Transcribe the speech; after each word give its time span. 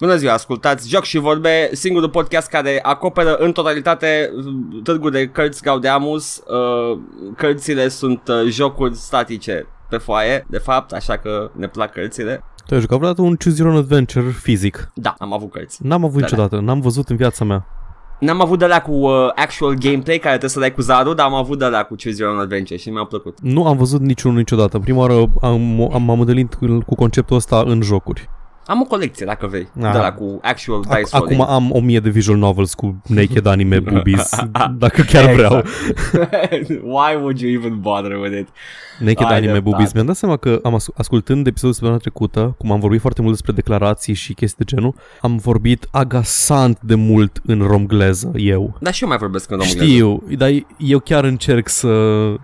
Bună 0.00 0.16
ziua, 0.16 0.32
ascultați 0.32 0.88
Joc 0.88 1.04
și 1.04 1.18
Vorbe, 1.18 1.70
singurul 1.72 2.08
podcast 2.08 2.48
care 2.48 2.78
acoperă 2.82 3.34
în 3.34 3.52
totalitate 3.52 4.30
târgul 4.82 5.10
de 5.10 5.26
cărți 5.26 5.62
Gaudeamus. 5.62 6.42
Uh, 6.46 6.98
cărțile 7.36 7.88
sunt 7.88 8.20
uh, 8.28 8.50
jocuri 8.50 8.94
statice 8.94 9.66
pe 9.88 9.96
foaie, 9.96 10.46
de 10.48 10.58
fapt, 10.58 10.92
așa 10.92 11.16
că 11.16 11.50
ne 11.52 11.68
plac 11.68 11.92
cărțile. 11.92 12.44
Tu 12.66 12.74
ai 12.74 12.80
jucat 12.80 12.96
vreodată 12.96 13.22
un 13.22 13.36
Choose 13.36 13.62
Your 13.62 13.72
Own 13.72 13.82
Adventure 13.82 14.24
fizic? 14.30 14.90
Da, 14.94 15.14
am 15.18 15.32
avut 15.32 15.50
cărți. 15.50 15.78
N-am 15.82 16.04
avut 16.04 16.20
Da, 16.20 16.26
niciodată, 16.26 16.60
n-am 16.60 16.80
văzut 16.80 17.08
în 17.08 17.16
viața 17.16 17.44
mea. 17.44 17.66
N-am 18.20 18.40
avut 18.40 18.58
de 18.58 18.66
la 18.66 18.80
cu 18.80 18.92
uh, 18.92 19.30
actual 19.34 19.74
gameplay 19.74 20.18
care 20.18 20.28
trebuie 20.28 20.50
să 20.50 20.60
dai 20.60 20.72
cu 20.72 20.80
zarul, 20.80 21.14
dar 21.14 21.26
am 21.26 21.34
avut 21.34 21.58
de 21.58 21.66
la 21.66 21.82
cu 21.82 21.94
Choose 22.02 22.22
Your 22.22 22.32
Own 22.32 22.40
Adventure 22.42 22.78
și 22.78 22.90
mi-a 22.90 23.04
plăcut. 23.04 23.40
Nu 23.40 23.66
am 23.66 23.76
văzut 23.76 24.00
niciunul 24.00 24.36
niciodată. 24.36 24.78
Prima 24.78 24.98
oară 24.98 25.14
am, 25.40 25.90
am, 25.92 26.02
m-am 26.02 26.20
întâlnit 26.20 26.54
cu, 26.54 26.78
cu 26.86 26.94
conceptul 26.94 27.36
ăsta 27.36 27.62
în 27.66 27.82
jocuri. 27.82 28.28
Am 28.68 28.80
o 28.80 28.84
colecție, 28.84 29.26
dacă 29.26 29.46
vrei, 29.46 29.68
Ah. 29.82 29.92
de 29.92 29.98
la 29.98 30.12
cu 30.12 30.38
actual 30.42 30.80
Ac- 30.84 31.02
dice 31.02 31.16
acum 31.16 31.26
rolling. 31.36 31.48
am 31.48 31.70
o 31.72 31.80
mie 31.80 32.00
de 32.00 32.10
visual 32.10 32.38
novels 32.38 32.74
cu 32.74 33.02
naked 33.06 33.46
anime 33.46 33.78
boobies, 33.80 34.30
dacă 34.84 35.02
chiar 35.02 35.32
vreau. 35.32 35.62
Why 36.94 37.14
would 37.20 37.40
you 37.40 37.50
even 37.52 37.80
bother 37.80 38.12
with 38.20 38.38
it? 38.38 38.48
Naked 38.98 39.18
Ai 39.26 39.36
anime 39.36 39.40
dreptate. 39.40 39.60
boobies. 39.60 39.92
Mi-am 39.92 40.06
dat 40.06 40.16
seama 40.16 40.36
că 40.36 40.60
am 40.62 40.74
as- 40.74 40.88
ascultând 40.96 41.46
episodul 41.46 41.72
săptămâna 41.74 41.98
trecută, 42.00 42.54
cum 42.58 42.72
am 42.72 42.80
vorbit 42.80 43.00
foarte 43.00 43.20
mult 43.20 43.32
despre 43.32 43.52
declarații 43.52 44.14
și 44.14 44.34
chestii 44.34 44.64
de 44.64 44.74
genul, 44.74 44.94
am 45.20 45.36
vorbit 45.36 45.88
agasant 45.90 46.78
de 46.80 46.94
mult 46.94 47.40
în 47.46 47.62
romgleză 47.66 48.30
eu. 48.34 48.76
Dar 48.80 48.92
și 48.94 49.02
eu 49.02 49.08
mai 49.08 49.18
vorbesc 49.18 49.50
în 49.50 49.56
română. 49.56 49.84
Știu, 49.84 50.22
dar 50.38 50.50
eu 50.78 50.98
chiar 50.98 51.24
încerc 51.24 51.68
să 51.68 51.88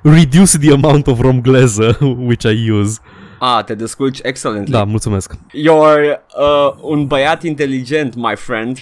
reduce 0.02 0.58
the 0.58 0.72
amount 0.72 1.06
of 1.06 1.20
romgleză 1.20 1.98
which 2.26 2.44
I 2.44 2.70
use. 2.70 2.98
Ah, 3.38 3.62
te 3.64 3.74
descurci 3.74 4.18
excelently. 4.22 4.72
Da, 4.72 4.84
mulțumesc. 4.84 5.32
You're 5.32 6.20
uh, 6.38 6.74
un 6.80 7.06
băiat 7.06 7.42
inteligent, 7.42 8.14
my 8.14 8.34
friend. 8.36 8.78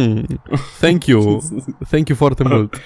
Thank 0.80 1.04
you. 1.06 1.42
Thank 1.90 2.08
you 2.08 2.16
foarte 2.16 2.42
mult. 2.42 2.76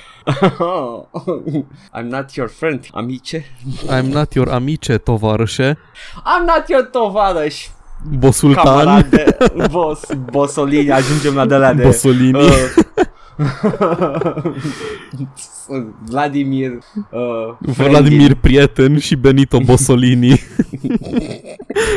I'm 1.94 2.08
not 2.08 2.34
your 2.34 2.48
friend, 2.48 2.86
amice. 2.92 3.44
I'm 3.90 4.12
not 4.12 4.34
your 4.34 4.48
amice, 4.48 4.98
tovarășe, 4.98 5.78
I'm 6.16 6.46
not 6.46 6.68
your 6.68 6.88
tovarăș. 6.92 7.66
bosultan, 8.18 8.64
Camarade, 8.64 9.36
bos, 9.70 10.00
bosolini, 10.30 10.90
ajungem 10.92 11.34
la 11.34 11.46
de 11.46 11.56
la 11.56 11.72
de... 11.74 11.82
bosolini. 11.82 12.42
Uh, 12.42 12.50
Vladimir 16.04 16.70
uh, 17.10 17.54
Vladimir 17.58 18.34
Prieten 18.34 18.98
și 18.98 19.16
Benito 19.16 19.58
Bosolini. 19.64 20.28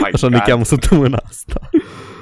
My 0.02 0.10
Așa 0.14 0.28
ne 0.28 0.38
God. 0.38 0.48
cheamă 0.48 0.64
săptămâna 0.64 1.18
asta. 1.30 1.70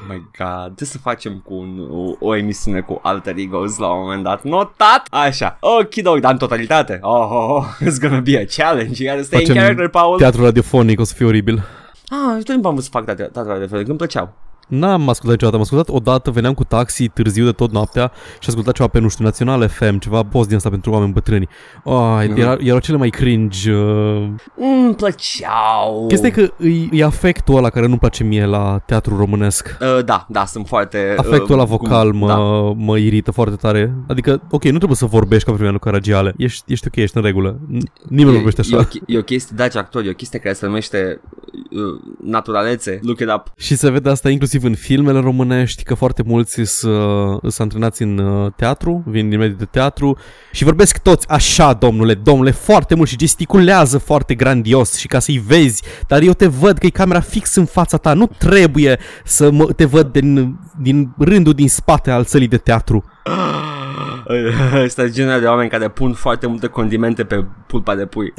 my 0.10 0.16
god, 0.38 0.64
trebuie 0.64 0.88
să 0.88 0.98
facem 0.98 1.42
cu 1.46 1.54
un, 1.54 1.88
o, 1.92 2.28
o 2.28 2.36
emisiune 2.36 2.80
cu 2.80 3.00
alter 3.04 3.36
egos 3.38 3.78
la 3.78 3.88
un 3.94 4.02
moment 4.02 4.24
dat. 4.24 4.44
Notat! 4.44 5.08
Așa, 5.10 5.58
ok, 5.60 5.96
dar 5.96 6.32
în 6.32 6.38
totalitate. 6.38 7.00
Oh, 7.02 7.30
oh, 7.30 7.50
oh, 7.50 7.66
it's 7.88 8.00
gonna 8.02 8.20
be 8.20 8.38
a 8.38 8.64
challenge. 8.64 9.04
You 9.04 9.14
gotta 9.14 9.26
stay 9.26 9.40
in 9.40 9.46
Facem 9.48 9.62
character, 9.62 9.88
Paul. 9.88 10.18
Teatru 10.18 10.44
radiofonic, 10.44 11.00
o 11.00 11.04
să 11.04 11.14
fie 11.14 11.26
oribil. 11.26 11.64
Ah, 12.08 12.36
tot 12.36 12.46
timpul 12.46 12.66
am 12.66 12.72
vrut 12.72 12.84
să 12.84 12.90
fac 12.92 13.06
teatru 13.06 13.26
teatru 13.26 13.60
de 13.60 13.66
fel, 13.66 13.84
îmi 13.88 13.98
plăceau. 13.98 14.34
N-am 14.68 15.10
ascultat 15.10 15.32
niciodată, 15.32 15.56
am 15.56 15.62
ascultat 15.62 15.90
odată, 15.90 16.32
veneam 16.32 16.54
cu 16.54 16.64
taxi 16.64 17.08
târziu 17.08 17.46
de 17.46 17.52
tot 17.52 17.72
noaptea 17.72 18.12
și 18.40 18.50
ascultat 18.50 18.74
ceva 18.74 18.88
pe, 18.88 19.00
nu 19.00 19.08
știu, 19.08 19.24
Național 19.24 19.68
FM, 19.68 19.98
ceva 19.98 20.24
post 20.24 20.48
din 20.48 20.56
asta 20.58 20.70
pentru 20.70 20.92
oameni 20.92 21.12
bătrâni. 21.12 21.48
Oh, 21.84 22.24
Mhm. 22.28 22.40
era, 22.40 22.56
erau 22.60 22.80
cele 22.80 22.98
mai 22.98 23.10
cringe. 23.10 23.74
Uh... 23.74 24.28
Îmi 24.58 24.96
plăceau. 24.96 26.06
Chestia 26.08 26.28
e 26.28 26.32
că 26.32 26.42
e, 26.68 26.88
e 26.92 27.04
afectul 27.04 27.56
ăla 27.58 27.70
care 27.70 27.86
nu-mi 27.86 28.00
place 28.00 28.24
mie 28.24 28.46
la 28.46 28.82
teatru 28.86 29.18
românesc. 29.18 29.78
Uh, 29.82 30.04
da, 30.06 30.26
da, 30.30 30.46
sunt 30.46 30.68
foarte... 30.68 31.14
Afectul 31.18 31.54
ăla 31.54 31.62
uh, 31.64 31.68
vocal 31.70 32.10
cum- 32.10 32.20
mă, 32.20 32.28
Da. 32.28 32.38
mă 32.84 32.98
irită 32.98 33.32
foarte 33.32 33.56
tare. 33.56 33.94
Adică, 34.08 34.42
ok, 34.52 34.64
nu 34.64 34.78
trebuie 34.78 34.98
să 34.98 35.06
vorbești 35.06 35.44
ca 35.44 35.50
pe 35.50 35.56
Premianul 35.56 35.80
Caragiale. 35.80 36.34
Ești, 36.38 36.72
ești 36.72 36.88
ok, 36.88 36.96
ești 36.96 37.18
în 37.18 37.24
regulă. 37.24 37.60
N- 37.60 38.08
Nimeni 38.08 38.36
nu 38.36 38.42
vorbește 38.44 38.62
E, 38.66 38.68
e, 38.72 38.76
o, 38.76 38.80
așa. 38.80 38.88
chi- 38.88 39.04
e 39.06 39.18
o 39.18 39.22
chestie, 39.22 39.56
daci 39.58 39.76
actori, 39.76 40.08
e 40.08 40.10
o 40.10 40.14
chestie 40.14 40.40
care 40.40 40.54
se 40.54 40.66
numește 40.66 41.22
uh, 41.54 42.02
naturalețe, 42.24 43.00
look 43.04 43.20
it 43.20 43.30
up. 43.36 43.52
Și 43.58 43.76
se 43.76 43.90
vede 43.92 44.10
asta 44.10 44.30
inclusiv 44.30 44.53
în 44.62 44.76
filmele 44.76 45.20
românești, 45.20 45.84
că 45.84 45.94
foarte 45.94 46.24
mulți 46.26 46.62
sunt 46.64 46.94
uh, 47.42 47.54
antrenați 47.58 48.02
în 48.02 48.18
uh, 48.18 48.52
teatru, 48.56 49.04
vin 49.06 49.30
din 49.30 49.38
mediul 49.40 49.58
de 49.58 49.66
teatru 49.66 50.18
și 50.52 50.64
vorbesc 50.64 50.98
toți 50.98 51.30
așa, 51.30 51.74
domnule, 51.74 52.14
domnule, 52.14 52.52
foarte 52.52 52.96
mult 52.96 53.10
și 53.10 53.18
gesticulează 53.18 53.98
foarte 53.98 54.36
grandios 54.36 54.96
și 54.96 55.08
ca 55.08 55.20
să-i 55.20 55.44
vezi, 55.48 55.84
dar 56.08 56.22
eu 56.22 56.34
te 56.34 56.48
văd 56.48 56.78
că 56.78 56.86
e 56.86 56.90
camera 56.90 57.20
fix 57.20 57.56
în 57.56 57.66
fața 57.66 57.98
ta, 57.98 58.14
nu 58.14 58.30
trebuie 58.38 59.00
să 59.24 59.52
mă, 59.52 59.66
te 59.66 59.86
văd 59.86 60.12
din, 60.12 60.60
din 60.82 61.14
rândul 61.18 61.54
din 61.54 61.70
spate 61.70 62.12
al 62.12 62.24
sălii 62.24 62.48
de 62.48 62.58
teatru. 62.58 63.04
Ăsta 64.84 65.04
e 65.04 65.10
genul 65.10 65.40
de 65.40 65.46
oameni 65.46 65.70
care 65.70 65.90
pun 65.90 66.14
foarte 66.14 66.48
multe 66.48 66.68
condimente 66.68 67.24
pe 67.24 67.46
pulpa 67.68 67.96
de 67.96 68.06
pui. 68.06 68.34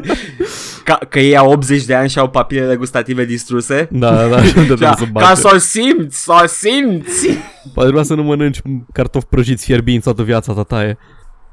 ca, 0.84 0.98
că 1.08 1.20
ei 1.20 1.36
au 1.36 1.50
80 1.50 1.84
de 1.84 1.94
ani 1.94 2.08
și 2.08 2.18
au 2.18 2.28
papilele 2.28 2.76
gustative 2.76 3.24
distruse. 3.24 3.88
Da, 3.90 4.14
da, 4.14 4.26
da, 4.26 4.42
și 4.42 4.58
nu 4.58 4.64
te 4.64 4.74
Da, 4.74 4.94
să 4.94 5.04
ca 5.14 5.34
să 5.34 5.50
o 5.54 5.58
simți, 5.58 6.22
să 6.22 6.40
o 6.42 6.46
simți. 6.46 7.38
Poate 7.74 7.90
vrea 7.90 8.02
să 8.02 8.14
nu 8.14 8.22
mănânci 8.22 8.60
cartofi 8.92 9.26
prăjiți 9.26 9.64
fierbinți 9.64 10.04
toată 10.04 10.22
viața 10.22 10.52
ta 10.52 10.62
taie. 10.62 10.98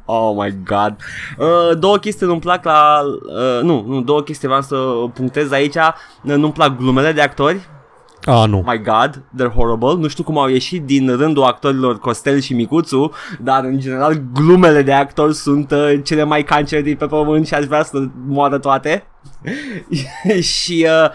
Oh 0.10 0.36
my 0.38 0.58
god. 0.64 0.96
Uh, 1.38 1.78
două 1.80 1.98
chestii 1.98 2.28
nu-mi 2.28 2.40
plac 2.40 2.64
la... 2.64 3.02
Uh, 3.04 3.64
nu, 3.64 3.86
nu, 3.88 4.02
două 4.02 4.22
chestii 4.22 4.48
vreau 4.48 4.62
să 4.62 4.76
punctez 5.14 5.52
aici. 5.52 5.76
Uh, 5.76 5.92
Nu-mi 6.22 6.52
plac 6.52 6.78
glumele 6.78 7.12
de 7.12 7.22
actori. 7.22 7.70
A, 8.28 8.46
nu. 8.46 8.64
My 8.66 8.82
god, 8.82 9.24
they're 9.36 9.54
horrible. 9.54 9.94
Nu 10.02 10.08
știu 10.08 10.24
cum 10.24 10.38
au 10.38 10.48
ieșit 10.48 10.84
din 10.84 11.16
rândul 11.16 11.44
actorilor 11.44 12.00
Costel 12.00 12.40
și 12.40 12.54
Micuțu, 12.54 13.12
dar 13.40 13.64
în 13.64 13.80
general 13.80 14.24
glumele 14.34 14.82
de 14.82 14.94
actori 14.94 15.34
sunt 15.34 15.72
uh, 15.72 16.00
cele 16.04 16.24
mai 16.24 16.44
cancere 16.44 16.82
de 16.82 16.96
pe 17.00 17.06
pământ 17.06 17.48
și 17.48 17.54
aș 17.54 17.66
vrea 17.66 17.84
să 17.84 18.08
moară 18.28 18.58
toate. 18.58 19.04
și 20.42 20.88
uh, 21.04 21.10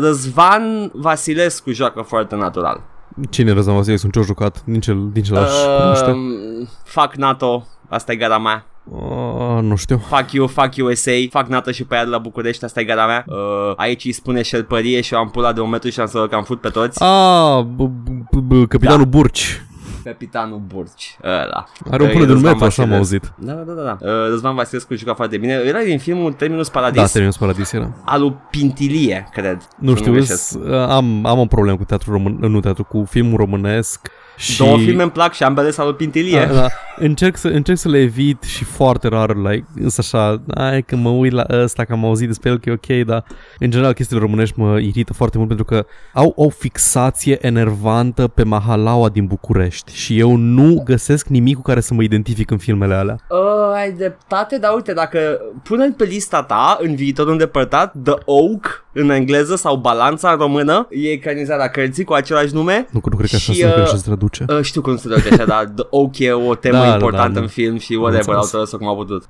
Răzvan 0.00 0.90
Vasilescu 0.94 1.70
joacă 1.72 2.02
foarte 2.02 2.34
natural. 2.36 2.82
Cine 3.30 3.52
Răzvan 3.52 3.74
Vasilescu? 3.74 4.10
Ce-a 4.10 4.22
jucat? 4.22 4.62
Din 4.64 4.80
ce, 4.80 4.96
din 5.12 5.22
ce 5.22 5.32
l-aș 5.32 5.50
cunoaște? 5.78 6.10
Uh, 6.10 6.68
fac 6.84 7.14
NATO, 7.14 7.66
asta 7.88 8.12
e 8.12 8.16
gara 8.16 8.38
mea. 8.38 8.66
Uh, 8.90 9.62
nu 9.62 9.76
știu. 9.76 9.98
Fuck 9.98 10.32
you, 10.32 10.46
fuck 10.46 10.72
USA, 10.78 11.12
fac 11.30 11.46
NATO 11.48 11.70
și 11.70 11.84
pe 11.84 11.94
ea 11.94 12.04
de 12.04 12.10
la 12.10 12.18
București, 12.18 12.64
asta 12.64 12.80
e 12.80 12.84
gara 12.84 13.06
mea. 13.06 13.24
Uh, 13.26 13.36
aici 13.76 14.04
îi 14.04 14.12
spune 14.12 14.42
șerpărie 14.42 15.00
și 15.00 15.14
eu 15.14 15.20
am 15.20 15.28
pula 15.30 15.52
de 15.52 15.60
un 15.60 15.68
metru 15.70 15.88
și 15.90 16.00
am 16.00 16.06
să 16.06 16.26
cam 16.30 16.42
fut 16.42 16.60
pe 16.60 16.68
toți. 16.68 17.02
Ah, 17.02 17.64
b- 17.64 17.90
b- 18.04 18.62
b- 18.64 18.68
capitanul 18.68 19.04
Burci. 19.06 19.62
Capitanul 20.04 20.62
Burci, 20.66 21.16
ăla. 21.24 21.64
Are 21.90 22.02
un 22.02 22.08
E 22.08 22.12
până 22.12 22.24
de 22.24 22.32
un 22.32 22.34
Răzvan 22.34 22.50
metru, 22.52 22.64
așa 22.64 22.82
am 22.82 22.88
Vasilescu. 22.88 23.32
auzit. 23.36 23.48
Da, 23.48 23.52
da, 23.52 23.72
da, 23.72 23.82
da. 23.82 24.10
Uh, 24.10 24.28
Răzvan 24.28 24.54
Vasilescu 24.54 24.94
juca 24.94 25.14
foarte 25.14 25.36
bine. 25.38 25.52
Era 25.52 25.78
din 25.80 25.98
filmul 25.98 26.32
Terminus 26.32 26.68
Paradis. 26.68 27.00
Da, 27.00 27.06
Terminus 27.06 27.36
Paradis 27.36 27.72
era. 27.72 27.92
al 28.04 28.20
lui 28.20 28.36
Pintilie, 28.50 29.28
cred. 29.32 29.68
Nu 29.78 29.90
Să 29.90 29.96
știu, 29.96 30.12
greșesc. 30.12 30.42
s- 30.48 30.58
am, 30.88 31.26
am 31.26 31.38
o 31.38 31.46
problemă 31.46 31.76
cu 31.76 31.84
teatru 31.84 32.10
român, 32.12 32.36
nu 32.40 32.60
teatru, 32.60 32.84
cu 32.84 33.04
filmul 33.10 33.36
românesc. 33.36 34.08
Și... 34.38 34.58
Două 34.58 34.78
filme 34.78 35.02
îmi 35.02 35.10
plac 35.10 35.34
și 35.34 35.42
ambele 35.42 35.70
sunt 35.70 35.78
al 35.78 35.86
lui 35.86 35.96
Pintilie. 35.96 36.46
Da, 36.46 36.52
da. 36.52 36.66
Încerc, 36.96 37.36
să, 37.36 37.48
încerc 37.48 37.78
să 37.78 37.88
le 37.88 37.98
evit 37.98 38.42
și 38.42 38.64
foarte 38.64 39.08
rar, 39.08 39.36
like, 39.36 39.66
însă 39.74 39.96
așa, 40.00 40.42
ai 40.48 40.82
că 40.82 40.96
mă 40.96 41.08
uit 41.08 41.32
la 41.32 41.46
ăsta, 41.50 41.84
că 41.84 41.92
am 41.92 42.04
auzit 42.04 42.26
despre 42.26 42.50
el 42.50 42.58
că 42.58 42.70
e 42.70 42.72
ok, 42.72 43.06
dar 43.06 43.24
în 43.58 43.70
general 43.70 43.92
chestiile 43.92 44.22
românești 44.22 44.58
mă 44.58 44.78
irită 44.78 45.12
foarte 45.12 45.36
mult 45.36 45.48
pentru 45.48 45.66
că 45.66 45.86
au 46.12 46.32
o 46.36 46.48
fixație 46.48 47.46
enervantă 47.46 48.28
pe 48.28 48.42
Mahalaua 48.42 49.08
din 49.08 49.26
București 49.26 49.94
și 49.94 50.18
eu 50.18 50.36
nu 50.36 50.82
găsesc 50.84 51.26
nimic 51.26 51.56
cu 51.56 51.62
care 51.62 51.80
să 51.80 51.94
mă 51.94 52.02
identific 52.02 52.50
în 52.50 52.58
filmele 52.58 52.94
alea. 52.94 53.16
Uh, 53.28 53.74
ai 53.74 53.92
dreptate, 53.92 54.58
dar 54.58 54.74
uite, 54.74 54.92
dacă 54.92 55.18
pune 55.62 55.94
pe 55.96 56.04
lista 56.04 56.42
ta 56.42 56.78
în 56.80 56.94
viitorul 56.94 57.32
îndepărtat 57.32 57.94
The 58.02 58.14
Oak 58.24 58.86
în 58.92 59.10
engleză 59.10 59.56
sau 59.56 59.76
Balanța 59.76 60.30
în 60.30 60.38
română, 60.38 60.86
e 60.90 61.10
ecranizarea 61.10 61.68
cărții 61.68 62.04
cu 62.04 62.12
același 62.12 62.54
nume. 62.54 62.88
Nu, 62.90 63.00
nu 63.10 63.16
cred 63.16 63.30
că 63.30 63.36
așa, 63.36 63.52
Și, 63.52 63.58
și, 63.58 63.64
nu 63.64 63.72
cred 63.72 63.84
că 63.84 64.10
uh, 64.10 64.18
așa 64.30 64.38
se 64.38 64.44
traduce. 64.44 64.58
Uh, 64.58 64.64
știu 64.64 64.80
cum 64.80 64.96
se 64.96 65.08
traduce 65.08 65.28
așa, 65.34 65.44
dar 65.44 65.64
The 65.64 65.86
Oak 65.90 66.18
e 66.18 66.32
o 66.32 66.54
temă 66.54 66.76
Da, 66.78 66.86
da, 66.86 66.92
importantă 66.92 67.32
da, 67.32 67.38
în 67.38 67.42
nu. 67.44 67.48
film 67.48 67.78
și 67.78 67.94
Am 67.94 68.00
whatever, 68.00 68.34
au 68.34 68.40
înțeles. 68.40 68.50
tradus-o 68.50 68.76
cum 68.78 68.86
au 68.86 68.96
putut. 68.96 69.24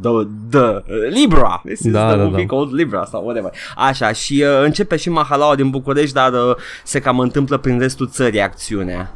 The, 0.00 0.10
the 0.50 0.82
Libra! 1.20 1.60
This 1.64 1.80
is 1.80 1.92
Da, 1.92 2.06
the 2.08 2.16
da, 2.16 2.22
movie 2.24 2.46
da. 2.48 2.54
called 2.56 2.74
Libra 2.74 3.04
sau 3.04 3.24
whatever. 3.24 3.52
Așa, 3.76 4.12
și 4.12 4.44
uh, 4.58 4.64
începe 4.64 4.96
și 4.96 5.10
Mahalaua 5.10 5.54
din 5.54 5.70
București, 5.70 6.14
dar 6.14 6.32
uh, 6.32 6.54
se 6.84 6.98
cam 7.00 7.18
întâmplă 7.18 7.56
prin 7.56 7.78
restul 7.78 8.08
țării 8.08 8.40
acțiunea. 8.42 9.12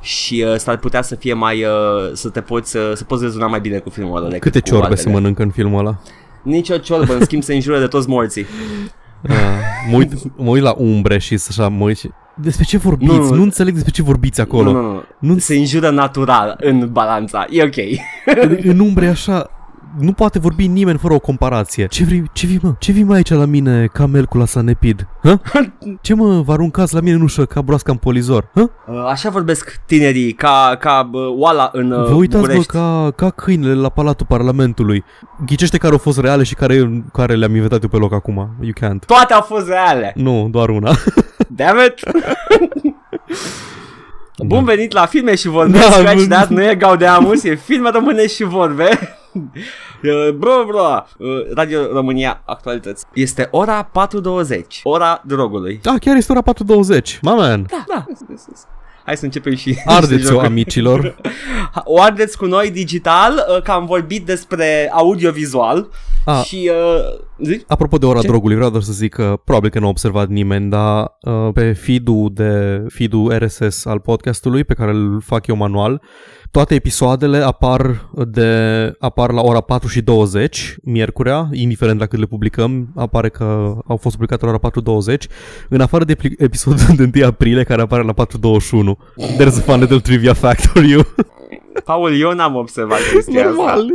Și 0.00 0.44
uh, 0.48 0.56
s-ar 0.56 0.76
putea 0.76 1.02
să 1.02 1.14
fie 1.14 1.32
mai 1.34 1.64
uh, 1.64 2.10
să 2.12 2.28
te 2.28 2.40
poți 2.40 2.76
uh, 2.76 2.90
să 2.94 3.04
poți 3.04 3.22
rezona 3.22 3.46
mai 3.46 3.60
bine 3.60 3.78
cu 3.78 3.90
filmul 3.90 4.16
ăla 4.16 4.26
decât 4.28 4.42
Câte 4.42 4.58
cu 4.60 4.64
ciorbe 4.66 4.84
altele. 4.84 5.00
se 5.00 5.08
mănâncă 5.10 5.42
în 5.42 5.50
filmul 5.50 5.78
ăla? 5.78 5.98
Nici 6.42 6.68
o 6.70 6.78
ciorbă, 6.78 7.14
în 7.14 7.24
schimb 7.24 7.42
se 7.42 7.54
înjură 7.54 7.78
de 7.78 7.86
toți 7.86 8.08
morții. 8.08 8.46
Ah, 9.28 9.34
mă, 9.90 9.96
uit, 9.96 10.12
mă 10.36 10.48
uit 10.50 10.62
la 10.62 10.74
umbre 10.78 11.18
și 11.18 11.40
așa 11.48 11.68
mă 11.68 11.84
uit 11.84 11.98
și... 11.98 12.10
Despre 12.34 12.64
ce 12.64 12.78
vorbiți? 12.78 13.12
Nu, 13.12 13.18
Nu, 13.18 13.28
nu. 13.28 13.34
nu 13.34 13.42
înțeleg 13.42 13.72
despre 13.74 13.92
ce 13.92 14.02
vorbiți 14.02 14.40
acolo. 14.40 14.72
Nu, 14.72 14.80
nu, 14.80 14.92
nu. 14.92 15.02
Nu- 15.32 15.38
Se 15.38 15.56
înjură 15.56 15.90
natural 15.90 16.56
în 16.60 16.88
balanța. 16.92 17.46
E 17.50 17.62
ok. 17.62 17.76
în 18.64 18.78
umbre 18.78 19.04
e 19.04 19.08
așa 19.08 19.46
nu 19.98 20.12
poate 20.12 20.38
vorbi 20.38 20.66
nimeni 20.66 20.98
fără 20.98 21.14
o 21.14 21.18
comparație. 21.18 21.86
Ce 21.86 22.04
vrei, 22.04 22.22
ce 22.32 22.46
vii 22.46 22.58
mă? 22.62 22.74
Ce 22.78 22.92
vii 22.92 23.02
mai 23.02 23.16
aici 23.16 23.30
la 23.30 23.44
mine 23.44 23.86
ca 23.92 24.06
melcul 24.06 24.38
la 24.40 24.46
sanepid? 24.46 25.06
Hă? 25.22 25.40
Ce 26.00 26.14
mă, 26.14 26.40
vă 26.40 26.52
aruncați 26.52 26.94
la 26.94 27.00
mine 27.00 27.14
în 27.14 27.20
ușă 27.22 27.44
ca 27.44 27.62
broasca 27.62 27.92
în 27.92 27.98
polizor? 27.98 28.48
Hă? 28.54 28.70
Uh, 28.86 29.04
Așa 29.10 29.30
vorbesc 29.30 29.80
tinerii, 29.86 30.32
ca, 30.32 30.76
ca 30.80 31.10
uh, 31.12 31.20
oala 31.38 31.70
în 31.72 31.90
uh, 31.90 32.06
Vă 32.08 32.14
uitați, 32.14 32.36
mă, 32.36 32.40
București. 32.40 32.72
ca, 32.72 33.12
ca 33.16 33.30
câinele 33.30 33.74
la 33.74 33.88
Palatul 33.88 34.26
Parlamentului. 34.26 35.04
Ghicește 35.46 35.78
care 35.78 35.92
au 35.92 35.98
fost 35.98 36.18
reale 36.20 36.42
și 36.42 36.54
care, 36.54 37.02
care 37.12 37.34
le-am 37.34 37.54
inventat 37.54 37.82
eu 37.82 37.88
pe 37.88 37.96
loc 37.96 38.12
acum. 38.12 38.48
You 38.60 38.72
can't. 38.76 39.06
Toate 39.06 39.32
au 39.32 39.40
fost 39.42 39.68
reale. 39.68 40.12
Nu, 40.16 40.48
doar 40.50 40.68
una. 40.68 40.90
Damn 41.56 41.78
it! 41.86 42.00
Bun 44.46 44.64
venit 44.64 44.92
la 44.92 45.06
filme 45.06 45.34
și 45.34 45.48
vorbe, 45.48 45.78
Da, 45.78 45.84
da, 45.84 45.90
Scratch 45.90 46.16
bun. 46.18 46.28
That, 46.28 46.48
nu 46.48 46.62
e 46.64 46.74
Gaudeamus, 46.74 47.42
e 47.44 47.54
filme 47.54 47.90
române 47.90 48.26
și 48.26 48.42
vorbe. 48.44 49.18
Uh, 49.32 50.28
Bro, 50.38 50.64
bro, 50.66 51.04
uh, 51.18 51.28
Radio 51.54 51.92
România 51.92 52.42
Actualități. 52.44 53.04
Este 53.14 53.48
ora 53.50 53.90
4.20, 53.90 54.56
ora 54.82 55.22
drogului. 55.26 55.78
Da, 55.82 55.94
chiar 56.00 56.16
este 56.16 56.32
ora 56.32 56.42
4.20. 57.00 57.18
Maman. 57.22 57.66
Da, 57.70 57.84
da. 57.88 58.04
Hai 59.04 59.16
să 59.16 59.24
începem 59.24 59.54
și 59.56 59.78
Ardeți-o, 59.86 60.28
jocuri. 60.28 60.46
amicilor. 60.46 61.16
O 61.84 62.00
ardeți 62.02 62.36
cu 62.36 62.44
noi 62.46 62.70
digital, 62.70 63.46
uh, 63.56 63.62
că 63.62 63.70
am 63.70 63.86
vorbit 63.86 64.26
despre 64.26 64.90
audiovizual 64.92 65.88
A. 66.24 66.42
și... 66.42 66.70
Uh, 66.70 67.44
zici? 67.44 67.62
Apropo 67.66 67.98
de 67.98 68.06
ora 68.06 68.20
Ce? 68.20 68.26
drogului, 68.26 68.54
vreau 68.54 68.70
doar 68.70 68.82
să 68.82 68.92
zic 68.92 69.12
că 69.14 69.40
probabil 69.44 69.70
că 69.70 69.78
nu 69.78 69.86
a 69.86 69.88
observat 69.88 70.28
nimeni, 70.28 70.70
dar 70.70 71.16
uh, 71.22 71.48
pe 71.54 71.72
feed-ul, 71.72 72.30
de, 72.34 72.84
feed-ul 72.88 73.38
RSS 73.38 73.84
al 73.84 74.00
podcastului 74.00 74.64
pe 74.64 74.74
care 74.74 74.90
îl 74.90 75.20
fac 75.20 75.46
eu 75.46 75.56
manual, 75.56 76.02
toate 76.50 76.74
episoadele 76.74 77.38
apar, 77.38 78.10
de, 78.26 78.92
apar 78.98 79.32
la 79.32 79.40
ora 79.40 79.60
4 79.60 79.88
și 79.88 80.00
20, 80.00 80.76
miercurea, 80.82 81.48
indiferent 81.52 81.98
la 81.98 82.06
cât 82.06 82.18
le 82.18 82.26
publicăm, 82.26 82.92
apare 82.96 83.28
că 83.28 83.44
au 83.86 83.96
fost 83.96 84.14
publicate 84.14 84.44
la 84.44 84.50
ora 84.50 84.70
4.20, 85.12 85.16
în 85.68 85.80
afară 85.80 86.04
de 86.04 86.14
pli- 86.14 86.38
episodul 86.38 86.96
de 87.06 87.10
1 87.14 87.26
aprilie 87.26 87.62
care 87.62 87.82
apare 87.82 88.02
la 88.02 88.14
4.21. 88.14 88.24
There's 89.38 89.58
a 89.58 89.62
fun 89.64 89.80
little 89.80 90.00
trivia 90.00 90.32
fact 90.34 90.64
for 90.64 90.82
you. 90.82 91.02
Paul, 91.84 92.20
eu 92.20 92.32
n-am 92.32 92.54
observat 92.54 92.98
chestia 93.12 93.40
asta. 93.48 93.50
Normal, 93.54 93.86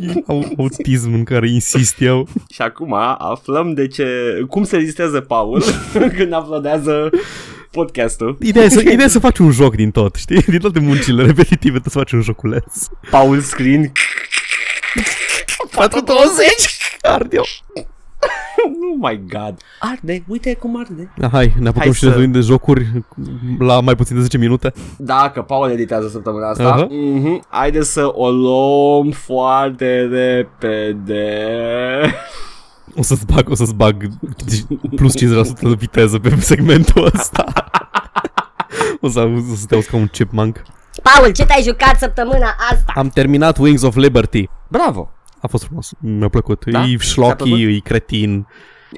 este 0.00 0.22
au- 0.26 0.52
autism 0.58 1.12
în 1.12 1.24
care 1.24 1.48
insist 1.50 2.00
eu. 2.00 2.28
Și 2.50 2.62
acum 2.62 2.92
aflăm 3.18 3.72
de 3.74 3.86
ce, 3.86 4.04
cum 4.48 4.64
se 4.64 4.76
registrează 4.76 5.20
Paul 5.20 5.62
când 6.16 6.34
uploadează 6.36 7.10
podcastul. 7.70 8.36
Ideea 8.40 8.64
e, 8.64 8.68
să, 8.68 8.80
ideea 8.80 9.04
e 9.04 9.08
să 9.08 9.18
faci 9.18 9.38
un 9.38 9.50
joc 9.50 9.74
din 9.74 9.90
tot, 9.90 10.14
știi? 10.14 10.40
Din 10.42 10.58
toate 10.58 10.78
muncile 10.80 11.22
repetitive 11.24 11.78
trebuie 11.78 11.92
să 11.92 11.98
faci 11.98 12.12
un 12.12 12.20
joculeț. 12.22 12.64
Paul 13.10 13.40
Screen. 13.40 13.92
420! 15.70 16.46
Arde 17.02 17.36
Oh 19.00 19.10
my 19.10 19.24
god. 19.28 19.54
Arde, 19.78 20.24
uite 20.26 20.54
cum 20.54 20.78
arde. 20.78 21.12
Da, 21.16 21.28
hai, 21.28 21.54
ne 21.58 21.68
apucăm 21.68 21.82
Hai 21.82 21.92
și 21.92 22.04
ne 22.04 22.10
să- 22.10 22.16
dorim 22.16 22.32
de 22.32 22.40
jocuri 22.40 23.04
la 23.58 23.80
mai 23.80 23.94
puțin 23.96 24.16
de 24.16 24.22
10 24.22 24.38
minute. 24.38 24.72
Da, 24.98 25.30
că 25.34 25.42
Paul 25.42 25.70
editează 25.70 26.08
săptămâna 26.08 26.48
asta. 26.50 26.68
Aha. 26.72 26.86
Uh-huh. 26.86 27.48
Haideți 27.48 27.92
să 27.92 28.10
o 28.14 28.30
luăm 28.30 29.10
foarte 29.10 30.00
repede. 30.10 31.30
O 32.96 33.02
să-ți 33.02 33.26
bag, 33.26 33.50
o 33.50 33.54
să-ți 33.54 33.74
bag 33.74 34.08
plus 34.96 35.14
50% 35.16 35.68
de 35.68 35.74
viteză 35.78 36.18
pe 36.18 36.36
segmentul 36.40 37.10
ăsta. 37.14 37.44
O 39.00 39.08
să, 39.08 39.18
auzi- 39.20 39.52
o 39.52 39.54
să 39.54 39.66
te 39.66 39.74
auzi 39.74 39.90
ca 39.90 39.96
un 39.96 40.06
chipmunk. 40.06 40.62
Paul, 41.02 41.32
ce 41.32 41.44
te-ai 41.46 41.62
jucat 41.62 41.98
săptămâna 41.98 42.54
asta? 42.70 42.92
Am 42.94 43.08
terminat 43.08 43.58
Wings 43.58 43.82
of 43.82 43.96
Liberty. 43.96 44.48
Bravo. 44.68 45.10
A 45.40 45.46
fost 45.46 45.64
frumos, 45.64 45.90
mi-a 46.00 46.28
plăcut. 46.28 46.64
Da? 46.66 46.80
E 46.82 46.96
Ți-a 46.96 46.98
schlocky, 47.08 47.34
plăcut? 47.42 47.58
e 47.58 47.78
cretin. 47.78 48.46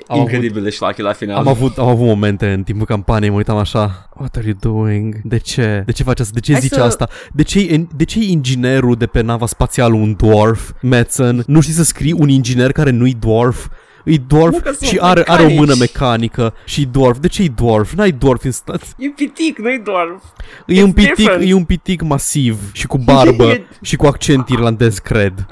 Am 0.06 0.18
Incredibil 0.18 0.62
de 0.62 0.70
șlachi 0.70 1.00
la 1.02 1.12
final. 1.12 1.36
Am 1.36 1.48
avut, 1.48 1.76
am 1.78 1.88
avut 1.88 2.06
momente 2.06 2.52
în 2.52 2.62
timpul 2.62 2.86
campaniei, 2.86 3.30
mă 3.30 3.36
uitam 3.36 3.56
așa 3.56 4.08
What 4.16 4.36
are 4.36 4.46
you 4.46 4.56
doing? 4.72 5.14
De 5.24 5.38
ce? 5.38 5.82
De 5.86 5.92
ce 5.92 6.02
faci 6.02 6.20
asta? 6.20 6.32
De 6.34 6.40
ce 6.40 6.52
Hai 6.52 6.60
zici 6.60 6.72
să- 6.72 6.82
asta? 6.82 7.08
De 7.32 7.42
ce, 7.42 7.58
e- 7.60 7.86
de 7.96 8.04
ce 8.04 8.18
e 8.18 8.22
inginerul 8.30 8.94
de 8.94 9.06
pe 9.06 9.20
nava 9.20 9.46
spațială 9.46 9.94
un 9.94 10.14
dwarf? 10.14 10.70
Metzen? 10.82 11.42
Nu 11.46 11.60
știi 11.60 11.74
să 11.74 11.84
scrii 11.84 12.12
un 12.12 12.28
inginer 12.28 12.72
care 12.72 12.90
nu-i 12.90 13.14
dwarf? 13.20 13.66
E 14.04 14.10
Nu, 14.10 14.24
dwarf 14.26 14.60
că 14.62 14.70
sunt 14.72 14.88
și 14.88 14.98
are, 15.00 15.22
are 15.26 15.42
o 15.42 15.44
mecanici. 15.44 15.58
mână 15.58 15.74
mecanică 15.78 16.54
și 16.64 16.80
e 16.80 16.84
dwarf. 16.92 17.18
De 17.18 17.28
ce 17.28 17.42
e 17.42 17.48
dwarf? 17.48 17.92
N-ai 17.92 18.10
dwarf 18.10 18.44
în 18.44 18.50
stat. 18.50 18.82
E 18.98 19.08
pitic, 19.08 19.58
nu-i 19.58 19.80
doar... 19.84 20.20
E 20.66 20.82
un, 20.82 20.90
It's 20.90 20.94
pitic, 20.94 21.14
different. 21.14 21.48
e 21.50 21.52
un 21.54 21.64
pitic 21.64 22.02
masiv 22.02 22.58
și 22.72 22.86
cu 22.86 22.98
barbă 22.98 23.44
E- 23.52 23.66
și 23.82 23.96
cu 23.96 24.06
accent 24.06 24.48
irlandez, 24.48 24.98
cred. 24.98 25.46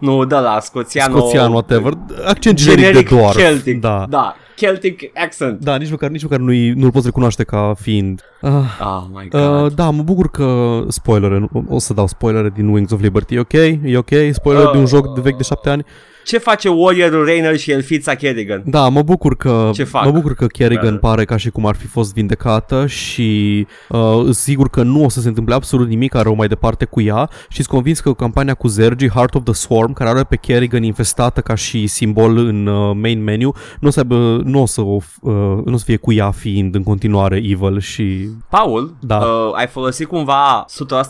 Nu, 0.00 0.24
da, 0.24 0.40
la 0.40 0.58
scoțian. 0.60 1.10
Scoțian, 1.10 1.52
whatever. 1.52 1.92
Accent 2.26 2.56
generic, 2.58 2.84
Generic 2.84 3.08
de 3.08 3.14
dwarf. 3.14 3.36
Celtic. 3.36 3.80
Da. 3.80 4.06
Da, 4.08 4.36
Celtic 4.56 5.10
accent. 5.14 5.60
Da, 5.60 5.76
nici 5.76 5.90
măcar, 5.90 6.10
nici 6.10 6.22
măcar 6.22 6.38
nu-i, 6.38 6.70
nu-l 6.70 6.90
poți 6.90 7.04
recunoaște 7.06 7.44
ca 7.44 7.74
fiind. 7.80 8.20
Ah. 8.42 8.50
Oh 8.80 9.02
my 9.12 9.28
god. 9.28 9.64
Uh, 9.64 9.72
da, 9.74 9.90
mă 9.90 10.02
bucur 10.02 10.30
că 10.30 10.80
spoilere, 10.88 11.38
nu- 11.38 11.64
o 11.68 11.78
să 11.78 11.92
dau 11.94 12.06
spoilere 12.06 12.52
din 12.54 12.68
Wings 12.68 12.92
of 12.92 13.00
Liberty, 13.00 13.38
ok? 13.38 13.52
E 13.52 13.96
ok? 13.96 14.10
Spoiler 14.32 14.64
Uh. 14.64 14.72
de 14.72 14.78
un 14.78 14.86
joc 14.86 15.14
de 15.14 15.20
vechi 15.20 15.36
de 15.36 15.42
șapte 15.42 15.70
ani? 15.70 15.84
Ce 16.24 16.38
face 16.38 16.68
Warrior 16.68 17.24
Rainer 17.24 17.56
și 17.56 17.70
Elfița 17.70 18.14
Kerrigan? 18.14 18.62
Da, 18.66 18.88
mă 18.88 19.02
bucur 19.02 19.36
că 19.36 19.70
Ce 19.74 19.84
fac? 19.84 20.04
mă 20.04 20.10
bucur 20.10 20.34
că 20.34 20.46
Kerrigan 20.46 20.92
Da. 20.92 21.08
pare 21.08 21.24
ca 21.24 21.36
și 21.36 21.50
cum 21.50 21.66
ar 21.66 21.74
fi 21.74 21.86
fost 21.86 22.12
vindecată 22.14 22.86
și 22.86 23.66
uh, 23.88 23.98
sunt 24.22 24.34
sigur 24.34 24.68
că 24.68 24.82
nu 24.82 25.04
o 25.04 25.08
să 25.08 25.20
se 25.20 25.28
întâmple 25.28 25.54
absolut 25.54 25.88
nimic 25.88 26.14
rău 26.14 26.34
mai 26.34 26.48
departe 26.48 26.84
cu 26.84 27.00
ea 27.00 27.28
și 27.48 27.56
sunt 27.56 27.66
convins 27.66 28.00
că 28.00 28.12
campania 28.12 28.54
cu 28.54 28.68
Zergi, 28.68 29.08
Heart 29.08 29.34
of 29.34 29.42
the 29.44 29.52
Swarm, 29.52 29.92
care 29.92 30.10
are 30.10 30.22
pe 30.24 30.36
Kerrigan 30.36 30.82
infestată 30.82 31.40
ca 31.40 31.54
și 31.54 31.86
simbol 31.86 32.36
în 32.36 32.66
uh, 32.66 32.96
main 33.00 33.22
menu, 33.22 33.52
nu 33.80 33.88
o 33.88 33.90
să 33.90 33.98
aibă, 34.00 34.40
nu 34.44 34.60
o 34.62 34.66
să, 34.66 34.80
o, 34.80 34.98
f- 35.00 35.20
uh, 35.20 35.32
nu 35.64 35.72
o 35.72 35.76
să 35.76 35.84
fie 35.84 35.96
cu 35.96 36.12
ea 36.12 36.30
fiind 36.30 36.74
în 36.74 36.82
continuare 36.82 37.36
evil 37.36 37.80
și 37.80 38.28
Paul, 38.48 38.94
Da. 39.00 39.16
uh, 39.16 39.52
ai 39.54 39.66
folosit 39.66 40.06
cumva 40.06 40.64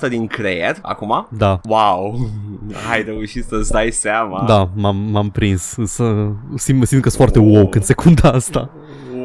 100% 0.07 0.09
din 0.09 0.27
creier 0.27 0.77
acum? 0.83 1.27
da, 1.31 1.61
Wow, 1.69 2.19
ai 2.93 3.03
reușit 3.03 3.45
să-ți 3.45 3.71
dai 3.71 3.91
seama. 3.91 4.45
Da, 4.47 4.69
m-am, 4.75 4.97
m-am 5.11 5.31
prins. 5.31 5.77
Să, 5.85 6.15
simt, 6.55 6.87
simt 6.87 7.03
că 7.03 7.09
sunt 7.11 7.23
foarte 7.23 7.39
woke 7.39 7.79
în 7.79 7.85
secunda 7.85 8.29
asta. 8.33 8.71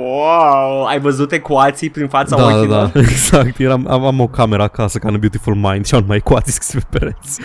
Wow, 0.01 0.85
ai 0.85 0.99
văzut 0.99 1.31
ecuații 1.31 1.89
prin 1.89 2.07
fața 2.07 2.35
Da, 2.35 2.41
da, 2.41 2.57
ochilor? 2.57 2.85
da, 2.93 2.99
exact. 3.09 3.59
Eram, 3.59 3.85
am, 3.89 4.05
am 4.05 4.19
o 4.19 4.27
cameră 4.27 4.63
acasă 4.63 4.97
ca 4.99 5.07
în 5.07 5.13
A 5.13 5.17
Beautiful 5.17 5.55
Mind 5.55 5.85
și 5.85 5.95
am 5.95 6.03
mai 6.07 6.17
ecuații 6.17 6.51
scrise 6.53 6.77
pe 6.89 6.97
pereți. 6.99 7.39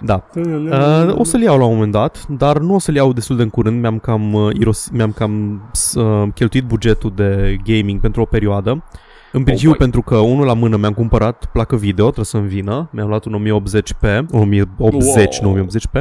Da. 0.00 0.24
Uh, 0.34 1.14
o 1.18 1.24
să-l 1.24 1.40
iau 1.42 1.58
la 1.58 1.64
un 1.64 1.72
moment 1.72 1.92
dat, 1.92 2.24
dar 2.28 2.58
nu 2.58 2.74
o 2.74 2.78
să-l 2.78 2.94
iau 2.94 3.12
destul 3.12 3.36
de 3.36 3.42
în 3.42 3.48
curând. 3.50 3.80
Mi-am 3.80 3.98
cam, 3.98 4.32
uh, 4.32 4.54
iros, 4.58 4.88
mi-am 4.92 5.12
cam 5.12 5.62
uh, 5.94 6.22
cheltuit 6.34 6.64
bugetul 6.64 7.12
de 7.16 7.56
gaming 7.64 8.00
pentru 8.00 8.20
o 8.20 8.24
perioadă. 8.24 8.84
În 9.32 9.42
principiu 9.42 9.68
boy. 9.70 9.78
pentru 9.78 10.02
că 10.02 10.16
unul 10.16 10.46
la 10.46 10.54
mână 10.54 10.76
mi-am 10.76 10.92
cumpărat 10.92 11.48
placă 11.52 11.76
video, 11.76 12.04
trebuie 12.04 12.24
să-mi 12.24 12.48
vină. 12.48 12.88
Mi-am 12.92 13.08
luat 13.08 13.24
un 13.24 13.32
1080p, 13.62 14.20
1080, 14.30 15.38
Wow. 15.40 15.54
nu 15.54 15.66
1080p. 15.66 16.00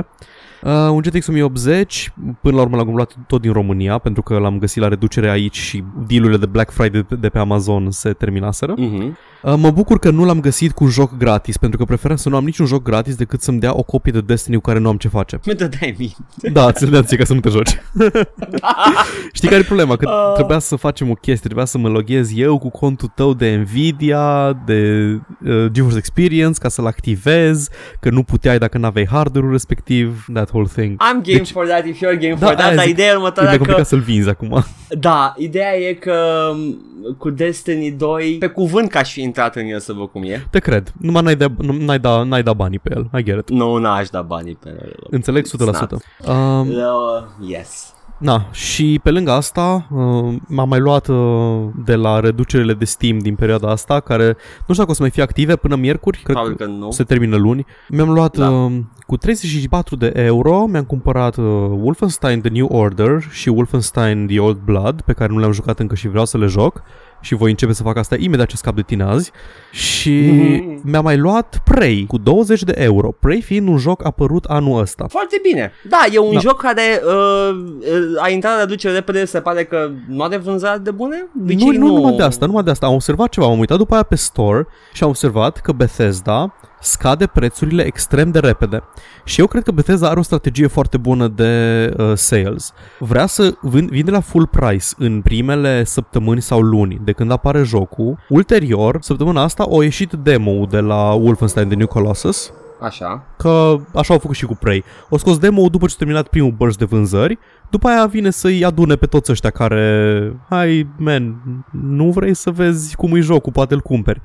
Uh, 0.64 0.72
un 0.92 1.02
GTX 1.02 1.28
1080, 1.28 2.14
până 2.42 2.56
la 2.56 2.62
urmă 2.62 2.76
l-am 2.76 2.86
cumpărat 2.86 3.16
tot 3.28 3.42
din 3.42 3.52
România, 3.52 3.98
pentru 3.98 4.22
că 4.22 4.38
l-am 4.38 4.58
găsit 4.60 4.82
la 4.82 4.88
reducere 4.88 5.30
aici 5.30 5.58
și 5.58 5.84
dealurile 6.08 6.38
de 6.38 6.46
Black 6.46 6.72
Friday 6.72 7.06
de- 7.10 7.16
de 7.16 7.30
pe 7.30 7.40
Amazon 7.40 7.92
se 7.92 8.14
terminaseră. 8.14 8.74
Mhm. 8.78 9.18
Uh, 9.44 9.54
mă 9.58 9.72
bucur 9.72 10.00
că 10.00 10.10
nu 10.10 10.26
l-am 10.26 10.40
găsit 10.40 10.72
cu 10.72 10.84
un 10.84 10.90
joc 10.90 11.18
gratis, 11.18 11.58
pentru 11.58 11.78
că 11.78 11.86
prefer 11.86 12.16
să 12.18 12.30
nu 12.30 12.36
am 12.36 12.44
niciun 12.44 12.66
joc 12.66 12.84
gratis 12.84 13.16
decât 13.16 13.42
să-mi 13.42 13.60
dea 13.60 13.76
o 13.78 13.84
copie 13.84 14.12
de 14.12 14.22
Destiny 14.22 14.56
cu 14.56 14.62
care 14.62 14.80
nu 14.80 14.90
am 14.90 14.98
ce 14.98 15.08
face. 15.08 15.40
Mi 15.46 15.54
dădeai 15.54 15.96
mie. 15.98 16.10
Da, 16.52 16.72
ți-l 16.72 16.90
dea 16.90 17.02
ție 17.04 17.18
ca 17.18 17.24
să 17.24 17.34
nu 17.34 17.40
te 17.40 17.50
joci. 17.50 17.82
Știi 19.34 19.48
care 19.50 19.62
e 19.62 19.64
problema? 19.66 19.96
Că 19.96 20.10
Ah. 20.10 20.34
trebuia 20.34 20.60
să 20.60 20.76
facem 20.76 21.10
o 21.10 21.14
chestie, 21.14 21.44
trebuia 21.44 21.66
să 21.66 21.78
mă 21.78 21.90
loghez 21.90 22.30
eu 22.38 22.58
cu 22.58 22.70
contul 22.70 23.12
tău 23.16 23.34
de 23.34 23.50
Nvidia, 23.50 24.54
de 24.66 25.10
uh, 25.46 25.66
GeForce 25.72 25.98
Experience 25.98 26.60
ca 26.60 26.70
să-l 26.70 26.86
activez, 26.86 27.68
că 28.00 28.10
nu 28.10 28.24
puteai 28.24 28.58
dacă 28.58 28.78
n-aveai 28.78 29.08
hardware-ul 29.12 29.52
respectiv, 29.52 30.26
that 30.34 30.50
whole 30.50 30.68
thing. 30.76 30.92
I'm 30.94 31.24
game 31.24 31.38
Deci- 31.38 31.52
for 31.52 31.66
that 31.66 31.86
if 31.86 31.96
you're 31.98 32.20
game 32.20 32.36
Da, 32.40 32.46
for 32.46 32.56
that, 32.56 32.66
aia 32.68 32.76
dar 32.76 32.84
zic, 32.86 32.94
ideea 32.94 33.10
E 33.12 33.16
următoarea 33.16 33.50
mai 33.50 33.58
că... 33.58 33.58
complicat 33.58 33.88
să-l 33.88 34.00
vinzi 34.00 34.30
acum. 34.30 34.64
Da, 34.90 35.34
ideea 35.38 35.78
e 35.78 35.94
că 35.94 36.16
m, 36.56 36.86
cu 37.18 37.30
Destiny 37.30 37.92
2, 37.92 38.36
pe 38.40 38.48
cuvânt 38.48 38.90
că 38.90 38.98
aș 38.98 39.12
fi 39.12 39.22
intrat 39.32 39.56
în 39.56 39.66
el 39.66 39.80
să 39.80 39.94
văd 39.94 40.08
cum 40.08 40.24
e. 40.24 40.46
Te 40.50 40.60
cred, 40.60 40.94
numai 41.00 41.22
n-ai, 41.22 41.36
de, 41.36 41.48
nu- 41.58 41.78
n-ai, 41.86 42.00
da, 42.00 42.24
n-ai 42.24 42.44
da 42.44 42.54
banii 42.54 42.80
pe 42.80 42.94
el, 42.96 43.10
I 43.20 43.24
get 43.24 43.38
it. 43.40 43.50
Nu, 43.50 43.78
n-aș 43.78 44.10
da 44.10 44.22
banii 44.22 44.56
pe 44.56 44.70
el. 44.70 44.96
Înțeleg 45.10 45.46
100%. 45.46 45.50
It's 45.50 46.28
Um, 46.28 46.68
Uh, 46.70 47.50
yes. 47.50 47.94
Na, 48.18 48.48
și 48.52 49.00
pe 49.04 49.12
lângă 49.12 49.32
asta 49.32 49.88
uh, 49.92 50.36
m-am 50.48 50.70
mai 50.70 50.80
luat 50.80 51.08
uh, 51.08 51.70
de 51.86 51.96
la 51.96 52.20
reducerile 52.20 52.74
de 52.74 52.86
Steam 52.86 53.18
din 53.18 53.36
perioada 53.36 53.70
asta, 53.70 54.00
care 54.00 54.26
nu 54.26 54.34
știu 54.62 54.74
dacă 54.76 54.90
o 54.90 54.94
să 54.94 55.02
mai 55.02 55.10
fie 55.10 55.24
active 55.24 55.56
până 55.56 55.76
miercuri, 55.76 56.18
cred 56.24 56.36
Probabil 56.36 56.58
că 56.58 56.64
că 56.64 56.70
nu. 56.70 56.92
se 56.92 57.04
termină 57.04 57.36
luni. 57.38 57.66
Mi-am 57.90 58.10
luat 58.14 58.38
Da. 58.38 58.50
uh, 58.50 58.72
cu 59.08 59.18
34 59.18 59.96
de 59.96 60.12
euro, 60.16 60.66
mi-am 60.66 60.84
cumpărat 60.84 61.38
uh, 61.38 61.46
Wolfenstein 61.70 62.42
The 62.42 62.50
New 62.52 62.66
Order 62.72 63.22
și 63.30 63.50
Wolfenstein 63.50 64.28
The 64.28 64.40
Old 64.40 64.58
Blood, 64.66 65.02
pe 65.02 65.14
care 65.14 65.34
nu 65.34 65.40
le-am 65.40 65.52
jucat 65.52 65.80
încă 65.80 65.96
și 65.96 66.08
vreau 66.08 66.26
să 66.26 66.38
le 66.38 66.46
joc. 66.46 66.84
Și 67.22 67.36
voi 67.36 67.50
începe 67.50 67.74
să 67.74 67.84
fac 67.84 67.98
asta 67.98 68.16
imediat 68.20 68.48
ce 68.48 68.56
scap 68.56 68.76
de 68.76 68.82
tine 68.82 69.04
azi 69.04 69.32
și 69.72 70.10
Mhm. 70.12 70.82
mi-a 70.84 71.02
mai 71.02 71.18
luat 71.18 71.62
Prey 71.66 72.06
cu 72.08 72.18
20 72.18 72.64
de 72.64 72.74
euro. 72.78 73.12
Prey 73.20 73.42
fiind 73.42 73.68
un 73.68 73.78
joc 73.78 74.06
apărut 74.06 74.46
anul 74.46 74.80
ăsta. 74.80 75.06
Foarte 75.10 75.40
bine. 75.44 75.72
Da, 75.90 75.98
e 76.12 76.18
un 76.18 76.34
Da. 76.34 76.40
joc 76.40 76.62
care 76.62 76.82
uh, 77.06 77.50
uh, 77.80 78.24
a 78.24 78.30
intrat 78.30 78.54
la 78.54 78.60
reducere 78.60 78.94
repede, 78.94 79.26
se 79.26 79.40
pare 79.42 79.64
că 79.64 79.90
nu 80.08 80.24
are 80.24 80.38
vânzări 80.38 80.84
de 80.84 80.92
bune? 80.92 81.28
Nu, 81.34 81.42
Obicei 81.44 81.78
nu, 81.78 81.86
numai 81.96 82.14
de 82.16 82.24
asta, 82.24 82.46
numai 82.46 82.64
de 82.64 82.70
asta. 82.70 82.86
Am 82.86 82.94
observat 82.94 83.30
ceva, 83.30 83.46
am 83.48 83.60
uitat 83.60 83.78
după 83.78 83.94
aia 83.94 84.04
pe 84.04 84.16
store 84.16 84.68
și 84.94 85.04
am 85.04 85.10
observat 85.10 85.58
că 85.58 85.72
Bethesda 85.72 86.54
scade 86.82 87.28
prețurile 87.28 87.86
extrem 87.86 88.32
de 88.32 88.40
repede. 88.40 88.84
Și 89.24 89.40
eu 89.40 89.48
cred 89.48 89.64
că 89.64 89.72
Bethesda 89.72 90.10
are 90.10 90.20
o 90.20 90.24
strategie 90.24 90.68
foarte 90.68 90.98
bună 90.98 91.28
de 91.28 91.94
uh, 91.98 92.12
sales. 92.16 92.74
Vrea 93.00 93.26
să 93.26 93.54
vând, 93.62 93.90
vinde 93.90 94.12
la 94.12 94.20
full 94.20 94.48
price 94.48 94.86
în 94.98 95.22
primele 95.22 95.84
săptămâni 95.84 96.42
sau 96.42 96.62
luni 96.62 97.02
de 97.04 97.12
când 97.12 97.32
apare 97.32 97.64
jocul. 97.64 98.18
Ulterior, 98.30 98.98
săptămâna 99.02 99.44
asta, 99.44 99.64
a 99.64 99.84
ieșit 99.84 100.12
demo 100.12 100.66
de 100.66 100.80
la 100.80 101.12
Wolfenstein 101.14 101.68
The 101.68 101.78
New 101.78 101.88
Colossus, 101.88 102.52
Așa. 102.82 103.24
că 103.38 103.78
așa 103.96 104.14
au 104.14 104.20
făcut 104.20 104.36
și 104.36 104.46
cu 104.46 104.56
Prey. 104.56 104.84
O 105.10 105.18
scos 105.18 105.38
demo 105.38 105.68
după 105.70 105.86
ce 105.86 105.94
a 105.94 105.98
terminat 105.98 106.28
primul 106.28 106.52
burst 106.52 106.78
de 106.78 106.86
vânzări, 106.86 107.38
după 107.70 107.88
aia 107.88 108.06
vine 108.06 108.30
să-i 108.30 108.66
adune 108.66 108.96
pe 108.96 109.06
toți 109.06 109.32
ăștia 109.32 109.50
care, 109.50 110.34
hai, 110.50 110.88
man, 110.98 111.36
nu 111.72 112.12
vrei 112.12 112.34
să 112.34 112.52
vezi 112.52 112.96
cum 112.96 113.16
e 113.16 113.20
jocul, 113.20 113.52
poate 113.52 113.74
îl 113.74 113.80
cumperi. 113.80 114.22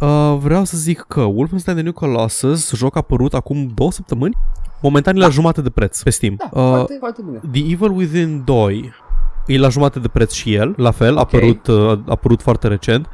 Uh, 0.00 0.36
vreau 0.38 0.64
să 0.64 0.76
zic 0.76 1.04
că 1.08 1.20
Wolfenstein 1.20 1.76
The 1.76 1.84
New 1.84 1.92
Colossus, 1.92 2.74
joc 2.74 2.96
apărut 2.96 3.34
acum 3.34 3.70
două 3.74 3.90
săptămâni, 3.92 4.36
momentan 4.82 5.16
e 5.16 5.18
la 5.18 5.28
jumătate 5.28 5.60
de 5.62 5.70
preț 5.70 6.02
pe 6.02 6.10
Steam. 6.10 6.34
Da, 6.38 6.60
Uh, 6.60 6.68
foarte, 6.68 6.96
foarte 6.98 7.22
bine. 7.24 7.40
The 7.52 7.72
Evil 7.72 7.90
Within 7.90 8.42
2 8.44 8.92
e 9.46 9.58
la 9.58 9.68
jumătate 9.68 9.98
de 9.98 10.08
preț 10.08 10.32
și 10.32 10.54
el, 10.54 10.74
la 10.76 10.90
fel, 10.90 11.16
a 11.16 11.20
Ok. 11.20 11.34
apărut, 11.34 11.66
uh, 11.66 11.76
a 11.76 12.02
apărut 12.06 12.42
foarte 12.42 12.68
recent. 12.68 13.06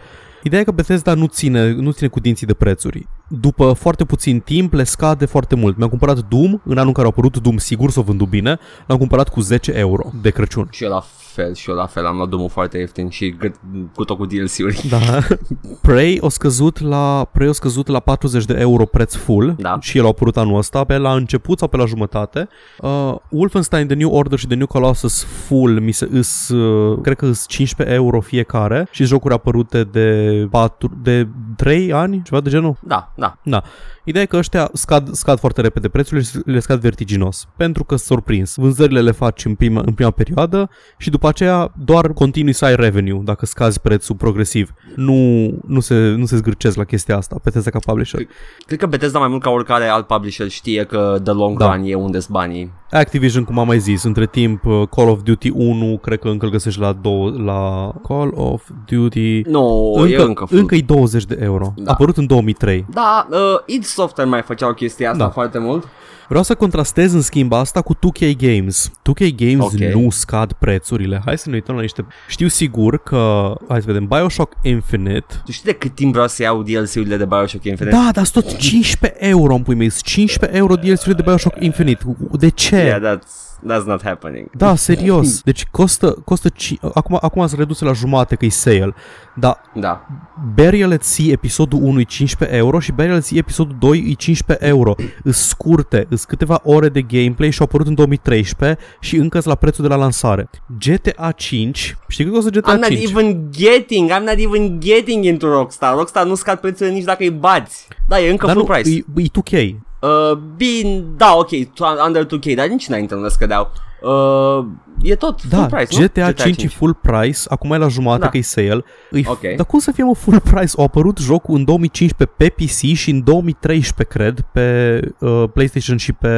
Ideea 0.42 0.60
e 0.60 0.64
că 0.64 0.70
Bethesda 0.70 1.14
nu 1.14 1.26
ține, 1.26 1.72
nu 1.72 1.90
ține 1.90 2.08
cu 2.08 2.20
dinții 2.20 2.46
de 2.46 2.54
prețuri. 2.54 3.06
După 3.28 3.72
foarte 3.72 4.04
puțin 4.04 4.40
timp 4.40 4.72
le 4.72 4.84
scade 4.84 5.24
foarte 5.26 5.54
mult. 5.54 5.76
Mi-am 5.76 5.88
cumpărat 5.88 6.18
Doom, 6.28 6.60
în 6.64 6.72
anul 6.76 6.86
în 6.86 6.92
care 6.92 7.06
a 7.06 7.10
apărut 7.10 7.36
Doom, 7.38 7.56
sigur 7.58 7.90
s-o 7.90 8.02
vândut 8.02 8.28
bine, 8.28 8.58
l-am 8.86 8.98
cumpărat 8.98 9.28
cu 9.28 9.40
10 9.40 9.72
euro 9.72 10.10
de 10.22 10.30
Crăciun. 10.30 10.68
Și 10.70 10.84
eu 10.84 10.90
la 10.90 11.02
fel, 11.34 11.54
și 11.54 11.70
eu 11.70 11.76
la 11.76 11.86
fel, 11.86 12.06
am 12.06 12.16
luat 12.16 12.28
drumul 12.28 12.48
foarte 12.48 12.78
ieftin 12.78 13.08
și 13.08 13.30
gât, 13.38 13.54
cu 13.94 14.04
tot 14.04 14.16
cu 14.16 14.26
DLC-uri. 14.26 14.86
Da. 14.88 14.98
Prey 15.82 16.18
o 16.20 16.28
scăzut 16.28 16.80
la 16.80 17.28
Prey 17.32 17.48
o 17.48 17.52
scăzut 17.52 17.86
la 17.86 18.00
40 18.00 18.44
de 18.44 18.56
euro 18.58 18.84
preț 18.84 19.14
full 19.14 19.54
Da. 19.58 19.76
și 19.80 19.98
el 19.98 20.04
a 20.04 20.08
apărut 20.08 20.36
anul 20.36 20.56
ăsta 20.58 20.84
pe 20.84 20.96
la 20.96 21.12
început 21.14 21.58
sau 21.58 21.68
pe 21.68 21.76
la 21.76 21.84
jumătate. 21.84 22.48
Uh, 22.80 23.14
Wolfenstein 23.30 23.86
The 23.86 23.96
New 23.96 24.10
Order 24.10 24.38
și 24.38 24.46
The 24.46 24.56
New 24.56 24.66
Colossus 24.66 25.22
full 25.24 25.80
mi 25.80 25.92
se 25.92 26.08
îs, 26.12 26.48
uh, 26.48 26.98
cred 27.02 27.16
că 27.16 27.26
îs 27.26 27.46
15 27.46 27.96
euro 27.96 28.20
fiecare 28.20 28.88
și 28.90 29.04
jocuri 29.04 29.34
apărute 29.34 29.84
de 29.84 30.46
4 30.50 30.90
de 31.02 31.28
3 31.56 31.92
ani, 31.92 32.22
ceva 32.24 32.40
de 32.40 32.50
genul. 32.50 32.76
Da, 32.80 33.12
da. 33.18 33.36
Da. 33.44 33.62
Ideea 34.08 34.22
e 34.22 34.26
că 34.26 34.36
ăștia 34.36 34.70
scad, 34.72 35.12
scad 35.12 35.38
foarte 35.38 35.60
repede 35.60 35.88
prețurile 35.88 36.26
și 36.26 36.38
le 36.44 36.60
scad 36.60 36.80
vertiginos. 36.80 37.48
Pentru 37.56 37.84
că 37.84 37.96
sunt 37.96 38.06
surprins. 38.06 38.54
Vânzările 38.56 39.00
le 39.00 39.10
faci 39.10 39.44
în 39.44 39.54
prima, 39.54 39.82
în 39.84 39.92
prima 39.92 40.10
perioadă 40.10 40.70
și 40.98 41.10
după 41.10 41.28
aceea 41.28 41.72
doar 41.84 42.12
continui 42.12 42.52
să 42.52 42.64
ai 42.64 42.76
revenue 42.76 43.20
dacă 43.24 43.46
scazi 43.46 43.80
prețul 43.80 44.14
progresiv. 44.14 44.70
Nu, 44.96 45.50
nu, 45.66 45.80
se, 45.80 45.94
nu 45.94 46.26
se 46.26 46.36
zgârcesc 46.36 46.76
la 46.76 46.84
chestia 46.84 47.16
asta, 47.16 47.34
pe 47.34 47.40
Bethesda 47.44 47.70
ca 47.70 47.78
publisher. 47.78 48.20
Cred 48.66 48.78
că 48.78 48.86
Bethesda 48.86 49.18
mai 49.18 49.28
mult 49.28 49.42
ca 49.42 49.50
oricare 49.50 49.84
alt 49.84 50.06
publisher 50.06 50.48
știe 50.48 50.84
că 50.84 51.20
the 51.24 51.32
long 51.32 51.58
Da. 51.58 51.74
run 51.74 51.84
e 51.86 51.94
unde 51.94 52.18
sunt 52.18 52.36
banii. 52.36 52.72
Activision, 52.90 53.44
cum 53.44 53.58
am 53.58 53.66
mai 53.66 53.78
zis, 53.78 54.02
între 54.02 54.26
timp 54.26 54.64
uh, 54.64 54.82
Call 54.90 55.08
of 55.08 55.22
Duty 55.22 55.50
1, 55.54 55.98
cred 55.98 56.18
că 56.18 56.28
încă 56.28 56.44
îl 56.44 56.50
găsești 56.50 56.80
la, 56.80 56.92
două, 56.92 57.30
la 57.30 57.92
Call 58.08 58.32
of 58.34 58.68
Duty... 58.90 59.40
Nu, 59.40 59.94
e 59.96 60.14
încă, 60.14 60.24
încă 60.24 60.44
full. 60.44 60.60
încă 60.60 60.74
e 60.74 60.80
20 60.80 61.24
de 61.24 61.38
euro. 61.42 61.72
Da. 61.76 61.90
A 61.90 61.92
apărut 61.92 62.16
în 62.16 62.26
2003. 62.26 62.86
Da, 62.90 63.28
uh, 63.30 63.38
id 63.66 63.84
Software 63.98 64.30
mai 64.30 64.42
făceau 64.42 64.72
chestia 64.72 65.10
asta 65.10 65.24
Da. 65.24 65.30
foarte 65.30 65.58
mult. 65.58 65.88
Vreau 66.28 66.42
să 66.42 66.54
contrastez 66.54 67.12
în 67.12 67.20
schimb 67.20 67.52
asta 67.52 67.80
cu 67.82 67.94
2K 67.94 68.36
Games. 68.36 68.90
2K 69.02 69.34
Games 69.36 69.64
Ok. 69.64 69.72
nu 69.72 70.10
scad 70.10 70.52
prețurile. 70.52 71.22
Hai 71.24 71.38
să 71.38 71.48
ne 71.48 71.54
uităm 71.54 71.74
la 71.74 71.80
niște... 71.80 72.06
Știu 72.28 72.48
sigur 72.48 72.98
că... 73.02 73.52
Hai 73.68 73.80
să 73.80 73.86
vedem. 73.86 74.06
Bioshock 74.06 74.52
Infinite... 74.62 75.26
Tu 75.44 75.52
știi 75.52 75.64
de 75.64 75.72
cât 75.78 75.94
timp 75.94 76.12
vreau 76.12 76.28
să 76.28 76.42
iau 76.42 76.62
DLC-urile 76.62 77.16
de 77.16 77.24
Bioshock 77.24 77.64
Infinite? 77.64 77.96
Da, 77.96 78.08
dar 78.12 78.24
sunt 78.24 78.44
tot 78.44 78.56
15 78.56 79.24
euro 79.26 79.54
în 79.54 79.62
pui 79.62 79.74
mei. 79.74 79.88
Sunt 79.88 80.02
15 80.04 80.58
euro 80.58 80.74
DLC-urile 80.74 81.14
de 81.14 81.22
Bioshock 81.22 81.56
Infinite. 81.60 82.04
De 82.32 82.48
ce? 82.48 82.76
Yeah, 82.76 83.16
that's, 83.18 83.47
that's 83.66 83.84
not 83.86 84.02
happening. 84.02 84.50
Da, 84.56 84.74
serios. 84.88 85.40
Deci 85.42 85.64
costă, 85.70 86.10
costă 86.24 86.48
ci... 86.48 86.74
acum, 86.94 87.18
acum 87.20 87.46
se 87.46 87.56
reduse 87.56 87.84
la 87.84 87.92
jumate 87.92 88.34
că 88.34 88.44
e 88.44 88.48
sale. 88.48 88.94
Dar 89.34 89.60
Da. 89.74 90.06
Burial 90.54 90.92
at 90.92 91.02
Sea 91.02 91.30
episodul 91.32 91.78
1 91.82 92.00
e 92.00 92.02
15 92.02 92.56
euro 92.56 92.78
și 92.78 92.92
Burial 92.92 93.14
at 93.16 93.24
Sea 93.24 93.38
episodul 93.38 93.76
2 93.78 94.06
e 94.10 94.12
15 94.12 94.66
euro. 94.66 94.94
Îs 95.22 95.46
scurte, 95.48 96.06
îs 96.10 96.24
câteva 96.24 96.60
ore 96.64 96.88
de 96.88 97.02
gameplay 97.02 97.50
și 97.50 97.60
au 97.60 97.66
apărut 97.66 97.86
în 97.86 97.94
2013 97.94 98.78
și 99.00 99.16
încă 99.16 99.40
la 99.44 99.54
prețul 99.54 99.82
de 99.84 99.90
la 99.90 99.96
lansare. 99.96 100.50
GTA 100.78 101.32
5, 101.36 101.96
știi 102.08 102.24
cât 102.24 102.34
costă 102.34 102.50
GTA 102.50 102.76
I'm 102.76 102.80
not 102.80 102.88
5? 102.88 103.10
even 103.10 103.48
getting, 103.50 104.10
I'm 104.10 104.24
not 104.24 104.36
even 104.38 104.80
getting 104.80 105.24
into 105.24 105.48
Rockstar. 105.48 105.94
Rockstar 105.94 106.26
nu 106.26 106.34
scad 106.34 106.58
prețurile 106.58 106.94
nici 106.94 107.04
dacă 107.04 107.22
îi 107.22 107.30
bați. 107.30 107.88
Da, 108.08 108.20
e 108.20 108.30
încă 108.30 108.46
Dar 108.46 108.54
full 108.54 108.66
nu, 108.68 108.74
price. 108.74 109.04
e, 109.16 109.22
e 109.22 109.62
2K. 109.68 109.76
Uh, 110.00 110.38
bine, 110.56 111.04
da, 111.16 111.36
ok, 111.36 111.48
tu- 111.74 111.84
under 112.06 112.24
2K, 112.26 112.54
dar 112.54 112.66
nici 112.66 112.88
înainte 112.88 113.14
nu 113.14 113.22
le 113.22 113.28
scădeau. 113.28 113.72
Uh, 114.02 114.66
e 115.02 115.14
tot 115.14 115.42
Da, 115.42 115.56
full 115.56 115.68
price, 115.68 116.02
GTA, 116.06 116.26
nu? 116.26 116.32
5 116.32 116.62
e 116.62 116.68
full 116.68 116.94
price, 116.94 117.38
acum 117.48 117.72
e 117.72 117.76
la 117.76 117.88
jumătate 117.88 118.20
Da. 118.22 118.28
că 118.28 118.36
e 118.36 118.40
sale. 118.40 118.84
E, 119.10 119.20
Ok. 119.26 119.40
Dar 119.56 119.66
cum 119.66 119.78
să 119.78 119.92
fie 119.92 120.04
mă 120.04 120.14
full 120.14 120.40
price? 120.40 120.72
A 120.76 120.82
apărut 120.82 121.18
jocul 121.18 121.54
în 121.56 121.64
2015 121.64 122.36
pe 122.36 122.48
PC 122.48 122.96
și 122.96 123.10
în 123.10 123.24
2013, 123.24 124.16
cred, 124.18 124.40
pe 124.52 125.00
uh, 125.18 125.44
PlayStation 125.52 125.96
și 125.96 126.12
pe 126.12 126.32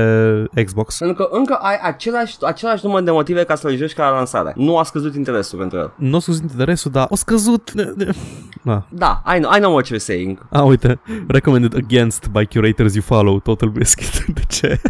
Xbox. 0.64 0.98
Pentru 0.98 1.16
că 1.24 1.36
încă 1.36 1.54
ai 1.54 1.78
același, 1.82 2.36
același 2.46 2.84
număr 2.84 3.02
de 3.02 3.10
motive 3.10 3.44
ca 3.44 3.54
să-l 3.54 3.76
joci 3.76 3.92
ca 3.92 4.08
la 4.10 4.16
lansare. 4.16 4.52
Nu 4.56 4.78
a 4.78 4.82
scăzut 4.82 5.14
interesul 5.14 5.58
pentru 5.58 5.78
el. 5.78 5.92
Nu 5.96 6.16
o 6.16 6.20
scăzut 6.20 6.42
interesul, 6.42 6.90
dar 6.90 7.06
o 7.10 7.16
scăzut... 7.16 7.72
Da. 8.62 8.82
Da, 8.88 9.22
I 9.36 9.38
know, 9.38 9.52
I 9.56 9.58
know 9.58 9.72
what 9.72 9.86
you're 9.86 9.96
saying. 9.96 10.46
Ah, 10.50 10.62
uite, 10.64 11.00
recommended 11.28 11.74
against 11.84 12.28
by 12.30 12.46
curators 12.46 12.94
you 12.94 13.02
follow, 13.06 13.38
Total 13.38 13.68
Biscuit. 13.68 14.24
De 14.34 14.42
ce? 14.48 14.80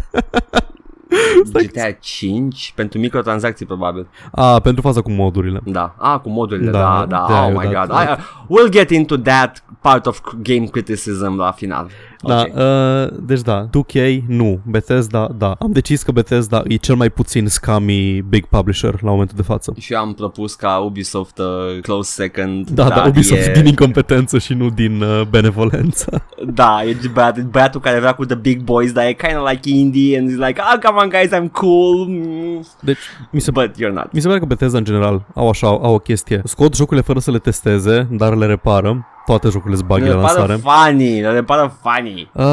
GTA 1.51 1.91
5 1.99 2.71
pentru 2.75 2.99
microtransacții 2.99 3.65
probabil. 3.65 4.07
Ah, 4.31 4.55
pentru 4.63 4.81
faza 4.81 5.01
cu 5.01 5.11
modurile. 5.11 5.59
Da. 5.65 5.95
Ah, 5.97 6.19
cu 6.19 6.29
modurile, 6.29 6.71
Da, 6.71 6.79
da, 6.79 7.05
da. 7.05 7.25
de-aia 7.27 7.45
oh 7.45 7.51
eu 7.51 7.57
my 7.59 7.73
dat- 7.73 7.87
god. 7.87 7.97
I, 7.97 8.11
uh, 8.11 8.17
we'll 8.59 8.71
get 8.71 8.89
into 8.89 9.17
that 9.17 9.63
part 9.81 10.05
of 10.05 10.21
game 10.43 10.65
criticism 10.65 11.35
la 11.37 11.51
final. 11.51 11.87
Da, 12.23 12.39
Ok. 12.41 12.55
uh, 12.55 13.17
deci 13.21 13.41
da, 13.41 13.69
2K 13.69 14.21
nu, 14.27 14.59
Bethesda 14.65 15.29
da. 15.37 15.55
Am 15.59 15.71
decis 15.71 16.03
că 16.03 16.11
Bethesda 16.11 16.61
e 16.67 16.75
cel 16.75 16.95
mai 16.95 17.09
puțin 17.09 17.47
scummy 17.47 18.21
big 18.29 18.45
publisher 18.45 19.01
la 19.01 19.09
momentul 19.09 19.35
de 19.37 19.41
față. 19.43 19.73
Și 19.79 19.93
eu 19.93 19.99
am 19.99 20.13
propus 20.13 20.53
ca 20.55 20.77
Ubisoft 20.77 21.37
uh, 21.37 21.81
close 21.81 22.11
second. 22.11 22.69
Da, 22.69 22.87
da, 22.87 22.95
dar 22.95 23.07
Ubisoft 23.07 23.47
e, 23.47 23.51
din 23.51 23.65
incompetență 23.65 24.37
și 24.37 24.53
nu 24.53 24.69
din 24.69 25.01
uh, 25.01 25.21
benevolență. 25.29 26.23
Da, 26.53 26.83
e 26.83 26.97
băiat, 27.13 27.37
e 27.37 27.41
băiatul 27.41 27.79
care 27.81 27.99
vrea 27.99 28.13
cu 28.13 28.25
the 28.25 28.35
big 28.35 28.61
boys, 28.61 28.91
dar 28.91 29.05
e 29.05 29.13
kind 29.13 29.37
of 29.41 29.49
like 29.49 29.69
indie 29.69 30.17
and 30.19 30.29
he's 30.29 30.47
like, 30.47 30.61
ah, 30.61 30.79
come 30.85 30.99
on 31.03 31.09
guys, 31.09 31.29
I'm 31.41 31.51
cool. 31.51 32.05
Mm, 32.07 32.65
Deci, 32.79 32.97
mi 33.31 33.39
se, 33.39 33.51
But 33.51 33.71
you're 33.75 33.93
not. 33.93 34.11
mi 34.11 34.19
se 34.21 34.27
pare 34.27 34.39
că 34.39 34.45
Bethesda 34.45 34.77
în 34.77 34.83
general 34.83 35.25
au 35.35 35.49
așa, 35.49 35.67
au 35.67 35.93
o 35.93 35.97
chestie. 35.97 36.41
Scot 36.45 36.75
jocurile 36.75 37.05
fără 37.05 37.19
să 37.19 37.31
le 37.31 37.37
testeze, 37.39 38.07
dar 38.11 38.35
le 38.35 38.45
repară. 38.45 39.05
Toate 39.25 39.49
jocurile 39.49 39.75
sunt 39.75 39.87
buggy 39.87 40.03
Le 40.03 40.09
la 40.09 40.21
pară 40.21 40.39
lansare. 40.39 40.61
funny, 40.63 41.21
le 41.21 41.43
pară 41.43 41.77
funny. 41.81 42.29
Uh, 42.33 42.43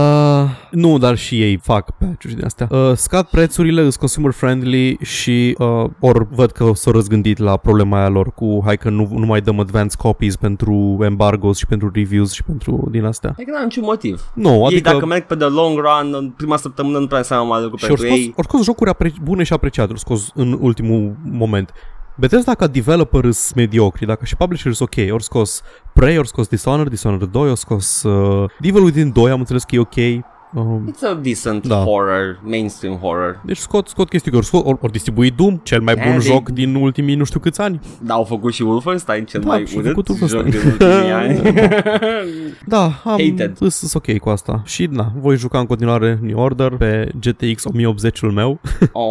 nu, 0.70 0.98
dar 0.98 1.16
și 1.16 1.42
ei 1.42 1.56
fac 1.62 1.90
patch-uri 1.90 2.34
din 2.34 2.44
astea. 2.44 2.66
Uh, 2.70 2.92
scad 2.94 3.26
prețurile, 3.26 3.80
sunt 3.80 3.94
consumer 3.94 4.32
friendly 4.32 4.98
și 5.02 5.54
uh, 5.58 5.84
ori 6.00 6.26
văd 6.30 6.50
că 6.50 6.70
s-au 6.74 6.92
răzgândit 6.92 7.38
la 7.38 7.56
problema 7.56 7.98
aia 7.98 8.08
lor 8.08 8.32
cu 8.32 8.62
hai 8.64 8.76
că 8.76 8.90
nu, 8.90 9.08
nu 9.12 9.26
mai 9.26 9.40
dăm 9.40 9.60
advanced 9.60 10.00
copies 10.00 10.36
pentru 10.36 10.98
embargoes 11.00 11.56
și 11.56 11.66
pentru 11.66 11.90
reviews 11.94 12.32
și 12.32 12.42
pentru 12.42 12.88
din 12.90 13.04
astea. 13.04 13.34
E 13.36 13.44
că 13.44 13.50
n-am 13.50 13.62
niciun 13.64 13.84
motiv. 13.84 14.30
Nu, 14.34 14.50
Ei, 14.50 14.64
adică... 14.64 14.90
dacă 14.90 15.06
merg 15.06 15.22
pe 15.26 15.34
the 15.36 15.48
long 15.48 15.78
run, 15.78 16.14
în 16.14 16.30
prima 16.36 16.56
săptămână 16.56 16.98
nu 16.98 17.06
prea 17.06 17.18
înseamnă 17.18 17.48
mare 17.48 17.62
lucru 17.62 17.76
și 17.76 17.84
au 17.84 17.90
pentru 17.90 18.06
scos, 18.06 18.18
ei. 18.18 18.32
au 18.36 18.42
scos 18.42 18.64
jocuri 18.64 18.90
apre- 18.90 19.12
bune 19.22 19.42
și 19.42 19.52
apreciate, 19.52 19.90
au 19.90 19.96
scos 19.96 20.30
în 20.34 20.58
ultimul 20.60 21.16
moment. 21.30 21.72
Bethesda 22.20 22.54
ca 22.54 22.66
developer 22.66 23.30
sunt 23.30 23.54
mediocri, 23.54 24.06
dacă 24.06 24.24
și 24.24 24.36
publisher 24.36 24.72
sunt 24.72 24.88
ok, 24.88 25.10
au 25.10 25.18
scos 25.18 25.62
Prey, 25.92 26.16
au 26.16 26.24
scos 26.24 26.46
Dishonored, 26.48 26.90
Dishonored 26.90 27.28
2, 27.28 27.48
au 27.48 27.54
scos 27.54 28.02
uh, 28.02 28.50
Evil 28.60 28.82
Within 28.82 29.12
2, 29.12 29.30
am 29.30 29.38
înțeles 29.38 29.64
că 29.64 29.74
e 29.74 29.78
ok, 29.78 30.24
Um, 30.54 30.90
It's 30.94 31.02
a 31.10 31.14
decent 31.14 31.66
Da. 31.66 31.74
horror, 31.76 32.40
mainstream 32.44 32.96
horror. 32.96 33.40
deci 33.44 33.56
scot, 33.56 33.88
scot 33.88 34.08
chestii, 34.08 34.32
ori, 34.34 34.44
scot, 34.46 34.66
ori, 34.66 34.78
ori 34.80 34.92
distribui 34.92 35.30
Doom, 35.30 35.60
cel 35.62 35.80
mai 35.80 35.94
Eh, 35.98 36.04
bun 36.04 36.18
de- 36.18 36.24
joc 36.24 36.48
din 36.48 36.74
ultimii 36.74 37.14
nu 37.14 37.24
știu 37.24 37.40
câți 37.40 37.60
ani. 37.60 37.80
Da, 38.02 38.14
au 38.14 38.24
făcut 38.24 38.52
și 38.52 38.62
Wolfenstein, 38.62 39.24
cel 39.24 39.40
Da, 39.40 39.46
mai 39.46 39.66
și-au 39.66 39.80
urât 39.82 39.94
făcut 39.94 40.16
joc 40.18 40.30
Wolfenstein. 40.42 40.78
din 40.78 40.86
ultimii 40.86 41.12
ani. 41.12 41.40
Da, 42.66 42.82
am, 42.82 42.92
Hated. 43.04 43.56
sunt 43.68 43.94
ok 43.94 44.18
cu 44.18 44.28
asta. 44.28 44.62
Și 44.64 44.86
na, 44.90 45.12
voi 45.20 45.36
juca 45.36 45.58
în 45.58 45.66
continuare 45.66 46.18
New 46.22 46.38
Order 46.40 46.76
pe 46.76 47.08
GTX 47.20 47.64
1080-ul 47.66 48.30
meu. 48.32 48.60
oh. 48.92 49.04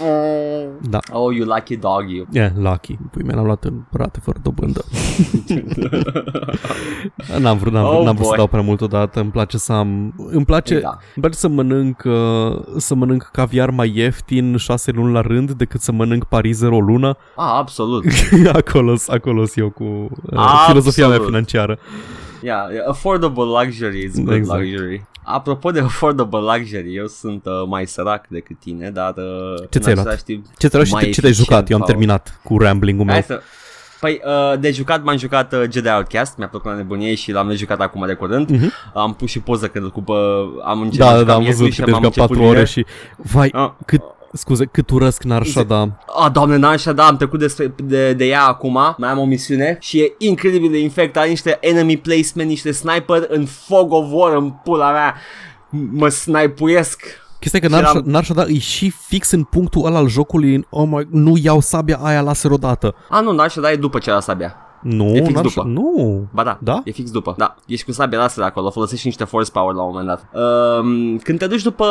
oh. 0.00 0.08
Da. 0.90 0.98
Oh, 1.12 1.34
you 1.36 1.46
lucky 1.46 1.76
dog, 1.76 2.04
you. 2.08 2.26
E, 2.32 2.38
yeah, 2.38 2.50
lucky. 2.56 2.98
Pui 3.10 3.22
mea 3.22 3.34
l-am 3.34 3.44
luat 3.44 3.64
în 3.64 3.74
rate 3.92 4.18
fără 4.22 4.38
dobândă. 4.42 4.84
n-am 7.40 7.58
vrut, 7.58 7.72
n-am, 7.72 7.84
Oh, 7.84 8.04
n-am 8.04 8.14
vrut 8.14 8.16
să 8.26 8.28
boy. 8.28 8.36
dau 8.36 8.46
prea 8.46 8.60
mult 8.62 8.80
odată. 8.80 9.20
Îmi 9.20 9.30
place 9.30 9.58
să 9.58 9.63
am... 9.72 10.14
Îmi 10.30 10.44
place, 10.44 10.80
Da. 10.80 10.88
îmi 10.88 10.98
place 11.20 11.36
să 11.36 11.48
mănânc 11.48 12.02
uh, 12.04 12.62
să 12.76 12.94
mănânc 12.94 13.28
caviar 13.32 13.70
mai 13.70 13.92
ieftin 13.94 14.56
șase 14.56 14.90
luni 14.90 15.12
la 15.12 15.20
rând 15.20 15.50
decât 15.50 15.80
să 15.80 15.92
mănânc 15.92 16.24
parizer 16.24 16.70
o 16.70 16.80
lună. 16.80 17.16
Ah, 17.36 17.50
absolut. 17.56 18.04
acolo 18.52 18.94
acolo 19.06 19.44
eu 19.54 19.70
cu 19.70 19.82
uh, 19.84 20.08
Absolut. 20.36 20.66
filozofia 20.66 21.08
mea 21.08 21.18
financiară. 21.24 21.78
Yeah, 22.42 22.70
yeah, 22.72 22.88
affordable 22.88 23.42
luxury 23.44 24.04
is 24.04 24.14
good 24.20 24.34
Exact. 24.34 24.60
luxury. 24.60 25.04
Apropo 25.22 25.70
de 25.70 25.80
affordable 25.80 26.38
luxury, 26.38 26.94
eu 26.94 27.06
sunt 27.06 27.44
uh, 27.46 27.52
mai 27.68 27.86
sărac 27.86 28.26
decât 28.28 28.58
tine, 28.58 28.90
dar 28.90 29.14
uh, 29.16 29.58
Ce 29.70 29.78
în 29.78 29.80
ți-ai 29.82 29.94
luat? 29.94 30.06
același 30.06 30.24
timp 30.24 30.44
Ce 30.58 30.68
te-ai 30.68 30.70
luat 30.72 30.86
și 30.86 30.92
mai 30.92 31.02
te- 31.02 31.10
ce 31.10 31.20
te-ai 31.20 31.30
eficient, 31.32 31.50
jucat? 31.50 31.70
Eu 31.70 31.76
am 31.76 31.82
Paul. 31.82 31.90
terminat 31.92 32.40
cu 32.44 32.58
rambling-ul 32.58 33.04
meu. 33.04 33.14
Hai 33.14 33.22
să... 33.22 33.40
Păi, 34.04 34.20
uh, 34.24 34.58
de 34.60 34.70
jucat 34.70 35.02
m-am 35.02 35.16
jucat 35.16 35.52
uh, 35.52 35.62
Jedi 35.70 35.88
Outcast, 35.88 36.36
mi-a 36.38 36.48
plăcut 36.48 36.70
la 36.70 36.76
nebunie 36.76 37.14
și 37.14 37.32
l-am 37.32 37.54
jucat 37.54 37.80
acum 37.80 38.06
de 38.06 38.12
curând. 38.14 38.50
Uh-huh. 38.52 38.92
Am 38.94 39.14
pus 39.14 39.30
și 39.30 39.40
poză 39.40 39.66
când 39.66 39.90
cu 39.90 40.04
uh, 40.06 40.16
am 40.64 40.80
început 40.80 41.06
Mhm. 41.06 41.12
Da, 41.12 41.12
da, 41.12 41.18
jucam 41.18 41.26
da, 41.26 41.34
am 41.34 41.40
ieri 41.42 41.54
văzut 41.56 41.72
și 41.72 41.78
că 41.78 41.84
te 41.84 41.90
m-am 41.90 42.02
jucat 42.02 42.16
început 42.16 42.36
4 42.36 42.48
ore 42.50 42.58
ieri. 42.58 42.70
și... 42.70 42.84
Vai, 43.16 43.50
Ah. 43.52 43.70
cât... 43.86 44.02
Scuze, 44.32 44.64
cât 44.64 44.90
urăsc 44.90 45.22
Narsha, 45.22 45.62
da. 45.62 45.80
Ah, 46.24 46.30
doamne, 46.32 46.56
n-am 46.56 46.70
așa, 46.72 46.92
da, 46.92 47.06
am 47.06 47.16
trecut 47.16 47.38
despre, 47.38 47.74
de, 47.84 48.12
de 48.12 48.24
ea 48.26 48.42
acum, 48.46 48.94
mai 48.98 49.10
am 49.10 49.18
o 49.18 49.24
misiune 49.24 49.76
și 49.80 49.98
e 50.00 50.14
incredibil 50.18 50.70
de 50.70 50.78
infect, 50.78 51.16
are 51.16 51.28
niște 51.28 51.56
enemy 51.60 51.96
placement, 51.96 52.48
niște 52.48 52.70
sniper 52.72 53.24
în 53.28 53.44
fog 53.46 53.92
of 53.92 54.04
war, 54.10 54.36
în 54.36 54.50
pula 54.64 54.90
mea, 54.90 55.14
M- 55.14 55.90
mă 55.90 56.08
snipuiesc. 56.08 57.02
Chestia 57.44 57.60
e 57.62 57.68
că 57.68 57.74
Și 57.74 57.80
Narsha, 57.80 57.98
eram- 57.98 58.10
Narsha, 58.10 58.34
da, 58.34 58.42
e 58.48 58.58
și 58.58 58.90
fix 58.90 59.30
în 59.30 59.42
punctul 59.42 59.84
ăla 59.86 59.98
al 59.98 60.08
jocului, 60.08 60.54
în, 60.54 60.64
oh 60.70 60.88
my, 60.90 61.06
nu 61.10 61.32
iau 61.42 61.60
sabia 61.60 61.98
aia 62.02 62.20
laser 62.20 62.50
odată. 62.50 62.94
Ah, 63.10 63.22
nu, 63.22 63.32
n-aș 63.32 63.54
da, 63.54 63.70
e 63.72 63.76
după 63.76 63.98
ce 63.98 64.10
la 64.10 64.20
sabia. 64.20 64.54
Nu, 64.84 65.04
E 65.16 65.22
fix 65.22 65.34
Narsha, 65.34 65.62
după. 65.62 65.68
nu. 65.80 66.26
Ba 66.32 66.42
da, 66.42 66.58
Da? 66.62 66.80
e 66.84 66.90
fix 66.90 67.10
după. 67.10 67.34
Da, 67.38 67.54
ești 67.66 67.84
cu 67.86 67.92
sabia 67.92 68.18
laser 68.18 68.44
acolo, 68.44 68.70
folosești 68.70 69.06
niște 69.06 69.24
force 69.24 69.50
power 69.50 69.74
la 69.74 69.82
un 69.82 69.88
moment 69.90 70.06
dat. 70.06 70.28
Um, 70.78 71.16
când 71.18 71.38
te 71.38 71.46
duci 71.46 71.62
după 71.62 71.86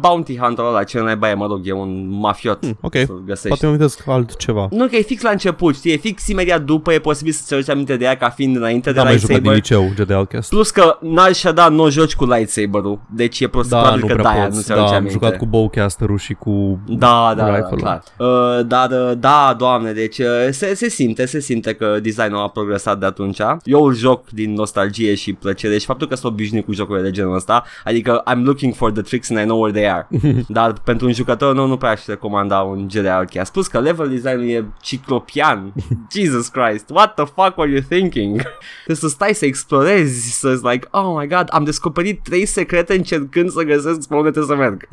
bounty 0.00 0.38
hunter 0.38 0.64
ăla, 0.64 0.82
cel 0.84 1.02
mai 1.02 1.16
baie, 1.16 1.34
mă 1.34 1.46
rog, 1.46 1.60
e 1.64 1.72
un 1.72 2.08
mafiot. 2.20 2.58
Hmm, 2.64 2.78
ok. 2.80 2.94
Să-l 2.96 3.22
găsești. 3.26 3.48
Poate 3.48 3.62
mi 3.66 3.70
amintesc 3.72 4.08
altceva. 4.08 4.68
Nu, 4.70 4.86
că 4.86 4.96
e 4.96 5.00
fix 5.02 5.22
la 5.22 5.30
început, 5.30 5.74
știi, 5.74 5.92
e 5.92 5.96
fix 5.96 6.28
imediat 6.28 6.62
după, 6.62 6.92
e 6.92 6.98
posibil 6.98 7.32
să-ți 7.32 7.54
aduci 7.54 7.68
aminte 7.70 7.96
de 7.96 8.04
ea 8.04 8.16
ca 8.16 8.28
fiind 8.28 8.56
înainte 8.56 8.92
Da, 8.92 9.02
de 9.02 9.08
mai 9.08 9.18
jucat 9.18 9.40
din 9.40 9.50
lightsaber. 9.50 9.80
liceu, 9.86 9.94
Jedi 9.96 10.12
Outcast. 10.12 10.48
Plus 10.48 10.70
că 10.70 10.98
n-aș 11.00 11.42
da, 11.54 11.68
nu 11.68 11.82
o 11.82 11.90
joci 11.90 12.14
cu 12.14 12.24
lightsaber-ul, 12.24 13.00
deci 13.14 13.40
e 13.40 13.48
prost, 13.48 13.68
Da, 13.68 13.76
probabil 13.78 14.00
nu 14.00 14.06
că 14.06 14.12
prea 14.14 14.30
de-aia 14.30 14.44
poți. 14.44 14.56
nu 14.56 14.62
ți 14.62 14.68
Da, 14.68 14.74
aduce 14.74 14.88
am 14.90 14.96
aminte. 14.96 15.12
jucat 15.12 15.36
cu 15.36 15.46
bowcaster-ul 15.46 16.18
și 16.18 16.34
cu... 16.34 16.78
Da, 16.86 17.32
da, 17.36 17.44
da, 17.44 17.56
Rifle-ul. 17.56 17.78
clar. 17.80 18.02
Uh, 18.18 18.66
dar, 18.66 18.90
uh, 18.90 19.12
da, 19.18 19.54
doamne, 19.58 19.92
deci 19.92 20.18
uh, 20.18 20.26
se, 20.50 20.74
se 20.74 20.88
simte, 20.88 21.26
se 21.26 21.40
simte 21.40 21.72
că 21.74 21.98
designul 22.14 22.42
a 22.42 22.48
progresat 22.48 22.98
de 22.98 23.06
atunci. 23.06 23.40
Eu 23.64 23.84
îl 23.84 23.94
joc 23.94 24.30
din 24.30 24.52
nostalgie 24.52 25.14
și 25.14 25.32
plăcere 25.32 25.78
și 25.78 25.86
faptul 25.86 26.08
că 26.08 26.14
sunt 26.14 26.32
obișnuit 26.32 26.64
cu 26.64 26.72
jocurile 26.72 27.04
de 27.04 27.10
genul 27.10 27.34
ăsta, 27.34 27.64
adică 27.84 28.22
I'm 28.30 28.42
looking 28.42 28.74
for 28.74 28.92
the 28.92 29.02
tricks 29.02 29.30
and 29.30 29.40
I 29.40 29.44
know 29.44 29.60
where 29.60 29.78
they 29.80 29.90
are. 29.90 30.08
dar 30.58 30.72
pentru 30.72 31.06
un 31.06 31.12
jucător 31.12 31.54
nou 31.54 31.66
nu 31.66 31.76
prea 31.76 31.90
aș 31.90 32.06
recomanda 32.06 32.60
un 32.60 32.86
Jedi 32.90 33.08
Outcast. 33.08 33.46
Spus 33.46 33.66
că 33.66 33.80
level 33.80 34.08
design-ul 34.08 34.48
e 34.48 34.64
ciclopian. 34.80 35.72
Jesus 36.14 36.48
Christ, 36.48 36.90
what 36.90 37.14
the 37.14 37.24
fuck 37.24 37.56
were 37.56 37.70
you 37.70 37.80
thinking? 37.88 38.42
Trebuie 38.84 38.96
să 38.96 39.08
stai 39.08 39.34
să 39.34 39.44
explorezi, 39.44 40.38
să 40.38 40.60
like, 40.62 40.88
oh 40.90 41.14
my 41.18 41.26
god, 41.26 41.48
am 41.50 41.64
descoperit 41.64 42.22
trei 42.22 42.46
secrete 42.46 42.94
încercând 42.94 43.50
să 43.50 43.62
găsesc 43.62 44.02
spre 44.02 44.16
unde 44.16 44.30
trebuie 44.30 44.56
să 44.56 44.62
merg. 44.62 44.88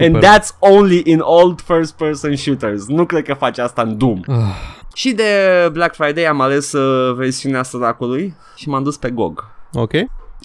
And 0.00 0.24
that's 0.24 0.58
only 0.58 1.02
in 1.04 1.20
old 1.20 1.60
first 1.60 1.96
person 1.96 2.36
shooters. 2.36 2.86
Nu 2.86 3.06
cred 3.06 3.24
că 3.24 3.34
face 3.34 3.60
asta 3.60 3.82
în 3.82 3.98
Doom. 3.98 4.20
Ah, 4.98 5.04
Și 5.04 5.12
de 5.12 5.68
Black 5.72 5.94
Friday 5.94 6.24
am 6.26 6.40
ales 6.40 6.72
uh, 6.72 7.14
versiunea 7.14 7.62
săracului 7.62 8.34
și 8.56 8.68
m-am 8.68 8.82
dus 8.82 8.96
pe 8.96 9.10
GOG. 9.10 9.44
ok, 9.72 9.92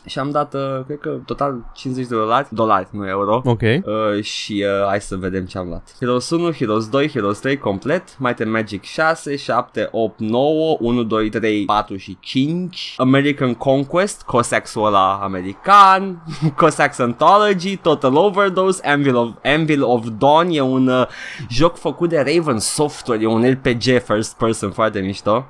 Și 0.05 0.19
am 0.19 0.31
dat, 0.31 0.53
uh, 0.53 0.83
cred 0.85 0.99
că, 0.99 1.09
total 1.25 1.71
50 1.73 2.07
de 2.07 2.15
dolari, 2.15 2.47
dolari, 2.49 2.87
nu 2.91 3.07
euro. 3.07 3.41
ok. 3.45 3.61
Uh, 3.61 4.23
și 4.23 4.65
uh, 4.67 4.87
hai 4.87 5.01
să 5.01 5.15
vedem 5.15 5.45
ce 5.45 5.57
am 5.57 5.67
luat. 5.67 5.95
Heroes 5.99 6.29
1, 6.29 6.51
Heroes 6.51 6.89
2, 6.89 7.09
Heroes 7.09 7.39
3 7.39 7.57
complet. 7.57 8.15
Might 8.19 8.39
and 8.39 8.51
Magic 8.51 8.83
6, 8.83 9.35
7, 9.35 9.87
8, 9.91 10.19
9 10.19 10.77
1, 10.79 11.03
2, 11.03 11.29
3, 11.29 11.65
4 11.65 11.95
și 11.95 12.17
5 12.19 12.93
American 12.97 13.53
Conquest 13.53 14.21
Cossacks-ul 14.21 14.85
ăla 14.85 15.13
american 15.13 16.23
Cossacks 16.57 16.99
Anthology 16.99 17.77
Total 17.77 18.15
Overdose 18.15 18.87
Anvil 18.87 19.15
of, 19.15 19.29
Anvil 19.43 19.83
of 19.83 20.05
Dawn. 20.17 20.49
E 20.51 20.61
un 20.61 20.87
uh, 20.87 21.07
joc 21.49 21.77
făcut 21.77 22.09
de 22.09 22.17
Raven 22.35 22.59
Software 22.59 23.21
E 23.21 23.27
un 23.27 23.49
RPG 23.49 24.03
first 24.03 24.37
person 24.37 24.71
foarte 24.71 24.99
mișto 24.99 25.45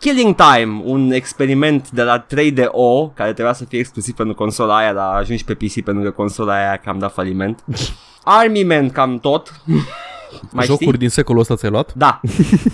Killing 0.00 0.34
Time, 0.34 0.80
un 0.84 1.10
experiment 1.10 1.90
de 1.90 2.02
la 2.02 2.26
3DO 2.26 3.14
care 3.14 3.32
trebuia 3.32 3.52
să 3.52 3.64
fie 3.64 3.78
exclusiv 3.78 4.14
pentru 4.14 4.34
consola 4.34 4.76
aia, 4.76 4.92
dar 4.92 5.04
a 5.04 5.16
ajuns 5.16 5.38
și 5.38 5.44
pe 5.44 5.54
PC 5.54 5.80
pentru 5.84 6.02
că 6.04 6.10
consola 6.10 6.54
aia 6.54 6.76
cam 6.76 6.98
dat 6.98 7.12
faliment. 7.12 7.64
Army 8.24 8.62
Man, 8.62 8.90
cam 8.90 9.18
tot. 9.18 9.60
Mai 10.50 10.64
Jocuri 10.64 10.86
știi? 10.86 10.98
din 10.98 11.08
secolul 11.08 11.40
ăsta 11.40 11.56
ți-ai 11.56 11.70
luat? 11.70 11.94
Da. 11.94 12.20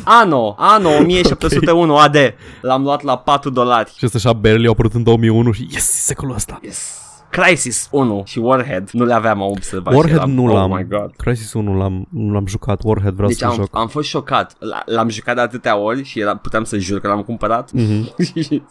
Ano, 0.04 0.54
Ano 0.58 0.88
1701 0.88 1.96
AD. 1.96 2.16
L-am 2.60 2.82
luat 2.82 3.02
la 3.02 3.16
4 3.18 3.50
dolari. 3.50 3.92
Și 3.96 4.04
ăsta 4.04 4.18
așa 4.18 4.32
barely 4.32 4.66
au 4.66 4.72
apărut 4.72 4.94
în 4.94 5.02
2001 5.02 5.52
și 5.52 5.68
yes, 5.70 5.84
secolul 5.84 6.34
ăsta. 6.34 6.58
Yes. 6.62 7.00
Crisis 7.40 7.88
1 7.90 8.22
și 8.26 8.38
Warhead 8.38 8.88
nu 8.90 9.04
le 9.04 9.14
aveam 9.14 9.42
am 9.42 9.50
observat. 9.50 9.94
Warhead 9.94 10.18
și 10.18 10.22
eram, 10.24 10.30
nu 10.34 10.44
oh 10.44 10.52
l-am. 10.54 10.70
my 10.70 10.86
god. 10.88 11.12
Crisis 11.16 11.52
1 11.52 11.76
l-am, 11.78 12.06
nu 12.10 12.32
l-am 12.32 12.46
jucat. 12.46 12.80
Warhead 12.84 13.12
vreau 13.14 13.28
Deci 13.28 13.38
să 13.38 13.46
am, 13.46 13.54
joc. 13.54 13.68
am 13.76 13.88
fost 13.88 14.08
șocat. 14.08 14.56
L- 14.58 14.92
L-am 14.92 15.08
jucat 15.08 15.34
de 15.34 15.40
atâtea 15.40 15.76
ori 15.76 16.04
și 16.04 16.20
era, 16.20 16.36
puteam 16.36 16.64
să 16.64 16.78
jur 16.78 17.00
că 17.00 17.08
l-am 17.08 17.22
cumpărat. 17.22 17.70
Mhm. 17.72 18.14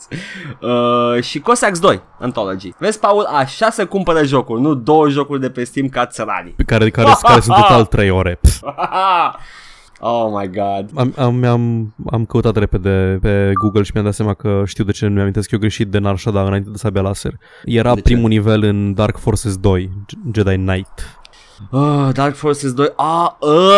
uh, 0.62 1.24
și 1.24 1.40
Cossacks 1.40 1.80
2 1.80 2.02
Anthology. 2.20 2.74
Vezi, 2.78 3.00
Paul, 3.00 3.24
așa 3.26 3.70
se 3.70 3.84
cumpără 3.84 4.24
jocuri, 4.24 4.62
nu 4.62 4.74
două 4.74 5.10
jocuri 5.10 5.40
de 5.42 5.50
pe 5.50 5.64
Steam 5.64 5.88
ca 5.88 6.06
țăranii. 6.06 6.52
Pe 6.52 6.64
care, 6.64 6.90
care, 6.90 7.10
care 7.22 7.40
sunt 7.40 7.56
total 7.58 7.86
3 7.96 8.10
ore. 8.10 8.40
Pff. 10.02 10.10
oh 10.10 10.40
my 10.40 10.48
god. 10.48 10.90
Am, 10.96 11.14
am, 11.18 11.44
am, 11.44 11.94
am 12.12 12.26
căutat 12.26 12.56
repede 12.56 13.18
pe 13.22 13.52
Google 13.62 13.84
și 13.84 13.92
mi-am 13.94 14.06
dat 14.06 14.14
seama 14.14 14.34
că 14.34 14.64
știu 14.66 14.84
de 14.84 14.92
ce 14.92 15.08
nu 15.08 15.14
mi-amintesc 15.14 15.52
eu 15.52 15.60
greșit 15.60 15.88
de 15.88 15.98
Narshada 15.98 16.44
înainte 16.44 16.70
de 16.70 16.78
sabia 16.78 17.02
laser. 17.02 17.34
Era 17.66 17.94
De 17.94 18.02
ce? 18.02 18.02
primul 18.02 18.30
nivel 18.30 18.64
în 18.64 18.94
Dark 18.94 19.18
Forces 19.18 19.58
2, 19.58 19.90
Jedi 20.34 20.56
Knight. 20.56 21.21
Uh, 21.70 22.08
Dark 22.14 22.36
Forces 22.36 22.74
2 22.74 22.88
Ah, 22.96 23.28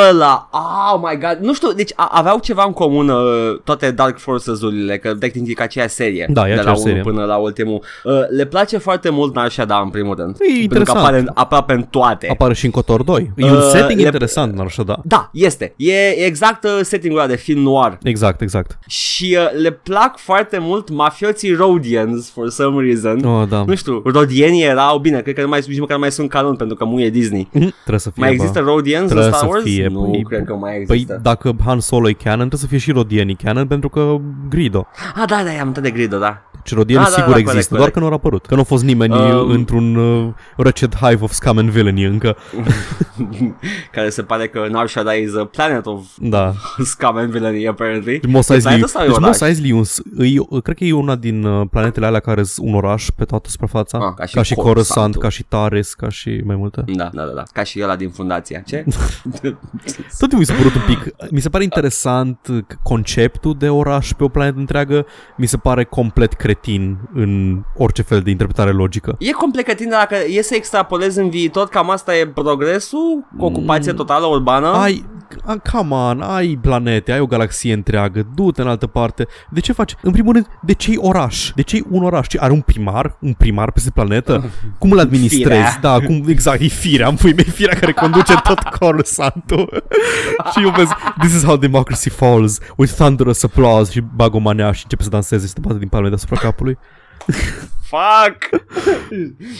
ăla 0.09 0.49
Oh 0.93 0.99
my 1.09 1.17
god 1.19 1.37
Nu 1.41 1.53
știu, 1.53 1.71
deci 1.71 1.91
a- 1.95 2.09
aveau 2.11 2.39
ceva 2.39 2.63
în 2.67 2.73
comun 2.73 3.09
uh, 3.09 3.59
Toate 3.63 3.91
Dark 3.91 4.19
Forces-urile 4.19 4.97
Că 4.97 5.13
tehnic 5.15 5.49
e 5.49 5.53
ca 5.53 5.63
aceea 5.63 5.87
serie 5.87 6.25
Da, 6.29 6.41
e 6.41 6.49
De 6.49 6.53
la 6.53 6.59
aceeași 6.59 6.79
1 6.79 6.87
serie. 6.87 7.01
până 7.01 7.23
la 7.25 7.35
ultimul 7.35 7.81
uh, 8.03 8.13
Le 8.29 8.45
place 8.45 8.77
foarte 8.77 9.09
mult 9.09 9.35
Narshada 9.35 9.79
în 9.79 9.89
primul 9.89 10.15
rând 10.15 10.29
E 10.39 10.43
Pentru 10.45 10.57
că 10.57 10.61
interesant. 10.63 10.97
apare 10.97 11.19
în- 11.19 11.29
aproape 11.33 11.73
în 11.73 11.81
toate 11.83 12.27
Apare 12.29 12.53
și 12.53 12.65
în 12.65 12.71
Cotor 12.71 13.03
2. 13.03 13.31
E 13.35 13.45
un 13.45 13.51
Uh, 13.55 13.61
setting 13.71 13.99
le- 13.99 14.05
interesant, 14.05 14.55
Narshada. 14.55 14.99
Da, 15.03 15.29
este 15.33 15.73
E 15.77 16.09
exact 16.25 16.63
uh, 16.63 16.79
setting-ul 16.81 17.19
ăla 17.19 17.27
de 17.27 17.35
film 17.35 17.61
noir 17.61 17.97
Exact, 18.03 18.41
exact. 18.41 18.79
Și 18.87 19.37
uh, 19.39 19.61
le 19.61 19.71
plac 19.71 20.17
foarte 20.17 20.57
mult 20.61 20.89
Mafioții 20.89 21.53
Rodians 21.53 22.29
For 22.29 22.49
some 22.49 22.83
reason 22.83 23.23
Oh, 23.25 23.47
da. 23.49 23.63
Nu 23.67 23.75
știu, 23.75 24.01
Rodienii 24.05 24.63
erau 24.63 24.97
Bine, 24.97 25.21
cred 25.21 25.35
că 25.35 25.41
nu 25.41 25.47
mai, 25.47 25.61
nici 25.67 25.79
măcar 25.79 25.95
nu 25.95 26.01
mai 26.01 26.11
sunt 26.11 26.29
canon 26.29 26.55
Pentru 26.55 26.75
că 26.75 26.85
muie 26.85 27.09
Disney 27.09 27.47
Mhm, 27.51 27.72
Trebuie 27.79 27.99
să 27.99 28.09
fie, 28.09 28.21
Mai 28.23 28.35
bă. 28.35 28.41
există 28.41 28.59
Rodians 28.59 29.01
în 29.01 29.07
Trebuie 29.07 29.27
Star 29.33 29.39
să 29.39 29.47
Wars? 29.47 29.63
fie, 29.63 29.87
nu, 29.87 30.11
păi- 30.17 30.27
cred 30.27 30.43
că 30.43 30.55
mai 30.55 30.71
Păi 30.87 30.95
există 30.95 31.19
dacă 31.21 31.55
Han 31.65 31.79
Solo 31.79 32.09
e 32.09 32.13
canon, 32.13 32.37
trebuie 32.37 32.59
să 32.59 32.67
fie 32.67 32.77
și 32.77 32.91
Rodienii 32.91 33.35
canon 33.35 33.67
pentru 33.67 33.89
că 33.89 34.15
Grido. 34.49 34.87
Ah, 35.15 35.23
da, 35.27 35.43
da, 35.43 35.59
am 35.61 35.67
uitat 35.67 35.83
de 35.83 35.91
Grido, 35.91 36.17
da. 36.17 36.41
Deci 36.63 36.73
Rodienii 36.73 37.03
Da, 37.05 37.09
da, 37.09 37.15
sigur 37.15 37.33
da, 37.33 37.39
există, 37.39 37.57
corect, 37.57 37.69
doar 37.69 37.79
corect. 37.79 37.93
că 37.93 37.99
nu 37.99 38.05
au 38.05 38.13
apărut. 38.13 38.45
Că 38.45 38.53
nu 38.55 38.59
a 38.61 38.63
fost 38.63 38.83
nimeni 38.83 39.13
Um, 39.13 39.49
într-un 39.49 39.95
uh, 39.95 40.33
wretched 40.57 40.95
hive 40.95 41.23
of 41.23 41.31
scum 41.31 41.57
and 41.57 41.69
villainy 41.69 42.03
încă. 42.05 42.35
Care 43.91 44.09
se 44.09 44.21
pare 44.23 44.47
că 44.47 44.67
Nar 44.69 44.87
Shaddaa 44.87 45.13
is 45.13 45.35
a 45.35 45.45
planet 45.45 45.85
of 45.85 46.05
Da. 46.17 46.53
scum 46.83 47.15
and 47.17 47.29
villainy, 47.29 47.67
apparently. 47.67 48.19
Deci 48.19 48.31
Mos 48.31 48.49
Eisley, 48.49 48.61
planetă 48.73 48.87
sau 48.87 49.01
e 49.03 49.05
deci 49.07 49.15
oraș? 49.15 49.27
Mos 49.27 49.41
Eisley 49.41 49.69
e 49.69 49.73
un, 49.73 49.83
s- 49.83 50.01
e, 50.17 50.59
cred 50.63 50.77
că 50.77 50.83
e 50.83 50.93
una 50.93 51.15
din 51.15 51.43
uh, 51.43 51.67
planetele 51.71 52.05
alea 52.05 52.19
care 52.19 52.43
sunt 52.43 52.67
un 52.67 52.73
oraș 52.73 53.07
pe 53.15 53.23
toată 53.25 53.49
suprafața. 53.49 53.97
Ah, 53.97 54.13
ca 54.15 54.25
și 54.25 54.35
ca 54.35 54.41
și 54.41 54.53
Coruscant, 54.53 54.75
Coruscant, 54.75 55.17
ca 55.17 55.29
și 55.29 55.43
Taris, 55.43 55.93
ca 55.93 56.09
și 56.09 56.41
mai 56.45 56.55
multe. 56.55 56.83
Da, 56.85 57.09
da, 57.13 57.23
da, 57.25 57.31
da. 57.35 57.43
Ca 57.53 57.63
și 57.63 57.79
ăla 57.83 57.95
din 57.95 58.09
fundația. 58.09 58.59
Ce? 58.59 58.85
Tot 60.19 60.33
mi 60.37 60.43
s-a 60.45 60.53
părut 60.53 60.75
un 60.75 60.81
pic, 60.87 61.15
mi 61.31 61.39
se 61.39 61.49
pare 61.49 61.63
interesant 61.63 62.47
uh, 62.49 62.57
conceptul 62.83 63.55
de 63.57 63.69
oraș 63.69 64.11
pe 64.13 64.23
o 64.23 64.27
planetă 64.27 64.57
întreagă, 64.59 65.05
mi 65.37 65.45
se 65.45 65.57
pare 65.57 65.83
complet 65.83 66.33
cretin 66.53 66.97
în 67.13 67.61
orice 67.77 68.01
fel 68.01 68.19
de 68.19 68.29
interpretare 68.29 68.71
logică. 68.71 69.15
E 69.19 69.31
complet 69.31 69.65
cretin, 69.65 69.89
dar 69.89 70.07
dacă 70.09 70.23
e 70.29 70.41
să 70.41 70.55
extrapolezi 70.55 71.19
în 71.19 71.29
viitor, 71.29 71.67
cam 71.67 71.89
asta 71.89 72.15
e 72.15 72.27
progresul 72.27 73.27
cu 73.37 73.45
ocupație 73.45 73.93
totală 73.93 74.25
urbană. 74.25 74.67
Ai, 74.67 75.05
a, 75.45 75.57
come 75.71 75.95
on, 75.95 76.21
ai 76.21 76.57
planete, 76.61 77.11
ai 77.11 77.19
o 77.19 77.25
galaxie 77.25 77.73
întreagă, 77.73 78.27
du-te 78.35 78.61
în 78.61 78.67
altă 78.67 78.87
parte. 78.87 79.27
De 79.49 79.59
ce 79.59 79.73
faci? 79.73 79.95
În 80.01 80.11
primul 80.11 80.33
rând, 80.33 80.47
de 80.61 80.73
ce 80.73 80.93
oraș? 80.95 81.51
De 81.55 81.61
ce 81.61 81.83
un 81.89 82.03
oraș? 82.03 82.27
Ce, 82.27 82.37
are 82.39 82.51
un 82.51 82.61
primar? 82.61 83.17
Un 83.19 83.33
primar 83.33 83.71
peste 83.71 83.89
planetă? 83.89 84.43
Cum 84.79 84.91
îl 84.91 84.99
administrezi? 84.99 85.43
Firea. 85.43 85.77
Da, 85.81 85.99
cum, 85.99 86.23
exact, 86.27 86.61
e 86.61 86.67
firea, 86.67 87.07
am 87.07 87.15
pui 87.15 87.33
mei 87.33 87.45
firea 87.45 87.79
care 87.79 87.91
conduce 87.91 88.33
tot 88.43 88.59
Coruscantul. 88.59 89.83
și 90.51 90.63
eu 90.63 90.69
vezi, 90.69 90.91
this 91.19 91.33
is 91.33 91.43
how 91.43 91.57
democracy 91.57 92.09
falls, 92.09 92.59
with 92.77 92.93
thunderous 92.93 93.43
applause 93.43 93.91
și 93.91 94.03
bag 94.15 94.33
o 94.33 94.37
manea 94.37 94.71
și 94.71 94.81
începe 94.83 95.03
să 95.03 95.09
danseze 95.09 95.41
și 95.41 95.47
să 95.47 95.53
te 95.53 95.59
bată 95.59 95.77
din 95.77 95.87
palme 95.87 96.07
deasupra 96.07 96.39
capului. 96.43 96.77
Fuck! 97.93 98.49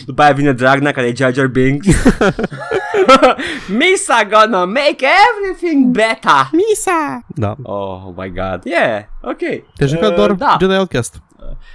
După 0.06 0.22
aia 0.22 0.32
vine 0.32 0.52
Dragna 0.52 0.90
care 0.90 1.06
e 1.06 1.12
Jar 1.14 1.32
Jar 1.32 1.46
Binks. 1.46 1.86
Misa 3.78 4.24
gonna 4.30 4.64
make 4.64 5.04
everything 5.30 5.90
better. 5.92 6.50
Misa! 6.52 7.20
Da. 7.34 7.54
Oh 7.62 8.12
my 8.16 8.28
god. 8.32 8.60
Yeah, 8.64 9.02
ok. 9.22 9.38
Te-ai 9.76 9.88
jucat 9.88 10.10
Uh, 10.10 10.14
doar 10.16 10.32
da. 10.32 10.56
Jedi 10.60 10.74
Outcast. 10.74 11.22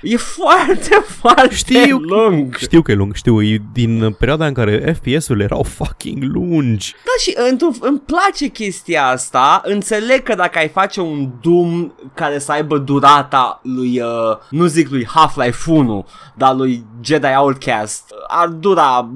E 0.02 0.16
foarte, 0.18 0.90
foarte 1.22 1.56
Știu. 1.56 1.98
lung. 1.98 2.56
Știu 2.56 2.82
că 2.82 2.92
e 2.92 2.96
lung, 2.96 3.16
știu, 3.16 3.42
e 3.42 3.62
din 3.74 4.16
perioada 4.20 4.46
în 4.46 4.54
care 4.54 4.94
FPS-urile 5.02 5.44
erau 5.44 5.64
fucking 5.64 6.24
lungi. 6.24 6.94
Da, 7.06 7.12
și 7.22 7.36
într- 7.52 7.80
îmi 7.88 8.00
place 8.06 8.48
chestia 8.48 9.06
asta. 9.08 9.62
Înțeleg 9.66 10.24
că 10.24 10.36
dacă 10.36 10.58
ai 10.60 10.68
face 10.68 11.02
un 11.02 11.30
Doom 11.42 11.92
care 12.14 12.40
să 12.40 12.52
aibă 12.52 12.78
durata 12.78 13.60
lui, 13.64 14.02
uh, 14.02 14.08
nu 14.50 14.66
zic 14.66 14.90
lui 14.90 15.08
Half-Life 15.08 15.72
1, 15.72 16.06
dar 16.36 16.56
lui 16.56 16.84
Jedi 17.02 17.28
Outcast, 17.38 18.04
ar 18.28 18.48
dura 18.48 19.10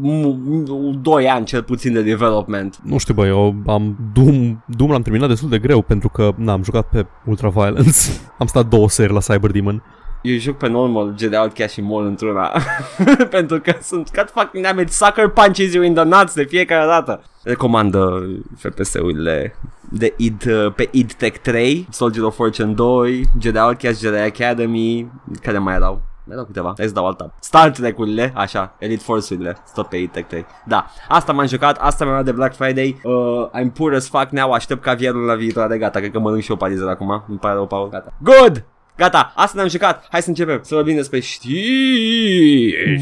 2 1.02 1.30
ani 1.30 1.46
cel 1.46 1.64
puțin 1.64 1.94
de 1.94 2.02
development. 2.02 2.78
Nu 2.84 2.98
știu, 2.98 3.14
băi, 3.14 3.28
eu 3.28 3.56
am 3.68 3.98
Doom, 4.14 4.64
Doom 4.66 4.92
l-am 4.92 5.02
terminat 5.02 5.30
destul 5.30 5.50
de 5.50 5.60
greu 5.60 5.82
pentru 5.82 6.10
că 6.10 6.34
n-am 6.38 6.64
jucat 6.64 6.88
pe 6.90 7.06
Ultraviolence. 7.26 8.00
am 8.40 8.48
stat 8.48 8.66
două 8.66 8.90
seri 8.90 9.14
la 9.14 9.20
Cyber 9.20 9.52
Demon. 9.52 9.84
Eu 10.24 10.38
joc 10.38 10.58
pe 10.58 10.68
normal 10.68 11.14
Jedi 11.18 11.36
Outcast 11.36 11.74
și 11.74 11.82
mor 11.82 12.06
într-una. 12.06 12.52
Pentru 13.30 13.60
că 13.60 13.74
sunt 13.82 14.10
cut 14.10 14.30
fucking 14.30 14.64
damn 14.64 14.80
it 14.80 14.92
Sucker 14.92 15.30
punches 15.30 15.74
you 15.74 15.84
in 15.84 15.94
the 15.94 16.04
nuts 16.04 16.34
de 16.34 16.44
fiecare 16.44 16.86
dată. 16.86 17.22
Recomandă 17.44 18.28
FPS-urile 18.58 19.56
de 19.92 20.14
id, 20.18 20.46
uh, 20.46 20.74
pe 20.76 20.90
id 20.92 21.14
Tech 21.14 21.38
3 21.38 21.88
Soldier 21.90 22.24
of 22.24 22.36
Fortune 22.36 22.74
2 22.74 23.26
Jedi 23.40 23.58
Outcast, 23.58 24.00
Jedi 24.00 24.18
Academy 24.18 25.12
Care 25.42 25.58
mai 25.58 25.76
erau? 25.76 26.02
Mai 26.26 26.36
erau 26.36 26.46
câteva, 26.46 26.74
hai 26.78 26.88
să 26.88 26.94
dau 26.94 27.06
alta. 27.06 27.34
Star 27.40 27.70
Trek-urile, 27.70 28.34
așa, 28.36 28.76
Elite 28.80 29.04
Force-urile 29.04 29.58
Tot 29.74 29.88
pe 29.88 29.98
id 29.98 30.12
Tech 30.12 30.28
3 30.28 30.46
Da, 30.66 30.86
asta 31.08 31.32
m-am 31.32 31.48
jucat, 31.48 31.78
asta 31.78 32.04
mi-am 32.04 32.16
luat 32.16 32.26
de 32.26 32.32
Black 32.32 32.56
Friday. 32.56 33.00
Uh, 33.04 33.62
I'm 33.62 33.74
poor 33.74 33.94
as 33.94 34.08
fuck 34.08 34.30
now, 34.30 34.52
aștept 34.52 34.82
cavierul 34.82 35.26
la 35.26 35.36
viitoare 35.36 35.78
Gata, 35.78 36.00
cred 36.00 36.12
că 36.12 36.20
mănânc 36.20 36.42
și 36.42 36.52
eu 36.52 36.58
parizer 36.58 36.88
acum. 36.88 37.24
Îmi 37.28 37.38
pare 37.38 37.54
rău, 37.54 37.68
Paul, 37.68 37.90
gata. 37.90 38.14
Good! 38.22 38.66
Gata, 38.98 39.34
asta 39.36 39.54
ne-am 39.56 39.68
jucat. 39.68 40.08
Hai 40.10 40.22
să 40.22 40.30
începem. 40.30 40.60
Să 40.62 40.76
vorbim 40.76 40.96
despre 40.96 41.20
știri. 41.20 43.02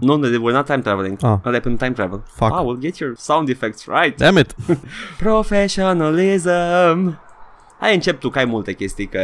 Nu, 0.00 0.16
no, 0.16 0.28
we're 0.28 0.54
not 0.54 0.66
time 0.66 0.80
traveling. 0.80 1.16
Ah. 1.22 1.38
Ăla 1.44 1.56
e 1.56 1.60
pentru 1.60 1.84
time 1.84 1.92
travel. 1.92 2.22
Fuck. 2.34 2.52
Ah, 2.52 2.64
we'll 2.64 2.80
get 2.80 2.96
your 2.96 3.14
sound 3.16 3.48
effects 3.48 3.86
right. 3.86 4.16
Damn 4.16 4.36
it! 4.36 4.54
Professionalism. 5.18 7.18
Hai 7.80 7.94
încep 7.94 8.20
tu, 8.20 8.28
că 8.28 8.38
ai 8.38 8.44
multe 8.44 8.72
chestii 8.72 9.06
că 9.06 9.18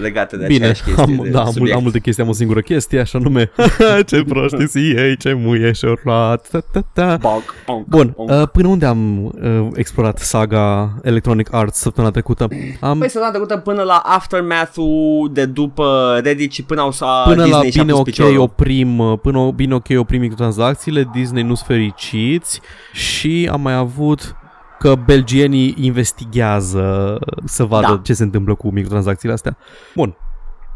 legate 0.00 0.36
de 0.36 0.46
Bine, 0.46 0.58
aceeași 0.66 0.82
chestie 0.82 1.16
am, 1.18 1.22
de 1.24 1.30
da, 1.30 1.38
am, 1.38 1.44
mul- 1.44 1.52
subiect. 1.52 1.76
am 1.76 1.82
multe 1.82 1.98
chestii, 1.98 2.22
am 2.22 2.28
o 2.28 2.32
singură 2.32 2.60
chestie, 2.60 3.00
așa 3.00 3.18
nume 3.18 3.50
Ce 4.06 4.22
proști 4.28 4.78
ei, 4.96 5.16
ce 5.16 5.32
muie 5.32 5.72
și-o 5.72 5.92
luat 6.04 6.48
ta, 6.50 6.60
ta, 6.72 6.84
ta. 6.92 7.16
Bonk, 7.20 7.42
bonk, 7.66 7.86
Bun, 7.86 8.12
bonk. 8.16 8.30
uh, 8.30 8.48
până 8.52 8.68
unde 8.68 8.86
am 8.86 9.24
uh, 9.24 9.68
explorat 9.74 10.18
saga 10.18 10.94
Electronic 11.02 11.54
Arts 11.54 11.78
săptămâna 11.78 12.12
trecută? 12.12 12.48
Am 12.80 12.98
Păi 12.98 13.08
săptămâna 13.08 13.30
trecută 13.30 13.56
până 13.56 13.82
la 13.82 13.96
aftermath-ul 14.04 15.30
de 15.32 15.44
după 15.44 16.18
Reddit 16.24 16.52
și 16.52 16.62
până 16.64 16.80
au 16.80 16.90
s 16.92 16.98
Până 17.24 17.42
Disney 17.44 17.50
la 17.64 17.70
și-a 17.70 17.82
bine 17.82 17.92
pus 17.92 18.00
ok 18.00 18.04
piciorul. 18.04 18.38
oprim, 18.38 18.98
uh, 18.98 19.18
până 19.22 19.38
o- 19.38 19.52
bine 19.52 19.74
ok 19.74 19.86
oprim 19.96 20.20
microtransacțiile, 20.20 21.08
Disney 21.12 21.42
nu-s 21.42 21.62
fericiți 21.62 22.60
și 22.92 23.48
am 23.52 23.60
mai 23.60 23.74
avut 23.74 24.36
că 24.82 24.94
belgienii 25.06 25.74
investighează 25.78 27.18
să 27.44 27.64
vadă 27.64 27.86
Da. 27.86 28.00
ce 28.02 28.12
se 28.14 28.22
întâmplă 28.22 28.54
cu 28.54 28.70
microtransacțiile 28.72 29.34
astea. 29.34 29.56
Bun. 29.94 30.16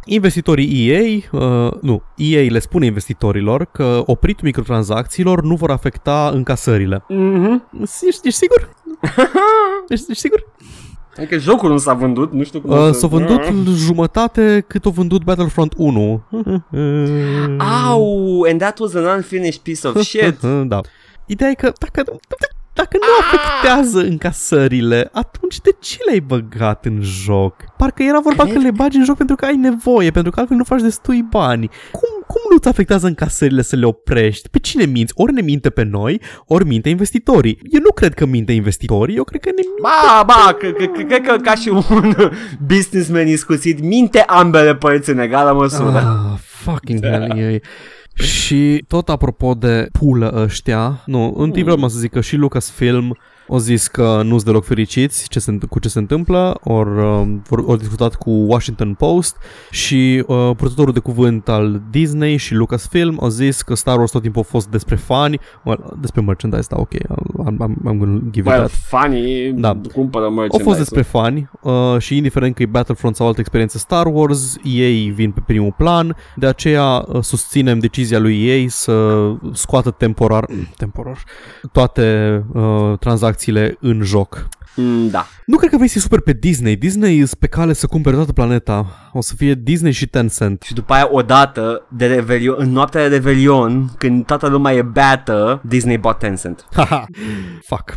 Investitorii 0.04 0.88
EA, 0.90 1.00
uh, 1.40 1.72
nu, 1.80 2.02
EA 2.16 2.42
le 2.50 2.58
spune 2.58 2.86
investitorilor 2.86 3.64
că 3.64 4.02
opritul 4.06 4.44
microtransacțiilor 4.44 5.42
nu 5.42 5.54
vor 5.54 5.70
afecta 5.70 6.30
încasările. 6.34 7.04
Mhm. 7.08 7.68
Ești, 7.82 8.06
ești 8.26 8.30
sigur? 8.30 8.68
Ești, 9.88 10.10
ești 10.10 10.22
sigur? 10.22 10.44
Adică 11.16 11.38
jocul 11.38 11.70
nu 11.70 11.76
s-a 11.78 11.92
vândut, 11.94 12.32
nu 12.32 12.42
știu 12.44 12.60
cum 12.60 12.70
Uh, 12.70 12.76
o 12.78 12.92
să- 12.92 12.98
s-a 12.98 13.06
vândut 13.06 13.40
jumătate 13.74 14.64
cât 14.66 14.86
a 14.86 14.90
vândut 14.90 15.24
Battlefront 15.24 15.74
1. 15.76 16.22
Au, 17.88 18.42
and 18.50 18.60
that 18.60 18.78
was 18.78 18.94
an 18.94 19.04
unfinished 19.04 19.60
piece 19.62 19.88
of 19.88 20.00
shit. 20.06 20.40
da. 20.66 20.80
Ideea 21.26 21.50
e 21.50 21.54
că 21.54 21.72
dacă, 21.78 22.02
dacă 22.76 22.96
nu 23.00 23.06
afectează 23.20 23.98
încasările, 24.00 25.08
atunci 25.12 25.60
de 25.60 25.70
ce 25.80 25.96
le-ai 26.06 26.20
băgat 26.20 26.84
în 26.84 26.98
joc? 27.02 27.54
Parcă 27.76 28.02
era 28.02 28.20
vorba 28.20 28.42
Cred 28.42 28.54
că 28.56 28.62
le 28.62 28.70
bagi 28.70 28.96
în 28.96 29.04
joc 29.04 29.16
pentru 29.16 29.36
că 29.36 29.44
ai 29.44 29.56
nevoie, 29.56 30.10
pentru 30.10 30.32
că 30.32 30.40
altfel 30.40 30.56
nu 30.56 30.64
faci 30.64 30.80
destui 30.80 31.22
bani. 31.30 31.68
Cum, 31.92 32.08
cum 32.26 32.40
nu-ți 32.50 32.68
afectează 32.68 33.06
încasările 33.06 33.62
să 33.62 33.76
le 33.76 33.86
oprești? 33.86 34.48
Pe 34.48 34.58
cine 34.58 34.84
minți? 34.84 35.12
Ori 35.16 35.32
ne 35.32 35.40
minte 35.40 35.70
pe 35.70 35.82
noi, 35.82 36.20
ori 36.46 36.64
minte 36.66 36.88
investitorii. 36.88 37.58
Eu 37.70 37.80
nu 37.82 37.92
cred 37.92 38.14
că 38.14 38.26
minte 38.26 38.52
investitorii, 38.52 39.16
eu 39.16 39.24
cred 39.24 39.40
că 39.40 39.48
ne 39.48 39.62
minte 39.64 39.80
Ba, 39.82 40.22
ba, 40.26 40.52
că- 40.58 40.70
că- 40.70 40.86
că- 40.86 41.02
cred 41.02 41.26
că 41.26 41.36
ca 41.36 41.54
și 41.54 41.68
un 41.68 42.14
businessman 42.66 43.26
iscusit 43.26 43.80
minte 43.80 44.20
ambele 44.20 44.74
părți 44.74 45.10
în 45.10 45.18
egală 45.18 45.52
măsură. 45.52 45.96
Ah, 46.32 46.38
fucking 46.38 47.04
hell, 47.04 47.36
ei. 47.48 47.62
Și 48.24 48.84
tot 48.88 49.08
apropo 49.08 49.54
de 49.54 49.88
pulă 49.92 50.32
ăștia, 50.34 51.02
nu, 51.06 51.34
întâi 51.36 51.62
vreau 51.62 51.78
mă 51.78 51.88
să 51.88 51.98
zic 51.98 52.10
că 52.10 52.20
și 52.20 52.36
Lucasfilm 52.36 53.16
au 53.48 53.58
zis 53.58 53.86
că 53.86 54.20
nu 54.24 54.30
sunt 54.30 54.44
deloc 54.44 54.64
fericiți 54.64 55.28
ce 55.28 55.38
se, 55.38 55.58
cu 55.68 55.78
ce 55.78 55.88
se 55.88 55.98
întâmplă, 55.98 56.60
ori 56.64 56.90
uh, 56.90 57.26
au 57.68 57.76
discutat 57.76 58.14
cu 58.14 58.30
Washington 58.30 58.94
Post 58.94 59.36
și 59.70 60.24
uh, 60.26 60.50
purtătorul 60.56 60.92
de 60.92 60.98
cuvânt 60.98 61.48
al 61.48 61.82
Disney 61.90 62.36
și 62.36 62.54
Lucasfilm 62.54 63.18
au 63.20 63.28
zis 63.28 63.62
că 63.62 63.74
Star 63.74 63.98
Wars 63.98 64.10
tot 64.10 64.22
timpul 64.22 64.40
a 64.40 64.48
fost 64.50 64.68
despre 64.68 64.94
fani, 64.96 65.40
well, 65.64 65.96
despre 66.00 66.20
merchandise, 66.20 66.66
da, 66.70 66.76
ok, 66.80 66.94
I'm, 66.94 67.56
I'm, 67.64 67.74
I'm 67.90 67.98
gonna 67.98 68.20
give 68.30 68.48
it 68.50 68.56
Well, 68.56 68.68
that. 68.68 68.70
funny, 69.02 69.52
Da. 69.52 69.80
cumpără 69.92 70.24
Au 70.24 70.30
merchandise 70.30 70.62
fost 70.62 70.78
despre 70.78 71.02
fani 71.02 71.50
uh, 71.60 71.72
și 71.98 72.16
indiferent 72.16 72.54
că 72.54 72.62
e 72.62 72.66
Battlefront 72.66 73.16
sau 73.16 73.26
altă 73.26 73.40
experiență 73.40 73.78
Star 73.78 74.06
Wars, 74.06 74.56
ei 74.64 75.08
vin 75.10 75.30
pe 75.30 75.40
primul 75.46 75.74
plan, 75.76 76.16
de 76.36 76.46
aceea 76.46 77.04
uh, 77.08 77.22
susținem 77.22 77.78
decizia 77.78 78.18
lui 78.18 78.46
ei 78.46 78.68
să 78.68 79.16
scoată 79.52 79.90
temporar, 79.90 80.46
temporar 80.76 81.18
toate 81.72 82.44
uh, 82.52 82.62
tranzacțiile 82.98 83.34
în 83.80 84.02
joc. 84.02 84.48
Mm, 84.76 85.08
Da. 85.08 85.26
Nu 85.46 85.56
cred 85.56 85.70
că 85.70 85.76
vei 85.76 85.88
să 85.88 85.98
super 85.98 86.20
pe 86.20 86.32
Disney. 86.32 86.76
Disney 86.76 87.18
este 87.18 87.36
pe 87.38 87.46
cale 87.46 87.72
să 87.72 87.86
cumpere 87.86 88.16
toată 88.16 88.32
planeta. 88.32 88.86
O 89.12 89.20
să 89.20 89.34
fie 89.36 89.54
Disney 89.54 89.92
și 89.92 90.06
Tencent. 90.06 90.62
Și 90.62 90.74
după 90.74 90.92
aia 90.92 91.08
odată 91.10 91.86
de 91.88 92.06
Revelion, 92.06 92.54
în 92.58 92.72
noaptea 92.72 93.08
de 93.08 93.14
Revelion, 93.14 93.90
când 93.98 94.26
toată 94.26 94.46
lumea 94.48 94.72
e 94.74 94.82
beată, 94.82 95.60
Disney 95.64 95.98
bought 95.98 96.18
Tencent. 96.18 96.66
Haha. 96.72 97.04
Fuck. 97.66 97.94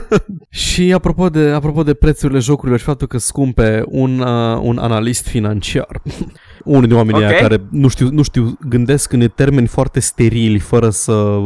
și 0.66 0.92
apropo 0.92 1.28
de, 1.28 1.50
apropo 1.50 1.82
de 1.82 1.94
prețurile 1.94 2.38
jocurilor 2.38 2.78
și 2.78 2.84
faptul 2.84 3.06
că 3.06 3.18
scumpe, 3.18 3.82
un, 3.86 4.18
uh, 4.18 4.58
un 4.62 4.78
analist 4.78 5.26
financiar, 5.26 6.02
unul 6.64 6.86
din 6.86 6.96
oamenii 6.96 7.22
Ok. 7.22 7.28
okay. 7.28 7.40
care 7.40 7.66
nu 7.70 7.88
știu, 7.88 8.08
nu 8.10 8.22
știu, 8.22 8.58
gândesc 8.68 9.12
în 9.12 9.30
termeni 9.34 9.66
foarte 9.66 10.00
sterili, 10.00 10.58
fără 10.58 10.90
să... 10.90 11.38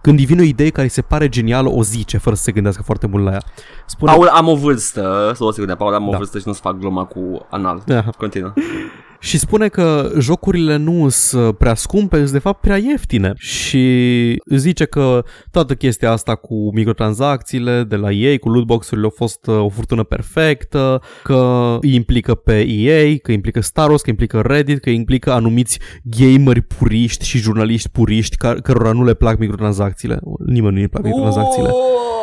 Când 0.00 0.18
îi 0.18 0.24
vine 0.24 0.40
o 0.40 0.44
idee 0.44 0.70
care 0.70 0.82
îi 0.82 0.90
se 0.92 1.02
pare 1.02 1.28
genială, 1.28 1.68
o 1.68 1.82
zice, 1.82 2.18
fără 2.18 2.34
să 2.36 2.42
se 2.42 2.52
gândească 2.52 2.82
foarte 2.82 3.06
mult 3.06 3.24
la 3.24 3.32
ea. 3.32 3.42
Spune... 3.86 4.12
Paul, 4.12 4.26
am 4.26 4.48
o 4.48 4.56
vârstă, 4.56 5.32
să 5.34 5.44
o 5.44 5.50
secundă, 5.50 5.74
Paul, 5.74 5.94
am 5.94 6.08
o 6.08 6.10
Da. 6.10 6.16
vârstă 6.16 6.38
și 6.38 6.44
nu-ți 6.46 6.60
fac 6.60 6.78
gluma 6.78 7.04
cu 7.04 7.46
anal. 7.50 7.82
Aha. 7.88 8.10
Continuă. 8.18 8.52
Și 9.20 9.38
spune 9.38 9.68
că 9.68 10.10
jocurile 10.18 10.76
nu 10.76 11.08
sunt 11.08 11.56
prea 11.56 11.74
scumpe, 11.74 12.16
sunt 12.16 12.30
de 12.30 12.38
fapt 12.38 12.60
prea 12.60 12.76
ieftine. 12.76 13.32
Și 13.36 14.42
zice 14.50 14.84
că 14.84 15.24
toată 15.50 15.74
chestia 15.74 16.10
asta 16.10 16.34
cu 16.34 16.74
microtransacțiile 16.74 17.82
de 17.82 17.96
la 17.96 18.10
EA, 18.10 18.38
cu 18.38 18.48
lootbox-urile, 18.48 19.06
a 19.06 19.10
fost 19.10 19.46
uh, 19.46 19.58
o 19.60 19.68
furtună 19.68 20.02
perfectă, 20.02 21.02
că 21.22 21.78
îi 21.80 21.94
implică 21.94 22.34
pe 22.34 22.60
EA, 22.68 23.16
că 23.22 23.32
implică 23.32 23.60
Star 23.60 23.88
Wars, 23.88 24.02
că 24.02 24.10
implică 24.10 24.40
Reddit, 24.40 24.80
că 24.80 24.90
implică 24.90 25.32
anumiți 25.32 25.78
gameri 26.02 26.60
puriști 26.60 27.26
și 27.26 27.38
jurnaliști 27.38 27.88
puriști 27.88 28.36
care, 28.36 28.60
cărora 28.60 28.92
nu 28.92 29.04
le 29.04 29.14
plac 29.14 29.38
microtransacțiile. 29.38 30.18
Nimeni 30.46 30.74
nu 30.74 30.80
îi 30.80 30.88
plac 30.88 31.02
microtransacțiile. 31.02 31.68
Oh! 31.68 32.15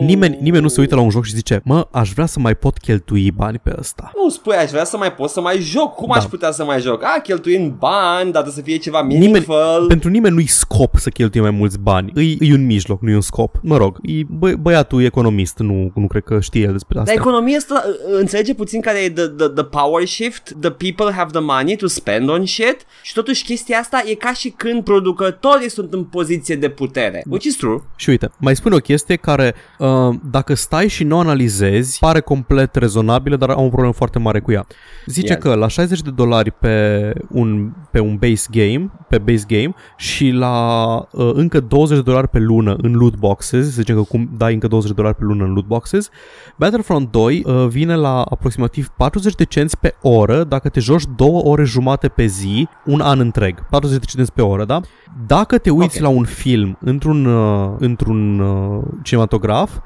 Nimeni, 0.00 0.38
nimeni 0.40 0.62
nu 0.62 0.68
se 0.68 0.80
uită 0.80 0.94
la 0.94 1.00
un 1.00 1.10
joc 1.10 1.24
și 1.24 1.34
zice, 1.34 1.60
mă, 1.64 1.88
aș 1.90 2.10
vrea 2.12 2.26
să 2.26 2.40
mai 2.40 2.54
pot 2.54 2.78
cheltui 2.78 3.30
bani 3.30 3.58
pe 3.58 3.74
ăsta. 3.78 4.12
Nu 4.22 4.28
spui, 4.28 4.56
aș 4.56 4.70
vrea 4.70 4.84
să 4.84 4.96
mai 4.96 5.12
pot 5.14 5.30
să 5.30 5.40
mai 5.40 5.58
joc. 5.60 5.94
Cum 5.94 6.08
Da. 6.12 6.18
aș 6.18 6.24
putea 6.24 6.50
să 6.50 6.64
mai 6.64 6.80
joc? 6.80 7.02
A, 7.04 7.20
cheltuind 7.22 7.72
bani, 7.72 8.32
dar 8.32 8.42
trebuie 8.42 8.52
să 8.52 8.60
fie 8.60 8.76
ceva 8.76 9.02
Nimeni, 9.02 9.20
meaningful. 9.20 9.84
pentru 9.88 10.08
nimeni 10.08 10.34
nu-i 10.34 10.46
scop 10.46 10.96
să 10.96 11.10
cheltuie 11.10 11.42
mai 11.42 11.50
mulți 11.50 11.78
bani. 11.78 12.10
Îi, 12.14 12.36
îi 12.40 12.52
un 12.52 12.66
mijloc, 12.66 13.02
nu 13.02 13.10
e 13.10 13.14
un 13.14 13.20
scop. 13.20 13.56
Mă 13.62 13.76
rog, 13.76 13.98
e, 14.02 14.12
bă, 14.28 14.52
băiatul 14.60 15.02
e 15.02 15.04
economist, 15.04 15.58
nu, 15.58 15.90
nu 15.94 16.06
cred 16.06 16.22
că 16.22 16.40
știe 16.40 16.62
el 16.62 16.72
despre 16.72 16.98
asta. 16.98 17.10
Dar 17.14 17.20
economia 17.20 17.56
asta 17.56 17.82
uh, 17.86 18.18
înțelege 18.18 18.54
puțin 18.54 18.80
care 18.80 18.98
e 18.98 19.10
the, 19.10 19.26
the, 19.26 19.48
the 19.48 19.64
power 19.64 20.06
shift, 20.06 20.54
the 20.60 20.70
people 20.70 21.12
have 21.12 21.30
the 21.30 21.40
money 21.40 21.76
to 21.76 21.86
spend 21.86 22.28
on 22.28 22.46
shit 22.46 22.76
și 23.02 23.12
totuși 23.12 23.44
chestia 23.44 23.78
asta 23.78 24.02
e 24.06 24.14
ca 24.14 24.32
și 24.32 24.48
când 24.56 24.84
producătorii 24.84 25.70
sunt 25.70 25.92
în 25.92 26.04
poziție 26.04 26.56
de 26.56 26.68
putere, 26.68 27.22
which 27.30 27.44
is 27.44 27.56
true. 27.56 27.76
Și 27.96 28.08
uite, 28.08 28.30
mai 28.38 28.56
spune 28.56 28.74
o 28.74 28.78
chestie 28.78 29.16
care, 29.16 29.54
uh, 29.78 29.87
dacă 30.30 30.54
stai 30.54 30.88
și 30.88 31.04
nu 31.04 31.16
o 31.16 31.18
analizezi, 31.18 31.98
pare 31.98 32.20
complet 32.20 32.74
rezonabilă, 32.74 33.36
dar 33.36 33.50
am 33.50 33.64
o 33.64 33.68
problemă 33.68 33.92
foarte 33.92 34.18
mare 34.18 34.40
cu 34.40 34.52
ea. 34.52 34.66
Zice 35.06 35.32
Ia. 35.32 35.38
că 35.38 35.54
la 35.54 35.68
60 35.68 36.00
de 36.00 36.10
dolari 36.10 36.50
pe 36.50 37.12
un, 37.30 37.72
pe 37.90 38.00
un 38.00 38.16
base 38.16 38.46
game, 38.50 38.90
pe 39.08 39.18
base 39.18 39.44
game 39.48 39.74
și 39.96 40.30
la 40.30 40.96
uh, 41.12 41.30
încă 41.34 41.60
20 41.60 41.96
de 41.96 42.02
dolari 42.02 42.28
pe 42.28 42.38
lună 42.38 42.76
în 42.82 42.92
loot 42.92 43.16
boxes, 43.16 43.64
să 43.64 43.70
zicem 43.70 43.96
că 43.96 44.02
cum 44.02 44.30
dai 44.36 44.52
încă 44.52 44.66
20 44.66 44.88
de 44.90 44.96
dolari 44.96 45.16
pe 45.16 45.24
lună 45.24 45.44
în 45.44 45.52
loot 45.52 45.66
boxes, 45.66 46.08
Battlefront 46.56 47.10
2 47.10 47.42
uh, 47.46 47.66
vine 47.68 47.94
la 47.94 48.22
aproximativ 48.22 48.88
40 48.96 49.34
de 49.34 49.44
cenți 49.44 49.78
pe 49.78 49.94
oră 50.02 50.44
dacă 50.44 50.68
te 50.68 50.80
joci 50.80 51.04
două 51.16 51.42
ore 51.44 51.64
jumate 51.64 52.08
pe 52.08 52.26
zi, 52.26 52.68
un 52.84 53.00
an 53.00 53.20
întreg. 53.20 53.66
40 53.68 53.98
de 53.98 54.04
cenți 54.04 54.32
pe 54.32 54.42
oră, 54.42 54.64
da? 54.64 54.80
Dacă 55.26 55.58
te 55.58 55.70
uiți 55.70 55.96
Ok. 55.96 56.02
la 56.02 56.08
un 56.08 56.24
film 56.24 56.78
într-un, 56.80 57.24
uh, 57.24 57.70
într-un 57.78 58.38
uh, 58.38 58.82
cinematograf, 59.02 59.76
uh, 59.76 59.77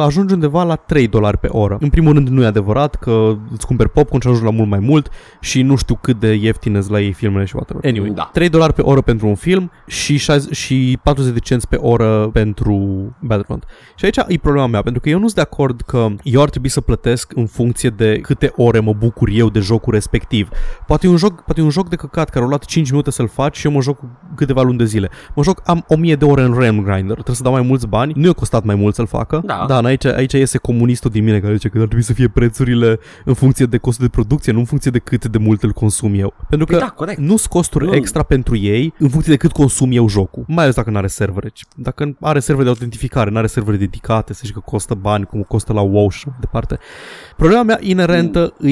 ajungi 0.00 0.34
undeva 0.34 0.62
la 0.62 0.74
3 0.74 1.08
dolari 1.08 1.38
pe 1.38 1.48
oră. 1.50 1.76
În 1.80 1.88
primul 1.88 2.12
rând 2.12 2.28
nu 2.28 2.42
e 2.42 2.46
adevărat 2.46 2.94
că 2.94 3.36
îți 3.52 3.66
cumperi 3.66 3.90
popcorn 3.90 4.22
și 4.22 4.28
ajungi 4.28 4.46
la 4.46 4.56
mult 4.56 4.68
mai 4.68 4.78
mult 4.78 5.10
și 5.40 5.62
nu 5.62 5.76
știu 5.76 5.94
cât 5.94 6.20
de 6.20 6.32
ieftine 6.34 6.80
sunt 6.80 6.92
la 6.92 7.00
ei 7.00 7.12
filmele 7.12 7.44
și 7.44 7.56
whatever. 7.56 7.84
Anyway, 7.84 8.10
Da. 8.10 8.30
3 8.32 8.48
dolari 8.48 8.72
pe 8.72 8.82
oră 8.82 9.00
pentru 9.00 9.26
un 9.26 9.34
film 9.34 9.70
și, 9.86 10.16
60, 10.16 10.56
și 10.56 10.98
40 11.02 11.32
de 11.32 11.38
cenți 11.38 11.68
pe 11.68 11.76
oră 11.76 12.28
pentru 12.32 12.76
Battlefront. 13.20 13.64
Și 13.96 14.04
aici 14.04 14.16
e 14.28 14.38
problema 14.38 14.66
mea, 14.66 14.82
pentru 14.82 15.00
că 15.00 15.08
eu 15.08 15.18
nu 15.18 15.24
sunt 15.24 15.34
de 15.34 15.40
acord 15.40 15.80
că 15.80 16.06
eu 16.22 16.42
ar 16.42 16.48
trebui 16.48 16.68
să 16.68 16.80
plătesc 16.80 17.32
în 17.34 17.46
funcție 17.46 17.90
de 17.90 18.18
câte 18.22 18.52
ore 18.56 18.80
mă 18.80 18.92
bucur 18.92 19.28
eu 19.32 19.48
de 19.48 19.60
jocul 19.60 19.92
respectiv. 19.92 20.48
Poate 20.86 21.06
e 21.06 21.10
un 21.10 21.16
joc, 21.16 21.42
poate 21.42 21.60
e 21.60 21.64
un 21.64 21.70
joc 21.70 21.88
de 21.88 21.96
căcat 21.96 22.30
care 22.30 22.44
a 22.44 22.48
luat 22.48 22.64
5 22.64 22.90
minute 22.90 23.10
să-l 23.10 23.28
faci 23.28 23.56
și 23.56 23.66
eu 23.66 23.72
mă 23.72 23.80
joc 23.80 23.98
câteva 24.34 24.62
luni 24.62 24.78
de 24.78 24.84
zile. 24.84 25.10
Mă 25.34 25.42
joc, 25.42 25.62
am 25.64 25.84
1000 25.88 26.14
de 26.14 26.24
ore 26.24 26.42
în 26.42 26.54
Realm 26.58 26.82
Grinder, 26.82 27.12
trebuie 27.12 27.36
să 27.36 27.42
dau 27.42 27.52
mai 27.52 27.62
mulți 27.62 27.86
bani, 27.86 28.12
nu 28.16 28.26
i-a 28.26 28.32
costat 28.32 28.64
mai 28.64 28.74
mult 28.74 28.94
să-l 28.94 29.06
facă. 29.06 29.37
Da. 29.44 29.64
da 29.68 29.76
aici, 29.78 30.04
aici 30.04 30.32
iese 30.32 30.58
comunistul 30.58 31.10
din 31.10 31.24
mine 31.24 31.40
care 31.40 31.54
zice 31.54 31.68
că 31.68 31.78
ar 31.78 31.84
trebui 31.84 32.04
să 32.04 32.12
fie 32.12 32.28
prețurile 32.28 32.98
în 33.24 33.34
funcție 33.34 33.66
de 33.66 33.76
costul 33.78 34.04
de 34.06 34.10
producție, 34.10 34.52
nu 34.52 34.58
în 34.58 34.64
funcție 34.64 34.90
de 34.90 34.98
cât 34.98 35.26
de 35.26 35.38
mult 35.38 35.62
îl 35.62 35.72
consum 35.72 36.14
eu. 36.14 36.34
Pentru 36.48 36.66
că 36.66 36.72
Păi 36.72 36.82
da, 36.82 36.88
corect. 36.90 37.18
nu 37.18 37.36
sunt 37.36 37.46
costuri 37.50 37.84
Nu. 37.84 37.94
extra 37.94 38.22
pentru 38.22 38.56
ei 38.56 38.94
în 38.98 39.08
funcție 39.08 39.32
de 39.32 39.38
cât 39.38 39.52
consum 39.52 39.92
eu 39.92 40.08
jocul. 40.08 40.44
Mai 40.46 40.62
ales 40.62 40.74
dacă 40.74 40.90
nu 40.90 40.96
are 40.96 41.06
servere. 41.06 41.52
Dacă 41.76 42.16
are 42.20 42.38
servere 42.38 42.64
de 42.64 42.70
autentificare, 42.70 43.30
nu 43.30 43.36
are 43.38 43.46
servere 43.46 43.76
dedicate, 43.76 44.32
să 44.32 44.40
zici 44.44 44.54
că 44.54 44.60
costă 44.60 44.94
bani, 44.94 45.24
cum 45.24 45.42
costă 45.42 45.72
la 45.72 45.80
WoW 45.80 46.08
și 46.08 46.16
așa 46.16 46.28
mai 46.30 46.38
departe. 46.40 46.78
Problema 47.36 47.62
mea 47.62 47.78
inerentă 47.80 48.54
e 48.60 48.70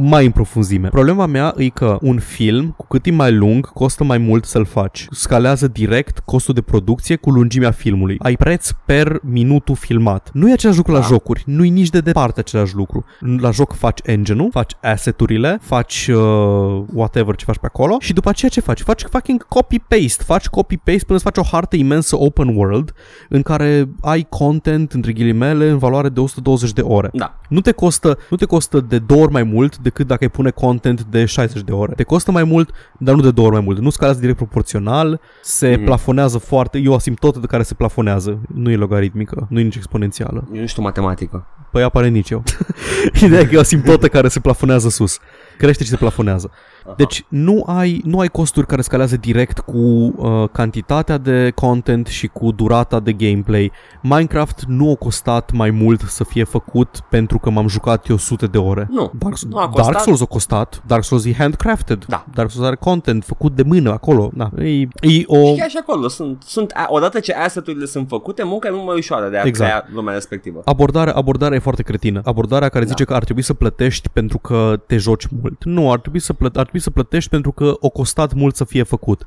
mai 0.00 0.24
în 0.24 0.30
profunzime. 0.30 0.88
Problema 0.88 1.26
mea 1.26 1.54
e 1.56 1.68
că 1.68 1.98
un 2.00 2.18
film, 2.18 2.74
cu 2.76 2.86
cât 2.86 3.06
e 3.06 3.10
mai 3.10 3.32
lung, 3.32 3.72
costă 3.72 4.04
mai 4.04 4.18
mult 4.18 4.44
să-l 4.44 4.64
faci. 4.64 5.06
Scalează 5.10 5.68
direct 5.68 6.18
costul 6.18 6.54
de 6.54 6.60
producție 6.60 7.16
cu 7.16 7.30
lungimea 7.30 7.70
filmului. 7.70 8.16
Ai 8.18 8.36
preț 8.36 8.70
per 8.84 9.18
minutul 9.22 9.74
filmat. 9.94 10.30
Nu 10.32 10.48
e 10.48 10.52
același 10.52 10.76
lucru 10.78 10.92
la 10.92 10.98
Da. 11.00 11.06
jocuri, 11.06 11.42
nu 11.46 11.64
e 11.64 11.68
nici 11.68 11.90
de 11.90 12.00
departe 12.00 12.40
același 12.40 12.74
lucru. 12.74 13.04
La 13.40 13.50
joc 13.50 13.74
faci 13.74 13.98
engine-ul, 14.02 14.48
faci 14.52 14.72
asset-urile, 14.82 15.58
faci 15.62 16.10
uh, 16.14 16.82
whatever 16.92 17.34
ce 17.36 17.44
faci 17.44 17.58
pe 17.58 17.66
acolo 17.66 17.96
și 18.00 18.12
după 18.12 18.28
aceea 18.28 18.50
ce 18.50 18.60
faci? 18.60 18.80
Faci 18.82 19.02
fucking 19.10 19.46
copy-paste, 19.48 20.22
faci 20.24 20.46
copy-paste 20.48 21.04
până 21.06 21.14
îți 21.18 21.22
faci 21.22 21.36
o 21.36 21.42
hartă 21.52 21.76
imensă 21.76 22.16
open 22.18 22.48
world 22.56 22.92
în 23.28 23.42
care 23.42 23.88
ai 24.00 24.26
content, 24.28 24.92
între 24.92 25.12
ghilimele, 25.12 25.68
în 25.68 25.78
valoare 25.78 26.08
de 26.08 26.20
120 26.20 26.72
de 26.72 26.80
ore. 26.80 27.10
Da. 27.12 27.38
Nu 27.48 27.60
te 27.60 27.72
costă, 27.72 28.18
nu 28.30 28.36
te 28.36 28.44
costă 28.44 28.80
de 28.80 28.98
două 28.98 29.22
ori 29.22 29.32
mai 29.32 29.42
mult 29.42 29.78
decât 29.78 30.06
dacă 30.06 30.24
ai 30.24 30.30
pune 30.30 30.50
content 30.50 31.02
de 31.02 31.24
60 31.24 31.62
de 31.62 31.72
ore. 31.72 31.92
Te 31.96 32.02
costă 32.02 32.30
mai 32.30 32.44
mult, 32.44 32.70
dar 32.98 33.14
nu 33.14 33.20
de 33.20 33.30
două 33.30 33.46
ori 33.46 33.56
mai 33.56 33.64
mult. 33.66 33.78
Nu 33.80 33.90
scalează 33.90 34.20
direct 34.20 34.36
proporțional, 34.38 35.20
se 35.42 35.68
Mhm. 35.76 35.84
plafonează 35.84 36.38
foarte, 36.38 36.78
e 36.78 36.88
o 36.88 36.94
asimtotă 36.94 37.38
de 37.38 37.46
care 37.46 37.62
se 37.62 37.74
plafonează. 37.74 38.38
Nu 38.54 38.70
e 38.70 38.76
logaritmică, 38.76 39.46
nu 39.50 39.58
e 39.58 39.62
nici 39.62 39.78
exponențială. 39.80 40.48
Eu 40.52 40.60
nu 40.60 40.66
știu 40.66 40.82
matematică. 40.82 41.46
Păi 41.70 41.82
apare 41.82 42.08
nici 42.08 42.30
eu. 42.30 42.42
Ideea 43.24 43.40
e 43.40 43.44
că 43.44 43.54
e 43.54 43.56
o 43.56 43.60
asimtotă 43.60 44.08
care 44.08 44.28
se 44.28 44.40
plafonează 44.40 44.88
sus. 44.88 45.18
Crește 45.58 45.84
și 45.84 45.90
se 45.90 45.96
plafonează. 45.96 46.50
Deci 46.96 47.24
nu 47.28 47.62
ai, 47.66 48.00
nu 48.04 48.18
ai 48.18 48.28
costuri 48.28 48.66
care 48.66 48.82
scalează 48.82 49.16
direct 49.16 49.58
cu 49.58 49.78
uh, 49.78 50.48
cantitatea 50.52 51.18
de 51.18 51.52
content 51.54 52.06
și 52.06 52.26
cu 52.26 52.50
durata 52.52 53.00
de 53.00 53.12
gameplay. 53.12 53.72
Minecraft 54.02 54.62
nu 54.66 54.90
a 54.90 54.94
costat 54.94 55.52
mai 55.52 55.70
mult 55.70 56.00
să 56.00 56.24
fie 56.24 56.44
făcut 56.44 57.00
pentru 57.10 57.38
că 57.38 57.50
m-am 57.50 57.68
jucat 57.68 58.08
eu 58.08 58.16
sute 58.16 58.46
de 58.46 58.58
ore. 58.58 58.88
Nu, 58.90 59.12
Dark, 59.18 59.38
nu 59.38 59.56
a 59.58 59.68
costat. 59.68 59.92
Dark 59.92 60.04
Souls 60.04 60.20
a 60.20 60.24
costat. 60.24 60.82
Dark 60.86 61.04
Souls 61.04 61.24
e 61.24 61.34
handcrafted. 61.34 62.04
Da. 62.08 62.24
Dark 62.34 62.50
Souls 62.50 62.66
are 62.66 62.76
content 62.76 63.24
făcut 63.24 63.54
de 63.54 63.62
mână 63.62 63.90
acolo. 63.90 64.30
Da. 64.34 64.50
E, 64.58 64.80
e 64.80 64.88
o... 65.26 65.44
Și 65.46 65.54
chiar 65.58 65.68
și 65.68 65.78
acolo 65.80 66.08
sunt, 66.08 66.42
sunt 66.46 66.70
a- 66.74 66.86
odată 66.88 67.20
ce 67.20 67.32
asset-urile 67.32 67.84
sunt 67.84 68.08
făcute, 68.08 68.42
munca 68.42 68.68
e 68.68 68.70
mult 68.70 68.86
mai 68.86 68.96
ușoară 68.96 69.28
de 69.28 69.38
a 69.38 69.42
Exact. 69.44 69.70
crea 69.70 69.86
lumea 69.94 70.14
respectivă. 70.14 70.60
Abordarea, 70.64 71.12
abordarea 71.12 71.56
e 71.56 71.60
foarte 71.60 71.82
cretină. 71.82 72.20
Abordarea 72.24 72.68
care 72.68 72.84
zice 72.84 73.04
că 73.04 73.14
ar 73.14 73.24
trebui 73.24 73.42
să 73.42 73.54
plătești 73.54 74.08
pentru 74.08 74.38
că 74.38 74.80
te 74.86 74.96
joci 74.96 75.26
mult. 75.42 75.64
Nu, 75.64 75.90
ar 75.92 75.98
trebui 76.00 76.18
să, 76.20 76.32
plă- 76.32 76.50
ar 76.54 76.68
trebui 76.70 76.80
să 76.80 76.90
plătești 76.90 77.30
pentru 77.30 77.52
că 77.52 77.76
o 77.80 77.88
costat 77.88 78.32
mult 78.32 78.56
să 78.56 78.64
fie 78.64 78.82
făcut. 78.82 79.24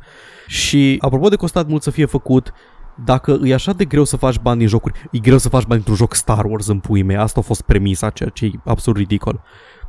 Și 0.47 0.97
apropo 0.99 1.27
de 1.27 1.35
costat 1.35 1.67
mult 1.67 1.81
să 1.81 1.91
fie 1.91 2.05
făcut, 2.05 2.53
dacă 2.95 3.39
e 3.43 3.53
așa 3.53 3.73
de 3.73 3.85
greu 3.85 4.03
să 4.03 4.17
faci 4.17 4.39
bani 4.39 4.59
din 4.59 4.67
jocuri, 4.67 5.07
e 5.11 5.19
greu 5.19 5.37
să 5.37 5.49
faci 5.49 5.63
bani 5.63 5.73
dintr-un 5.73 5.95
joc 5.95 6.13
Star 6.13 6.45
Wars 6.45 6.67
în 6.67 6.79
puii 6.79 7.03
mei. 7.03 7.15
Asta 7.15 7.39
a 7.39 7.43
fost 7.43 7.61
premisa, 7.61 8.09
ceea 8.09 8.29
ce 8.29 8.45
e 8.45 8.51
absolut 8.65 8.99
ridicol. 8.99 9.41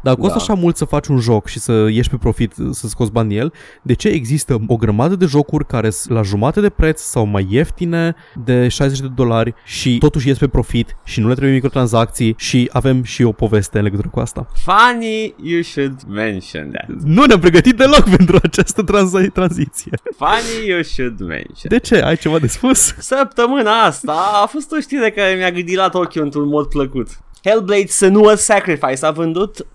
Dacă 0.05 0.17
costă 0.21 0.37
Da. 0.37 0.43
așa 0.43 0.55
mult 0.55 0.77
să 0.77 0.85
faci 0.85 1.07
un 1.07 1.19
joc 1.19 1.47
și 1.47 1.59
să 1.59 1.73
ieși 1.91 2.09
pe 2.11 2.17
profit, 2.17 2.55
să 2.71 2.89
scoți 2.89 3.13
bani 3.13 3.29
din 3.29 3.39
el, 3.39 3.53
de 3.83 3.93
ce 3.93 4.09
există 4.09 4.59
o 4.67 4.77
grămadă 4.77 5.17
de 5.17 5.27
jocuri 5.27 5.67
care 5.67 5.91
sunt 5.91 6.15
la 6.17 6.23
jumate 6.23 6.61
de 6.61 6.69
preț 6.69 7.01
sau 7.01 7.25
mai 7.27 7.47
ieftine 7.51 8.15
de 8.45 8.69
60 8.69 9.01
de 9.01 9.07
dolari 9.15 9.55
și 9.65 9.99
totuși 9.99 10.29
ies 10.29 10.39
pe 10.39 10.49
profit 10.49 10.97
și 11.05 11.21
nu 11.21 11.29
le 11.29 11.33
trebuie 11.35 11.55
microtransacții 11.55 12.35
și 12.39 12.69
avem 12.73 13.03
și 13.03 13.23
o 13.23 13.33
poveste 13.33 13.79
în 13.79 13.85
legătură 13.85 14.09
cu 14.09 14.21
asta. 14.21 14.47
Funny 14.55 15.35
you 15.43 15.63
should 15.63 16.01
mention 16.09 16.71
that. 16.71 17.03
Nu 17.03 17.25
ne-am 17.25 17.41
pregătit 17.41 17.77
deloc 17.77 18.09
pentru 18.17 18.39
această 18.43 18.83
tranza- 18.83 19.33
tranziție. 19.33 19.91
Funny 20.17 20.69
you 20.69 20.83
should 20.83 21.21
mention. 21.21 21.69
De 21.69 21.79
ce? 21.79 21.95
Ai 21.97 22.17
ceva 22.17 22.39
de 22.39 22.47
spus? 22.47 22.95
Săptămâna 22.99 23.81
asta 23.83 24.15
a 24.43 24.47
fost 24.47 24.73
o 24.73 24.81
știre 24.81 25.11
care 25.11 25.35
mi-a 25.35 25.51
gândilat 25.51 25.95
ochiul 25.95 26.23
într-un 26.23 26.49
mod 26.49 26.67
plăcut. 26.67 27.09
Hellblade 27.49 27.87
Senua's 27.89 28.37
Sacrifice 28.39 29.07
a 29.07 29.11
vândut 29.11 29.67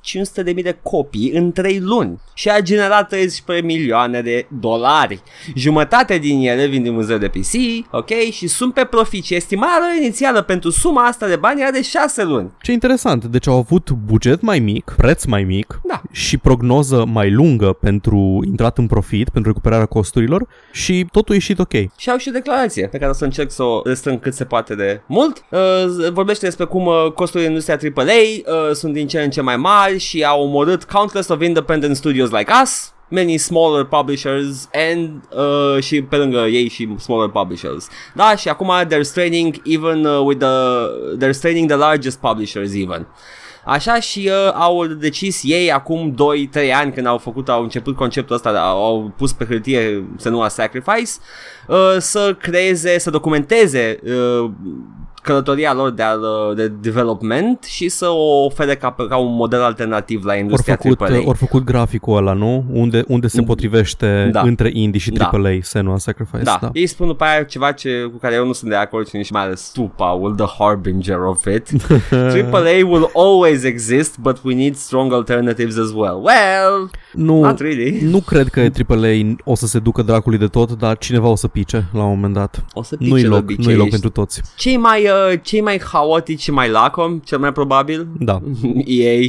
500.000 0.45 0.63
de 0.63 0.77
copii 0.84 1.32
în 1.32 1.51
3 1.51 1.79
luni 1.79 2.19
și 2.34 2.49
a 2.49 2.60
generat 2.62 3.08
13 3.08 3.65
milioane 3.65 4.21
de 4.21 4.45
dolari. 4.60 5.21
Jumătate 5.55 6.17
din 6.17 6.39
ele 6.47 6.65
vin 6.65 6.84
din 6.84 6.93
muzeu 6.93 7.17
de 7.17 7.27
PC, 7.27 7.53
ok, 7.91 8.10
și 8.32 8.47
sunt 8.47 8.73
pe 8.73 8.84
profit 8.86 9.23
și 9.25 9.36
estimarea 9.36 9.77
lor 9.79 10.01
inițială 10.03 10.41
pentru 10.41 10.69
suma 10.69 11.05
asta 11.05 11.27
de 11.27 11.36
bani 11.36 11.62
era 11.62 11.71
de 11.71 11.82
6 11.82 12.23
luni. 12.23 12.51
Ce 12.62 12.71
interesant, 12.71 13.25
deci 13.25 13.47
au 13.47 13.58
avut 13.58 13.91
buget 13.91 14.41
mai 14.41 14.60
mic, 14.60 14.93
preț 14.97 15.25
mai 15.25 15.43
mic 15.43 15.79
Da. 15.88 16.01
și 16.12 16.38
prognoză 16.38 17.05
mai 17.08 17.32
lungă 17.32 17.73
pentru 17.73 18.39
intrat 18.45 18.77
în 18.77 18.88
profit, 18.88 19.29
pentru 19.29 19.51
recuperarea 19.51 19.86
costurilor 19.86 20.47
și 20.71 21.05
totul 21.12 21.32
a 21.32 21.36
ieșit 21.36 21.60
ok. 21.60 21.73
Și 21.97 22.10
au 22.10 22.17
și 22.17 22.29
o 22.29 22.32
declarație 22.32 22.88
pe 22.88 22.97
care 22.97 23.10
o 23.10 23.13
să 23.13 23.23
încerc 23.23 23.51
să 23.51 23.63
o 23.63 23.82
restrâng 23.86 24.19
cât 24.19 24.34
se 24.34 24.43
poate 24.45 24.75
de 24.75 25.01
mult. 25.08 25.43
Uh, 25.51 25.60
vorbește 26.12 26.45
despre 26.45 26.65
cum 26.65 26.86
uh, 26.86 27.12
costurile 27.13 27.49
în 27.49 27.59
industria 27.60 27.93
AAA 27.95 28.13
uh, 28.56 28.74
sunt 28.74 28.93
din 28.93 29.08
ce 29.08 29.22
în 29.22 29.30
ce 29.30 29.41
mai 29.41 29.58
mari 29.58 29.98
și 29.98 30.24
au 30.24 30.43
omorât 30.43 30.84
countless 30.84 31.30
of 31.30 31.41
independent 31.41 31.95
studios 31.95 32.30
like 32.30 32.52
us, 32.63 32.93
many 33.10 33.38
smaller 33.38 33.84
publishers 33.84 34.69
and 34.91 35.22
uh, 35.36 35.84
și 35.84 36.02
pe 36.02 36.15
lângă 36.15 36.38
ei 36.38 36.67
și 36.67 36.95
smaller 36.98 37.30
publishers. 37.30 37.88
Da, 38.13 38.36
și 38.36 38.50
acum 38.50 38.72
they're 38.86 39.02
straining 39.02 39.62
even 39.63 40.06
uh, 40.06 40.22
with 40.26 40.39
the 40.39 40.48
they're 41.17 41.34
straining 41.34 41.69
the 41.69 41.78
largest 41.78 42.19
publishers 42.19 42.74
even. 42.74 43.08
Așa 43.65 44.00
și 44.00 44.30
uh, 44.32 44.54
au 44.54 44.86
decis 44.86 45.41
ei 45.43 45.72
acum 45.72 46.15
2-3 46.69 46.74
ani 46.74 46.91
când 46.91 47.06
au 47.06 47.17
făcut, 47.17 47.50
au 47.50 47.63
început 47.63 47.95
conceptul 47.95 48.36
ăsta, 48.36 48.50
au, 48.50 48.84
au 48.86 49.13
pus 49.17 49.34
pe 49.34 49.45
hârtie 49.45 50.06
Senua 50.17 50.48
Sacrifice, 50.48 51.12
uh, 51.67 51.95
să 51.98 52.36
creeze, 52.39 52.98
să 52.98 53.10
documenteze 53.10 54.00
uh, 54.04 54.50
călătoria 55.21 55.73
lor 55.73 55.91
de, 55.91 56.01
al, 56.03 56.19
de 56.55 56.67
development 56.67 57.63
și 57.63 57.89
să 57.89 58.05
o 58.10 58.43
ofere 58.45 58.75
ca, 58.75 58.95
ca 59.10 59.15
un 59.17 59.36
model 59.36 59.62
alternativ 59.62 60.23
la 60.25 60.32
Ori 60.32 60.41
industria 60.41 60.75
făcut, 60.82 61.01
AAA. 61.01 61.21
or 61.25 61.36
făcut 61.36 61.63
graficul 61.63 62.17
ăla, 62.17 62.34
nu? 62.34 62.63
Unde, 62.71 63.03
unde 63.08 63.27
se 63.27 63.41
potrivește 63.41 64.29
Da. 64.32 64.41
între 64.41 64.69
indie 64.73 64.99
și 64.99 65.12
Da. 65.12 65.25
AAA, 65.34 65.58
Senua 65.62 65.97
Sacrifice. 65.97 66.43
Da. 66.43 66.58
da. 66.62 66.69
ei 66.73 66.88
spun 66.88 67.08
după 67.08 67.23
aia 67.23 67.43
ceva 67.43 67.71
ce, 67.71 68.01
cu 68.12 68.17
care 68.17 68.36
eu 68.36 68.45
nu 68.45 68.53
sunt 68.53 68.69
de 68.69 68.75
acord 68.75 69.08
și 69.08 69.15
nici 69.15 69.32
mai 69.32 69.41
ales 69.41 69.69
tu, 69.73 69.91
Paul, 69.95 70.36
the 70.36 70.45
harbinger 70.60 71.17
of 71.19 71.45
it. 71.45 71.67
AAA 72.51 72.86
will 72.89 73.10
always 73.13 73.63
exist, 73.63 74.17
but 74.19 74.38
we 74.43 74.53
need 74.55 74.75
strong 74.75 75.13
alternatives 75.13 75.77
as 75.77 75.91
well. 75.93 76.21
Well, 76.23 76.89
Nu, 77.13 77.39
not 77.41 77.60
really. 77.60 77.99
nu 78.03 78.19
cred 78.19 78.47
că 78.47 78.60
AAA 78.60 79.36
o 79.43 79.55
să 79.55 79.67
se 79.67 79.79
ducă 79.79 80.01
dracului 80.01 80.38
de 80.38 80.47
tot, 80.47 80.71
dar 80.71 80.97
cineva 80.97 81.27
o 81.27 81.36
să 81.36 81.47
pice 81.47 81.86
la 81.93 82.03
un 82.03 82.10
moment 82.10 82.34
dat. 82.34 82.65
O 82.73 82.84
să 82.84 82.95
pice 82.95 83.10
Nu-i 83.10 83.21
de 83.21 83.27
loc, 83.27 83.39
obicei, 83.39 83.65
nu-i 83.65 83.75
loc 83.75 83.86
ești- 83.86 83.91
pentru 84.01 84.10
toți. 84.21 84.41
Cei 84.58 84.77
mai, 84.77 85.09
uh, 85.12 85.39
cei 85.41 85.62
mai 85.62 85.82
haotici 85.91 86.41
și 86.41 86.52
mai 86.52 86.69
lacom, 86.69 87.19
cel 87.26 87.39
mai 87.39 87.52
probabil, 87.52 88.08
Da. 88.19 88.41
EA. 88.86 89.19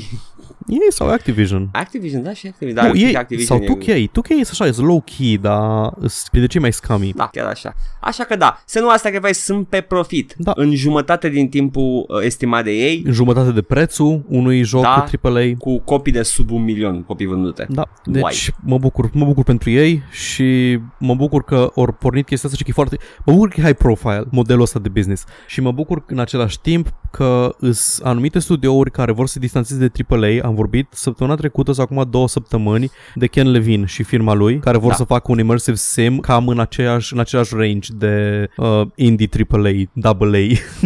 Ei 0.71 0.79
sau 0.89 1.09
Activision. 1.09 1.69
Activision, 1.73 2.23
da, 2.23 2.33
și 2.33 2.47
Activision. 2.47 2.85
nu, 2.87 2.93
Da, 2.93 2.99
ei, 2.99 3.17
Activision 3.17 3.59
sau 3.59 3.67
e- 3.67 3.79
2K. 3.79 4.11
2K 4.11 4.29
e 4.29 4.41
așa, 4.51 4.67
e 4.67 4.71
low-key, 4.71 5.41
dar 5.41 5.93
sunt 5.99 6.29
de 6.31 6.47
cei 6.47 6.61
mai 6.61 6.73
scummy. 6.73 7.13
Da, 7.17 7.29
chiar 7.33 7.47
așa. 7.47 7.75
Așa 8.01 8.25
că 8.25 8.37
da, 8.37 8.63
Senua 8.67 8.97
Sacrifice 8.97 9.33
sunt 9.33 9.67
pe 9.69 9.81
profit. 9.81 10.35
Da. 10.39 10.53
În 10.55 10.75
jumătate 10.75 11.29
din 11.29 11.49
timpul 11.49 12.05
uh, 12.09 12.25
estimat 12.25 12.65
de 12.65 12.71
ei, 12.71 13.03
În 13.07 13.13
jumătate 13.13 13.51
de 13.51 13.63
prețul 13.63 14.25
unui 14.29 14.63
joc 14.63 14.83
Da. 14.83 15.05
AAA. 15.23 15.43
cu 15.59 15.79
copii 15.81 16.13
de 16.13 16.23
sub 16.23 16.51
un 16.51 16.63
milion, 16.65 17.03
copii 17.03 17.27
vândute. 17.27 17.67
Da, 17.69 17.89
deci 18.05 18.23
Why? 18.23 18.55
mă 18.65 18.79
bucur, 18.79 19.11
mă 19.13 19.25
bucur 19.25 19.45
pentru 19.45 19.71
ei 19.71 20.03
și 20.11 20.79
mă 20.99 21.15
bucur 21.15 21.45
că 21.45 21.71
ori 21.75 21.93
pornit 21.93 22.27
chestia 22.27 22.49
asta 22.49 22.59
și 22.59 22.65
că 22.65 22.71
e 22.71 22.75
foarte, 22.83 22.97
mă 23.25 23.33
bucur 23.33 23.49
că 23.49 23.61
e 23.61 23.65
high 23.65 23.77
profile 23.77 24.25
modelul 24.31 24.63
ăsta 24.63 24.79
de 24.79 24.89
business 24.89 25.25
și 25.47 25.61
mă 25.61 25.73
bucur 25.73 26.05
în 26.07 26.19
același 26.19 26.61
timp 26.61 26.93
că 27.11 27.55
sunt 27.61 28.07
anumite 28.07 28.39
studiouri 28.39 28.91
care 28.91 29.13
vor 29.13 29.27
să 29.27 29.33
se 29.33 29.39
distanțeze 29.39 29.87
de 29.89 30.05
AAA, 30.09 30.47
am 30.49 30.55
vorbit 30.61 30.87
săptămâna 30.91 31.35
trecută 31.37 31.73
sau 31.73 31.85
acum 31.85 32.11
două 32.11 32.29
săptămâni 32.29 32.91
de 33.15 33.27
Ken 33.27 33.51
Levine 33.51 33.85
și 33.87 34.03
firma 34.03 34.33
lui, 34.35 34.59
care 34.59 34.79
vor 34.79 34.91
Da. 34.91 34.97
să 34.97 35.05
facă 35.05 35.33
un 35.33 35.39
immersive 35.39 35.77
sim 35.77 36.19
cam 36.19 36.49
în 36.49 36.61
aceeași, 36.61 37.13
în 37.13 37.19
același 37.19 37.55
range 37.57 37.93
de 37.93 38.49
uh, 38.57 38.83
indie 38.95 39.29
AAA, 39.51 39.71
AA. 40.03 40.39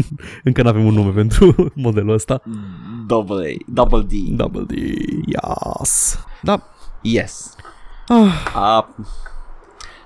Încă 0.44 0.62
nu 0.62 0.68
avem 0.68 0.84
un 0.86 0.94
nume 0.94 1.10
pentru 1.10 1.54
modelul 1.74 2.12
ăsta. 2.14 2.42
Double 3.06 3.46
A, 3.50 3.64
double 3.72 4.00
D. 4.08 4.12
Double 4.36 4.62
D, 4.66 4.72
yes. 5.26 6.18
Da, 6.42 6.62
Yes. 7.02 7.54
ah, 8.08 8.52
A, 8.54 8.94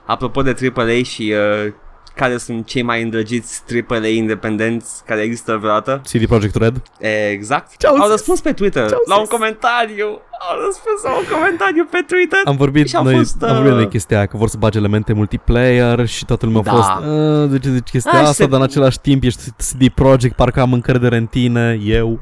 apropo 0.07 0.42
de 0.42 0.72
AAA 0.76 1.02
și 1.02 1.35
uh, 1.66 1.72
care 2.18 2.37
sunt 2.37 2.66
cei 2.66 2.83
mai 2.83 3.02
îndrăgiți 3.02 3.62
AAA 3.88 4.07
independenți 4.07 5.04
care 5.07 5.20
există 5.20 5.57
vreodată. 5.57 6.00
CD 6.12 6.26
Projekt 6.26 6.54
Red. 6.54 6.83
Exact. 7.31 7.76
Ce-au 7.76 7.94
Au 7.94 8.00
zis? 8.02 8.11
răspuns 8.11 8.40
pe 8.40 8.52
Twitter 8.52 8.88
Ce-au 8.88 9.02
la 9.07 9.16
un 9.18 9.24
zis? 9.24 9.31
comentariu. 9.33 10.07
Au 10.50 10.57
răspuns 10.66 11.02
la 11.02 11.11
un 11.16 11.24
comentariu 11.38 11.85
pe 11.90 12.04
Twitter. 12.07 12.38
Am 12.44 12.57
vorbit 12.57 12.88
Și 12.88 12.96
au 12.96 13.02
noi, 13.04 13.14
fost, 13.16 13.42
am 13.42 13.52
vorbit 13.54 13.70
uh, 13.70 13.76
noi 13.76 13.88
chestia 13.88 14.16
aia, 14.16 14.26
că 14.26 14.37
vor 14.37 14.48
să 14.48 14.57
bage 14.59 14.78
elemente 14.78 15.12
multiplayer 15.12 16.07
și 16.07 16.24
toată 16.24 16.46
lumea 16.46 16.62
Da. 16.62 16.70
a 16.70 16.74
fost 16.74 16.90
"Uh, 17.07 17.50
de 17.50 17.59
ce 17.59 17.70
zici 17.70 17.88
chestia 17.90 18.11
Ah, 18.12 18.18
și 18.18 18.22
asta, 18.22 18.42
se- 18.42 18.46
dar 18.50 18.59
în 18.61 18.64
același 18.66 18.98
timp 19.00 19.22
ești 19.22 19.42
CD 19.50 19.88
Projekt, 19.94 20.35
parcă 20.37 20.61
am 20.61 20.72
încredere 20.72 21.16
în 21.16 21.26
tine, 21.26 21.78
eu. 21.85 22.18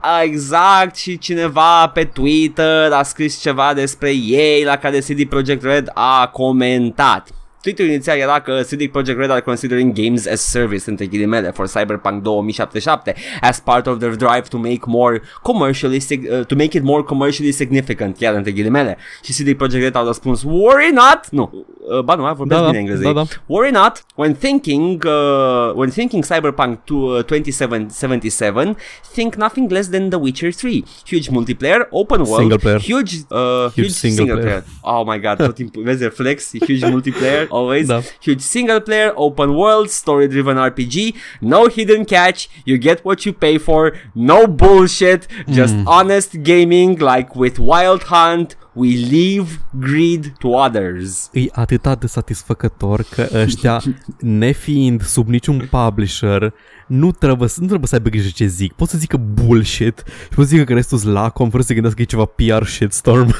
A, 0.00 0.22
Exact 0.22 0.96
și 0.96 1.18
cineva 1.18 1.86
pe 1.88 2.04
Twitter 2.04 2.92
a 2.92 3.02
scris 3.02 3.40
ceva 3.40 3.72
despre 3.74 4.10
ei 4.14 4.64
la 4.64 4.76
care 4.76 4.98
CD 4.98 5.24
Projekt 5.28 5.62
Red 5.62 5.90
a 5.94 6.26
comentat. 6.32 7.28
Tweetul 7.62 7.84
inițial 7.84 8.18
era 8.18 8.40
că 8.40 8.60
CD 8.62 8.86
Projekt 8.86 9.18
Red 9.18 9.30
are 9.30 9.40
considering 9.40 9.92
games 9.92 10.26
as 10.26 10.40
service 10.40 10.82
între 10.90 11.06
ghilimele 11.06 11.50
for 11.50 11.66
Cyberpunk 11.66 12.22
2077 12.22 13.14
as 13.40 13.60
part 13.60 13.86
of 13.86 13.98
their 13.98 14.14
drive 14.14 14.40
to 14.48 14.58
make 14.58 14.80
more 14.86 15.22
commercially 15.42 16.00
sig- 16.00 16.30
uh, 16.38 16.46
to 16.46 16.54
make 16.54 16.76
it 16.76 16.82
more 16.82 17.02
commercially 17.02 17.52
significant, 17.52 18.16
chiar 18.16 18.34
între 18.34 18.50
ghilimele. 18.52 18.96
Și 19.22 19.32
CD 19.32 19.56
Projekt 19.56 19.82
Red 19.82 19.96
a 19.96 20.02
răspuns 20.06 20.42
worry 20.42 20.90
not. 20.92 21.20
Nu, 21.30 21.66
uh, 21.90 22.00
ba 22.04 22.14
nu, 22.14 22.34
vorbesc 22.34 22.60
Da, 22.62 22.76
engleză. 22.76 23.02
da, 23.02 23.12
da. 23.12 23.24
Worry 23.46 23.70
not 23.70 24.04
when 24.16 24.34
thinking 24.34 25.04
uh, 25.04 25.72
when 25.74 25.90
thinking 25.90 26.24
Cyberpunk 26.24 26.76
to, 26.84 26.94
uh, 26.94 27.22
2077 27.22 28.76
think 29.14 29.36
nothing 29.36 29.68
less 29.70 29.88
than 29.88 30.10
The 30.10 30.18
Witcher 30.18 30.52
3 30.52 30.84
huge 31.06 31.28
multiplayer 31.30 31.86
open 31.90 32.20
world 32.20 32.38
Single 32.40 32.58
player. 32.58 32.78
huge 32.78 33.12
uh, 33.30 33.70
huge, 33.76 33.90
single 33.92 34.16
single, 34.26 34.36
player. 34.36 34.62
player. 34.62 34.64
oh 34.84 35.04
my 35.04 35.18
god 35.18 35.38
tot 35.38 35.54
timpul 35.56 35.84
vezi 35.84 36.04
reflex 36.04 36.52
huge 36.68 36.84
multiplayer 36.94 37.46
always 37.58 37.86
Da. 37.88 38.00
huge 38.26 38.40
single 38.54 38.80
player 38.80 39.12
open 39.16 39.48
world 39.62 39.88
story 39.90 40.28
driven 40.28 40.56
RPG 40.70 40.96
no 41.40 41.60
hidden 41.76 42.04
catch 42.04 42.48
you 42.64 42.76
get 42.88 42.98
what 43.04 43.18
you 43.26 43.32
pay 43.46 43.58
for 43.58 43.82
no 44.14 44.46
bullshit 44.46 45.22
just 45.48 45.74
Hmm. 45.74 45.88
honest 45.98 46.30
gaming 46.50 46.90
like 47.12 47.30
with 47.42 47.56
Wild 47.58 48.02
Hunt 48.14 48.48
we 48.72 48.88
leave 49.10 49.48
greed 49.70 50.32
to 50.38 50.48
others 50.48 51.28
E 51.32 51.44
atât 51.52 51.96
de 52.00 52.06
satisfăcător 52.06 53.02
că 53.10 53.28
ăștia, 53.34 53.82
nefiind 54.20 55.02
sub 55.02 55.28
niciun 55.28 55.68
publisher, 55.70 56.52
nu 56.86 57.10
trebuie, 57.12 57.48
să- 57.48 57.60
nu 57.60 57.66
trebuie 57.66 57.88
să 57.88 57.94
aibă 57.94 58.08
grijă 58.08 58.28
ce 58.34 58.46
zic. 58.46 58.72
Pot 58.72 58.88
să 58.88 58.98
zică 58.98 59.16
bullshit 59.16 60.02
și 60.22 60.34
pot 60.34 60.44
să 60.46 60.50
zică 60.50 60.64
că 60.64 60.72
restul 60.72 60.98
sunt 60.98 61.12
lacom 61.12 61.50
fără 61.50 61.62
să 61.62 61.68
se 61.68 61.74
gândească 61.74 62.02
că 62.02 62.06
e 62.14 62.16
ceva 62.16 62.24
PR 62.58 62.64
shitstorm. 62.66 63.34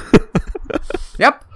yep 1.19 1.39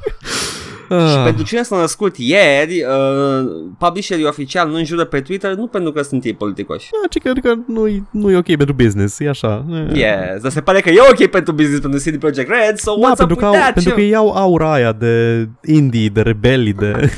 Și 0.88 1.16
Ah. 1.16 1.22
pentru 1.24 1.44
cine 1.44 1.62
s-a 1.62 1.76
născut 1.76 2.16
ieri, 2.18 2.84
uh, 2.84 3.50
publisherii 3.78 4.24
oficial 4.24 4.68
nu 4.68 4.76
înjură 4.76 5.04
pe 5.04 5.20
Twitter 5.20 5.54
nu 5.54 5.66
pentru 5.66 5.92
că 5.92 6.02
sunt 6.02 6.24
ei 6.24 6.34
politicoși. 6.34 6.88
Ah, 7.04 7.10
ci 7.10 7.18
că, 7.22 7.32
că 7.42 7.54
nu-i, 7.66 8.02
nu 8.10 8.30
e 8.30 8.36
ok 8.36 8.44
pentru 8.56 8.72
business, 8.72 9.20
e 9.20 9.28
așa. 9.28 9.64
Eh. 9.70 9.96
Yes, 9.96 10.42
dar 10.42 10.50
se 10.50 10.60
pare 10.60 10.80
că 10.80 10.90
e 10.90 10.96
ok 11.10 11.26
pentru 11.26 11.52
business 11.52 11.80
pentru 11.80 12.00
CD 12.10 12.18
Projekt 12.18 12.50
Red, 12.50 12.76
so 12.78 12.92
Da, 13.00 13.08
what's 13.08 13.10
up 13.10 13.16
pentru 13.16 13.34
with 13.36 13.40
că, 13.40 13.46
au, 13.46 13.52
that? 13.52 13.72
pentru 13.72 13.92
că 13.94 14.00
ei 14.00 14.14
au 14.14 14.30
aura 14.30 14.72
aia 14.72 14.92
de 14.92 15.48
indie, 15.64 16.08
de 16.08 16.20
rebelii, 16.20 16.72
de... 16.72 17.10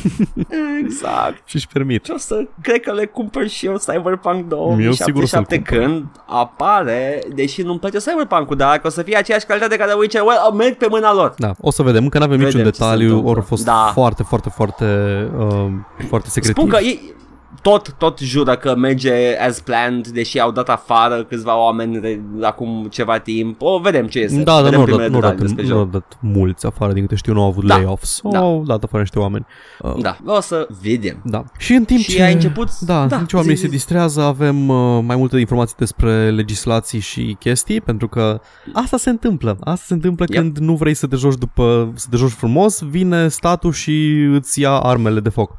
Exact. 0.83 1.43
și-și 1.51 1.67
permit. 1.73 2.05
Și 2.05 2.11
o 2.15 2.19
să 2.19 2.47
cred 2.63 2.81
că 2.81 2.93
le 2.93 3.05
cumpăr 3.05 3.49
și 3.49 3.67
eu 3.67 3.77
Cyberpunk 3.87 4.45
Eu 4.81 4.93
sigur 4.93 5.23
o 5.23 5.27
să-l 5.27 5.45
2077 5.49 5.55
cumpăr. 5.57 5.79
când 5.79 6.05
apare, 6.27 7.23
deși 7.35 7.63
nu-mi 7.63 7.79
place 7.79 7.99
Cyberpunk-ul, 7.99 8.57
dar 8.57 8.71
dacă 8.71 8.87
o 8.87 8.91
să 8.91 9.03
fie 9.03 9.17
aceeași 9.17 9.47
calitate 9.47 9.77
ca 9.77 9.87
de 9.87 9.93
Witcher, 9.99 10.21
well, 10.23 10.55
merg 10.57 10.75
pe 10.77 10.87
mâna 10.91 11.15
lor. 11.15 11.35
Da, 11.39 11.55
o 11.61 11.71
să 11.71 11.83
vedem, 11.83 12.03
încă 12.03 12.19
nu 12.19 12.25
avem 12.25 12.37
Vedem 12.39 12.53
niciun 12.55 12.71
ce 12.71 12.77
se 12.77 12.79
detaliu, 12.85 13.07
întâmplă. 13.09 13.31
ori 13.31 13.39
a 13.41 13.43
fost 13.59 13.71
Da. 13.71 13.91
foarte, 13.93 14.23
foarte, 14.23 14.49
foarte, 14.49 14.85
uh, 15.39 15.67
foarte 16.09 16.29
secretiv. 16.29 16.57
Spun 16.57 16.69
că 16.69 16.79
ei 16.83 17.15
tot, 17.63 17.95
tot 17.99 18.19
jură 18.19 18.57
că 18.57 18.75
merge 18.77 19.37
as 19.49 19.61
planned, 19.61 20.07
deși 20.09 20.39
au 20.41 20.51
dat 20.51 20.69
afară 20.69 21.25
câțiva 21.25 21.59
oameni 21.59 22.01
de, 22.01 22.21
acum 22.43 22.87
ceva 22.91 23.19
timp. 23.19 23.63
O, 23.63 23.79
vedem 23.79 24.07
ce 24.07 24.19
este. 24.19 24.43
Da, 24.43 24.53
dar 24.53 24.63
vedem 24.63 24.73
nu 24.73 24.79
au 24.81 24.85
primele 24.85 25.09
dat, 25.09 25.11
nu 25.21 25.27
au 25.27 25.33
detalii 25.33 25.39
dat, 25.39 25.57
despre 25.57 25.73
nu 25.75 25.79
au 25.79 25.83
joc. 25.85 25.91
dat 25.91 26.19
mulți 26.21 26.67
afară, 26.67 26.93
din 26.93 27.03
câte 27.03 27.15
știu, 27.15 27.33
nu 27.33 27.43
au 27.43 27.49
avut 27.49 27.65
Da, 27.65 27.77
layoffs. 27.77 28.21
da. 28.31 28.39
Au 28.39 28.63
dat 28.67 28.83
afară 28.83 29.03
niște 29.03 29.19
oameni. 29.19 29.47
Uh, 29.83 29.95
Da, 30.01 30.17
o 30.25 30.41
să 30.41 30.67
vedem. 30.83 31.21
Da. 31.25 31.45
Și 31.59 31.73
în 31.73 31.85
timp 31.85 32.01
Și 32.01 32.11
ce... 32.11 32.23
ai 32.23 32.33
început- 32.33 32.79
Da, 32.79 32.95
da, 32.95 33.03
în 33.03 33.09
timp 33.09 33.29
ce 33.29 33.37
oamenii 33.37 33.57
zi, 33.57 33.63
se 33.63 33.69
zi. 33.69 33.75
distrează, 33.75 34.21
avem 34.21 34.69
uh, 34.69 35.03
mai 35.05 35.17
multe 35.17 35.39
informații 35.39 35.75
despre 35.79 36.31
legislații 36.31 36.99
și 37.01 37.37
chestii, 37.41 37.81
pentru 37.81 38.09
că 38.09 38.41
asta 38.73 38.97
se 38.97 39.11
întâmplă. 39.11 39.57
Asta 39.61 39.85
se 39.87 39.95
întâmplă 39.95 40.25
Yep. 40.29 40.41
când 40.43 40.59
nu 40.59 40.75
vrei 40.75 40.95
să 40.95 41.07
te 41.07 41.17
joci 41.17 41.39
după, 41.39 41.93
să 41.95 42.07
te 42.11 42.17
joci 42.17 42.31
frumos, 42.31 42.81
vine 42.83 43.29
statul 43.29 43.73
și 43.73 44.13
îți 44.33 44.61
ia 44.61 44.71
armele 44.73 45.21
de 45.21 45.29
foc. 45.29 45.57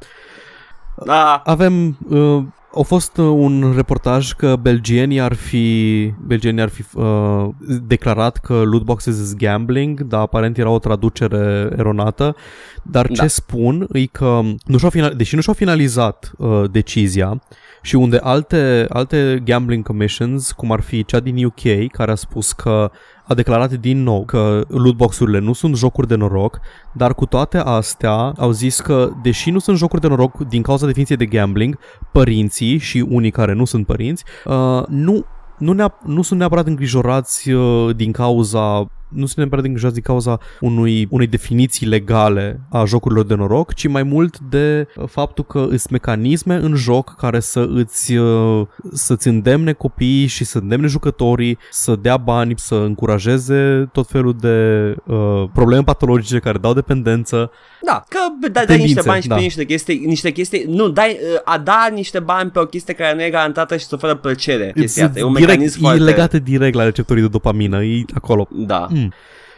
Da, 1.04 1.42
Avem 1.44 1.96
uh, 2.08 2.42
a 2.74 2.82
fost 2.82 3.16
uh, 3.16 3.24
un 3.24 3.72
reportaj 3.76 4.32
că 4.32 4.56
belgienii 4.56 5.20
ar 5.20 5.34
fi 5.34 6.06
belgienii 6.26 6.62
ar 6.62 6.68
fi 6.68 6.84
uh, 6.94 7.48
declarat 7.86 8.36
că 8.36 8.62
loot 8.64 8.82
boxes 8.82 9.18
is 9.18 9.34
gambling, 9.36 10.00
dar 10.00 10.20
aparent 10.20 10.58
era 10.58 10.70
o 10.70 10.78
traducere 10.78 11.68
eronată. 11.76 12.36
Dar 12.82 13.06
ce 13.06 13.20
Da. 13.20 13.26
spun 13.26 13.86
e 13.92 14.06
că 14.06 14.40
nu 14.64 14.78
și-au 14.78 14.90
final, 14.90 15.14
deși 15.16 15.34
nu 15.34 15.40
și-au 15.40 15.54
finalizat 15.54 16.32
uh, 16.38 16.62
decizia 16.70 17.40
și 17.82 17.94
unde 17.94 18.18
alte 18.22 18.86
alte 18.88 19.42
gambling 19.44 19.86
commissions, 19.86 20.52
cum 20.52 20.72
ar 20.72 20.80
fi 20.80 21.04
cea 21.04 21.20
din 21.20 21.44
UK, 21.44 21.90
care 21.92 22.10
a 22.10 22.14
spus 22.14 22.52
că 22.52 22.90
a 23.30 23.34
declarat 23.34 23.72
din 23.72 24.02
nou 24.02 24.24
că 24.24 24.64
lootbox-urile 24.68 25.38
nu 25.38 25.52
sunt 25.52 25.76
jocuri 25.76 26.06
de 26.06 26.14
noroc, 26.14 26.60
dar 26.92 27.14
cu 27.14 27.26
toate 27.26 27.58
astea 27.58 28.32
au 28.36 28.50
zis 28.50 28.80
că, 28.80 29.10
deși 29.22 29.50
nu 29.50 29.58
sunt 29.58 29.76
jocuri 29.76 30.00
de 30.00 30.08
noroc 30.08 30.38
din 30.48 30.62
cauza 30.62 30.86
definiției 30.86 31.18
de 31.18 31.26
gambling, 31.26 31.78
părinții 32.12 32.78
și 32.78 33.06
unii 33.08 33.30
care 33.30 33.52
nu 33.52 33.64
sunt 33.64 33.86
părinți, 33.86 34.24
uh, 34.44 34.82
nu, 34.88 35.24
nu, 35.58 35.74
neap- 35.74 36.04
nu 36.04 36.22
sunt 36.22 36.38
neapărat 36.38 36.66
îngrijorați 36.66 37.50
uh, 37.50 37.96
din 37.96 38.12
cauza 38.12 38.90
nu 39.10 39.26
sunt 39.26 39.36
neapărat 39.36 39.64
îngrijorați 39.64 39.94
din 39.94 40.04
cauza 40.06 40.38
unui, 40.60 41.06
unei 41.10 41.26
definiții 41.26 41.86
legale 41.86 42.60
a 42.70 42.84
jocurilor 42.84 43.24
de 43.24 43.34
noroc, 43.34 43.74
ci 43.74 43.88
mai 43.88 44.02
mult 44.02 44.38
de 44.38 44.86
uh, 44.96 45.04
faptul 45.08 45.44
că 45.44 45.66
sunt 45.68 45.90
mecanisme 45.90 46.54
în 46.54 46.74
joc 46.74 47.14
care 47.16 47.40
să 47.40 47.68
îți, 47.74 48.16
uh, 48.16 48.66
să-ți 48.92 49.28
îndemne 49.28 49.72
copiii 49.72 50.26
și 50.26 50.44
să 50.44 50.58
îndemne 50.58 50.86
jucătorii 50.86 51.58
să 51.70 51.96
dea 52.00 52.16
bani, 52.16 52.54
să 52.56 52.74
încurajeze 52.74 53.88
tot 53.92 54.08
felul 54.08 54.36
de 54.40 54.94
uh, 55.04 55.44
probleme 55.52 55.82
patologice 55.82 56.38
care 56.38 56.58
dau 56.58 56.72
dependență. 56.74 57.50
Da, 57.86 58.04
că 58.08 58.18
dai, 58.40 58.50
dai 58.50 58.64
Tendințe, 58.64 58.92
niște 58.92 59.08
bani 59.08 59.22
și 59.22 59.28
da. 59.28 59.34
pe 59.34 59.40
niște 59.40 59.64
chestii, 59.64 60.02
niște 60.06 60.30
chestii, 60.30 60.64
nu, 60.68 60.88
dai, 60.88 61.10
uh, 61.10 61.40
a 61.44 61.58
da 61.58 61.88
niște 61.92 62.18
bani 62.18 62.50
pe 62.50 62.58
o 62.58 62.66
chestie 62.66 62.94
care 62.94 63.14
nu 63.14 63.22
e 63.22 63.30
garantată 63.30 63.76
și 63.76 63.84
să 63.84 63.94
oferă 63.94 64.14
plăcere. 64.14 64.72
Chestia 64.76 65.06
asta. 65.06 65.18
E 65.18 65.22
un 65.22 65.32
direct, 65.32 65.50
mecanism 65.50 65.78
e 65.78 65.80
foarte... 65.80 66.02
legată 66.02 66.38
direct 66.38 66.74
la 66.74 66.84
receptorii 66.84 67.22
de 67.22 67.28
dopamină, 67.28 67.84
e 67.84 68.04
acolo. 68.14 68.48
Da, 68.50 68.88
Mm. 68.99 68.99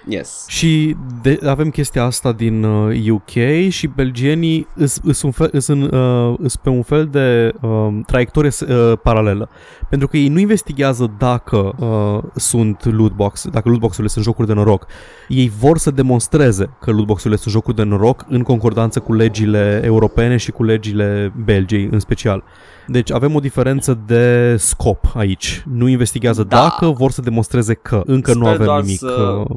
Yes. 0.09 0.45
Și 0.49 0.97
de, 1.23 1.39
avem 1.47 1.71
chestia 1.71 2.05
asta 2.05 2.33
din 2.33 2.63
uh, 2.63 3.11
UK 3.11 3.31
și 3.69 3.87
belgienii 3.87 4.67
sunt 4.87 5.23
un 5.23 5.31
fel, 5.31 5.49
îs 5.53 5.67
în, 5.67 5.83
uh, 5.83 6.35
îs 6.39 6.57
pe 6.57 6.69
un 6.69 6.83
fel 6.83 7.07
de 7.07 7.53
uh, 7.61 7.89
traiectorie 8.07 8.51
uh, 8.61 8.93
paralelă. 9.03 9.51
Pentru 9.89 10.09
că 10.09 10.17
ei 10.17 10.29
nu 10.29 10.39
investigează 10.39 11.15
dacă 11.19 11.75
uh, 11.79 12.31
sunt 12.35 12.85
lootbox, 12.85 13.49
dacă 13.49 13.69
lootbox-urile 13.69 14.09
sunt 14.09 14.25
jocuri 14.25 14.47
de 14.47 14.55
noroc. 14.55 14.87
Ei 15.29 15.53
vor 15.59 15.79
să 15.79 15.91
demonstreze 15.91 16.71
că 16.81 16.91
lootbox-urile 16.91 17.41
sunt 17.41 17.55
jocuri 17.55 17.77
de 17.77 17.83
noroc 17.83 18.25
în 18.29 18.43
concordanță 18.43 19.01
cu 19.01 19.13
legile 19.13 19.81
europene 19.85 20.37
și 20.37 20.51
cu 20.51 20.65
legile 20.65 21.33
Belgiei 21.45 21.89
în 21.91 21.99
special. 21.99 22.45
Deci 22.87 23.13
avem 23.13 23.35
o 23.35 23.41
diferență 23.41 23.99
de 24.07 24.57
scop 24.59 25.13
aici. 25.15 25.63
Nu 25.73 25.89
investigează 25.89 26.43
Da. 26.45 26.57
dacă, 26.57 26.87
vor 26.87 27.11
să 27.11 27.21
demonstreze 27.21 27.75
că. 27.75 28.03
Încă 28.07 28.35
nu 28.35 28.41
Sper 28.45 28.53
avem 28.55 28.67
doar 28.67 28.81
nimic. 28.81 28.99
să- 28.99 29.07
uh, 29.49 29.57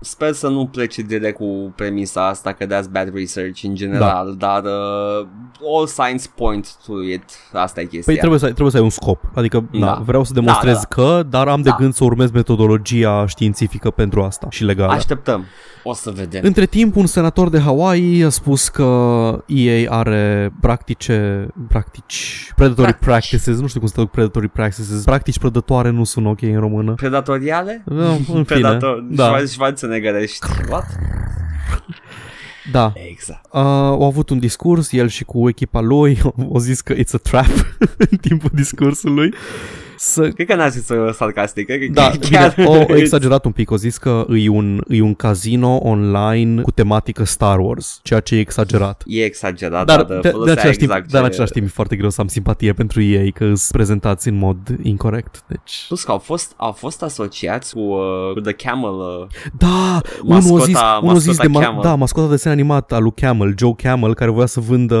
Sper 0.00 0.32
să 0.32 0.48
nu 0.48 0.66
plece 0.66 1.02
direct 1.02 1.36
cu 1.36 1.72
premisa 1.76 2.26
asta 2.28 2.52
că 2.52 2.64
that's 2.66 2.90
bad 2.90 3.14
research 3.14 3.62
în 3.62 3.74
general, 3.74 4.34
da. 4.38 4.46
dar 4.60 4.72
uh, 4.72 5.26
all 5.76 5.86
signs 5.86 6.26
point 6.26 6.76
to 6.86 6.92
it. 7.02 7.22
Asta 7.52 7.80
e 7.80 7.84
chestia. 7.84 8.02
Păi 8.06 8.16
trebuie 8.16 8.38
să, 8.38 8.44
ai- 8.44 8.50
trebuie 8.50 8.70
să 8.72 8.76
ai 8.76 8.82
un 8.84 8.90
scop. 8.90 9.22
Adică 9.34 9.64
da. 9.72 9.78
Da. 9.86 10.02
vreau 10.04 10.24
să 10.24 10.32
demonstrez 10.32 10.74
Da, 10.74 10.80
că, 10.88 11.22
dar 11.28 11.48
am 11.48 11.62
de 11.62 11.68
Da. 11.68 11.76
gând 11.78 11.94
să 11.94 12.04
urmez 12.04 12.30
metodologia 12.30 13.26
științifică 13.26 13.90
pentru 13.90 14.22
asta 14.22 14.46
și 14.50 14.64
legală. 14.64 14.92
Așteptăm. 14.92 15.44
O 15.84 15.92
să 15.94 16.10
vedem. 16.10 16.40
Între 16.44 16.66
timp, 16.66 16.96
un 16.96 17.06
senator 17.06 17.48
de 17.48 17.60
Hawaii 17.60 18.24
a 18.24 18.28
spus 18.28 18.68
că 18.68 18.84
EA 19.46 19.90
are 19.92 20.52
practice, 20.60 21.46
practici, 21.68 22.52
predatory 22.56 22.86
Practici. 22.88 23.08
practices, 23.08 23.60
nu 23.60 23.66
știu 23.66 23.78
cum 23.80 23.88
se 23.88 23.94
traduc 23.94 24.12
predatory 24.12 24.48
practices, 24.48 25.02
practici 25.04 25.38
predătoare 25.38 25.90
nu 25.90 26.04
sunt 26.04 26.26
ok 26.26 26.42
în 26.42 26.58
română. 26.58 26.92
Predatoriale? 26.94 27.82
Da, 27.86 28.08
în 28.10 28.16
fine, 28.24 28.42
Predator. 28.42 29.04
da, 29.10 29.30
Schwarzeneggerești. 29.90 30.46
What? 30.68 30.86
da. 32.72 32.92
Exact. 33.10 33.44
Uh, 33.52 33.60
au 33.60 34.04
avut 34.06 34.30
un 34.30 34.38
discurs, 34.38 34.92
el 34.92 35.08
și 35.08 35.24
cu 35.24 35.48
echipa 35.48 35.80
lui, 35.80 36.20
au 36.52 36.58
zis 36.58 36.80
că 36.80 36.94
it's 36.94 37.12
a 37.12 37.16
trap 37.16 37.76
în 38.10 38.16
timpul 38.16 38.50
discursului. 38.52 39.34
Să 40.02 40.28
Cred 40.28 40.46
că 40.46 40.54
n-a 40.54 40.68
zis 40.68 40.88
uh, 40.88 41.12
sarcastic. 41.14 41.66
Cred 41.66 41.78
că 41.80 41.86
Da, 41.92 42.10
chiar... 42.30 42.52
bine, 42.56 42.66
o, 42.68 42.72
o 42.88 42.96
exagerat 42.96 43.44
un 43.44 43.52
pic, 43.52 43.70
o 43.70 43.76
zis 43.76 43.96
că 43.96 44.26
e 44.34 44.48
un, 44.48 44.82
e 44.88 45.00
un 45.00 45.14
casino 45.14 45.76
online 45.82 46.62
cu 46.62 46.70
tematică 46.70 47.24
Star 47.24 47.58
Wars, 47.58 48.00
ceea 48.02 48.20
ce 48.20 48.34
e 48.36 48.40
exagerat. 48.40 49.02
E 49.06 49.24
exagerat, 49.24 49.86
Dar, 49.86 50.02
dar, 50.02 50.06
de, 50.06 50.20
de 50.22 50.28
folosea 50.28 50.52
același 50.52 50.78
timp, 50.78 50.90
exact 50.90 51.10
dar 51.10 51.20
în 51.20 51.26
ce- 51.26 51.32
același 51.32 51.52
timp 51.52 51.66
e 51.66 51.70
foarte 51.70 51.96
greu 51.96 52.10
să 52.10 52.20
am 52.20 52.26
simpatie 52.26 52.72
pentru 52.72 53.02
ei 53.02 53.32
că 53.32 53.44
sunt 53.44 53.58
prezentați 53.72 54.28
în 54.28 54.34
mod 54.38 54.56
incorrect. 54.82 55.42
Deci... 55.46 55.84
Plus 55.88 56.04
că 56.04 56.10
au 56.10 56.18
fost, 56.18 56.52
au 56.56 56.72
fost 56.72 57.02
asociați 57.02 57.74
cu, 57.74 57.80
uh, 57.80 58.32
cu 58.34 58.40
The 58.40 58.52
Camel. 58.52 58.90
Uh, 58.90 59.26
Da, 59.58 60.00
unul 60.22 60.36
a 60.36 60.38
Mascota- 60.40 60.64
zis, 60.64 60.78
unul 61.02 61.14
a 61.14 61.18
zis 61.18 61.36
de 61.38 61.46
mascota 61.46 61.60
ma- 61.60 61.64
Camel. 61.64 61.82
da, 61.82 61.94
mascota 61.94 62.24
de 62.26 62.30
desen 62.32 62.52
animat 62.52 62.92
al 62.92 63.02
lui 63.02 63.12
Camel, 63.14 63.54
Joe 63.58 63.72
Camel, 63.76 64.14
care 64.14 64.30
voia 64.30 64.46
să 64.46 64.60
vândă 64.60 64.98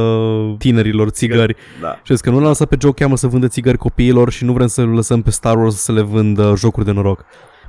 tinerilor 0.58 1.08
țigări. 1.08 1.56
da. 1.80 1.88
Și 2.02 2.12
zis 2.12 2.20
că 2.20 2.30
nu 2.30 2.40
l-a 2.40 2.46
lăsat 2.48 2.68
pe 2.68 2.76
Joe 2.80 2.92
Camel 2.92 3.16
să 3.16 3.26
vândă 3.26 3.46
țigări 3.48 3.76
copiilor 3.78 4.30
și 4.32 4.44
nu 4.44 4.52
vrem 4.52 4.66
să-l 4.90 4.96
lăsăm 4.96 5.22
pe 5.22 5.30
Star 5.30 5.56
Wars 5.56 5.76
să 5.76 5.92
le 5.92 6.00
vândă 6.00 6.54
jocuri 6.56 6.84
de 6.84 6.92
noroc. 6.92 7.24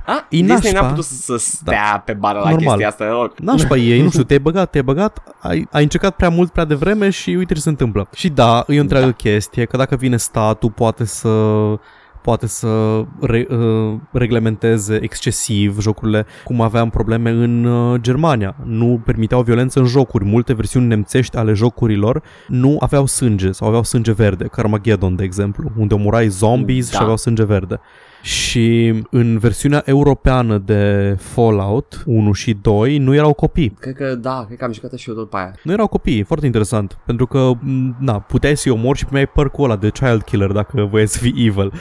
A, 0.06 0.26
E 0.28 0.36
Disney 0.36 0.46
nașpa. 0.46 0.80
n-a 0.80 0.88
putut 0.88 1.04
să, 1.04 1.14
să 1.14 1.36
stea 1.38 1.90
da. 1.92 1.98
pe 1.98 2.12
bară 2.12 2.38
la 2.38 2.50
Normal. 2.50 2.66
chestia 2.66 2.88
asta, 2.88 3.08
rog. 3.10 3.32
Nașpa 3.36 3.76
ei, 3.76 4.02
nu 4.02 4.08
știu, 4.10 4.22
te-ai 4.28 4.38
băgat, 4.38 4.70
te-ai 4.70 4.82
băgat, 4.82 5.22
ai, 5.40 5.68
ai 5.70 5.82
încercat 5.82 6.16
prea 6.16 6.28
mult, 6.28 6.52
prea 6.52 6.64
devreme 6.64 7.10
și 7.10 7.30
uite 7.30 7.54
ce 7.54 7.60
se 7.60 7.68
întâmplă. 7.68 8.08
Și 8.14 8.28
da, 8.28 8.64
e 8.66 8.78
o 8.78 8.80
întreagă 8.80 9.06
da. 9.06 9.12
chestie, 9.12 9.64
că 9.64 9.76
dacă 9.76 9.96
vine 9.96 10.16
statul, 10.16 10.70
poate 10.70 11.04
să 11.04 11.28
poate 12.22 12.46
să 12.46 13.02
re, 13.20 13.46
uh, 13.50 13.94
reglementeze 14.12 14.98
excesiv 15.02 15.80
jocurile, 15.80 16.26
cum 16.44 16.60
aveam 16.60 16.90
probleme 16.90 17.30
în 17.30 17.64
uh, 17.64 18.00
Germania. 18.00 18.54
Nu 18.64 19.00
permiteau 19.04 19.42
violență 19.42 19.78
în 19.78 19.86
jocuri. 19.86 20.24
Multe 20.24 20.54
versiuni 20.54 20.86
nemțești 20.86 21.36
ale 21.36 21.52
jocurilor 21.52 22.22
nu 22.48 22.76
aveau 22.80 23.06
sânge 23.06 23.52
sau 23.52 23.66
aveau 23.68 23.82
sânge 23.82 24.12
verde. 24.12 24.44
Carmageddon, 24.44 25.16
de 25.16 25.24
exemplu, 25.24 25.70
unde 25.78 25.94
omurai 25.94 26.28
zombies 26.28 26.90
Da. 26.90 26.96
și 26.96 27.02
aveau 27.02 27.16
sânge 27.16 27.44
verde. 27.44 27.80
Și 28.22 28.94
în 29.10 29.38
versiunea 29.38 29.82
europeană 29.84 30.58
de 30.58 31.14
Fallout 31.18 32.02
1 32.06 32.32
și 32.32 32.56
2 32.62 32.98
nu 32.98 33.14
erau 33.14 33.32
copii. 33.32 33.76
Cred 33.80 33.94
că 33.94 34.14
da, 34.14 34.44
cred 34.46 34.58
că 34.58 34.64
am 34.64 34.72
jucat 34.72 34.92
și 34.92 35.08
eu 35.08 35.14
tot 35.14 35.30
pe 35.30 35.36
aia. 35.36 35.52
Nu 35.62 35.72
erau 35.72 35.86
copii, 35.86 36.18
e 36.18 36.22
foarte 36.22 36.46
interesant, 36.46 36.98
pentru 37.06 37.26
că, 37.26 37.50
m, 37.60 37.96
na, 37.98 38.12
puteai 38.20 38.56
să-i 38.56 38.72
omori 38.72 38.98
și 38.98 39.04
primeai 39.04 39.26
părcul 39.26 39.64
ăla 39.64 39.76
de 39.76 39.90
child 39.90 40.22
killer 40.22 40.50
dacă 40.52 40.86
voiai 40.90 41.08
să 41.08 41.18
fii 41.18 41.34
evil. 41.46 41.72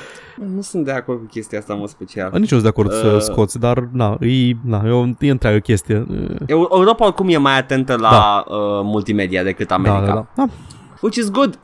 Nu 0.55 0.61
sunt 0.61 0.85
de 0.85 0.91
acord 0.91 1.19
cu 1.19 1.25
chestia 1.25 1.59
asta 1.59 1.73
în 1.73 1.79
mod 1.79 1.89
special. 1.89 2.29
Nici 2.31 2.39
nu 2.39 2.45
sunt 2.47 2.61
de 2.61 2.67
acord 2.67 2.91
să 2.91 3.11
Uh. 3.15 3.21
scoți, 3.21 3.59
dar, 3.59 3.87
na, 3.91 4.17
e, 4.19 4.51
na, 4.65 4.81
e 4.85 4.89
o 4.89 5.05
e 5.19 5.29
întreagă 5.31 5.57
chestie. 5.59 6.05
Eu- 6.47 6.69
Europa 6.71 7.05
oricum 7.05 7.29
e 7.29 7.37
mai 7.37 7.57
atentă 7.57 7.95
la 7.95 8.09
Da. 8.09 8.43
uh, 8.47 8.55
multimedia 8.83 9.43
decât 9.43 9.67
Da, 9.67 9.75
America. 9.75 10.05
da, 10.05 10.13
da. 10.13 10.25
Da, 10.35 10.45
Which 11.01 11.17
is 11.17 11.31
good. 11.31 11.59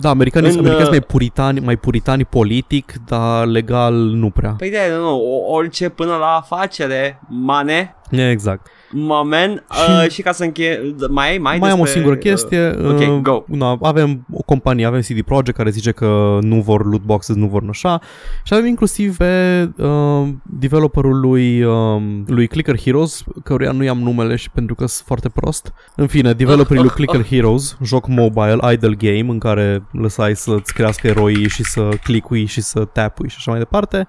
Da 0.00 0.08
americanii, 0.08 0.50
În, 0.50 0.56
în, 0.56 0.60
americanii 0.64 0.90
uh, 0.92 0.98
sunt 0.98 1.00
mai 1.08 1.16
puritani, 1.18 1.60
mai 1.60 1.76
puritani 1.76 2.24
politic, 2.24 2.92
dar 3.06 3.46
legal 3.46 3.94
nu 3.94 4.30
prea. 4.30 4.54
Păi 4.58 4.70
de 4.70 4.78
nu, 4.96 5.16
o- 5.16 5.52
orice 5.52 5.88
până 5.88 6.16
la 6.16 6.36
afacere, 6.36 7.20
mane, 7.28 7.94
Exact. 8.10 8.66
Moment 8.92 9.64
Și- 9.72 10.04
uh, 10.04 10.10
și 10.10 10.22
ca 10.22 10.32
să 10.32 10.44
încheie, 10.44 10.94
mai 11.10 11.30
ai, 11.30 11.38
mai 11.38 11.58
Mai 11.58 11.70
am 11.70 11.80
o 11.80 11.82
despre, 11.82 12.00
singură 12.00 12.20
chestie. 12.20 12.76
Uh, 12.78 12.90
ok, 12.90 13.00
uh, 13.00 13.18
go. 13.22 13.42
Na, 13.46 13.78
avem 13.82 14.26
o 14.32 14.42
companie, 14.42 14.86
avem 14.86 15.00
CD 15.00 15.22
Projekt 15.22 15.56
care 15.56 15.70
zice 15.70 15.90
că 15.90 16.38
nu 16.40 16.60
vor 16.60 16.86
loot 16.86 17.02
boxes, 17.02 17.36
nu 17.36 17.46
vor 17.46 17.62
așa. 17.68 18.00
Și 18.44 18.54
avem 18.54 18.66
inclusiv 18.66 19.16
pe 19.16 19.70
uh, 19.76 20.28
developerul 20.42 21.20
lui, 21.20 21.62
uh, 21.62 22.02
lui 22.26 22.46
Clicker 22.46 22.80
Heroes, 22.80 23.24
căruia 23.44 23.72
nu 23.72 23.84
i-am 23.84 23.98
numele 23.98 24.36
și 24.36 24.50
pentru 24.50 24.74
că 24.74 24.86
sunt 24.86 25.06
foarte 25.06 25.28
prost. 25.28 25.72
În 25.96 26.06
fine, 26.06 26.32
developerii 26.32 26.82
lui 26.82 26.90
oh, 26.90 26.94
Clicker 26.94 27.26
Heroes, 27.30 27.76
joc 27.82 28.06
mobile, 28.06 28.58
idle 28.72 28.94
game, 28.98 29.26
în 29.28 29.38
care 29.38 29.82
lăsai 29.92 30.36
să-ți 30.36 30.74
crească 30.74 31.06
eroii 31.06 31.48
și 31.48 31.64
să 31.64 31.88
clicui 32.02 32.44
și 32.44 32.60
să 32.60 32.84
tapui 32.84 33.28
și 33.28 33.34
așa 33.38 33.50
mai 33.50 33.60
departe. 33.60 34.06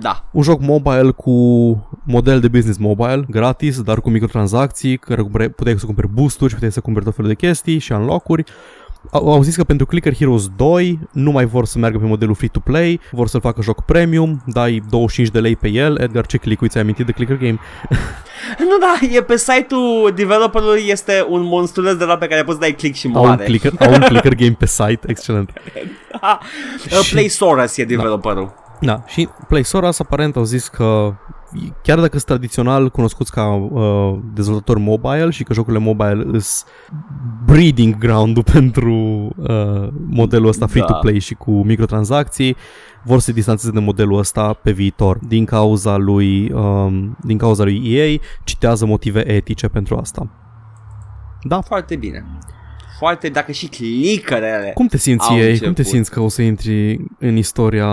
Da. 0.00 0.28
Un 0.32 0.42
joc 0.42 0.60
mobile 0.60 1.10
cu 1.10 1.30
model 2.04 2.40
de 2.40 2.48
business 2.48 2.78
mobile, 2.78 3.24
gratis, 3.28 3.82
dar 3.82 4.00
cu 4.00 4.09
microtransacții, 4.10 4.96
care 4.98 5.22
cumpere- 5.22 5.48
puteai 5.48 5.78
să 5.78 5.86
cumperi 5.86 6.08
boosturi, 6.08 6.52
puteai 6.52 6.72
să 6.72 6.80
cumperi 6.80 7.04
tot 7.04 7.14
felul 7.14 7.30
de 7.30 7.46
chestii 7.46 7.78
și 7.78 7.92
unlock-uri. 7.92 8.44
Au, 9.10 9.32
au 9.32 9.42
zis 9.42 9.56
că 9.56 9.64
pentru 9.64 9.86
Clicker 9.86 10.14
Heroes 10.16 10.48
2 10.56 10.98
nu 11.12 11.30
mai 11.30 11.44
vor 11.44 11.64
să 11.66 11.78
meargă 11.78 11.98
pe 11.98 12.04
modelul 12.06 12.34
free-to-play, 12.34 13.00
vor 13.10 13.28
să-l 13.28 13.40
facă 13.40 13.62
joc 13.62 13.84
premium, 13.84 14.42
dai 14.46 14.82
25 14.90 15.32
de 15.32 15.40
lei 15.40 15.56
pe 15.56 15.68
el. 15.68 15.98
Edgar, 16.00 16.26
ce 16.26 16.36
click 16.36 16.68
ți-ai 16.68 16.82
amintit 16.82 17.06
de 17.06 17.12
Clicker 17.12 17.36
Game? 17.36 17.58
Nu, 18.58 18.78
da, 18.80 19.16
e 19.16 19.22
pe 19.22 19.36
site-ul 19.36 20.12
developerului 20.14 20.82
este 20.86 21.26
un 21.28 21.42
monstruleț 21.42 21.94
de 21.96 22.04
la 22.04 22.16
pe 22.16 22.26
care 22.26 22.42
poți 22.44 22.58
dai 22.60 22.72
click 22.72 22.96
și 22.96 23.10
Au 23.14 23.20
un, 23.22 23.26
moare. 23.28 23.44
clicker, 23.44 23.72
au 23.78 23.92
un 23.92 24.00
Clicker 24.00 24.34
Game 24.34 24.56
pe 24.58 24.66
site, 24.66 25.00
excelent. 25.12 25.50
Uh, 26.22 26.38
Play 27.10 27.28
Soros 27.28 27.76
e 27.76 27.84
developerul. 27.84 28.54
Da, 28.80 29.02
și 29.06 29.28
PlaySoras 29.48 29.98
aparent 29.98 30.36
au 30.36 30.42
zis 30.44 30.68
că 30.68 31.14
chiar 31.82 31.96
dacă 31.96 32.10
sunt 32.10 32.24
tradițional 32.24 32.90
cunoscuți 32.90 33.32
ca 33.32 33.54
uh, 33.54 34.18
dezvoltatori 34.34 34.80
mobile 34.80 35.30
și 35.30 35.42
că 35.42 35.52
jocurile 35.52 35.82
mobile 35.82 36.38
sunt 36.38 36.64
breeding 37.44 37.98
ground-ul 37.98 38.42
pentru 38.52 38.94
uh, 39.36 39.88
modelul 40.08 40.48
ăsta 40.48 40.64
Da. 40.64 40.70
free-to-play 40.70 41.18
și 41.18 41.34
cu 41.34 41.50
microtransacții, 41.50 42.56
vor 43.04 43.18
să 43.18 43.24
se 43.24 43.32
distanțeze 43.32 43.72
de 43.72 43.80
modelul 43.80 44.18
ăsta 44.18 44.52
pe 44.52 44.72
viitor. 44.72 45.18
Din 45.18 45.44
cauza 45.44 45.96
lui, 45.96 46.50
um, 46.52 47.16
din 47.24 47.38
cauza 47.38 47.64
lui 47.64 47.82
EA, 47.84 48.18
citează 48.44 48.86
motive 48.86 49.30
etice 49.32 49.68
pentru 49.68 49.96
asta. 49.96 50.28
Da, 51.42 51.60
Foarte 51.60 51.96
bine. 51.96 52.24
Foarte, 53.00 53.28
dacă 53.28 53.52
și 53.52 53.66
clickerele. 53.66 54.70
cum 54.74 54.86
te 54.86 54.96
simți 54.96 55.28
Au 55.28 55.36
ei? 55.36 55.42
Cum 55.42 55.50
început. 55.52 55.74
te 55.74 55.82
simți 55.82 56.10
că 56.10 56.20
o 56.20 56.28
să 56.28 56.42
intri 56.42 57.00
în 57.18 57.36
istoria 57.36 57.88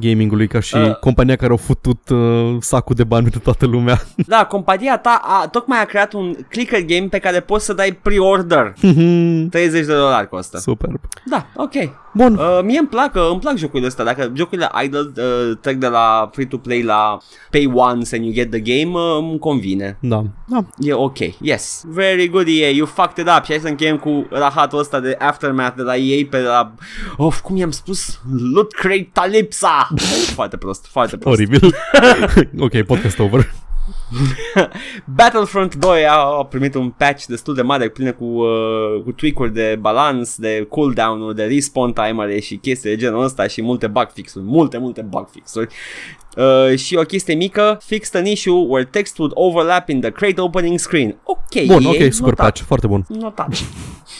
gamingului 0.00 0.46
ca 0.48 0.60
și 0.60 0.76
Uh. 0.76 0.96
compania 0.96 1.36
care 1.36 1.50
au 1.50 1.56
futut 1.56 2.08
uh, 2.08 2.56
sacul 2.60 2.94
de 2.94 3.04
bani 3.04 3.22
pentru 3.22 3.40
toată 3.40 3.66
lumea? 3.66 4.00
Da, 4.26 4.44
compania 4.44 4.98
ta 4.98 5.20
a, 5.24 5.48
tocmai 5.48 5.80
a 5.80 5.84
creat 5.84 6.12
un 6.12 6.34
clicker 6.48 6.80
game 6.84 7.06
pe 7.10 7.18
care 7.18 7.40
poți 7.40 7.64
să 7.64 7.72
dai 7.72 7.92
pre-order. 8.02 8.72
30 9.50 9.86
de 9.86 9.94
dolari 9.94 10.28
costă. 10.28 10.58
Superb. 10.58 11.00
Da, 11.24 11.46
ok. 11.56 11.72
Bun. 12.12 12.34
Uh, 12.34 12.60
mie 12.62 12.78
îmi 12.78 12.88
plac, 12.88 13.14
uh, 13.14 13.28
îmi 13.30 13.40
plac 13.40 13.56
jocurile 13.56 13.88
astea. 13.88 14.04
Dacă 14.04 14.32
jocurile 14.34 14.70
idle 14.84 15.12
uh, 15.16 15.56
trec 15.60 15.76
de 15.76 15.86
la 15.86 16.30
free-to-play 16.32 16.82
la 16.82 17.18
pay 17.50 17.70
once 17.74 18.16
and 18.16 18.24
you 18.24 18.32
get 18.34 18.50
the 18.50 18.60
game, 18.60 18.98
uh, 18.98 19.18
îmi 19.18 19.38
convine. 19.38 19.98
Da. 20.00 20.24
Da. 20.46 20.64
E 20.78 20.92
ok. 20.92 21.18
Yes. 21.40 21.82
Very 21.86 22.28
good 22.28 22.46
EA. 22.48 22.68
You 22.68 22.86
fucked 22.86 23.16
it 23.26 23.30
up. 23.36 23.44
Și 23.44 23.50
hai 23.50 23.60
să 23.60 23.68
încheiem 23.68 23.98
cu 23.98 24.26
rahatul 24.30 24.78
ăsta 24.78 25.00
de 25.00 25.16
Aftermath 25.18 25.76
de 25.76 25.82
la 25.82 25.96
EA 25.96 26.26
pe 26.30 26.38
la... 26.38 26.74
Of, 27.16 27.40
cum 27.40 27.56
i-am 27.56 27.70
spus? 27.70 28.20
Loot 28.54 28.72
Crate 28.72 29.10
Talipsa! 29.12 29.88
foarte 30.38 30.56
prost, 30.56 30.86
foarte 30.86 31.16
prost. 31.16 31.38
Oribil. 31.38 31.74
ok, 32.66 32.82
podcast 32.82 33.18
over. 33.18 33.52
Battlefront 35.16 35.74
2 35.74 36.06
a, 36.06 36.12
a 36.14 36.44
primit 36.44 36.74
un 36.74 36.90
patch 36.90 37.24
destul 37.24 37.54
de 37.54 37.62
mare, 37.62 37.88
plină 37.88 38.12
cu, 38.12 38.24
uh, 38.24 39.02
cu 39.04 39.12
tweak-uri 39.12 39.52
de 39.52 39.76
balans, 39.80 40.36
de 40.36 40.66
cooldown-uri, 40.68 41.34
de 41.36 41.44
respawn 41.44 41.92
timere 41.92 42.40
și 42.40 42.56
chestii 42.56 42.90
de 42.90 42.96
genul 42.96 43.22
ăsta 43.24 43.46
și 43.46 43.62
multe 43.62 43.86
bug 43.86 44.08
fix-uri, 44.14 44.44
multe, 44.44 44.78
multe 44.78 45.00
bug 45.08 45.28
fix-uri. 45.32 45.74
Uh, 46.36 46.78
și 46.78 46.94
o 46.96 47.02
chestie 47.02 47.34
mică, 47.34 47.78
fixed 47.84 48.20
an 48.20 48.26
issue 48.26 48.64
where 48.68 48.88
text 48.90 49.18
would 49.18 49.32
overlap 49.36 49.88
in 49.88 50.00
the 50.00 50.10
crate 50.10 50.40
opening 50.40 50.78
screen. 50.78 51.16
Ok, 51.24 51.64
Bun, 51.66 51.82
EA, 51.82 51.88
ok, 51.90 52.12
super 52.12 52.20
notat. 52.30 52.36
patch, 52.36 52.60
foarte 52.62 52.86
bun. 52.86 53.04
Notat. 53.08 53.48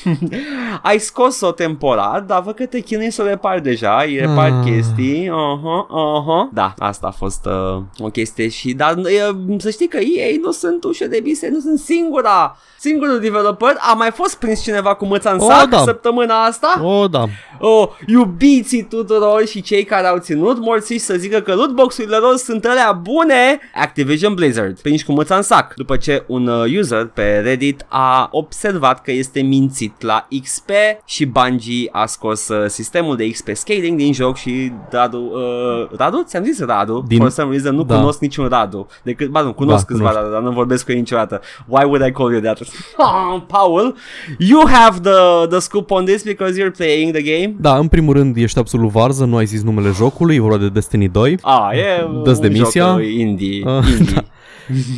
Ai 0.82 0.99
scos-o 0.99 1.51
temporar, 1.53 2.20
dar 2.20 2.43
văd 2.43 2.55
că 2.55 2.66
te 2.66 2.80
chinui 2.80 3.11
să 3.11 3.22
o 3.22 3.26
repari 3.26 3.62
deja, 3.62 4.03
îi 4.07 4.16
repari 4.18 4.53
Ah. 4.53 4.64
chestii, 4.64 5.28
aha, 5.28 5.86
aha. 5.91 6.51
Da, 6.53 6.74
asta 6.78 7.07
a 7.07 7.11
fost 7.11 7.47
uh, 7.47 7.82
o 7.99 8.09
chestie 8.09 8.49
și, 8.49 8.72
dar 8.72 8.97
uh, 8.97 9.36
să 9.59 9.70
știi 9.70 9.80
că 9.89 9.99
ei 9.99 10.39
nu 10.43 10.51
sunt 10.51 10.85
ușă 10.85 11.07
de 11.07 11.20
bise, 11.22 11.49
nu 11.49 11.59
sunt 11.61 11.78
singura, 11.78 12.57
singurul 12.78 13.18
developer. 13.20 13.74
A 13.78 13.93
mai 13.95 14.11
fost 14.11 14.39
prins 14.39 14.62
cineva 14.62 14.95
cu 14.95 15.05
mâța 15.05 15.31
în 15.31 15.39
Oh, 15.41 15.47
sac 15.49 15.68
da. 15.68 15.78
săptămâna 15.78 16.45
asta? 16.45 16.81
Oh, 16.85 17.11
da. 17.11 17.24
Oh, 17.61 17.89
iubiții 18.07 18.83
tuturor 18.83 19.47
și 19.47 19.62
cei 19.62 19.85
care 19.85 20.07
au 20.07 20.18
ținut 20.18 20.59
morții 20.59 20.99
să 20.99 21.14
zică 21.14 21.41
că 21.41 21.55
lootbox-urile 21.55 22.16
lor 22.16 22.37
sunt 22.37 22.64
alea 22.64 22.93
bune 22.93 23.61
Activision 23.74 24.35
Blizzard 24.35 24.81
Prinși 24.81 25.05
cu 25.05 25.12
mâța 25.12 25.37
în 25.37 25.43
sac 25.43 25.74
După 25.76 25.97
ce 25.97 26.24
un 26.26 26.47
uh, 26.47 26.76
user 26.78 27.07
pe 27.07 27.39
Reddit 27.45 27.87
a 27.89 28.28
observat 28.33 29.03
că 29.03 29.11
este 29.12 29.41
mințit 29.41 30.03
la 30.03 30.26
XP 30.43 30.70
Și 31.05 31.26
Bungie 31.26 31.89
a 31.93 32.07
scos 32.07 32.49
uh, 32.49 32.64
sistemul 32.68 33.16
de 33.16 33.31
XP 33.31 33.49
scaling 33.53 33.99
din 33.99 34.12
joc 34.12 34.37
și 34.37 34.72
Radu, 34.91 35.18
uh, 35.18 35.99
Radu? 35.99 36.22
Ți-am 36.26 36.45
zis 36.45 36.61
Radu? 36.61 37.05
Din- 37.09 37.18
For 37.18 37.31
some 37.31 37.51
reason 37.51 37.74
nu 37.74 37.83
da. 37.83 37.95
cunosc 37.97 38.20
niciun 38.20 38.47
Radu 38.49 38.87
Decât, 39.03 39.28
ba 39.28 39.41
nu, 39.41 39.53
cunosc 39.53 39.70
Da, 39.77 39.83
câțiva 39.85 39.99
cunosc. 40.09 40.16
Radu, 40.18 40.33
dar 40.33 40.41
nu 40.43 40.51
vorbesc 40.51 40.85
cu 40.85 40.91
ei 40.93 40.99
niciodată 40.99 41.41
Why 41.66 41.85
would 41.85 42.07
I 42.07 42.11
call 42.12 42.31
you 42.33 42.41
that? 42.41 42.59
Ah, 42.97 43.43
Paul, 43.47 43.95
you 44.39 44.66
have 44.68 44.99
the, 45.01 45.47
the 45.49 45.59
scoop 45.59 45.91
on 45.91 46.05
this 46.05 46.23
because 46.23 46.61
you're 46.62 46.77
playing 46.77 47.12
the 47.12 47.23
game 47.23 47.55
Da, 47.61 47.77
în 47.77 47.89
primul 47.89 48.14
rând 48.14 48.37
ești 48.37 48.59
absolut 48.59 48.91
varză, 48.91 49.25
nu 49.25 49.37
ai 49.37 49.47
zis 49.47 49.62
numele 49.62 49.91
jocului, 49.91 50.35
e 50.37 50.41
vorba 50.41 50.57
de 50.57 50.68
Destiny 50.68 51.09
2. 51.09 51.39
Ah, 51.43 51.68
e 51.73 52.07
Dă-ți 52.25 52.41
un 52.41 52.47
demisia? 52.53 52.87
joc 52.87 52.97
uh, 52.99 53.12
indie, 53.18 53.64
Ah, 53.66 53.85
indie. 53.99 54.25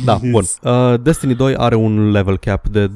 Da, 0.05 0.19
bun. 0.31 0.43
Uh, 0.61 0.93
Destiny 1.01 1.33
2 1.35 1.55
are 1.55 1.75
un 1.75 2.11
level 2.11 2.37
cap 2.37 2.67
de 2.67 2.89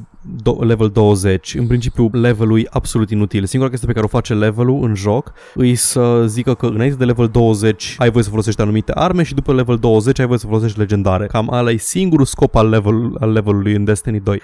do- 0.43 0.65
level 0.65 0.89
20. 0.89 1.55
În 1.55 1.67
principiu, 1.67 2.09
levelul 2.11 2.59
e 2.59 2.67
absolut 2.69 3.09
inutil. 3.11 3.45
Singura 3.45 3.69
chestie 3.69 3.87
pe 3.87 3.93
care 3.93 4.05
o 4.05 4.17
face 4.17 4.33
levelul 4.33 4.83
în 4.83 4.95
joc 4.95 5.33
îi 5.53 5.75
să 5.75 6.23
zică 6.27 6.53
că 6.53 6.65
înainte 6.65 6.97
de 6.97 7.05
level 7.05 7.27
20 7.27 7.95
ai 7.97 8.09
voie 8.09 8.23
să 8.23 8.29
folosești 8.29 8.61
anumite 8.61 8.91
arme 8.95 9.23
și 9.23 9.33
după 9.33 9.53
level 9.53 9.77
20 9.77 10.19
ai 10.19 10.25
voie 10.25 10.39
să 10.39 10.45
folosești 10.47 10.79
legendare. 10.79 11.25
Cam 11.25 11.49
ăla 11.51 11.71
e 11.71 11.77
singurul 11.77 12.25
scop 12.25 12.55
al, 12.55 12.69
level, 12.69 13.15
al 13.19 13.31
levelului 13.31 13.73
în 13.73 13.83
Destiny 13.83 14.19
2. 14.19 14.41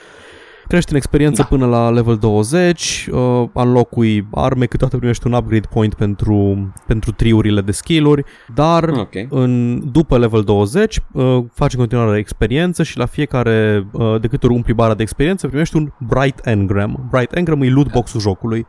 Crești 0.68 0.92
în 0.92 0.98
experiență 0.98 1.42
Da. 1.42 1.48
până 1.48 1.66
la 1.66 1.90
level 1.90 2.18
20, 2.18 3.08
uh, 3.12 3.44
înlocui 3.54 4.28
arme, 4.32 4.66
câteodată 4.66 4.98
primești 4.98 5.28
un 5.28 5.34
upgrade 5.34 5.68
point 5.70 5.94
pentru, 5.94 6.68
pentru 6.88 7.12
triurile 7.12 7.62
de 7.62 7.72
skill-uri, 7.72 8.24
dar 8.54 8.84
Ok. 8.90 9.14
în, 9.30 9.82
după 9.92 10.18
level 10.18 10.42
20 10.44 11.00
uh, 11.12 11.38
faci 11.54 11.74
în 11.74 11.80
continuare 11.80 12.18
experiență 12.18 12.84
și 12.84 12.98
la 12.98 13.06
fiecare, 13.06 13.88
uh, 13.92 14.22
de 14.22 14.28
câte 14.28 14.46
ori 14.46 14.56
umpli 14.56 14.74
bara 14.74 14.94
de 14.94 15.02
experiență, 15.02 15.48
primești 15.48 15.76
un 15.76 15.92
Bright 15.98 16.46
Engram. 16.46 17.08
Bright 17.12 17.36
Engram 17.36 17.62
e 17.62 17.70
loot 17.70 17.92
box-ul 17.92 18.20
jocului. 18.20 18.66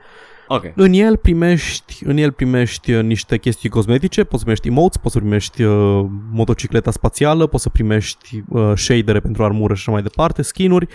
Ok. 0.49 0.73
În 0.75 0.93
el 0.93 1.17
primești, 1.17 2.03
în 2.05 2.17
el 2.17 2.33
primești 2.33 2.93
uh, 2.93 3.03
niște 3.03 3.39
chestii 3.39 3.69
cosmetice, 3.69 4.25
poți 4.25 4.39
să 4.39 4.43
primești 4.43 4.69
emotes, 4.69 4.97
poți 4.97 5.13
să 5.13 5.19
primești 5.21 5.63
uh, 5.63 6.05
motocicleta 6.33 6.91
spațială, 6.91 7.47
poți 7.47 7.63
să 7.63 7.69
primești 7.69 8.43
uh, 8.49 8.73
shadere 8.75 9.21
pentru 9.21 9.45
armură 9.45 9.75
și 9.75 9.81
așa 9.81 9.91
mai 9.91 10.03
departe, 10.03 10.43
skinuri, 10.43 10.87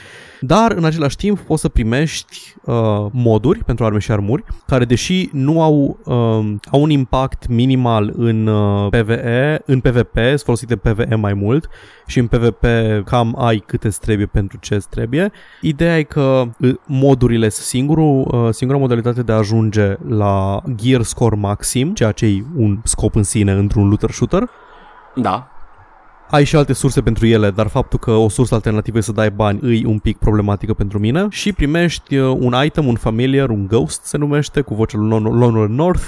dar 0.41 0.71
în 0.71 0.83
același 0.83 1.15
timp 1.15 1.39
poți 1.39 1.61
să 1.61 1.69
primești 1.69 2.55
uh, 2.63 2.75
moduri 3.11 3.63
pentru 3.63 3.85
arme 3.85 3.99
și 3.99 4.11
armuri, 4.11 4.43
care 4.67 4.85
deși 4.85 5.29
nu 5.31 5.61
au, 5.61 5.99
uh, 6.05 6.55
au 6.71 6.81
un 6.81 6.89
impact 6.89 7.47
minimal 7.47 8.13
în 8.15 8.47
uh, 8.47 8.89
PvE, 8.89 9.61
în 9.65 9.79
PvP, 9.79 10.17
sunt 10.17 10.41
folosite 10.41 10.79
în 10.83 10.93
PvE 10.93 11.15
mai 11.15 11.33
mult 11.33 11.69
și 12.07 12.19
în 12.19 12.27
PvP 12.27 12.65
cam 13.05 13.35
ai 13.37 13.63
câte 13.65 13.87
îți 13.87 13.99
trebuie 13.99 14.25
pentru 14.25 14.57
ce 14.61 14.75
îți 14.75 14.89
trebuie. 14.89 15.31
Ideea 15.61 15.97
e 15.97 16.03
că 16.03 16.43
uh, 16.59 16.73
modurile 16.85 17.49
sunt 17.49 17.65
singurul, 17.65 18.27
uh, 18.31 18.53
singura 18.53 18.79
modalitate 18.79 19.21
de 19.21 19.31
a 19.31 19.35
ajunge 19.39 19.97
la 20.07 20.61
gear 20.75 21.01
score 21.01 21.35
maxim, 21.35 21.93
ceea 21.93 22.11
ce 22.11 22.25
e 22.25 22.43
un 22.55 22.79
scop 22.83 23.15
în 23.15 23.23
sine 23.23 23.51
într-un 23.51 23.87
looter 23.87 24.11
shooter. 24.11 24.49
Da. 25.15 25.47
Ai 26.29 26.43
și 26.43 26.55
alte 26.55 26.73
surse 26.73 27.01
pentru 27.01 27.25
ele, 27.25 27.51
dar 27.51 27.67
faptul 27.67 27.99
că 27.99 28.11
o 28.11 28.29
sursă 28.29 28.53
alternativă 28.53 28.97
e 28.97 29.01
să 29.01 29.11
dai 29.11 29.31
bani 29.31 29.59
îi 29.61 29.85
un 29.85 29.99
pic 29.99 30.17
problematică 30.17 30.73
pentru 30.73 30.99
mine 30.99 31.27
și 31.29 31.53
primești 31.53 32.17
uh, 32.17 32.37
un 32.39 32.55
item, 32.65 32.87
un 32.87 32.95
familiar, 32.95 33.49
un 33.49 33.67
ghost 33.67 34.03
se 34.03 34.17
numește, 34.17 34.61
cu 34.61 34.73
vocea 34.73 34.97
lui 34.97 35.09
Lon- 35.09 35.39
Lionel 35.39 35.67
North, 35.67 36.03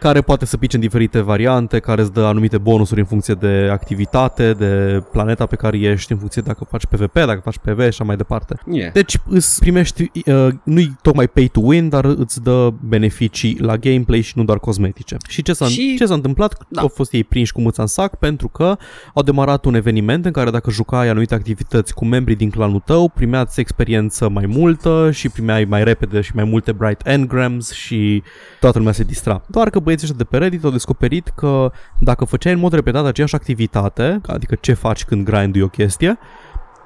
care 0.00 0.20
poate 0.20 0.46
să 0.46 0.56
pice 0.56 0.76
în 0.76 0.82
diferite 0.82 1.20
variante, 1.20 1.78
care 1.78 2.00
îți 2.00 2.12
dă 2.12 2.20
anumite 2.20 2.58
bonusuri 2.58 3.00
în 3.00 3.06
funcție 3.06 3.34
de 3.34 3.68
activitate, 3.72 4.52
de 4.52 5.02
planeta 5.12 5.46
pe 5.46 5.56
care 5.56 5.78
ești, 5.78 6.12
în 6.12 6.18
funcție 6.18 6.42
dacă 6.42 6.66
faci 6.70 6.86
PvP, 6.86 7.12
dacă 7.12 7.40
faci 7.44 7.58
PV 7.58 7.78
și 7.80 7.86
așa 7.86 8.04
mai 8.04 8.16
departe. 8.16 8.58
Yeah. 8.70 8.92
Deci 8.92 9.18
îți 9.28 9.60
primești, 9.60 10.10
uh, 10.26 10.48
nu-i 10.62 10.96
tocmai 11.02 11.28
pay 11.28 11.48
to 11.52 11.60
win, 11.62 11.88
dar 11.88 12.04
îți 12.04 12.42
dă 12.42 12.72
beneficii 12.80 13.58
la 13.60 13.76
gameplay 13.76 14.20
și 14.20 14.32
nu 14.36 14.44
doar 14.44 14.58
cosmetice. 14.58 15.16
Și 15.28 15.42
ce 15.42 15.52
s-a, 15.52 15.66
Și- 15.66 15.94
ce 15.98 16.06
s-a 16.06 16.14
întâmplat? 16.14 16.56
Da. 16.68 16.80
Au 16.80 16.88
fost 16.88 17.12
ei 17.12 17.24
prinși 17.24 17.52
cu 17.52 17.60
mâța 17.60 17.82
în 17.82 17.88
sac 17.88 18.16
pentru 18.16 18.48
că 18.48 18.76
au 19.14 19.22
demarat 19.22 19.64
un 19.64 19.74
eveniment 19.74 20.24
în 20.24 20.32
care 20.32 20.50
dacă 20.50 20.70
jucai 20.70 21.08
anumite 21.08 21.34
activități 21.34 21.94
cu 21.94 22.04
membrii 22.04 22.36
din 22.36 22.50
clanul 22.50 22.82
tău, 22.84 23.08
primeați 23.14 23.60
experiență 23.60 24.28
mai 24.28 24.46
multă 24.46 25.10
și 25.12 25.28
primeai 25.28 25.64
mai 25.64 25.84
repede 25.84 26.20
și 26.20 26.30
mai 26.34 26.44
multe 26.44 26.72
bright 26.72 27.06
engrams 27.06 27.72
și 27.72 28.22
toată 28.60 28.78
lumea 28.78 28.92
se 28.92 29.02
distra. 29.02 29.42
Doar 29.46 29.70
că 29.70 29.80
băieții 29.84 30.06
ăștia 30.06 30.24
de 30.24 30.36
pe 30.36 30.42
Reddit 30.42 30.64
au 30.64 30.70
descoperit 30.70 31.28
că 31.28 31.72
dacă 32.00 32.24
făceai 32.24 32.52
în 32.52 32.58
mod 32.58 32.72
repetat 32.72 33.06
aceeași 33.06 33.34
activitate, 33.34 34.20
adică 34.26 34.54
ce 34.60 34.72
faci 34.72 35.04
când 35.04 35.24
grindui 35.24 35.60
o 35.60 35.68
chestie, 35.68 36.18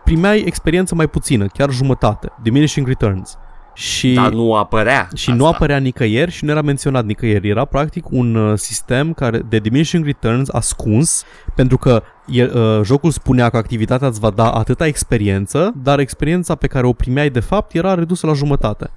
primeai 0.05 0.42
experiență 0.46 0.94
mai 0.94 1.07
puțină, 1.07 1.46
chiar 1.46 1.70
jumătate, 1.70 2.32
diminishing 2.42 2.86
returns. 2.86 3.38
Și 3.78 4.12
Dar 4.12 4.32
nu 4.32 4.55
apărea 4.55 5.09
și 5.14 5.30
asta. 5.30 5.42
nu 5.42 5.46
apărea 5.46 5.78
nicăieri 5.78 6.30
și 6.30 6.44
nu 6.44 6.51
era 6.51 6.62
menționat 6.62 7.05
nicăieri. 7.05 7.49
Era 7.49 7.64
practic 7.64 8.11
un 8.11 8.34
uh, 8.34 8.59
sistem 8.59 9.12
care 9.12 9.38
de 9.38 9.59
diminishing 9.59 10.05
returns 10.05 10.49
ascuns 10.49 11.24
pentru 11.55 11.76
că 11.76 12.03
el, 12.26 12.53
uh, 12.57 12.84
jocul 12.84 13.11
spunea 13.11 13.49
că 13.49 13.57
activitatea 13.57 14.09
îți 14.09 14.20
va 14.20 14.30
da 14.30 14.51
atâta 14.51 14.86
experiență, 14.86 15.72
dar 15.82 15.99
experiența 15.99 16.55
pe 16.55 16.66
care 16.66 16.86
o 16.86 16.92
primeai 16.92 17.30
de 17.30 17.40
fapt 17.40 17.74
era 17.74 17.94
redusă 17.94 18.26
la 18.26 18.32
jumătate. 18.32 18.90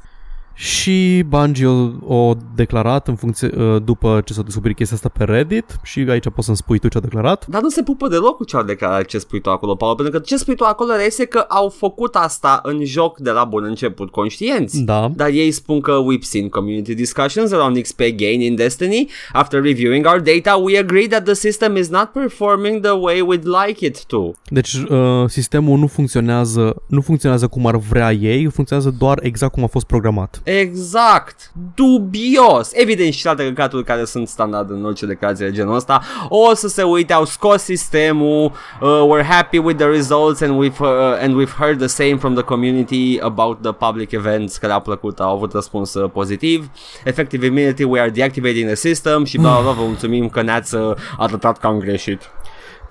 Și 0.61 1.23
Bungie 1.27 1.65
o, 1.65 2.15
o 2.15 2.33
declarat 2.55 3.07
în 3.07 3.15
funcție, 3.15 3.49
uh, 3.57 3.81
după 3.83 4.21
ce 4.25 4.33
s-a 4.33 4.41
descoperit 4.41 4.75
chestia 4.75 4.95
asta 4.95 5.09
pe 5.17 5.23
Reddit 5.23 5.79
și 5.83 6.05
aici 6.09 6.29
poți 6.29 6.45
să-mi 6.45 6.57
spui 6.57 6.79
tu 6.79 6.87
ce 6.87 6.97
a 6.97 7.01
declarat. 7.01 7.47
Dar 7.47 7.61
nu 7.61 7.69
se 7.69 7.83
pupă 7.83 8.07
deloc 8.07 8.35
cu 8.35 8.43
ce 8.43 8.55
au 8.55 8.63
declarat 8.63 9.05
ce 9.05 9.17
spui 9.17 9.41
tu 9.41 9.49
acolo, 9.49 9.75
Paul, 9.75 9.95
pentru 9.95 10.13
că 10.13 10.19
ce 10.25 10.37
spui 10.37 10.55
tu 10.55 10.63
acolo 10.63 10.91
este 11.05 11.25
că 11.25 11.45
au 11.47 11.69
făcut 11.69 12.15
asta 12.15 12.59
în 12.63 12.85
joc 12.85 13.19
de 13.19 13.29
la 13.29 13.43
bun 13.43 13.63
început, 13.63 14.11
conștienți. 14.11 14.81
Da. 14.81 15.11
Dar 15.15 15.29
ei 15.29 15.51
spun 15.51 15.79
că 15.79 15.91
we've 16.01 16.21
seen 16.21 16.49
community 16.49 16.93
discussions 16.93 17.51
around 17.51 17.81
XP 17.81 17.99
gain 18.15 18.41
in 18.41 18.55
Destiny. 18.55 19.09
After 19.33 19.61
reviewing 19.61 20.05
our 20.05 20.19
data, 20.19 20.55
we 20.55 20.77
agree 20.77 21.07
that 21.07 21.23
the 21.23 21.33
system 21.33 21.75
is 21.75 21.89
not 21.89 22.05
performing 22.05 22.81
the 22.81 22.91
way 22.91 23.21
we'd 23.21 23.65
like 23.65 23.85
it 23.85 24.05
to. 24.05 24.31
Deci 24.49 24.73
uh, 24.73 24.97
sistemul 25.27 25.77
nu 25.77 25.87
funcționează, 25.87 26.75
nu 26.87 27.01
funcționează 27.01 27.47
cum 27.47 27.65
ar 27.65 27.75
vrea 27.77 28.11
ei, 28.11 28.45
funcționează 28.45 28.95
doar 28.97 29.19
exact 29.21 29.53
cum 29.53 29.63
a 29.63 29.67
fost 29.67 29.85
programat. 29.85 30.41
Exact. 30.59 31.51
Dubios. 31.75 32.71
Evident 32.73 33.13
și 33.13 33.27
alte 33.27 33.43
căcaturi 33.43 33.83
care 33.83 34.05
sunt 34.05 34.27
standard 34.27 34.69
în 34.69 34.85
orice 34.85 35.05
declarație 35.05 35.45
de 35.45 35.51
genul 35.51 35.75
ăsta. 35.75 36.01
O 36.29 36.53
să 36.53 36.67
se 36.67 36.83
uite, 36.83 37.13
au 37.13 37.25
scos 37.25 37.61
sistemul, 37.61 38.51
uh, 38.81 38.89
we're 38.89 39.25
happy 39.27 39.57
with 39.57 39.77
the 39.79 39.87
results 39.87 40.41
and 40.41 40.63
we've, 40.63 40.79
uh, 40.79 41.21
and 41.21 41.41
we've 41.41 41.55
heard 41.57 41.77
the 41.77 41.87
same 41.87 42.15
from 42.15 42.33
the 42.33 42.43
community 42.43 43.19
about 43.21 43.61
the 43.61 43.71
public 43.71 44.11
events 44.11 44.57
care 44.57 44.73
au 44.73 44.81
plăcut, 44.81 45.19
au 45.19 45.35
avut 45.35 45.51
răspuns 45.53 45.93
uh, 45.93 46.09
pozitiv. 46.13 46.69
Effective 47.03 47.45
immediately 47.45 47.85
we 47.85 47.99
are 47.99 48.09
deactivating 48.09 48.65
the 48.65 48.75
system 48.75 49.23
și 49.23 49.37
bla 49.37 49.51
bla 49.51 49.61
bla, 49.61 49.71
vă 49.71 49.81
mulțumim 49.81 50.29
că 50.29 50.41
ne-ați 50.41 50.75
uh, 50.75 50.95
arătat 51.17 51.57
că 51.57 51.67
am 51.67 51.79
greșit. 51.79 52.29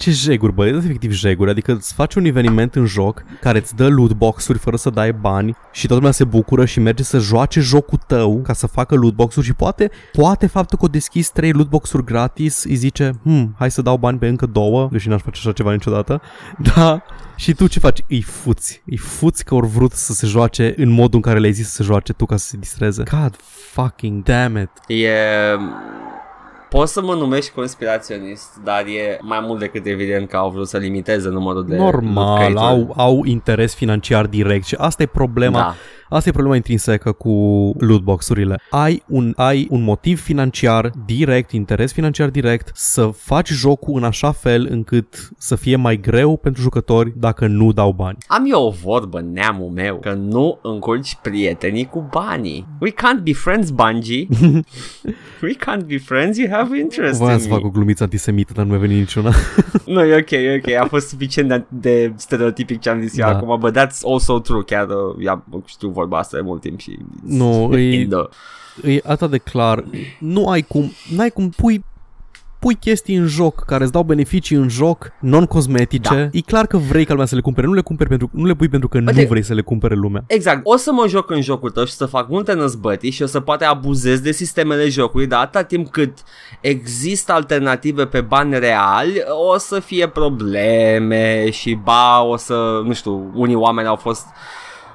Ce 0.01 0.11
jeguri, 0.11 0.53
bă, 0.53 0.67
efectiv 0.67 1.13
jeguri, 1.13 1.51
adică 1.51 1.73
îți 1.73 1.95
faci 1.95 2.15
un 2.15 2.25
eveniment 2.25 2.75
în 2.75 2.87
joc 2.87 3.23
care 3.41 3.59
îți 3.59 3.77
dă 3.77 3.89
loot 3.89 4.13
box-uri 4.13 4.59
fără 4.59 4.77
să 4.77 4.91
dai 4.91 5.13
bani 5.13 5.57
și 5.73 5.81
toată 5.81 5.95
lumea 5.95 6.11
se 6.11 6.25
bucură 6.25 6.65
și 6.65 6.81
merge 6.81 7.03
să 7.03 7.19
joace 7.19 7.61
jocul 7.61 7.99
tău 8.07 8.41
ca 8.43 8.53
să 8.53 8.67
facă 8.67 8.95
loot 8.95 9.15
box-uri 9.15 9.47
și 9.47 9.53
poate, 9.53 9.91
poate 10.13 10.47
faptul 10.47 10.79
că 10.79 10.85
o 10.85 10.89
deschis 10.89 11.31
3 11.31 11.53
loot 11.53 11.69
box-uri 11.69 12.05
gratis 12.05 12.65
îi 12.65 12.75
zice, 12.75 13.13
hm, 13.23 13.55
hai 13.59 13.71
să 13.71 13.83
dau 13.83 13.97
bani 13.97 14.19
pe 14.19 14.27
încă 14.27 14.47
două, 14.47 14.89
deși 14.93 15.09
n-aș 15.09 15.21
face 15.21 15.41
așa 15.43 15.53
ceva 15.53 15.73
niciodată, 15.73 16.21
da, 16.75 17.03
și 17.37 17.55
tu 17.55 17.67
ce 17.67 17.79
faci? 17.79 18.01
Îi 18.09 18.23
fuți. 18.23 18.83
Îi 18.87 18.97
fuți 18.97 19.45
că 19.45 19.55
au 19.55 19.61
vrut 19.61 19.93
să 19.93 20.13
se 20.13 20.27
joace 20.27 20.75
în 20.77 20.91
modul 20.91 21.15
în 21.15 21.21
care 21.21 21.39
le-ai 21.39 21.53
zis 21.53 21.69
să 21.69 21.75
se 21.75 21.83
joace 21.83 22.13
tu 22.13 22.27
ca 22.27 22.37
să 22.37 22.47
se 22.47 22.57
distreze. 22.57 23.03
God 23.11 23.37
fucking 23.73 24.23
damn 24.23 24.57
it. 24.57 24.71
E... 24.87 25.11
Poți 26.71 26.93
să 26.93 27.03
mă 27.03 27.15
numești 27.15 27.51
conspiraționist, 27.51 28.61
dar 28.65 28.85
e 28.87 29.19
mai 29.21 29.41
mult 29.41 29.59
decât 29.59 29.87
evident 29.87 30.29
că 30.29 30.37
au 30.37 30.51
vrut 30.51 30.69
să 30.69 30.79
limiteze 30.79 31.29
numărul 31.29 31.67
de 31.67 31.77
Normal, 31.77 32.25
loot 32.25 32.37
crate-uri. 32.39 32.93
au, 32.97 33.07
au 33.07 33.25
interes 33.25 33.75
financiar 33.75 34.27
direct 34.27 34.65
și 34.65 34.75
asta 34.79 35.03
e 35.03 35.07
problema. 35.07 35.59
Da. 35.59 35.75
Asta 36.13 36.29
e 36.29 36.33
problema 36.33 36.57
intrinsecă 36.57 37.13
cu 37.13 37.31
lootbox-urile. 37.79 38.61
Ai 38.71 39.03
un, 39.07 39.33
ai 39.37 39.67
un 39.71 39.83
motiv 39.83 40.21
financiar 40.23 40.91
direct, 41.07 41.51
interes 41.53 41.93
financiar 41.93 42.29
direct, 42.29 42.71
să 42.75 43.11
faci 43.17 43.49
jocul 43.49 43.97
în 43.97 44.05
așa 44.05 44.33
fel 44.33 44.67
încât 44.71 45.29
să 45.39 45.57
fie 45.57 45.77
mai 45.77 46.01
greu 46.01 46.37
pentru 46.37 46.63
jucători 46.63 47.13
dacă 47.17 47.47
nu 47.47 47.73
dau 47.73 47.93
bani. 47.93 48.17
Am 48.27 48.45
eu 48.53 48.63
o 48.67 48.71
vorbă, 48.71 49.21
neamul 49.33 49.69
meu, 49.69 49.99
că 49.99 50.13
nu 50.13 50.59
încurci 50.63 51.19
prietenii 51.23 51.87
cu 51.87 52.09
banii. 52.11 52.67
We 52.81 52.91
can't 52.91 53.23
be 53.23 53.33
friends, 53.33 53.71
Bungie. 53.71 54.27
We 55.43 55.55
can't 55.57 55.87
be 55.87 55.99
friends, 55.99 56.39
you 56.39 56.49
have 56.51 56.79
interest 56.79 57.19
Voiam 57.19 57.35
in 57.35 57.41
să 57.43 57.49
me. 57.49 57.55
fac 57.55 57.65
o 57.65 57.71
glumiță 57.71 58.03
antisemită, 58.03 58.53
dar 58.57 58.65
nu 58.65 58.71
mi-a 58.71 58.81
venit 58.81 58.97
niciuna. 58.97 59.33
Nu, 59.87 60.05
e 60.05 60.17
ok, 60.17 60.31
e 60.31 60.63
ok, 60.65 60.75
a 60.75 60.87
fost 60.87 61.09
suficient 61.09 61.49
de, 61.49 61.65
de 61.69 62.13
stereotipic 62.17 62.81
ce 62.81 62.89
am 62.89 63.01
zis 63.01 63.19
eu 63.19 63.27
Da. 63.27 63.37
acum, 63.37 63.59
but 63.61 63.79
that's 63.79 64.01
also 64.07 64.39
true, 64.39 64.63
chiar 64.63 64.87
uh, 64.89 65.23
ia, 65.25 65.45
știu 65.65 65.89
vorba 66.01 66.19
asta 66.19 66.37
de 66.37 66.43
mult 66.43 66.61
timp 66.61 66.79
și... 66.81 66.99
Nu, 67.25 67.71
e- 67.79 68.01
In 68.01 68.09
the- 68.09 68.93
e 68.95 69.01
atât 69.07 69.31
de 69.31 69.39
clar. 69.39 69.85
Nu 70.19 70.49
ai 70.49 70.63
cum, 70.63 70.93
n-ai 71.17 71.31
cum 71.31 71.49
pui 71.49 71.85
pui 72.59 72.75
chestii 72.75 73.15
în 73.15 73.27
joc 73.27 73.65
care 73.65 73.83
îți 73.83 73.93
dau 73.93 74.03
beneficii 74.03 74.57
în 74.57 74.69
joc 74.69 75.11
non-cosmetice, 75.21 76.15
Da. 76.15 76.29
e 76.39 76.41
clar 76.41 76.67
că 76.67 76.77
vrei 76.77 77.05
ca 77.05 77.11
lumea 77.13 77.27
să 77.27 77.35
le 77.35 77.41
cumpere, 77.41 77.67
nu 77.67 77.73
le 77.73 77.81
cumperi 77.81 78.09
pentru 78.09 78.31
nu 78.33 78.45
le 78.45 78.55
pui 78.55 78.69
pentru 78.69 78.89
că 78.89 78.99
nu 78.99 79.07
Uite- 79.07 79.27
vrei 79.29 79.43
să 79.43 79.55
le 79.55 79.61
cumpere 79.61 79.95
lumea. 79.95 80.25
Exact, 80.27 80.61
o 80.65 80.77
să 80.77 80.93
mă 80.93 81.05
joc 81.09 81.31
în 81.31 81.41
jocul 81.43 81.71
tău 81.71 81.85
și 81.85 81.93
să 81.93 82.07
fac 82.07 82.29
multe 82.29 82.53
năzbătii 82.53 83.11
și 83.11 83.23
o 83.23 83.27
să 83.27 83.41
poate 83.41 83.65
abuzez 83.65 84.21
de 84.21 84.33
sistemele 84.33 84.89
jocului, 84.89 85.27
dar 85.27 85.41
atâta 85.41 85.63
timp 85.65 85.89
cât 85.91 86.19
există 86.61 87.33
alternative 87.33 88.07
pe 88.07 88.21
bani 88.21 88.59
reali, 88.59 89.23
o 89.53 89.59
să 89.59 89.81
fie 89.81 90.09
probleme 90.09 91.51
și 91.51 91.75
ba, 91.85 92.23
o 92.23 92.37
să, 92.37 92.81
nu 92.85 92.93
știu, 92.93 93.31
unii 93.35 93.55
oameni 93.55 93.89
au 93.89 93.97
fost 93.97 94.27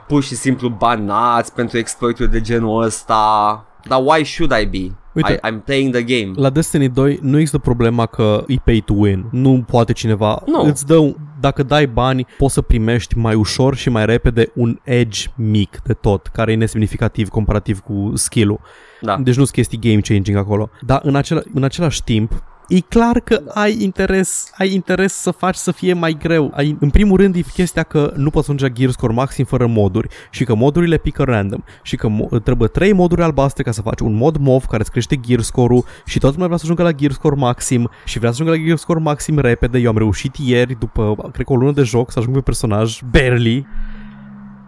pur 0.07 0.23
și 0.23 0.35
simplu 0.35 0.69
banați 0.69 1.53
pentru 1.53 1.77
exploituri 1.77 2.31
de 2.31 2.41
genul 2.41 2.83
ăsta. 2.83 3.65
Dar 3.87 3.99
why 4.05 4.25
should 4.25 4.53
I 4.61 4.65
be? 4.65 4.91
Uite. 5.13 5.33
I, 5.43 5.51
I'm 5.51 5.63
playing 5.65 5.93
the 5.95 6.03
game. 6.03 6.31
La 6.35 6.49
Destiny 6.49 6.89
2 6.89 7.19
nu 7.21 7.35
există 7.37 7.57
problema 7.57 8.05
că 8.05 8.43
e 8.47 8.55
pay 8.63 8.83
to 8.85 8.93
win. 8.97 9.25
Nu 9.31 9.63
poate 9.67 9.93
cineva. 9.93 10.41
Nu. 10.45 10.61
Îți 10.61 10.85
dă, 10.85 10.97
un- 10.97 11.15
dacă 11.39 11.63
dai 11.63 11.87
bani, 11.87 12.27
poți 12.37 12.53
să 12.53 12.61
primești 12.61 13.17
mai 13.17 13.35
ușor 13.35 13.75
și 13.75 13.89
mai 13.89 14.05
repede 14.05 14.51
un 14.55 14.79
edge 14.83 15.27
mic 15.35 15.79
de 15.83 15.93
tot, 15.93 16.27
care 16.27 16.51
e 16.51 16.55
nesemnificativ 16.55 17.29
comparativ 17.29 17.79
cu 17.79 18.11
skill-ul. 18.13 18.59
Da. 19.01 19.15
Deci 19.15 19.35
nu 19.35 19.43
sunt 19.43 19.55
chestii 19.55 19.79
game 19.79 19.99
changing 19.99 20.37
acolo. 20.37 20.69
Dar 20.81 20.99
în, 21.03 21.15
acela, 21.15 21.41
în 21.53 21.63
același 21.63 22.03
timp, 22.03 22.43
E 22.67 22.79
clar 22.79 23.19
că 23.19 23.41
ai 23.53 23.81
interes, 23.81 24.51
ai 24.57 24.73
interes 24.73 25.13
să 25.13 25.31
faci 25.31 25.55
să 25.55 25.71
fie 25.71 25.93
mai 25.93 26.17
greu. 26.19 26.51
Ai, 26.55 26.77
în 26.79 26.89
primul 26.89 27.17
rând 27.17 27.35
e 27.35 27.41
chestia 27.41 27.83
că 27.83 28.13
nu 28.15 28.29
poți 28.29 28.45
ajunge 28.49 28.65
la 28.65 28.71
gear 28.71 28.91
score 28.91 29.13
maxim 29.13 29.45
fără 29.45 29.67
moduri 29.67 30.07
și 30.29 30.43
că 30.43 30.55
modurile 30.55 30.97
pică 30.97 31.23
random 31.23 31.63
și 31.81 31.95
că 31.95 32.09
mo- 32.09 32.43
trebuie 32.43 32.67
trei 32.67 32.93
moduri 32.93 33.21
albastre 33.21 33.63
ca 33.63 33.71
să 33.71 33.81
faci 33.81 33.99
un 33.99 34.13
mod 34.13 34.37
MOV 34.37 34.65
care 34.65 34.81
îți 34.81 34.91
crește 34.91 35.15
gear 35.27 35.41
score-ul 35.41 35.85
și 36.05 36.19
toată 36.19 36.33
lumea 36.33 36.47
vrea 36.47 36.57
să 36.57 36.63
ajungă 36.65 36.83
la 36.83 36.91
gear 36.91 37.11
score 37.11 37.35
maxim 37.35 37.89
și 38.05 38.17
vrea 38.17 38.31
să 38.31 38.37
ajungă 38.41 38.59
la 38.59 38.65
gear 38.67 38.77
score 38.77 38.99
maxim 38.99 39.39
repede. 39.39 39.77
Eu 39.77 39.89
am 39.89 39.97
reușit 39.97 40.35
ieri, 40.35 40.79
după 40.79 41.29
cred 41.33 41.45
că 41.45 41.53
o 41.53 41.55
lună 41.55 41.71
de 41.71 41.83
joc, 41.83 42.11
să 42.11 42.19
ajung 42.19 42.35
pe 42.35 42.41
personaj 42.41 42.99
barely. 43.11 43.67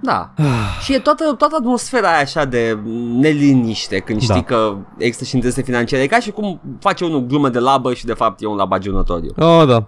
Da. 0.07 0.33
și 0.81 0.93
e 0.93 0.99
toată, 0.99 1.23
toată 1.37 1.55
atmosfera 1.59 2.07
aia 2.09 2.19
așa 2.21 2.45
de 2.45 2.77
neliniște 3.19 3.99
când 3.99 4.21
știi 4.21 4.33
Da. 4.35 4.43
că 4.43 4.75
există 4.97 5.23
și 5.23 5.35
interese 5.35 5.61
financiare. 5.61 6.03
E 6.03 6.07
ca 6.07 6.19
și 6.19 6.31
cum 6.31 6.61
face 6.79 7.05
unul 7.05 7.25
glumă 7.25 7.49
de 7.49 7.59
labă 7.59 7.93
și 7.93 8.05
de 8.05 8.13
fapt 8.13 8.41
e 8.41 8.45
un 8.47 8.55
labagiunatoriu. 8.55 9.33
Oh, 9.37 9.67
da. 9.67 9.83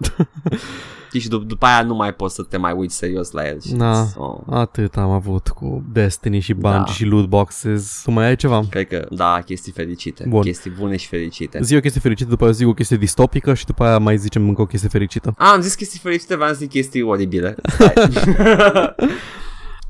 Știi, 1.08 1.20
și 1.24 1.28
dup- 1.28 1.46
după 1.46 1.66
aia 1.66 1.82
nu 1.82 1.94
mai 1.94 2.12
poți 2.14 2.34
să 2.34 2.42
te 2.42 2.56
mai 2.56 2.72
uiți 2.72 2.96
serios 2.96 3.30
la 3.30 3.46
el. 3.48 3.60
Și 3.60 3.72
Da. 3.72 4.04
oh, 4.16 4.38
Atât 4.50 4.96
am 4.96 5.10
avut 5.10 5.48
cu 5.48 5.84
Destiny 5.92 6.40
și 6.40 6.54
Bungie 6.54 6.82
Da. 6.86 6.92
și 6.92 7.04
loot 7.04 7.26
boxes. 7.26 8.00
Tu 8.04 8.10
mai 8.10 8.26
ai 8.26 8.36
ceva? 8.36 8.62
cred 8.70 8.88
că, 8.88 9.06
da, 9.10 9.40
chestii 9.44 9.72
fericite. 9.72 10.24
Bun. 10.28 10.42
Chestii 10.42 10.70
bune 10.78 10.96
și 10.96 11.06
fericite. 11.08 11.58
Zi 11.62 11.76
o 11.76 11.80
chestie 11.80 12.00
fericită, 12.00 12.28
după 12.30 12.44
aia 12.44 12.52
zic 12.52 12.66
o 12.66 12.72
chestie 12.74 12.96
distopică 12.96 13.54
și 13.54 13.66
după 13.66 13.84
aia 13.84 13.98
mai 13.98 14.16
zicem 14.18 14.48
încă 14.48 14.60
o 14.62 14.66
chestie 14.66 14.88
fericită. 14.88 15.34
A, 15.38 15.52
am 15.52 15.60
zis 15.60 15.74
chestii 15.74 15.98
fericite, 16.02 16.34
vreau 16.34 16.50
să 16.50 16.56
zic 16.58 16.70
chestii 16.70 17.02
oribile. 17.02 17.54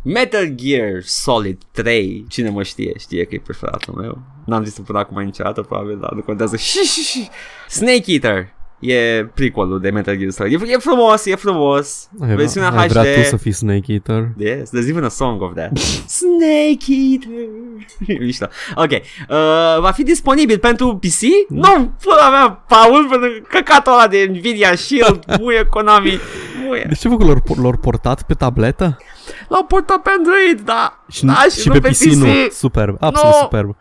Stai. 0.03 0.12
Metal 0.12 0.46
Gear 0.55 1.03
Solid 1.03 1.59
3 1.72 2.24
Cine 2.28 2.48
mă 2.48 2.62
știe, 2.62 2.92
știe 2.98 3.24
că 3.24 3.34
e 3.34 3.40
preferatul 3.44 3.94
meu 3.94 4.18
N-am 4.46 4.64
zis 4.64 4.78
până 4.78 4.98
acum 4.98 5.22
niciodată 5.22 5.61
Probabil, 5.62 5.98
dar 6.01 6.12
nu 6.12 6.20
contează 6.20 6.57
Și, 6.70 6.78
și, 6.78 7.01
și. 7.01 7.28
Snake 7.68 8.12
Eater 8.12 8.48
E 8.80 9.30
prequelul 9.34 9.80
de 9.80 9.90
Metal 9.90 10.16
Gear 10.16 10.30
Solid 10.30 10.61
E, 10.62 10.72
e 10.72 10.76
frumos, 10.78 11.26
e 11.26 11.34
frumos 11.34 12.09
Ai, 12.20 12.34
Versiunea 12.34 12.70
ai 12.70 12.86
HD 12.86 12.90
vrea 12.92 13.14
tu 13.14 13.28
să 13.28 13.36
fii 13.36 13.53
Snake 13.53 13.92
Eater? 13.92 14.28
Yes, 14.36 14.70
there's 14.70 14.88
even 14.88 15.05
a 15.05 15.09
song 15.09 15.42
of 15.42 15.55
that. 15.55 15.76
Snake 16.20 16.84
Eater. 17.11 17.48
Mișto. 18.24 18.46
Ok. 18.74 18.90
Uh, 18.90 19.80
va 19.80 19.90
fi 19.94 20.03
disponibil 20.03 20.59
pentru 20.59 20.96
PC? 20.96 21.20
Nu, 21.48 21.92
pula 22.03 22.30
mea, 22.30 22.51
Paul, 22.51 23.07
pentru 23.11 23.28
căcatul 23.48 23.92
ăla 23.92 24.07
de 24.07 24.26
Nvidia 24.30 24.74
Shield, 24.74 25.24
muie 25.40 25.64
Konami, 25.64 26.18
muie. 26.66 26.84
De 26.88 26.94
ce 26.94 27.09
făcut 27.09 27.26
lor, 27.26 27.42
lor 27.57 27.76
portat 27.76 28.22
pe 28.22 28.34
tabletă? 28.34 28.98
L-au 29.51 29.64
portat 29.64 29.96
pe 30.03 30.11
Android, 30.18 30.61
da. 30.66 31.05
Și, 31.09 31.24
da, 31.24 31.34
și, 31.51 31.61
și 31.61 31.68
nu 31.68 31.72
pe 31.80 31.88
PC, 31.88 32.01
nu. 32.01 32.26
Superb, 32.51 32.96
absolut 33.01 33.34
Nu. 33.34 33.40
superb. 33.40 33.76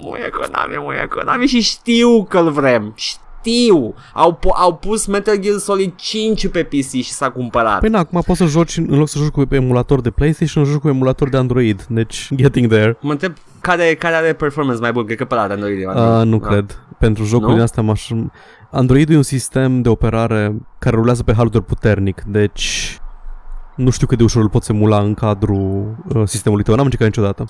Muie 0.00 0.28
Konami, 0.28 0.74
muie 0.84 1.06
Konami 1.10 1.46
și 1.46 1.60
știu 1.60 2.24
că-l 2.24 2.50
vrem. 2.50 2.92
Știu. 2.94 3.94
Au, 4.14 4.32
pu- 4.34 4.54
au 4.56 4.74
pus 4.74 5.06
Metal 5.06 5.36
Gear 5.36 5.58
Solid 5.58 5.92
5 5.96 6.48
pe 6.48 6.62
PC 6.62 6.90
și 6.90 7.12
s-a 7.12 7.30
cumpărat. 7.30 7.80
Păi 7.80 7.88
na, 7.88 7.98
acum 7.98 8.20
poți 8.26 8.38
să 8.38 8.44
joci, 8.44 8.76
în 8.76 8.98
loc 8.98 9.08
să 9.08 9.18
joci 9.18 9.28
cu 9.32 9.44
emulator 9.50 10.00
de 10.00 10.10
PlayStation, 10.10 10.64
joci 10.64 10.80
cu 10.80 10.88
emulator 10.88 11.28
de 11.28 11.36
Android. 11.36 11.82
Deci, 11.88 12.28
getting 12.34 12.70
there. 12.70 12.96
Mă 13.00 13.10
întreb 13.10 13.32
care, 13.60 13.94
care 13.94 14.14
are 14.14 14.32
performance 14.32 14.80
mai 14.80 14.92
bun, 14.92 15.04
cred 15.04 15.16
că 15.16 15.24
pe 15.24 15.34
ăla 15.34 15.46
de 15.46 15.52
Android. 15.52 15.86
Uh, 15.86 15.94
nu 16.24 16.38
Da. 16.38 16.48
cred. 16.48 16.78
Pentru 16.98 17.24
jocul 17.24 17.46
Nu? 17.48 17.52
din 17.52 17.62
astea 17.62 17.82
m-aș... 17.82 18.08
Android 18.70 19.10
e 19.10 19.16
un 19.16 19.22
sistem 19.22 19.82
de 19.82 19.88
operare 19.88 20.54
care 20.78 20.96
rulează 20.96 21.22
pe 21.22 21.32
hardware 21.36 21.64
puternic, 21.68 22.22
deci 22.26 22.98
nu 23.74 23.90
știu 23.90 24.06
cât 24.06 24.18
de 24.18 24.24
ușor 24.24 24.42
îl 24.42 24.48
poți 24.48 24.70
emula 24.70 25.00
în 25.00 25.14
cadrul 25.14 25.96
uh, 26.14 26.22
sistemului 26.28 26.64
tău. 26.64 26.74
N-am 26.74 26.84
încercat 26.84 27.08
niciodată. 27.08 27.44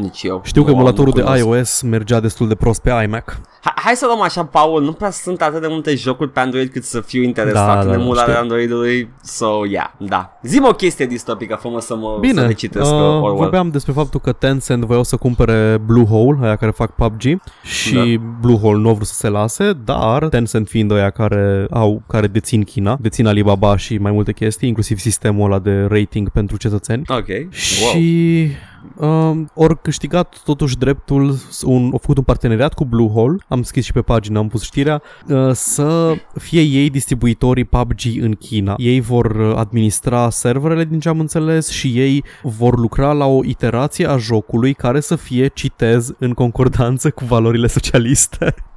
Nici 0.00 0.22
eu. 0.22 0.40
Știu 0.44 0.62
că 0.62 0.70
Nu, 0.70 0.74
emulatorul 0.76 1.12
nu 1.16 1.20
de 1.20 1.22
cunosc. 1.22 1.44
iOS 1.44 1.80
mergea 1.82 2.20
destul 2.20 2.48
de 2.48 2.54
prost 2.54 2.80
pe 2.82 2.90
iMac. 3.04 3.40
Hai, 3.62 3.72
hai 3.76 3.94
să 3.94 4.04
luăm 4.06 4.20
așa, 4.20 4.44
Paul, 4.44 4.82
nu 4.82 4.92
prea 4.92 5.10
sunt 5.10 5.42
atât 5.42 5.60
de 5.60 5.66
multe 5.70 5.94
jocuri 5.94 6.30
pe 6.30 6.40
Android 6.40 6.70
cât 6.70 6.84
să 6.84 7.00
fiu 7.00 7.22
interesat 7.22 7.74
Da, 7.74 7.80
în 7.80 7.86
da, 7.86 7.92
emularea 8.02 8.32
știu. 8.34 8.42
Androidului. 8.42 9.10
So, 9.22 9.46
yeah, 9.68 9.90
da. 9.98 10.38
Zi-mi 10.42 10.66
o 10.68 10.72
chestie 10.72 11.06
distopică, 11.06 11.58
fă 11.60 11.68
să 11.80 11.94
mă 11.96 12.10
să 12.14 12.20
Bine, 12.20 12.46
le 12.46 12.52
citesc 12.52 12.90
uh, 12.92 12.96
uh, 12.98 13.04
Orwell. 13.04 13.34
vorbeam 13.36 13.70
despre 13.70 13.92
faptul 13.92 14.20
că 14.20 14.32
Tencent 14.32 14.84
voiau 14.84 15.02
să 15.02 15.16
cumpere 15.16 15.78
Bluehole, 15.86 16.38
aia 16.46 16.56
care 16.56 16.70
fac 16.70 16.94
PUBG, 16.94 17.22
și 17.62 17.94
Da. 17.94 18.02
Bluehole 18.40 18.78
nu 18.78 18.88
au 18.88 18.94
vrut 18.94 19.06
să 19.06 19.14
se 19.14 19.28
lase, 19.28 19.72
dar 19.84 20.28
Tencent 20.28 20.68
fiind 20.68 20.92
aia 20.92 21.10
care 21.10 21.66
au 21.70 22.02
care 22.08 22.26
dețin 22.26 22.62
China, 22.64 22.96
dețin 23.00 23.26
Alibaba 23.26 23.76
și 23.76 23.96
mai 23.98 24.12
multe 24.12 24.32
chestii, 24.32 24.68
inclusiv 24.68 24.98
sistemul 24.98 25.44
ăla 25.50 25.58
de 25.58 25.86
rating 25.90 26.28
pentru 26.30 26.56
cetățeni. 26.56 27.02
Ok, 27.08 27.28
wow. 27.28 27.48
Și 27.92 28.46
um, 28.96 29.50
ori 29.54 29.80
câștigat 29.80 30.40
totuși 30.44 30.78
dreptul, 30.78 31.36
un, 31.62 31.88
au 31.92 31.98
făcut 31.98 32.16
un 32.16 32.22
parteneriat 32.22 32.74
cu 32.74 32.84
Bluehole, 32.84 33.36
am 33.48 33.62
scris 33.62 33.84
și 33.84 33.92
pe 33.92 34.02
pagină, 34.02 34.38
am 34.38 34.48
pus 34.48 34.62
știrea, 34.62 35.02
uh, 35.28 35.50
să 35.52 36.14
fie 36.34 36.60
ei 36.60 36.90
distribuitorii 36.90 37.64
PUBG 37.64 38.00
în 38.20 38.34
China. 38.34 38.74
Ei 38.78 39.00
vor 39.00 39.26
uh, 39.26 39.56
administra 39.56 40.30
serverele 40.30 40.84
din 40.84 41.00
ce 41.00 41.08
am 41.08 41.20
înțeles 41.20 41.68
și 41.68 41.98
ei 41.98 42.24
vor 42.42 42.78
lucra 42.78 43.12
la 43.12 43.26
o 43.26 43.44
iterație 43.44 44.06
a 44.06 44.16
jocului 44.16 44.74
care 44.74 45.00
să 45.00 45.16
fie, 45.16 45.46
citez, 45.46 46.12
în 46.18 46.32
concordanță 46.32 47.10
cu 47.10 47.24
valorile 47.24 47.66
socialiste. 47.66 48.54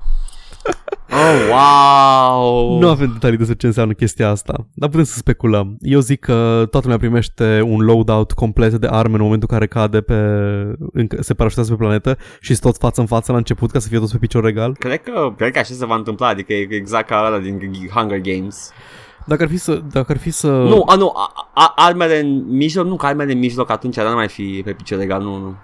Oh, 1.15 1.49
wow! 1.49 2.79
Nu 2.79 2.89
avem 2.89 3.09
detalii 3.13 3.37
despre 3.37 3.55
ce 3.55 3.65
înseamnă 3.65 3.93
chestia 3.93 4.29
asta, 4.29 4.67
dar 4.73 4.89
putem 4.89 5.05
să 5.05 5.17
speculăm. 5.17 5.77
Eu 5.79 5.99
zic 5.99 6.19
că 6.19 6.67
toată 6.69 6.81
lumea 6.81 6.97
primește 6.97 7.61
un 7.61 7.81
loadout 7.81 8.31
complet 8.31 8.73
de 8.73 8.87
arme 8.87 9.15
în 9.15 9.21
momentul 9.21 9.47
în 9.51 9.57
care 9.57 9.67
cade 9.67 10.01
pe... 10.01 10.13
încă 10.93 11.21
se 11.21 11.33
parașutează 11.33 11.71
pe 11.71 11.77
planetă 11.77 12.17
și 12.39 12.47
sunt 12.47 12.59
toți 12.59 12.79
față 12.79 13.01
în 13.01 13.07
față 13.07 13.31
la 13.31 13.37
început 13.37 13.71
ca 13.71 13.79
să 13.79 13.87
fie 13.87 13.99
toți 13.99 14.11
pe 14.11 14.17
picior 14.17 14.45
egal. 14.45 14.75
Cred 14.79 15.01
că, 15.01 15.33
cred 15.37 15.51
că 15.51 15.59
așa 15.59 15.73
se 15.73 15.85
va 15.85 15.95
întâmpla, 15.95 16.27
adică 16.27 16.53
e 16.53 16.67
exact 16.71 17.07
ca 17.07 17.23
ăla 17.27 17.39
din 17.39 17.59
Hunger 17.93 18.19
Games. 18.19 18.71
Dacă 19.25 19.43
ar 19.43 19.49
fi 19.49 19.57
să... 19.57 19.81
Dacă 19.91 20.11
ar 20.11 20.17
fi 20.17 20.29
să... 20.29 20.47
Nu, 20.47 20.83
a, 20.85 20.95
nu, 20.95 21.11
a, 21.15 21.51
a, 21.53 21.73
armele 21.75 22.19
în 22.19 22.43
mijloc, 22.47 22.85
nu, 22.85 22.95
că 22.95 23.05
armele 23.05 23.31
în 23.31 23.39
mijloc 23.39 23.69
atunci 23.69 23.99
nu 23.99 24.13
mai 24.13 24.27
fi 24.27 24.61
pe 24.65 24.71
picior 24.71 24.97
legal, 24.97 25.21
nu, 25.21 25.37
nu. 25.37 25.55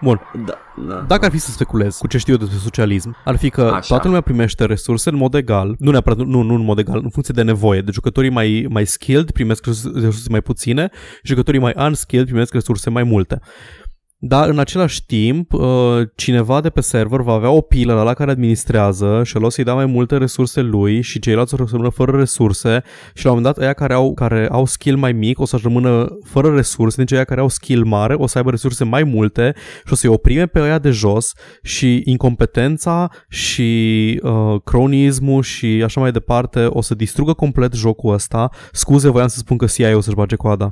Bun. 0.00 0.20
Da, 0.44 0.54
da. 0.88 0.94
Dacă 0.94 1.24
ar 1.24 1.30
fi 1.30 1.38
să 1.38 1.50
speculez 1.50 1.96
cu 1.96 2.06
ce 2.06 2.18
știu 2.18 2.32
eu 2.32 2.38
despre 2.38 2.58
socialism, 2.58 3.16
ar 3.24 3.36
fi 3.36 3.50
că 3.50 3.62
Așa. 3.62 3.86
toată 3.86 4.06
lumea 4.06 4.20
primește 4.20 4.64
resurse 4.64 5.10
în 5.10 5.16
mod 5.16 5.34
egal, 5.34 5.74
nu 5.78 5.90
neapărat, 5.90 6.18
nu, 6.18 6.42
nu 6.42 6.54
în 6.54 6.64
mod 6.64 6.78
egal, 6.78 7.00
în 7.02 7.10
funcție 7.10 7.34
de 7.36 7.42
nevoie. 7.42 7.80
De 7.80 7.90
jucătorii 7.90 8.30
mai, 8.30 8.66
mai 8.70 8.86
skilled 8.86 9.30
primesc 9.30 9.66
resurse 9.66 10.00
resurse 10.00 10.28
mai 10.30 10.40
puține, 10.40 10.90
jucătorii 11.22 11.60
mai 11.60 11.74
unskilled 11.76 12.26
primesc 12.26 12.52
resurse 12.52 12.90
mai 12.90 13.02
multe. 13.02 13.40
Dar 14.20 14.48
în 14.48 14.58
același 14.58 15.06
timp, 15.06 15.52
uh, 15.52 15.62
cineva 16.14 16.60
de 16.60 16.70
pe 16.70 16.80
server 16.80 17.20
va 17.20 17.32
avea 17.32 17.50
o 17.50 17.60
pilă 17.60 17.94
la, 17.94 18.02
la 18.02 18.14
care 18.14 18.30
administrează 18.30 19.20
și 19.24 19.36
el 19.36 19.44
o 19.44 19.48
să-i 19.48 19.64
dea 19.64 19.74
mai 19.74 19.86
multe 19.86 20.16
resurse 20.16 20.60
lui 20.60 21.02
și 21.02 21.18
ceilalți 21.18 21.54
o 21.54 21.56
să 21.56 21.64
rămână 21.70 21.90
fără 21.90 22.18
resurse 22.18 22.82
și 23.14 23.24
la 23.24 23.30
un 23.30 23.36
moment 23.36 23.54
dat 23.54 23.64
aia 23.64 23.72
care 23.72 23.92
au, 23.94 24.14
care 24.14 24.48
au 24.50 24.66
skill 24.66 24.96
mai 24.96 25.12
mic 25.12 25.40
o 25.40 25.44
să 25.44 25.58
rămână 25.62 26.18
fără 26.24 26.54
resurse, 26.54 26.96
deci 26.96 27.12
aia 27.12 27.24
care 27.24 27.40
au 27.40 27.48
skill 27.48 27.84
mare 27.84 28.14
o 28.14 28.26
să 28.26 28.38
aibă 28.38 28.50
resurse 28.50 28.84
mai 28.84 29.02
multe 29.02 29.54
și 29.86 29.92
o 29.92 29.96
să-i 29.96 30.10
oprime 30.10 30.46
pe 30.46 30.60
aia 30.60 30.78
de 30.78 30.90
jos 30.90 31.32
și 31.62 32.02
incompetența 32.04 33.10
și 33.28 34.20
uh, 34.22 34.60
cronismul 34.64 35.42
și 35.42 35.82
așa 35.84 36.00
mai 36.00 36.12
departe 36.12 36.66
o 36.68 36.80
să 36.80 36.94
distrugă 36.94 37.32
complet 37.32 37.72
jocul 37.72 38.12
ăsta. 38.12 38.50
Scuze, 38.72 39.10
voiam 39.10 39.28
să 39.28 39.38
spun 39.38 39.56
că 39.56 39.66
CIA 39.66 39.96
o 39.96 40.00
să-și 40.00 40.16
bage 40.16 40.36
coada. 40.36 40.70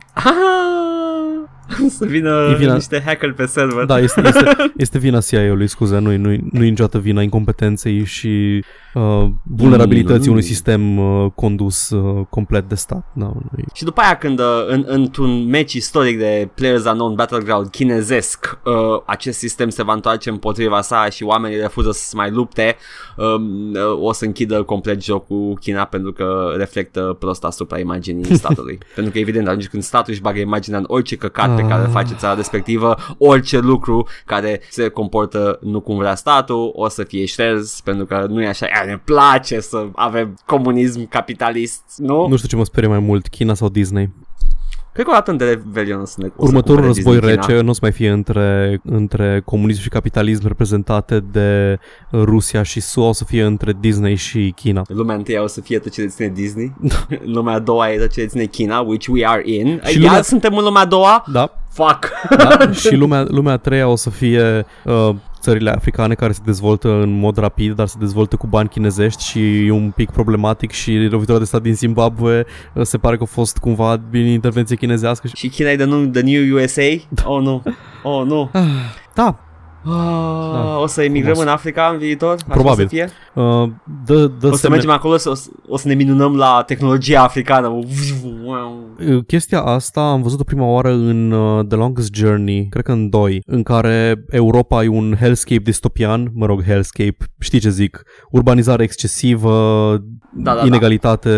să 1.98 2.04
vină 2.06 2.48
E 2.52 2.56
vina- 2.64 2.72
niște 2.74 3.02
hacker 3.04 3.32
pe 3.32 3.46
server. 3.46 3.84
Da, 3.84 3.98
este, 3.98 4.22
este, 4.26 4.44
este 4.76 4.98
vina 4.98 5.20
CIA-ului, 5.20 5.66
scuze, 5.66 5.98
nu 5.98 6.16
nu 6.16 6.36
nu 6.52 6.64
e 6.64 6.68
niciodată 6.68 6.98
vina 6.98 7.22
incompetenței 7.22 8.04
și 8.04 8.64
uh, 9.00 9.26
vulnerabilității 9.42 10.26
Mm. 10.26 10.30
unui 10.32 10.42
sistem 10.42 10.98
uh, 10.98 11.30
condus 11.34 11.90
uh, 11.90 12.26
complet 12.30 12.68
de 12.68 12.74
stat. 12.74 13.06
Da, 13.12 13.24
nu 13.24 13.42
e- 13.56 13.62
Și 13.74 13.84
după 13.84 14.00
aia 14.00 14.16
când 14.16 14.38
uh, 14.38 14.64
în, 14.66 14.84
într-un 14.86 15.50
match 15.50 15.72
istoric 15.72 16.18
de 16.18 16.48
Players 16.54 16.84
Unknown 16.84 17.14
Battleground 17.14 17.68
chinezesc 17.68 18.58
uh, 18.64 18.72
acest 19.06 19.38
sistem 19.38 19.68
se 19.68 19.82
va 19.82 19.92
întoarce 19.92 20.30
împotriva 20.30 20.80
sa 20.80 21.08
și 21.10 21.22
oamenii 21.22 21.58
refuză 21.58 21.90
să 21.92 22.04
se 22.04 22.16
mai 22.16 22.30
lupte 22.30 22.76
um, 23.16 23.70
uh, 23.74 23.98
o 24.00 24.12
să 24.12 24.24
închidă 24.24 24.62
complet 24.62 25.02
jocul 25.02 25.56
China 25.60 25.84
pentru 25.84 26.12
că 26.12 26.52
reflectă 26.56 27.16
prost 27.18 27.44
asupra 27.44 27.78
imaginii 27.78 28.34
statului. 28.36 28.78
pentru 28.94 29.12
că 29.12 29.18
evident 29.18 29.46
atunci 29.48 29.68
când 29.68 29.82
statul 29.82 30.12
își 30.12 30.22
bagă 30.22 30.38
imaginea 30.38 30.78
în 30.78 30.84
orice 30.88 31.16
căcat 31.16 31.56
pe 31.56 31.62
care 31.62 31.82
îl 31.82 31.90
face 31.90 32.14
țara 32.14 32.34
respectivă, 32.34 32.96
orice 33.18 33.58
lucru 33.58 34.06
care 34.26 34.60
se 34.70 34.88
comportă 34.88 35.58
nu 35.62 35.80
cum 35.80 35.96
vrea 35.96 36.14
statul 36.14 36.70
o 36.74 36.88
să 36.88 37.02
fie 37.04 37.24
șters 37.24 37.80
pentru 37.80 38.04
că 38.06 38.26
nu 38.28 38.42
e 38.42 38.46
așa, 38.48 38.66
"Ia, 38.66 38.85
ne 38.86 38.98
place 39.04 39.60
să 39.60 39.86
avem 39.94 40.38
comunism 40.46 41.08
capitalist, 41.08 41.82
nu? 41.96 42.26
Nu 42.28 42.36
știu 42.36 42.48
ce 42.48 42.56
mă 42.56 42.64
sperie 42.64 42.88
mai 42.88 42.98
mult, 42.98 43.28
China 43.28 43.54
sau 43.54 43.68
Disney. 43.68 44.10
Cred 44.92 45.08
că 45.08 45.12
o 45.12 45.14
dată 45.14 45.30
în 45.30 45.38
Rebellion 45.38 46.00
o 46.00 46.04
să 46.04 46.14
ne 46.18 46.26
o 46.26 46.30
să 46.30 46.34
Următorul 46.36 46.82
cumpere 46.82 46.86
război 46.94 47.12
Disney 47.14 47.30
China. 47.34 47.46
rece 47.46 47.60
nu 47.64 47.70
o 47.70 47.72
să 47.72 47.78
mai 47.82 47.92
fie 47.92 48.10
între, 48.10 48.80
între 48.84 49.42
comunism 49.44 49.80
și 49.80 49.88
capitalism 49.88 50.46
reprezentate 50.46 51.20
de 51.32 51.78
Rusia 52.12 52.62
și 52.62 52.80
SUA, 52.80 53.08
o 53.08 53.12
să 53.12 53.24
fie 53.24 53.42
între 53.44 53.76
Disney 53.80 54.14
și 54.14 54.52
China. 54.56 54.82
Lumea 54.88 55.14
întâia 55.14 55.42
o 55.42 55.46
să 55.46 55.60
fie 55.60 55.78
tot 55.78 55.92
ce 55.92 56.00
deține 56.02 56.28
Disney 56.28 56.72
Lumea 57.34 57.54
a 57.54 57.58
doua 57.58 57.90
e 57.92 57.98
tot 57.98 58.10
ce 58.10 58.20
deține 58.20 58.44
China 58.44 58.78
Which 58.80 59.06
we 59.10 59.26
are 59.26 59.42
in 59.44 59.80
Și 59.84 59.90
Și 59.92 59.96
Iar 60.00 60.06
lumea- 60.06 60.22
suntem 60.22 60.56
în 60.56 60.64
lumea 60.64 60.82
a 60.82 60.86
doua? 60.86 61.24
Da, 61.32 61.50
Fuck 61.72 62.08
da? 62.38 62.72
și 62.88 62.94
lumea, 62.94 63.24
lumea 63.28 63.52
a 63.52 63.56
treia 63.56 63.88
o 63.88 63.96
să 63.96 64.10
fie 64.10 64.66
uh, 64.84 65.10
țările 65.40 65.70
africane 65.70 66.14
care 66.14 66.32
se 66.32 66.40
dezvoltă 66.44 66.88
în 66.88 67.18
mod 67.18 67.36
rapid, 67.36 67.72
dar 67.72 67.86
se 67.86 67.96
dezvoltă 67.98 68.36
cu 68.36 68.46
bani 68.46 68.68
chinezești 68.68 69.24
și 69.24 69.66
e 69.66 69.70
un 69.70 69.90
pic 69.90 70.10
problematic 70.10 70.70
și 70.70 71.08
lovitura 71.10 71.38
de 71.38 71.44
stat 71.44 71.62
din 71.62 71.74
Zimbabwe 71.74 72.46
uh, 72.74 72.82
se 72.82 72.98
pare 72.98 73.16
că 73.16 73.22
a 73.22 73.26
fost 73.26 73.58
cumva 73.58 74.00
din 74.10 74.26
intervenție 74.26 74.76
chinezească. 74.76 75.26
Și... 75.26 75.34
Și 75.36 75.48
China 75.48 75.70
e 75.70 75.76
the 75.76 75.84
new, 75.84 76.06
the 76.06 76.22
new 76.22 76.56
USA? 76.56 76.82
Oh 77.24 77.42
nu 77.42 77.62
Oh 78.02 78.26
nu 78.26 78.50
Da, 79.14 79.45
ah, 79.86 80.80
O 80.82 80.86
să 80.86 81.02
emigrăm 81.02 81.30
Frumos. 81.32 81.48
în 81.48 81.54
Africa 81.54 81.88
în 81.92 81.98
viitor? 81.98 82.32
Așa 82.32 82.44
Probabil. 82.48 82.84
O 82.84 82.88
să, 82.88 82.94
fie? 82.94 83.08
uh, 83.34 83.68
dă, 84.04 84.26
dă 84.26 84.46
o 84.46 84.50
să 84.50 84.56
semne- 84.56 84.76
mergem 84.76 84.90
acolo 84.94 85.16
să, 85.16 85.30
o, 85.30 85.34
să- 85.34 85.48
o 85.68 85.76
să 85.76 85.88
ne 85.88 85.94
minunăm 85.94 86.36
la 86.36 86.62
tehnologia 86.66 87.22
africană 87.22 87.68
Uh, 89.08 89.24
Chestia 89.26 89.60
asta 89.62 90.00
am 90.00 90.22
văzut-o 90.22 90.44
prima 90.44 90.64
oară 90.66 90.90
în 90.92 91.30
uh, 91.30 91.64
The 91.66 91.76
Longest 91.76 92.14
Journey, 92.14 92.66
cred 92.70 92.84
că 92.84 92.92
în 92.92 93.08
2, 93.08 93.40
în 93.46 93.62
care 93.62 94.24
Europa 94.30 94.84
e 94.84 94.88
un 94.88 95.14
hellscape 95.20 95.60
distopian, 95.62 96.30
mă 96.34 96.46
rog, 96.46 96.64
hellscape, 96.64 97.16
știi 97.38 97.58
ce 97.58 97.70
zic, 97.70 98.02
urbanizare 98.30 98.82
excesivă, 98.82 99.50
Da, 100.32 100.54
da, 100.54 100.60
da. 100.60 100.66
inegalitate 100.66 101.30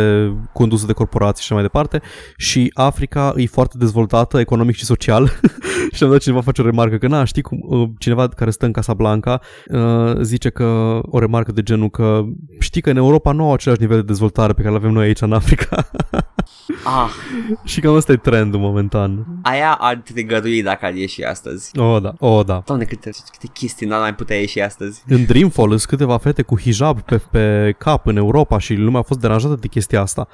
condusă 0.53 0.87
de 0.87 0.93
corporații 0.93 1.43
și 1.45 1.53
așa 1.53 1.55
mai 1.61 1.71
departe, 1.73 2.01
și 2.37 2.71
Africa 2.75 3.33
e 3.37 3.47
foarte 3.47 3.75
dezvoltată 3.79 4.39
economic 4.39 4.75
și 4.75 4.85
social 4.85 5.27
și 5.95 6.05
am 6.05 6.11
dat 6.11 6.21
cineva 6.21 6.41
face 6.41 6.61
o 6.63 6.65
remarcă 6.65 6.97
că, 6.97 7.07
na, 7.09 7.25
știi 7.25 7.43
cum, 7.43 7.59
uh, 7.69 7.89
cineva 7.99 8.29
care 8.39 8.51
stă 8.51 8.67
în 8.67 8.73
Casablanca 8.73 9.41
uh, 9.67 10.21
zice 10.21 10.51
că, 10.51 11.01
o 11.03 11.19
remarcă 11.19 11.53
de 11.53 11.63
genul 11.63 11.91
că 11.91 12.25
știi 12.59 12.81
că 12.81 12.91
în 12.91 12.97
Europa 12.97 13.33
nu 13.33 13.45
au 13.45 13.53
același 13.53 13.81
nivel 13.81 13.97
de 13.97 14.03
dezvoltare 14.03 14.53
pe 14.53 14.63
care 14.63 14.75
îl 14.75 14.81
avem 14.81 14.93
noi 14.93 15.07
aici 15.07 15.21
în 15.21 15.33
Africa. 15.33 15.91
ah, 16.85 17.11
Și 17.71 17.81
cam 17.81 17.95
ăsta 17.95 18.13
e 18.13 18.17
trendul 18.17 18.61
momentan. 18.61 19.27
Aia 19.43 19.73
ar 19.81 20.03
trigărui 20.13 20.63
dacă 20.63 20.87
ar 20.87 20.95
ieși 20.95 21.23
astăzi 21.23 21.79
Oh, 21.79 22.03
da, 22.03 22.13
oh, 22.19 22.45
da. 22.45 22.63
Doamne, 22.67 22.85
câte, 22.85 23.11
câte 23.31 23.47
chestii 23.53 23.87
n-ar 23.87 24.01
mai 24.01 24.15
putea 24.15 24.37
ieși 24.37 24.61
astăzi 24.61 25.03
În 25.09 25.25
Dreamfall 25.25 25.69
sunt 25.69 25.83
câteva 25.83 26.19
fete 26.19 26.43
cu 26.43 26.61
hijab 26.61 27.01
pe, 27.01 27.21
pe 27.31 27.75
cap 27.79 28.07
în 28.07 28.17
Europa 28.17 28.59
și 28.59 28.75
lumea 28.75 29.01
a 29.01 29.03
fost 29.03 29.21
deranjată 29.21 29.57
de 29.61 29.67
chestia 29.67 30.01
asta. 30.01 30.29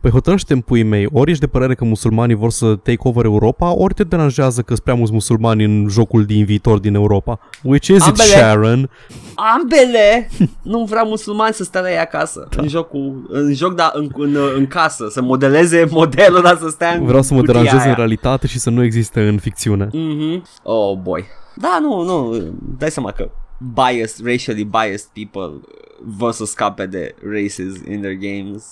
Păi 0.00 0.10
hotărăște 0.10 0.52
în 0.52 0.60
puii 0.60 0.82
mei, 0.82 1.08
ori 1.12 1.30
ești 1.30 1.42
de 1.42 1.48
părere 1.50 1.74
că 1.74 1.84
musulmanii 1.84 2.34
vor 2.34 2.50
să 2.50 2.74
take 2.74 2.98
over 3.02 3.24
Europa, 3.24 3.74
ori 3.74 3.94
te 3.94 4.04
deranjează 4.04 4.60
că 4.60 4.72
sunt 4.72 4.80
prea 4.80 4.94
mulți 4.94 5.12
musulmani 5.12 5.64
în 5.64 5.86
jocul 5.90 6.24
din 6.24 6.44
viitor 6.44 6.78
din 6.78 6.94
Europa. 6.94 7.38
Which 7.62 7.86
is 7.86 8.02
Ambele. 8.02 8.28
it, 8.28 8.34
Sharon? 8.34 8.90
Ambele! 9.34 10.28
Nu 10.62 10.84
vreau 10.84 11.06
musulmani 11.06 11.54
să 11.54 11.64
stea 11.64 11.80
la 11.80 11.90
ei 11.90 11.98
acasă 11.98 12.48
da. 12.50 12.62
În 12.62 12.68
jocul 12.68 13.26
În 13.28 13.54
joc, 13.54 13.74
da, 13.74 13.90
în, 13.94 14.10
în, 14.14 14.36
în 14.56 14.66
casă 14.66 15.06
Să 15.10 15.22
modeleze 15.22 15.77
modelul, 15.90 16.42
dar 16.42 16.56
să 16.56 16.68
stea 16.68 16.90
în 16.92 17.04
Vreau 17.04 17.22
să 17.22 17.34
mă 17.34 17.38
cutia 17.40 17.52
deranjez 17.54 17.80
aia. 17.80 17.90
în 17.90 17.96
realitate 17.96 18.46
și 18.46 18.58
să 18.58 18.70
nu 18.70 18.82
existe 18.82 19.28
în 19.28 19.38
ficțiune. 19.38 19.88
Mhm. 19.92 20.44
Oh 20.62 20.96
boy 21.02 21.24
Da, 21.54 21.78
nu, 21.80 22.02
nu 22.02 22.36
Dai 22.78 22.90
seama 22.90 23.10
că 23.12 23.30
biased, 23.74 24.26
racially 24.26 24.64
biased 24.64 25.08
people 25.12 25.60
vor 26.04 26.32
să 26.32 26.44
scape 26.44 26.86
de 26.86 27.14
races 27.30 27.74
in 27.90 28.00
their 28.00 28.14
games 28.18 28.64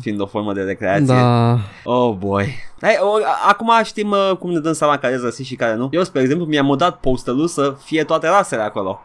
fiind 0.00 0.20
o 0.20 0.26
formă 0.26 0.52
de 0.52 0.60
recreație. 0.60 1.04
Da, 1.14 1.58
Oh 1.84 2.14
boy. 2.18 2.54
Hai, 2.80 2.96
o, 3.00 3.14
a- 3.14 3.48
acum 3.48 3.70
știm 3.84 4.10
uh, 4.10 4.36
cum 4.38 4.50
ne 4.50 4.58
dăm 4.58 4.72
seama 4.72 4.96
care 4.96 5.12
sunt 5.12 5.24
rasiști 5.24 5.50
și 5.52 5.58
care 5.58 5.74
nu. 5.76 5.88
Eu, 5.92 6.02
spre 6.04 6.20
exemplu, 6.20 6.46
mi-am 6.46 6.66
modat 6.66 7.00
postelul 7.00 7.46
să 7.46 7.74
fie 7.84 8.04
toate 8.04 8.26
rasele 8.28 8.62
acolo. 8.62 9.02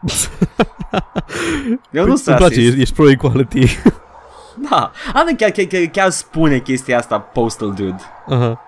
Eu 1.92 2.04
nu 2.04 2.08
Păi, 2.08 2.16
sunt 2.16 2.26
îmi 2.26 2.36
place, 2.36 2.54
rasist. 2.54 2.68
ești, 2.68 2.80
ești 2.80 2.94
pro-equality. 2.94 3.66
Da. 4.70 4.90
Ana 5.14 5.30
chiar, 5.36 5.50
chiar, 5.50 5.66
chiar, 5.66 5.82
chiar 5.86 6.10
spune 6.10 6.58
chestia 6.58 6.98
asta 6.98 7.18
Postal 7.18 7.72
Dude. 7.72 8.00
Aha. 8.28 8.60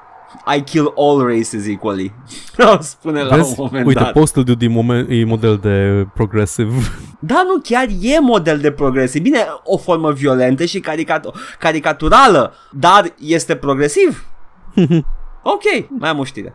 I 0.56 0.60
kill 0.62 0.92
all 0.96 1.26
races 1.36 1.66
equally. 1.66 2.12
o 2.76 2.80
spune 2.80 3.22
la 3.22 3.36
Vezi? 3.36 3.48
un 3.50 3.54
moment 3.58 3.86
Uite, 3.86 4.00
dat. 4.00 4.12
Postal 4.12 4.42
Dude 4.44 4.64
e, 4.64 4.68
moment, 4.68 5.06
e 5.10 5.24
model 5.24 5.56
de 5.56 6.06
progressive. 6.14 6.72
Da, 7.24 7.42
nu, 7.46 7.60
chiar 7.62 7.86
e 8.00 8.18
model 8.20 8.58
de 8.58 8.70
progresiv. 8.70 9.22
Bine, 9.22 9.46
o 9.64 9.76
formă 9.78 10.12
violentă 10.12 10.64
și 10.64 10.80
caricat- 10.80 11.30
caricaturală, 11.58 12.52
dar 12.70 13.14
este 13.20 13.54
progresiv. 13.56 14.26
ok, 15.42 15.88
mai 15.88 16.08
am 16.10 16.18
o 16.18 16.24
știre. 16.24 16.54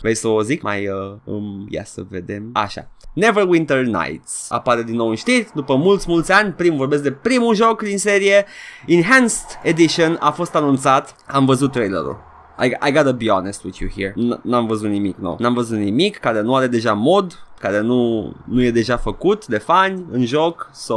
Vrei 0.00 0.14
să 0.14 0.28
o 0.28 0.42
zic? 0.42 0.62
Mai, 0.62 0.88
uh, 0.88 1.16
um, 1.24 1.66
ia 1.68 1.84
să 1.84 2.04
vedem. 2.08 2.50
Așa. 2.52 2.90
Neverwinter 3.14 3.84
Nights 3.84 4.46
apare 4.50 4.82
din 4.82 4.94
nou 4.94 5.08
în 5.08 5.14
știri 5.14 5.48
după 5.54 5.74
mulți, 5.74 6.06
mulți 6.08 6.32
ani. 6.32 6.52
Prim 6.52 6.76
vorbesc 6.76 7.02
de 7.02 7.12
primul 7.12 7.54
joc 7.54 7.82
din 7.82 7.98
serie. 7.98 8.44
Enhanced 8.86 9.58
Edition 9.62 10.16
a 10.20 10.30
fost 10.30 10.54
anunțat. 10.54 11.16
Am 11.26 11.44
văzut 11.44 11.72
trailerul. 11.72 12.27
I, 12.64 12.88
I 12.88 12.92
gotta 12.92 13.12
be 13.12 13.28
honest 13.30 13.64
with 13.64 13.78
you 13.78 13.90
here. 13.96 14.14
N- 14.16 14.40
n-am 14.42 14.66
văzut 14.66 14.88
nimic 14.90 15.16
nou. 15.16 15.36
N-am 15.40 15.54
văzut 15.54 15.78
nimic 15.78 16.16
care 16.16 16.40
nu 16.40 16.54
are 16.54 16.66
deja 16.66 16.92
mod, 16.92 17.38
care 17.60 17.80
nu, 17.80 18.32
nu 18.44 18.62
e 18.62 18.70
deja 18.70 18.96
făcut 18.96 19.46
de 19.46 19.58
fani 19.58 20.04
în 20.10 20.24
joc, 20.24 20.70
so 20.74 20.96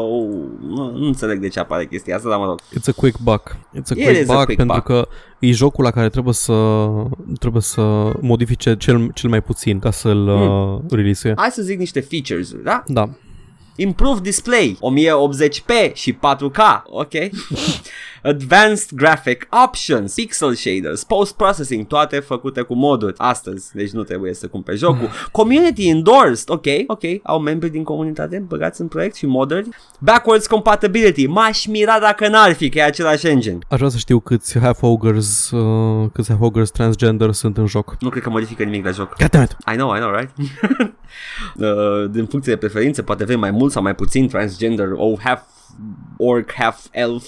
nu, 0.68 0.92
nu 0.98 1.06
înțeleg 1.06 1.40
de 1.40 1.48
ce 1.48 1.60
apare 1.60 1.86
chestia 1.86 2.16
asta, 2.16 2.30
dar 2.30 2.40
mă 2.40 2.46
rog. 2.46 2.60
It's 2.62 2.88
a 2.88 2.92
quick 2.96 3.20
buck. 3.20 3.56
It's 3.56 3.90
a 3.90 3.94
It 3.96 4.04
quick 4.06 4.22
is 4.22 4.30
a 4.30 4.34
buck 4.34 4.46
quick 4.46 4.56
pentru 4.58 4.76
buck. 4.76 4.86
că 4.88 5.08
e 5.40 5.52
jocul 5.52 5.84
la 5.84 5.92
care 5.92 6.10
trebuie 6.10 6.34
să 6.34 6.54
trebuie 7.40 7.62
să 7.62 8.12
modifice 8.22 8.76
cel, 8.78 9.12
cel 9.14 9.30
mai 9.30 9.42
puțin 9.42 9.80
ca 9.80 9.92
să-l 9.92 10.26
Hmm. 10.26 10.48
mm. 10.48 10.74
uh, 10.74 10.82
release 10.90 11.34
Hai 11.36 11.50
să 11.52 11.62
zic 11.62 11.80
niște 11.80 12.00
features 12.00 12.54
da? 12.64 12.84
Da. 12.88 13.10
Improved 13.82 14.24
display 14.24 14.78
1080p 14.82 15.94
și 15.94 16.14
4K. 16.14 16.60
Ok. 16.86 17.12
Advanced 18.24 18.90
Graphic 18.96 19.48
Options, 19.66 20.14
Pixel 20.14 20.54
Shaders, 20.54 21.04
Post-Processing, 21.04 21.88
toate 21.88 22.20
făcute 22.20 22.62
cu 22.62 22.74
moduri 22.74 23.14
astăzi, 23.18 23.72
deci 23.74 23.90
nu 23.90 24.04
trebuie 24.04 24.34
să 24.34 24.48
cumperi 24.48 24.78
jocul. 24.78 25.10
Community 25.32 25.88
Endorsed, 25.88 26.50
ok, 26.50 26.66
ok, 26.88 27.02
au 27.24 27.40
membri 27.40 27.70
din 27.70 27.84
comunitate 27.84 28.44
băgați 28.48 28.82
în 28.82 28.88
proiect 28.88 29.16
și 29.16 29.26
moduri. 29.26 29.70
Backwards 30.00 30.48
Compatibility, 30.48 31.28
m-aș 31.28 31.66
mira 31.66 32.00
dacă 32.00 32.28
n-ar 32.28 32.54
fi 32.54 32.70
că 32.70 32.78
e 32.78 32.84
același 32.84 33.28
engine. 33.28 33.58
Aș 33.68 33.78
vrea 33.78 33.90
să 33.90 33.98
știu 33.98 34.20
câți 34.20 34.60
half-ogres, 34.60 35.52
uh, 35.52 36.10
câți 36.14 36.30
half-ogres 36.30 36.70
transgender 36.70 37.32
sunt 37.32 37.58
în 37.58 37.66
joc. 37.66 37.96
Nu 38.00 38.10
cred 38.10 38.24
că 38.24 38.30
modifică 38.30 38.64
nimic 38.64 38.86
la 38.86 38.92
joc. 38.92 39.16
Goddammit! 39.18 39.58
I 39.74 39.76
know, 39.76 39.96
I 39.96 40.00
know, 40.00 40.12
right? 40.12 40.30
uh, 41.56 42.10
din 42.12 42.26
funcție 42.26 42.54
de 42.54 42.60
preferințe, 42.60 43.02
poate 43.02 43.24
avem 43.24 43.40
mai 43.40 43.52
mult 43.52 43.71
sau 43.72 43.82
mai 43.82 43.96
puțin 43.96 44.28
transgender, 44.28 44.88
oh, 44.96 45.20
half 45.24 45.42
orc, 46.18 46.52
half 46.54 46.80
elf, 46.92 47.24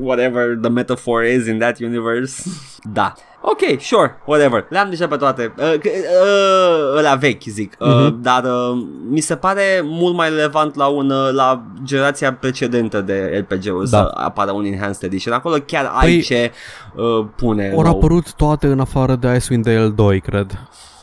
whatever 0.00 0.58
the 0.60 0.70
metaphor 0.70 1.24
is 1.24 1.46
in 1.46 1.58
that 1.58 1.78
universe. 1.80 2.50
da. 2.92 3.12
Ok, 3.40 3.80
sure, 3.80 4.16
whatever. 4.24 4.66
Le-am 4.68 4.88
deja 4.90 5.06
pe 5.06 5.16
toate. 5.16 5.54
Uh, 5.58 5.64
c- 5.78 5.84
uh, 5.84 6.96
ăla 6.96 7.14
vechi, 7.14 7.42
zic. 7.42 7.76
Uh, 7.78 7.86
Mhm. 7.88 8.22
Dar 8.22 8.44
uh, 8.44 8.86
mi 9.10 9.20
se 9.20 9.36
pare 9.36 9.80
mult 9.84 10.14
mai 10.14 10.28
relevant 10.28 10.74
la, 10.74 10.86
un, 10.86 11.10
uh, 11.10 11.32
la 11.32 11.62
generația 11.84 12.32
precedentă 12.34 13.00
de 13.00 13.46
RPG-uri 13.48 13.90
Da. 13.90 13.96
să 13.98 14.10
apară 14.14 14.50
un 14.52 14.64
Enhanced 14.64 15.02
Edition. 15.02 15.34
Acolo 15.34 15.56
chiar 15.66 15.84
ai 15.94 16.06
Păi, 16.12 16.20
ce 16.22 16.52
uh, 16.96 17.26
pune. 17.36 17.70
Au 17.74 17.82
nou. 17.82 17.92
apărut 17.96 18.32
toate 18.34 18.66
în 18.66 18.80
afară 18.80 19.16
de 19.16 19.34
Icewind 19.34 19.64
Dale 19.64 19.88
2, 19.88 20.20
cred. 20.20 20.58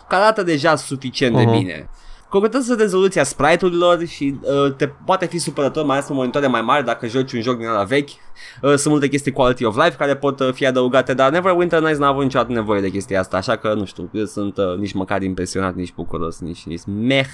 care 0.08 0.22
arată 0.24 0.44
deja 0.44 0.76
suficient 0.76 1.36
de 1.36 1.42
Aha. 1.42 1.52
bine. 1.58 1.90
Completează 2.34 2.76
rezoluția 2.76 3.24
sprite-urilor 3.24 4.06
și 4.06 4.40
uh, 4.42 4.74
te 4.76 4.88
poate 4.88 5.26
fi 5.26 5.38
supărător 5.38 5.86
mai 5.86 5.96
ales 5.96 6.08
pe 6.08 6.14
monitoare 6.14 6.48
mai 6.48 6.62
mari 6.62 6.86
dacă 6.86 7.08
joci 7.08 7.32
un 7.34 7.42
joc 7.42 7.58
din 7.58 7.68
ala 7.68 7.84
vechi. 7.84 8.10
Uh, 8.10 8.16
sunt 8.62 8.86
multe 8.86 9.08
chestii 9.08 9.32
quality 9.32 9.66
of 9.66 9.76
life 9.76 9.96
care 9.96 10.16
pot 10.16 10.40
uh, 10.40 10.54
fi 10.54 10.66
adăugate, 10.66 11.14
dar 11.14 11.32
Neverwinter 11.32 11.82
Nights 11.82 11.98
n-a 12.00 12.08
avut 12.08 12.24
niciodată 12.24 12.52
nevoie 12.52 12.82
de 12.82 12.90
chestia 12.90 13.20
asta, 13.20 13.38
așa 13.38 13.56
că 13.56 13.74
nu 13.74 13.86
știu, 13.86 14.10
eu 14.14 14.26
sunt 14.26 14.58
uh, 14.58 14.78
nici 14.78 14.94
măcar 14.94 15.22
impresionat, 15.22 15.76
nici 15.76 15.94
bucuros, 15.94 16.40
nici, 16.40 16.64
nici 16.64 16.82
meh 16.86 17.28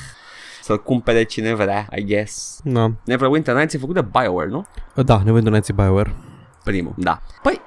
să-l 0.62 0.84
cumpere 0.84 1.24
cine 1.24 1.54
vrea, 1.54 1.88
I 1.96 2.06
guess. 2.06 2.60
Da, 2.64 2.92
Neverwinter 3.04 3.56
Nights 3.56 3.74
e 3.74 3.78
făcut 3.78 3.96
de 3.96 4.06
BioWare, 4.12 4.50
nu? 4.50 4.66
da 4.96 5.22
ne 5.26 5.32
vedem 5.32 5.52
Nancy 5.52 5.74
Bioware. 5.74 6.16
Primul, 6.64 6.94
da. 6.98 7.22
Păi, 7.42 7.62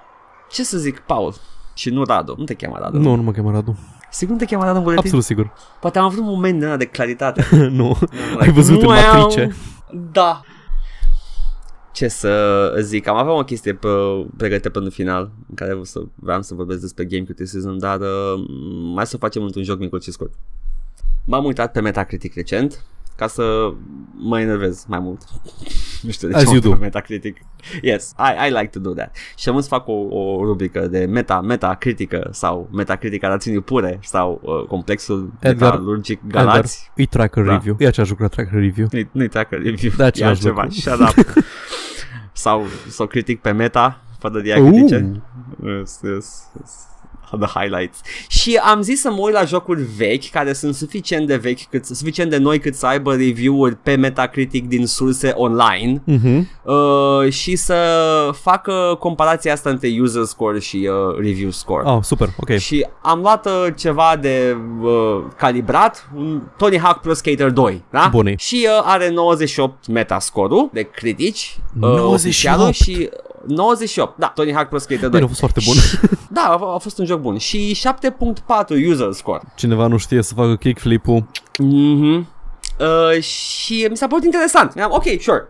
ce 0.51 0.65
să 0.65 0.79
zic, 0.79 0.99
Paul? 0.99 1.35
Și 1.75 1.91
nu 1.91 2.05
Radu, 2.05 2.35
nu 2.39 2.45
te 2.45 2.55
cheamă 2.55 2.77
Radu. 2.81 2.99
Nu, 2.99 3.15
nu 3.15 3.23
mă 3.23 3.31
cheamă 3.31 3.51
Radu. 3.51 3.79
Sigur 4.13 4.33
nu 4.35 4.39
te 4.41 4.45
cheamă 4.45 4.65
Radu 4.65 4.77
în 4.77 4.83
buletin? 4.83 5.05
Absolut 5.05 5.25
sigur. 5.25 5.53
Poate 5.81 5.99
am 5.99 6.05
avut 6.05 6.19
un 6.19 6.25
moment 6.25 6.59
din 6.59 6.67
ăla 6.67 6.77
de 6.77 6.85
claritate. 6.85 7.47
nu. 7.71 7.99
Ai 8.39 8.51
văzut 8.51 8.81
în 8.83 8.87
Wow. 8.89 8.97
matrice. 8.97 9.55
Da. 10.13 10.41
Ce 11.93 12.09
să 12.09 12.75
zic, 12.81 13.07
am 13.09 13.17
avea 13.17 13.33
o 13.33 13.45
chestie 13.45 13.75
pe, 13.75 13.89
pregătită 14.37 14.71
pentru 14.71 14.91
final 14.91 15.31
în 15.49 15.55
care 15.55 15.73
o 15.73 15.85
să, 15.85 16.01
vreau 16.15 16.43
să 16.43 16.55
vorbesc 16.55 16.81
despre 16.81 17.05
game 17.05 17.25
criticism, 17.25 17.77
dar 17.77 18.01
uh, 18.01 18.45
mai 18.95 19.07
să 19.07 19.17
facem 19.17 19.43
într-un 19.43 19.63
joc 19.63 19.79
mic 19.79 20.03
și 20.03 20.11
scurt. 20.11 20.33
M-am 21.25 21.45
uitat 21.45 21.73
pe 21.73 21.81
Metacritic 21.81 22.35
recent 22.35 22.85
ca 23.17 23.27
să 23.27 23.73
mă 24.17 24.41
enervez 24.41 24.85
mai 24.89 24.99
mult. 24.99 25.23
Nu 26.07 26.11
știu 26.13 26.29
de 26.29 26.35
As 26.35 26.41
ce 26.41 26.47
mă 26.47 26.53
you 26.55 26.63
uit 26.63 26.71
do. 26.71 26.77
pe 26.79 26.85
Metacritic. 26.85 27.37
Yes, 27.83 28.15
I, 28.19 28.47
I 28.49 28.51
like 28.51 28.67
to 28.67 28.79
do 28.79 28.91
that. 28.95 29.17
Și 29.37 29.49
am 29.49 29.61
să 29.61 29.69
fac 29.69 29.89
o, 29.89 29.93
o 29.93 30.45
rubrică 30.45 30.87
de 30.87 31.05
meta, 31.05 31.41
metacritică 31.41 32.29
sau 32.33 32.69
metacritica 32.73 33.29
rațiunii 33.29 33.61
pure 33.61 33.99
sau 34.03 34.41
uh, 34.43 34.67
complexul 34.67 35.33
Edgar, 35.41 35.71
metalurgic 35.71 36.21
Galați. 36.27 36.91
Edgar, 36.95 37.05
e 37.05 37.07
tracker 37.07 37.45
Da. 37.45 37.53
review. 37.53 37.77
E 37.79 37.87
același 37.87 38.11
lucru 38.11 38.25
la 38.25 38.31
tracker 38.31 38.61
review. 38.61 38.87
Nu-i, 38.91 39.09
nu-i 39.13 39.29
tracker 39.29 39.63
review. 39.63 39.93
Da, 39.97 40.05
e 40.05 40.07
același 40.07 40.47
altceva. 40.47 40.63
lucru. 40.63 40.79
Shut 40.81 41.01
up. 41.01 41.45
sau 42.33 42.65
sau 42.89 43.07
critic 43.07 43.41
pe 43.41 43.51
meta, 43.51 44.01
fără 44.19 44.41
diacritice. 44.41 45.23
Yes, 45.65 46.01
yes, 46.03 46.43
yes. 46.61 46.87
The 47.41 47.59
highlights. 47.61 47.99
Și 48.29 48.61
am 48.65 48.81
zis 48.83 49.01
să 49.01 49.11
mă 49.11 49.21
uit 49.21 49.35
la 49.35 49.45
jocuri 49.45 49.83
vechi 49.97 50.31
care 50.31 50.53
sunt 50.53 50.75
suficient 50.75 51.27
de 51.27 51.37
vechi, 51.37 51.63
cât, 51.71 51.85
suficient 51.85 52.31
de 52.31 52.37
noi 52.37 52.59
cât 52.59 52.75
să 52.75 52.87
aibă 52.87 53.15
review-uri 53.15 53.77
pe 53.77 53.95
Metacritic 53.95 54.69
din 54.69 54.87
surse 54.87 55.33
online 55.37 56.03
Mhm. 56.05 56.49
uh, 56.63 57.31
și 57.33 57.57
să 57.57 57.77
facă 58.43 58.97
comparația 58.99 59.53
asta 59.53 59.71
între 59.71 59.89
user 60.01 60.25
score 60.25 60.59
și 60.61 60.77
uh, 60.77 61.17
review 61.19 61.51
score. 61.51 61.89
Oh, 61.91 61.99
super, 62.03 62.29
ok. 62.41 62.51
Și 62.51 62.87
am 63.03 63.21
luat 63.21 63.47
uh, 63.47 63.67
ceva 63.77 64.17
de 64.21 64.57
uh, 64.83 65.23
calibrat, 65.37 66.09
un 66.17 66.43
Tony 66.57 66.79
Hawk 66.79 67.01
Pro 67.01 67.13
Skater 67.15 67.51
2, 67.51 67.85
da? 67.91 68.09
Bune. 68.11 68.35
Și 68.39 68.67
uh, 68.79 68.83
are 68.85 69.11
98 69.11 69.87
metascore-ul 69.89 70.71
de 70.73 70.83
critici, 70.83 71.57
uh, 71.75 71.81
98? 71.81 72.15
oficialul 72.15 72.73
și 72.73 73.09
98, 73.47 74.19
da, 74.19 74.27
Tony 74.35 74.53
Hawk 74.53 74.69
Pro 74.69 74.79
Skater 74.79 75.09
2. 75.09 75.11
Bine, 75.11 75.23
a 75.23 75.27
fost 75.27 75.39
foarte 75.39 75.61
bun. 75.67 75.75
Da, 76.29 76.41
a, 76.41 76.75
a 76.75 76.79
fost 76.79 76.99
un 76.99 77.05
joc 77.05 77.21
bun. 77.21 77.39
Și 77.39 77.81
7.4 78.03 78.89
user 78.89 79.13
score. 79.13 79.41
Cineva 79.55 79.87
nu 79.87 79.97
știe 79.97 80.23
să 80.23 80.35
facă 80.35 80.57
kickflip-ul. 80.57 81.27
Mhm. 81.59 82.29
Uh, 82.81 83.23
și 83.23 83.87
mi 83.91 83.97
s-a 83.97 84.07
părut 84.07 84.25
interesant. 84.25 84.81
Am, 84.81 84.91
ok, 84.93 85.05
sure. 85.21 85.49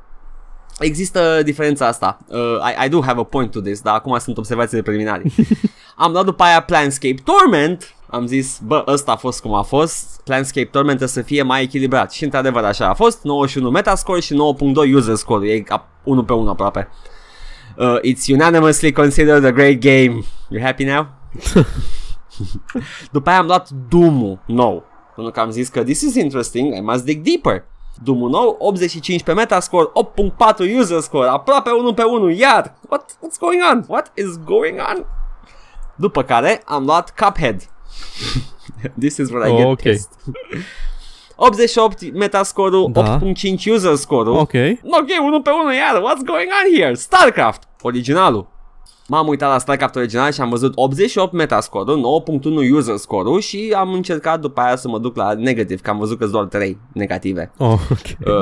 Există 0.78 1.40
diferența 1.45 1.86
asta. 1.86 2.18
Uh, 2.26 2.38
I, 2.38 2.84
I 2.86 2.88
do 2.88 3.01
have 3.01 3.20
a 3.20 3.22
point 3.22 3.51
to 3.51 3.61
this, 3.61 3.80
dar 3.80 3.95
acum 3.95 4.18
sunt 4.18 4.38
observațiile 4.38 4.82
preliminare. 4.82 5.22
am 5.97 6.12
luat 6.12 6.24
după 6.24 6.43
aia 6.43 6.62
Planscape 6.62 7.22
Torment. 7.24 7.95
Am 8.11 8.26
zis, 8.26 8.61
bă, 8.64 8.84
ăsta 8.86 9.12
a 9.12 9.16
fost 9.16 9.40
cum 9.40 9.55
a 9.55 9.62
fost. 9.62 10.20
Planscape 10.24 10.68
Torment 10.70 10.99
trebuie 10.99 11.22
să 11.24 11.28
fie 11.28 11.43
mai 11.43 11.62
echilibrat. 11.62 12.12
Și 12.12 12.24
într-adevăr 12.24 12.64
așa 12.64 12.88
a 12.88 12.95
fost. 12.95 13.22
91 13.22 13.70
metascore 13.70 14.20
și 14.20 14.34
9.2 14.34 14.95
user 14.95 15.14
score. 15.14 15.49
E 15.49 15.61
ca 15.61 15.88
1 16.03 16.24
pe 16.24 16.32
1 16.32 16.49
aproape. 16.51 16.88
Uh, 17.78 17.98
it's 18.02 18.26
unanimously 18.28 18.92
considered 18.92 19.44
a 19.44 19.50
great 19.52 19.80
game. 19.80 20.24
You 20.48 20.60
happy 20.60 20.84
now? 20.84 21.06
După 23.12 23.28
aia 23.30 23.38
am 23.38 23.46
luat 23.46 23.68
Doom-ul 23.88 24.38
nou. 24.46 24.84
Pentru 25.14 25.32
că 25.32 25.40
am 25.40 25.50
zis 25.50 25.68
că 25.68 25.82
this 25.82 26.00
is 26.00 26.14
interesting, 26.14 26.74
I 26.76 26.80
must 26.80 27.04
dig 27.04 27.22
deeper. 27.22 27.64
Doom-ul 28.02 28.30
nou, 28.30 28.56
85 28.58 29.22
pe 29.22 29.32
metascore, 29.32 29.90
8.4 30.64 30.78
user 30.78 31.00
score, 31.00 31.28
aproape 31.28 31.70
1 31.70 31.92
pe 31.94 32.02
1, 32.02 32.28
iar. 32.30 32.74
What, 32.88 33.10
what's 33.12 33.38
going 33.38 33.62
on? 33.72 33.84
What 33.88 34.12
is 34.14 34.36
going 34.44 34.78
on? 34.78 35.06
După 35.96 36.22
care 36.22 36.62
am 36.64 36.84
luat 36.84 37.14
Cuphead. 37.16 37.68
this 38.98 39.16
is 39.16 39.30
where 39.30 39.48
I 39.50 39.56
get 39.56 39.66
Ok. 39.66 39.80
pissed. 39.80 40.08
88 41.45 42.12
metascore-ul, 42.14 42.90
Da. 42.93 43.18
8.5 43.18 43.64
user 43.72 43.95
score-ul. 43.95 44.36
Ok. 44.36 44.53
Ok, 44.82 45.09
unul 45.26 45.40
pe 45.43 45.51
unul 45.51 45.72
iar, 45.72 46.01
what's 46.03 46.24
going 46.26 46.49
on 46.64 46.80
here? 46.80 46.95
StarCraft, 46.95 47.62
originalul. 47.80 48.51
M-am 49.09 49.28
uitat 49.28 49.51
la 49.51 49.59
StarCraft 49.59 49.97
original 49.97 50.32
și 50.32 50.40
am 50.40 50.49
văzut 50.49 50.72
88 50.74 51.32
metascore-ul, 51.32 52.22
9.1 52.68 52.70
user 52.72 52.97
score-ul 52.97 53.40
și 53.40 53.74
am 53.76 53.93
încercat 53.93 54.40
după 54.40 54.61
aia 54.61 54.76
să 54.76 54.88
mă 54.88 54.99
duc 54.99 55.16
la 55.16 55.32
negativ, 55.32 55.80
că 55.80 55.90
am 55.90 55.99
văzut 55.99 56.18
că 56.18 56.22
sunt 56.22 56.34
doar 56.34 56.45
3 56.47 56.78
negative. 56.93 57.53
Oh, 57.59 57.72
ok. 57.90 58.32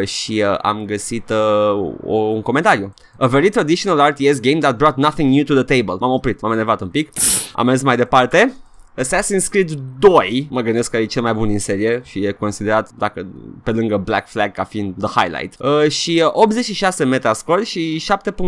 Uh, 0.00 0.06
și 0.06 0.44
uh, 0.50 0.58
am 0.62 0.84
găsit 0.86 1.30
uh, 1.30 1.90
o, 2.06 2.14
un 2.16 2.42
comentariu. 2.42 2.94
A 3.18 3.26
very 3.26 3.48
traditional 3.48 4.08
RTS 4.10 4.40
game 4.40 4.58
that 4.58 4.76
brought 4.76 4.96
nothing 4.96 5.34
new 5.34 5.44
to 5.44 5.54
the 5.62 5.76
table. 5.76 5.96
M-am 6.00 6.10
oprit, 6.12 6.40
m-am 6.40 6.52
enervat 6.52 6.80
un 6.80 6.88
pic. 6.88 7.10
Am 7.52 7.66
mers 7.66 7.82
mai 7.82 7.96
departe. 7.96 8.54
Assassin's 8.98 9.48
Creed 9.50 9.70
2, 9.98 10.46
mă 10.50 10.60
gândesc 10.60 10.90
că 10.90 10.96
e 10.96 11.04
cel 11.04 11.22
mai 11.22 11.34
bun 11.34 11.48
din 11.48 11.58
serie 11.58 12.02
și 12.04 12.24
e 12.24 12.32
considerat, 12.32 12.90
dacă 12.98 13.26
pe 13.62 13.70
lângă 13.70 13.96
Black 13.96 14.28
Flag, 14.28 14.52
ca 14.52 14.64
fiind 14.64 14.94
the 14.98 15.20
highlight. 15.20 15.54
Uh, 15.58 15.90
și 15.90 16.22
uh, 16.24 16.30
86 16.32 17.04
metascore 17.04 17.64
și 17.64 18.02
7.0 18.30 18.38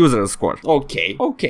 user 0.00 0.24
score. 0.24 0.58
Ok, 0.62 0.92
ok. 1.16 1.40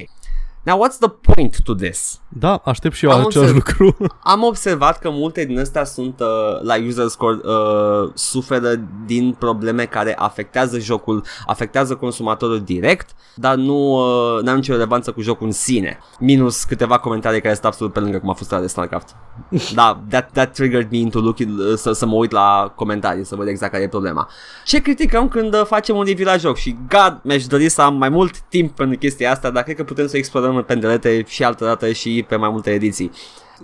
Now 0.63 0.85
what's 0.85 0.99
the 0.99 1.09
point 1.09 1.63
to 1.65 1.75
this? 1.75 2.21
Da, 2.29 2.61
aștept 2.65 2.95
și 2.95 3.05
eu 3.05 3.11
Am 3.11 3.27
același 3.27 3.51
observ- 3.55 3.79
lucru. 3.79 3.97
Am 4.23 4.43
observat 4.43 4.99
că 4.99 5.11
multe 5.11 5.45
din 5.45 5.59
astea 5.59 5.85
sunt 5.85 6.21
uh, 6.21 6.63
la 6.63 6.75
user 6.87 7.07
score 7.07 7.39
uh, 7.45 8.11
suferă 8.15 8.81
din 9.07 9.37
probleme 9.39 9.85
care 9.85 10.15
afectează 10.19 10.79
jocul, 10.79 11.25
afectează 11.47 11.95
consumatorul 11.95 12.61
direct, 12.61 13.11
dar 13.35 13.55
nu 13.55 13.93
uh, 13.93 14.43
n-am 14.43 14.57
nicio 14.57 14.73
relevanță 14.73 15.13
cu 15.13 15.21
jocul 15.21 15.47
în 15.47 15.53
sine. 15.53 15.99
Minus 16.21 16.65
câteva 16.65 16.99
comentarii 16.99 17.41
care 17.41 17.55
sunt 17.55 17.67
absolut 17.67 17.93
pe 17.93 18.01
lângă 18.01 18.19
cum 18.19 18.31
a 18.31 18.33
fost 18.33 18.53
ăla 18.53 18.61
de 18.61 18.67
StarCraft. 18.67 19.17
da, 19.75 20.01
that, 20.09 20.31
that 20.33 20.53
triggered 20.53 20.91
me 20.91 20.97
into 20.99 21.21
look, 21.21 21.39
uh, 21.39 21.47
să, 21.77 21.93
să 21.93 22.07
mă 22.07 22.15
uit 22.15 22.31
la 22.31 22.73
comentarii, 22.77 23.25
să 23.25 23.37
văd 23.37 23.49
exact 23.49 23.73
care 23.73 23.85
e 23.85 23.89
problema. 23.89 24.29
Ce 24.65 24.81
criticăm 24.83 25.29
când 25.29 25.55
uh, 25.55 25.65
facem 25.65 25.97
un 25.97 26.05
review 26.05 26.27
la 26.27 26.37
joc 26.37 26.57
și 26.57 26.77
God, 26.89 27.21
mi-aș 27.23 27.47
dori 27.47 27.69
să 27.69 27.83
am 27.83 27.95
mai 27.97 28.09
mult 28.09 28.39
timp 28.41 28.77
pentru 28.77 28.99
chestia 28.99 29.31
asta, 29.31 29.51
dar 29.51 29.63
cred 29.63 29.77
că 29.77 29.85
putem 29.85 30.07
să 30.07 30.17
explorăm 30.17 30.58
în 30.59 30.65
pendelete 30.65 31.25
și 31.27 31.45
altă 31.45 31.65
dată 31.65 31.93
și 31.93 32.25
pe 32.29 32.37
mai 32.37 32.49
multe 32.49 32.71
ediții. 32.71 33.11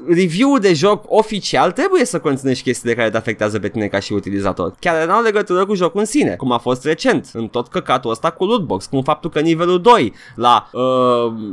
Review-ul 0.09 0.59
de 0.59 0.73
joc 0.73 1.05
oficial 1.09 1.73
trebuie 1.73 2.05
să 2.05 2.19
conțină 2.19 2.53
și 2.53 2.63
chestiile 2.63 2.95
care 2.95 3.11
te 3.11 3.17
afectează 3.17 3.59
pe 3.59 3.69
tine 3.69 3.87
ca 3.87 3.99
și 3.99 4.13
utilizator. 4.13 4.75
Chiar 4.79 5.07
n-au 5.07 5.23
legătură 5.23 5.67
cu 5.67 5.75
jocul 5.75 6.01
în 6.01 6.07
sine, 6.07 6.35
cum 6.35 6.53
a 6.53 6.59
fost 6.59 6.85
recent, 6.85 7.31
în 7.33 7.49
tot 7.49 7.69
căcatul 7.69 8.11
ăsta 8.11 8.31
cu 8.31 8.45
lootbox, 8.45 8.87
cum 8.87 9.03
faptul 9.03 9.31
că 9.31 9.41
nivelul 9.41 9.81
2 9.81 10.13
la 10.35 10.69
uh, 10.73 10.83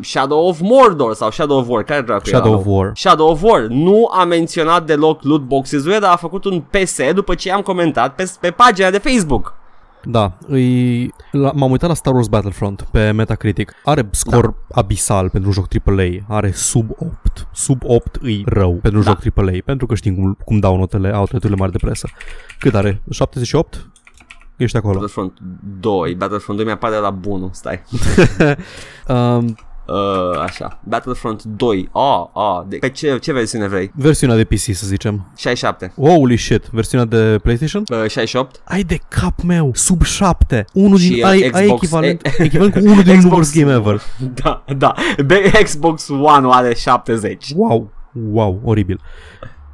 Shadow 0.01 0.47
of 0.47 0.59
Mordor 0.61 1.13
sau 1.13 1.31
Shadow 1.31 1.57
of 1.57 1.67
War, 1.67 1.83
care 1.83 2.01
dracu 2.01 2.29
era 2.29 2.37
Shadow 2.37 2.57
of 2.57 2.65
nou? 2.65 2.75
War. 2.75 2.91
Shadow 2.95 3.29
of 3.29 3.41
War 3.43 3.61
nu 3.61 4.09
a 4.11 4.23
menționat 4.23 4.85
deloc 4.85 5.23
loot 5.23 5.41
boxes 5.41 5.83
dar 5.83 6.03
a 6.03 6.15
făcut 6.15 6.45
un 6.45 6.63
PS 6.69 6.97
după 7.13 7.35
ce 7.35 7.51
am 7.51 7.61
comentat 7.61 8.15
pe, 8.15 8.31
pe 8.39 8.51
pagina 8.51 8.89
de 8.89 8.97
Facebook. 8.97 9.59
Da, 10.03 10.37
îi, 10.47 11.11
la, 11.31 11.51
m-am 11.55 11.71
uitat 11.71 11.89
la 11.89 11.95
Star 11.95 12.13
Wars 12.13 12.27
Battlefront 12.27 12.81
pe 12.81 13.11
Metacritic. 13.11 13.73
Are 13.83 14.07
scor 14.11 14.45
da. 14.47 14.55
abisal 14.79 15.29
pentru 15.29 15.49
un 15.49 15.55
joc 15.55 15.67
AAA. 15.87 16.35
Are 16.35 16.51
sub 16.51 16.89
8. 16.97 17.47
Sub 17.53 17.81
8 17.85 18.15
îi 18.21 18.43
rău 18.45 18.73
pentru 18.73 18.99
un 18.99 19.05
Da. 19.05 19.17
joc 19.23 19.37
AAA, 19.37 19.51
pentru 19.65 19.85
că 19.85 19.95
știm 19.95 20.15
cum, 20.15 20.37
cum 20.45 20.59
dau 20.59 20.77
notele 20.77 21.09
outlet-urile 21.09 21.59
mari 21.59 21.71
de 21.71 21.77
presă. 21.81 22.07
Cât 22.59 22.75
are? 22.75 23.01
78? 23.09 23.89
Ești 24.57 24.77
acolo. 24.77 24.93
Battlefront 24.93 25.37
2. 25.79 26.15
Battlefront 26.15 26.57
2 26.59 26.67
mi-apare 26.67 26.95
la 26.95 27.09
bunul. 27.09 27.49
Stai. 27.53 27.81
Um, 29.07 29.55
Uh, 29.87 30.39
așa. 30.39 30.79
Battlefront 30.83 31.43
2. 31.43 31.89
Ah, 31.93 32.23
ah. 32.33 32.63
De, 32.67 32.77
pe 32.77 32.89
ce, 32.89 33.17
ce 33.17 33.33
versiune 33.33 33.67
vrei? 33.67 33.91
versiunea 33.95 34.35
de 34.35 34.43
PC, 34.43 34.59
să 34.59 34.85
zicem. 34.87 35.31
67. 35.35 35.93
Holy 35.97 36.35
shit, 36.35 36.65
versiunea 36.71 37.05
de 37.05 37.39
PlayStation? 37.43 37.83
Uh, 37.91 37.97
68. 38.09 38.61
Ai 38.63 38.83
de 38.83 38.99
cap 39.09 39.41
meu, 39.41 39.71
sub 39.73 40.03
7. 40.03 40.65
Unul 40.73 40.97
Și, 40.97 41.09
din, 41.09 41.23
uh, 41.23 41.29
ai, 41.29 41.49
ai 41.53 41.63
Xbox- 41.63 41.81
echivalent, 41.83 42.25
e- 42.25 42.33
echivalent 42.43 42.73
cu 42.73 42.79
unul 42.79 43.03
din 43.03 43.17
Xbox- 43.17 43.33
Worst 43.35 43.55
Game 43.59 43.71
Ever. 43.73 44.01
Da, 44.43 44.63
da. 44.77 44.93
Be- 45.25 45.51
Xbox 45.63 46.09
One 46.09 46.47
are 46.49 46.73
70. 46.73 47.45
Wow, 47.55 47.91
wow, 48.31 48.61
oribil. 48.63 48.99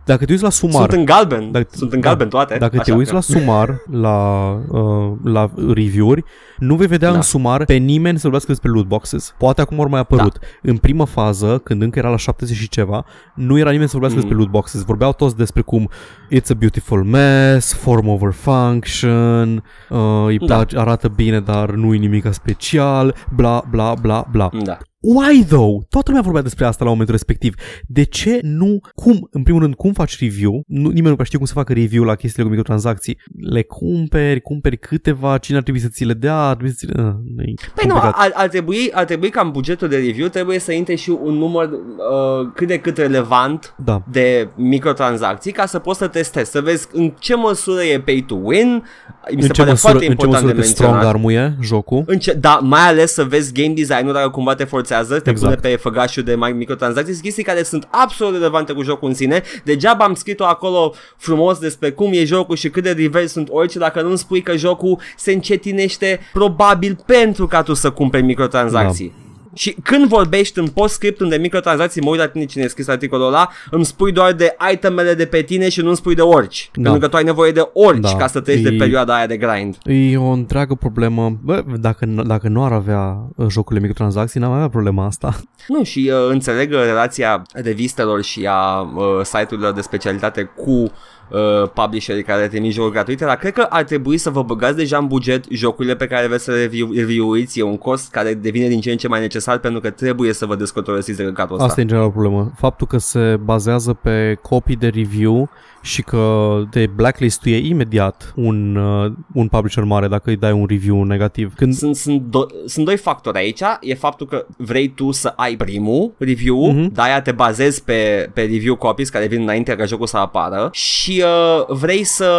Dacă 0.08 0.26
te 0.26 0.32
uiți 0.32 0.44
la 0.44 0.50
sumar, 0.50 0.82
Sunt 0.90 0.92
în 0.92 1.06
galben. 1.06 1.52
Dacă- 1.52 1.68
Sunt 1.72 1.94
în 1.94 2.00
da. 2.00 2.08
galben 2.08 2.30
toate. 2.30 2.58
Dacă 2.58 2.76
te 2.76 2.82
Așa 2.82 2.96
uiți 2.96 3.10
că- 3.10 3.16
la 3.16 3.22
sumar, 3.22 3.82
la, 3.92 4.48
uh, 4.70 5.12
la 5.24 5.50
review-uri, 5.74 6.24
nu 6.58 6.76
vei 6.76 6.88
vedea 6.88 7.10
Da. 7.10 7.16
în 7.16 7.22
sumar 7.22 7.66
pe 7.66 7.74
nimeni 7.74 8.16
să 8.16 8.22
vorbească 8.22 8.52
despre 8.52 8.70
loot 8.72 8.86
boxes. 8.88 9.34
Poate 9.38 9.62
acum 9.62 9.80
ori 9.80 9.90
mai 9.90 10.00
apărut. 10.00 10.40
Da. 10.40 10.48
În 10.62 10.78
prima 10.78 11.06
fază, 11.06 11.62
când 11.64 11.82
încă 11.82 12.00
era 12.00 12.10
la 12.10 12.18
70 12.18 12.58
și 12.58 12.70
ceva, 12.70 13.06
nu 13.36 13.58
era 13.58 13.70
nimeni 13.70 13.90
să 13.90 13.98
vorbească 13.98 14.18
Mm. 14.20 14.24
despre 14.26 14.44
loot 14.44 14.52
boxes. 14.52 14.82
Vorbeau 14.84 15.14
toți 15.14 15.36
despre 15.36 15.62
cum 15.62 15.90
it's 16.36 16.50
a 16.50 16.54
beautiful 16.54 17.04
mess, 17.04 17.74
form 17.74 18.08
over 18.08 18.32
function, 18.32 19.64
uh, 19.90 20.00
îi 20.28 20.38
Da. 20.38 20.46
place, 20.56 20.78
arată 20.78 21.08
bine, 21.08 21.40
dar 21.40 21.70
nu 21.70 21.94
e 21.94 21.98
nimic 21.98 22.34
special, 22.34 23.16
bla 23.36 23.64
bla 23.70 23.94
bla 24.02 24.26
bla. 24.32 24.50
Da. 24.64 24.78
Why 25.00 25.44
though? 25.48 25.84
Toată 25.90 26.06
lumea 26.08 26.22
vorbea 26.22 26.42
despre 26.42 26.66
asta 26.66 26.84
la 26.84 26.90
momentul 26.90 27.14
respectiv. 27.16 27.56
De 27.88 28.04
ce 28.04 28.40
nu? 28.42 28.80
Cum? 28.96 29.28
În 29.32 29.44
primul 29.44 29.62
rând, 29.62 29.76
cum 29.76 29.94
faci 29.94 30.20
review? 30.20 30.64
Nu, 30.68 30.82
nimeni 30.88 31.08
nu 31.08 31.14
prea 31.14 31.26
știe 31.26 31.38
cum 31.38 31.48
să 31.48 31.54
facă 31.54 31.74
review 31.74 32.04
la 32.04 32.16
chestiile 32.16 32.44
cu 32.44 32.50
microtransacții. 32.50 33.18
Le 33.50 33.62
cumperi, 33.64 34.42
cumperi 34.42 34.78
câteva, 34.78 35.38
cine 35.38 35.58
ar 35.58 35.64
trebui 35.64 35.82
să 35.82 35.88
ți 35.88 36.04
le 36.04 36.14
dea, 36.14 36.36
ar 36.38 36.54
trebui 36.56 36.70
să 36.74 36.76
ți 36.80 36.86
le... 36.86 37.02
Uh, 37.04 37.08
e 37.38 37.54
Păi 37.76 37.86
nu, 37.88 37.94
complicat. 37.94 38.14
ar, 38.20 38.32
ar, 38.34 38.48
trebui, 38.48 38.90
ar 38.94 39.06
trebui 39.06 39.30
ca 39.30 39.42
în 39.42 39.52
bugetul 39.52 39.88
de 39.88 39.96
review 39.98 40.28
trebuie 40.28 40.60
să 40.60 40.72
intre 40.72 40.96
și 40.96 41.10
un 41.10 41.34
număr 41.34 41.70
uh, 41.72 42.52
cât 42.56 42.68
de 42.68 42.80
cât 42.80 42.98
relevant 42.98 43.74
Da. 43.84 44.04
de 44.12 44.50
microtransacții 44.56 45.52
ca 45.52 45.66
să 45.66 45.80
poți 45.80 46.00
să 46.00 46.08
testezi, 46.08 46.52
să 46.52 46.62
vezi 46.62 46.88
în 46.92 47.14
ce 47.20 47.36
măsură 47.36 47.82
e 47.84 48.00
pay 48.00 48.24
to 48.28 48.36
win. 48.36 48.84
Mi 49.30 49.36
În 49.36 49.42
se 49.42 49.48
ce 49.48 49.54
pare 49.62 49.70
măsură, 49.70 49.92
foarte 49.92 50.08
în 50.10 50.16
ce 50.16 50.26
important 50.26 50.32
măsură 50.44 50.54
de 50.54 50.60
de 50.68 50.74
strong 50.74 50.92
menționat. 50.92 51.16
armuie 51.16 51.58
jocul? 51.62 52.04
În 52.08 52.20
ce, 52.20 52.34
da, 52.34 52.60
mai 52.64 52.82
ales 52.88 53.14
să 53.14 53.24
vezi 53.24 53.54
game 53.54 53.74
design-ul 53.74 54.14
dacă 54.14 54.30
cumva 54.30 54.56
te 54.56 54.64
forțează, 54.88 55.20
te 55.20 55.30
Exact. 55.30 55.56
pune 55.60 55.70
pe 55.70 55.76
făgașul 55.82 56.24
de 56.24 56.36
mai 56.36 56.52
microtransacții, 56.52 57.12
sunt 57.12 57.24
chestii 57.24 57.44
care 57.44 57.64
sunt 57.64 57.88
absolut 57.92 58.34
relevante 58.34 58.74
cu 58.74 58.82
jocul 58.82 59.08
în 59.08 59.14
sine. 59.14 59.44
Degeaba 59.64 60.06
am 60.06 60.14
scris-o 60.14 60.46
acolo 60.46 60.94
frumos 61.18 61.58
despre 61.58 61.92
cum 61.92 62.10
e 62.14 62.26
jocul 62.26 62.56
și 62.56 62.70
cât 62.70 62.84
de 62.84 62.94
divers 62.94 63.32
sunt 63.32 63.48
orice 63.52 63.80
dacă 63.80 64.02
nu-mi 64.02 64.18
spui 64.18 64.42
că 64.42 64.56
jocul 64.56 65.00
se 65.18 65.32
încetinește 65.32 66.20
probabil 66.34 66.98
pentru 67.06 67.48
ca 67.48 67.64
tu 67.64 67.74
să 67.74 67.90
cumperi 67.92 68.24
microtransacții. 68.24 69.14
Da. 69.18 69.27
Și 69.58 69.76
când 69.84 70.08
vorbești 70.08 70.60
în 70.60 70.68
post-scriptum 70.68 71.30
de 71.30 71.38
microtransacții, 71.38 72.02
mă 72.02 72.10
uit 72.10 72.20
la 72.20 72.28
tine 72.28 72.46
cine 72.46 72.64
a 72.64 72.68
scris 72.68 72.88
articolul 72.88 73.26
ăla, 73.28 73.50
îmi 73.72 73.86
spui 73.86 74.12
doar 74.12 74.34
de 74.34 74.56
itemele 74.72 75.14
de 75.14 75.26
pe 75.26 75.42
tine 75.42 75.70
și 75.70 75.82
nu 75.82 75.88
îmi 75.88 75.96
spui 75.96 76.16
de 76.16 76.22
orci. 76.22 76.70
Da. 76.74 76.82
Pentru 76.82 77.00
că 77.00 77.08
tu 77.08 77.16
ai 77.16 77.24
nevoie 77.24 77.52
de 77.52 77.70
orci 77.74 78.12
Da. 78.12 78.16
ca 78.18 78.28
să 78.28 78.40
treci 78.40 78.60
E- 78.60 78.70
de 78.70 78.76
perioada 78.76 79.16
aia 79.16 79.28
de 79.28 79.38
grind. 79.38 79.78
E 79.86 80.18
o 80.18 80.30
întreagă 80.30 80.76
problemă. 80.76 81.38
Bă, 81.44 81.64
dacă, 81.80 82.06
n- 82.06 82.26
dacă 82.26 82.48
nu 82.48 82.64
ar 82.64 82.72
avea 82.72 83.18
uh, 83.36 83.48
jocurile 83.50 83.86
microtransacții, 83.88 84.40
n-am 84.40 84.52
avea 84.52 84.70
problema 84.70 85.06
asta. 85.06 85.36
Nu, 85.68 85.84
și 85.84 86.12
uh, 86.14 86.28
înțeleg 86.30 86.72
uh, 86.72 86.80
relația 86.84 87.42
revistelor 87.54 88.24
și 88.24 88.46
a 88.50 88.80
uh, 88.82 89.06
site-urilor 89.24 89.74
de 89.74 89.82
specialitate 89.82 90.44
cu 90.44 90.92
uh, 91.30 91.70
publisherii 91.74 92.24
care 92.24 92.42
le 92.42 92.48
trimit 92.48 92.72
jocuri 92.72 92.94
gratuite, 92.94 93.26
dar 93.26 93.38
cred 93.38 93.54
că 93.54 93.62
ar 93.70 93.84
trebui 93.84 94.18
să 94.18 94.30
vă 94.30 94.44
băgați 94.44 94.76
deja 94.76 94.98
în 94.98 95.08
buget 95.08 95.46
jocurile 95.50 95.96
pe 95.96 96.08
care 96.08 96.28
vreți 96.28 96.44
să 96.44 96.52
le 96.52 96.62
review- 96.62 96.94
review-uiți. 96.96 97.60
E 97.60 97.64
un 97.64 97.78
cost 97.78 98.12
care 98.12 98.34
devine 98.34 98.68
din 98.68 98.82
ce 98.82 98.92
în 98.92 98.98
ce 98.98 99.08
mai 99.08 99.20
necesar 99.20 99.58
pentru 99.58 99.80
că 99.80 99.90
trebuie 99.90 100.34
să 100.34 100.46
vă 100.46 100.56
descotorosiți 100.56 101.18
de 101.18 101.24
căcatul 101.24 101.54
ăsta. 101.54 101.68
Asta 101.68 101.80
e 101.80 101.84
în 101.84 101.90
general 101.90 102.10
o 102.10 102.12
problemă. 102.12 102.52
Faptul 102.56 102.88
că 102.88 102.98
se 102.98 103.40
bazează 103.44 103.94
pe 103.94 104.38
copii 104.42 104.76
de 104.76 104.88
review 104.88 105.50
și 105.82 106.02
că 106.02 106.54
te 106.70 106.86
blacklist-uie 106.96 107.58
imediat 107.68 108.34
un, 108.36 108.76
uh, 108.76 109.12
un 109.34 109.48
publisher 109.48 109.84
mare 109.84 110.08
dacă 110.08 110.30
îi 110.30 110.36
dai 110.36 110.52
un 110.52 110.66
review 110.70 111.04
negativ. 111.04 111.54
Când 111.56 111.74
Sunt, 111.74 111.96
sunt, 111.96 112.22
do- 112.22 112.66
sunt 112.66 112.86
doi 112.86 112.98
factori 112.98 113.38
aici. 113.38 113.62
E 113.82 113.94
faptul 113.96 114.28
că 114.28 114.46
vrei 114.58 114.88
tu 114.90 115.12
să 115.12 115.34
ai 115.36 115.56
primul 115.56 116.14
review, 116.18 116.66
Mhm. 116.72 116.86
mm-hmm. 116.90 116.92
de-aia 116.94 117.22
te 117.22 117.32
bazezi 117.32 117.84
pe, 117.84 118.30
pe 118.34 118.42
review 118.42 118.76
copies 118.76 119.10
care 119.10 119.28
vin 119.28 119.42
înainte 119.42 119.76
ca 119.76 119.86
jocul 119.86 120.08
să 120.08 120.18
apară 120.18 120.70
și 120.72 121.24
uh, 121.26 121.66
vrei 121.78 122.04
să... 122.04 122.32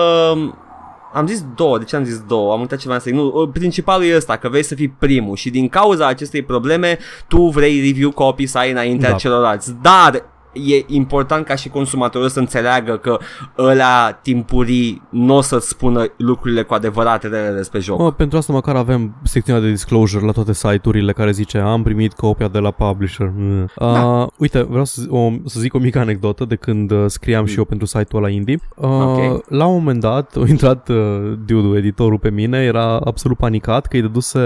Am 1.12 1.26
zis 1.26 1.44
două, 1.56 1.78
de 1.78 1.84
ce 1.84 1.96
am 1.96 2.04
zis 2.04 2.22
două? 2.28 2.52
Am 2.52 2.60
uitat 2.60 2.78
ceva 2.78 2.94
să 2.94 3.00
zic. 3.04 3.14
Nu, 3.14 3.32
uh, 3.34 3.48
principalul 3.52 4.06
e 4.06 4.16
ăsta, 4.16 4.36
că 4.36 4.48
vrei 4.48 4.62
să 4.62 4.74
fii 4.74 4.88
primul 4.88 5.36
și 5.36 5.50
din 5.50 5.68
cauza 5.68 6.06
acestei 6.06 6.42
probleme 6.42 6.98
tu 7.28 7.42
vrei 7.48 7.80
review 7.86 8.10
copii 8.10 8.46
să 8.46 8.58
ai 8.58 8.70
înaintea 8.70 9.10
Da. 9.10 9.16
celorlalți. 9.16 9.74
Dar 9.82 10.24
e 10.64 10.84
important 10.86 11.46
ca 11.46 11.54
și 11.54 11.68
consumatorul 11.68 12.28
să 12.28 12.38
înțeleagă 12.38 12.96
că 12.96 13.18
ăla 13.58 14.12
timpurii 14.22 15.02
nu 15.10 15.36
o 15.36 15.40
să-ți 15.40 15.68
spună 15.68 16.04
lucrurile 16.16 16.62
cu 16.62 16.74
adevărat 16.74 17.22
rele 17.22 17.52
despre 17.56 17.78
joc. 17.80 17.98
Mă, 17.98 18.12
pentru 18.12 18.38
asta 18.38 18.52
măcar 18.52 18.76
avem 18.76 19.14
secțiunea 19.22 19.62
de 19.62 19.70
disclosure 19.70 20.24
la 20.26 20.32
toate 20.32 20.52
site-urile 20.52 21.12
care 21.12 21.30
zice 21.30 21.58
am 21.58 21.82
primit 21.82 22.12
copia 22.12 22.48
de 22.48 22.58
la 22.58 22.70
publisher. 22.70 23.32
Mm. 23.36 23.62
Uh, 23.62 23.68
Da. 23.76 24.26
Uite, 24.36 24.62
vreau 24.62 24.84
să, 24.84 25.00
zi- 25.02 25.08
o, 25.10 25.30
să 25.44 25.60
zic 25.60 25.74
o 25.74 25.78
mică 25.78 25.98
anecdotă 25.98 26.44
de 26.44 26.54
când 26.54 26.90
uh, 26.90 27.04
scriam 27.06 27.44
și 27.44 27.58
eu 27.58 27.64
pentru 27.64 27.86
site-ul 27.86 28.22
ăla 28.22 28.32
indie. 28.32 28.58
Uh, 28.76 28.86
Mm. 28.88 29.00
Ok. 29.00 29.44
La 29.50 29.66
un 29.66 29.74
moment 29.74 30.00
dat 30.00 30.34
a 30.42 30.48
intrat 30.48 30.88
uh, 30.88 30.96
dude 31.46 31.78
editorul 31.78 32.18
pe 32.18 32.30
mine, 32.30 32.58
era 32.58 32.96
absolut 32.96 33.36
panicat 33.36 33.86
că 33.86 33.96
îi 33.96 34.02
dăduse 34.02 34.38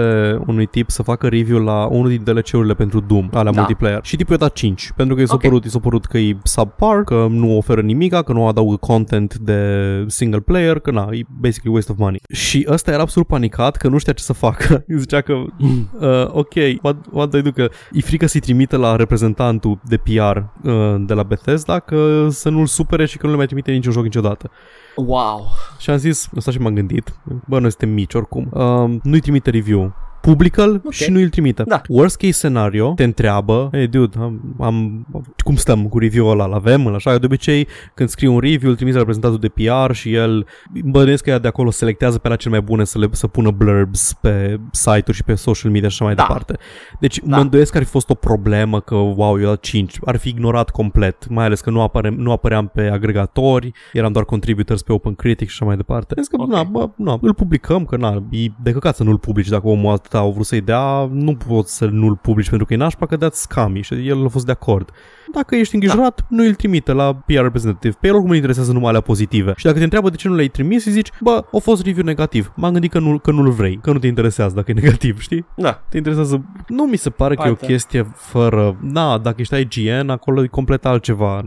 unui 0.47 0.65
tip 0.65 0.89
să 0.89 1.03
facă 1.03 1.27
review 1.27 1.59
la 1.63 1.85
unul 1.85 2.09
din 2.09 2.21
DLC-urile 2.23 2.73
pentru 2.73 2.99
Doom, 2.99 3.29
alea 3.33 3.51
Da. 3.51 3.57
multiplayer. 3.59 3.99
Și 4.03 4.15
tipul 4.15 4.31
i-a 4.31 4.37
dat 4.39 4.53
5, 4.53 4.91
pentru 4.95 5.15
că 5.15 5.21
i 5.21 5.27
s-a 5.27 5.33
Ok. 5.33 5.41
părut, 5.41 5.65
i 5.65 5.69
s-a 5.69 5.79
părut 5.79 6.02
că 6.05 6.17
e 6.17 6.37
subpar, 6.43 7.03
că 7.03 7.27
nu 7.29 7.57
oferă 7.57 7.81
nimica, 7.81 8.21
că 8.21 8.33
nu 8.33 8.47
adaugă 8.47 8.75
content 8.75 9.35
de 9.37 9.59
single 10.07 10.39
player, 10.39 10.79
că 10.79 10.91
na, 10.91 11.07
e 11.11 11.21
basically 11.39 11.75
waste 11.75 11.91
of 11.91 11.97
money. 11.97 12.21
Și 12.33 12.65
ăsta 12.69 12.91
era 12.91 13.01
absolut 13.01 13.27
panicat 13.27 13.75
că 13.75 13.87
nu 13.87 13.97
știa 13.97 14.13
ce 14.13 14.23
să 14.23 14.33
facă. 14.33 14.83
Îi 14.87 14.99
zicea 14.99 15.21
că, 15.21 15.33
uh, 15.63 16.27
ok, 16.27 16.53
what, 16.81 16.95
what 17.11 17.29
do 17.29 17.37
I 17.37 17.41
do? 17.41 17.51
Că 17.51 17.69
e 17.91 18.01
frică 18.01 18.25
să-i 18.25 18.39
trimită 18.39 18.77
la 18.77 18.95
reprezentantul 18.95 19.79
de 19.87 19.97
PR 19.97 20.37
uh, 20.37 20.95
de 20.99 21.13
la 21.13 21.23
Bethesda 21.23 21.79
că 21.79 22.27
să 22.29 22.49
nu-l 22.49 22.65
supere 22.65 23.05
și 23.05 23.17
că 23.17 23.25
nu 23.25 23.31
le 23.31 23.37
mai 23.37 23.45
trimite 23.45 23.71
niciun 23.71 23.91
joc 23.91 24.03
niciodată. 24.03 24.51
Wow. 24.95 25.47
Și 25.79 25.89
am 25.89 25.97
zis, 25.97 26.29
asta 26.35 26.51
și 26.51 26.59
m-am 26.59 26.73
gândit, 26.73 27.13
bă, 27.47 27.59
noi 27.59 27.69
suntem 27.69 27.89
mici 27.89 28.13
oricum, 28.13 28.49
uh, 28.51 28.95
nu-i 29.03 29.19
trimite 29.19 29.49
review. 29.49 29.93
Publică-l 30.27 30.81
Ok. 30.85 30.91
și 30.91 31.11
nu 31.11 31.19
îl 31.19 31.29
trimite. 31.29 31.63
Da. 31.63 31.81
Worst 31.87 32.17
case 32.17 32.31
scenario, 32.31 32.93
te 32.95 33.03
întreabă, 33.03 33.69
hey 33.71 33.87
dude, 33.87 34.17
am, 34.19 34.55
am, 34.59 35.07
cum 35.43 35.55
stăm 35.55 35.87
cu 35.87 35.99
review-ul 35.99 36.31
ăla, 36.31 36.45
l-avem, 36.45 36.85
îl 36.85 36.95
așa, 36.95 37.17
de 37.17 37.25
obicei 37.25 37.67
când 37.93 38.09
scrii 38.09 38.27
un 38.29 38.39
review, 38.39 38.69
îl 38.69 38.75
trimiți 38.75 38.97
la 38.97 39.03
reprezentantul 39.03 39.39
de 39.39 39.63
PR 39.63 39.91
și 39.93 40.13
el, 40.13 40.45
bănuiesc 40.85 41.23
că 41.23 41.29
ea 41.29 41.39
de 41.39 41.47
acolo 41.47 41.71
selectează 41.71 42.17
pe 42.17 42.27
la 42.27 42.35
cel 42.35 42.51
mai 42.51 42.61
bune 42.61 42.83
să, 42.83 42.99
le, 42.99 43.07
să 43.11 43.27
pună 43.27 43.51
blurbs 43.51 44.13
pe 44.21 44.59
site-uri 44.71 45.13
și 45.13 45.23
pe 45.23 45.33
social 45.35 45.71
media 45.71 45.87
și 45.89 45.95
așa 45.95 46.05
mai 46.05 46.15
Da. 46.15 46.21
departe. 46.27 46.57
Deci 46.99 47.19
Da. 47.23 47.35
mă 47.35 47.41
îndoiesc 47.41 47.71
că 47.71 47.77
ar 47.77 47.83
fi 47.83 47.89
fost 47.89 48.09
o 48.09 48.13
problemă 48.13 48.79
că, 48.79 48.95
wow, 48.95 49.39
eu 49.41 49.49
la 49.49 49.55
5, 49.55 49.97
ar 50.05 50.15
fi 50.17 50.29
ignorat 50.29 50.69
complet, 50.69 51.29
mai 51.29 51.45
ales 51.45 51.61
că 51.61 51.69
nu, 51.69 51.81
apare, 51.81 52.09
nu 52.17 52.31
apăream 52.31 52.67
pe 52.67 52.81
agregatori, 52.89 53.71
eram 53.93 54.11
doar 54.11 54.25
contributors 54.25 54.81
pe 54.81 54.91
OpenCritic 54.93 55.47
și 55.47 55.55
așa 55.55 55.65
mai 55.65 55.75
departe. 55.75 56.13
Zis 56.17 56.27
că, 56.27 56.35
Ok. 56.39 56.49
na, 56.51 56.63
bă, 56.63 56.89
na, 56.95 57.17
îl 57.21 57.33
publicăm, 57.33 57.85
că 57.85 57.97
na, 57.97 58.23
e 58.29 58.47
de 58.63 58.71
căcat 58.71 58.95
să 58.95 59.03
nu-l 59.03 59.17
publici 59.17 59.47
dacă 59.49 59.67
omul 59.67 59.91
atâta 60.13 60.29
a 60.29 60.33
vrut 60.33 60.45
să-i 60.45 60.61
dea, 60.61 61.09
nu 61.11 61.35
poți 61.35 61.75
să 61.75 61.85
nu-l 61.85 62.15
publici 62.15 62.49
pentru 62.49 62.65
că 62.65 62.73
e 62.73 62.77
nașpa 62.77 63.05
că 63.05 63.15
dați 63.15 63.41
scami 63.41 63.81
și 63.81 64.07
el 64.07 64.25
a 64.25 64.27
fost 64.27 64.45
de 64.45 64.51
acord. 64.51 64.89
Dacă 65.33 65.55
ești 65.55 65.73
îngrijorat, 65.73 66.19
da. 66.21 66.25
nu 66.29 66.43
îl 66.43 66.53
trimite 66.53 66.91
la 66.91 67.13
PR 67.25 67.33
reprezentativ. 67.41 67.93
Pe 67.93 68.07
el 68.07 68.13
oricum 68.13 68.29
îl 68.29 68.35
interesează 68.35 68.71
numai 68.71 68.89
alea 68.89 69.01
pozitive. 69.01 69.53
Și 69.57 69.65
dacă 69.65 69.77
te 69.77 69.83
întreabă 69.83 70.09
de 70.09 70.15
ce 70.15 70.27
nu 70.27 70.35
le-ai 70.35 70.47
trimis, 70.47 70.85
îi 70.85 70.91
zici, 70.91 71.09
bă, 71.21 71.43
a 71.53 71.57
fost 71.57 71.83
review 71.83 72.05
negativ. 72.05 72.51
M-am 72.55 72.71
gândit 72.71 72.91
că, 72.91 72.99
nu, 72.99 73.17
că 73.19 73.31
nu-l 73.31 73.49
vrei, 73.51 73.79
că 73.81 73.91
nu 73.91 73.99
te 73.99 74.07
interesează 74.07 74.55
dacă 74.55 74.71
e 74.71 74.73
negativ, 74.73 75.19
știi? 75.21 75.45
Da. 75.55 75.71
Te 75.89 75.97
interesează... 75.97 76.43
Nu 76.67 76.83
mi 76.83 76.97
se 76.97 77.09
pare 77.09 77.35
că 77.35 77.41
e 77.45 77.49
o 77.49 77.53
Partea. 77.53 77.67
chestie 77.67 78.11
fără... 78.15 78.77
Da, 78.81 79.17
dacă 79.17 79.35
ești 79.41 79.55
IGN, 79.79 80.09
acolo 80.09 80.43
e 80.43 80.47
complet 80.47 80.85
altceva. 80.85 81.41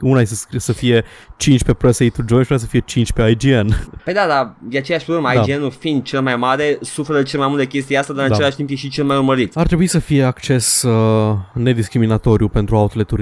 Una 0.00 0.20
e 0.20 0.24
să, 0.24 0.34
scrie, 0.34 0.60
să 0.60 0.72
fie 0.72 1.04
5 1.36 1.64
pe 1.64 1.72
Press 1.72 2.00
A 2.00 2.04
to 2.16 2.22
Join 2.28 2.42
și 2.42 2.48
una 2.50 2.60
să 2.60 2.66
fie 2.66 2.80
5 2.84 3.12
pe 3.12 3.36
IGN. 3.40 3.68
Păi 4.04 4.14
da, 4.14 4.26
dar 4.28 4.54
e 4.70 4.78
aceeași 4.78 5.04
problemă. 5.04 5.28
Da. 5.34 5.40
IGN-ul 5.40 5.70
fiind 5.70 6.02
cel 6.02 6.20
mai 6.22 6.36
mare, 6.36 6.78
suferă 6.80 7.22
cel 7.22 7.38
mai 7.38 7.48
mult 7.48 7.60
de 7.60 7.66
chestia 7.66 8.00
asta, 8.00 8.12
dar 8.12 8.22
în 8.22 8.28
Da. 8.28 8.34
același 8.34 8.56
timp 8.56 8.70
e 8.70 8.74
și 8.74 8.88
cel 8.88 9.04
mai 9.04 9.16
urmărit. 9.16 9.56
Ar 9.56 9.66
trebui 9.66 9.86
să 9.86 9.98
fie 9.98 10.22
acces 10.22 10.82
uh, 10.82 11.34
nediscriminatoriu 11.54 12.48
pentru 12.48 12.76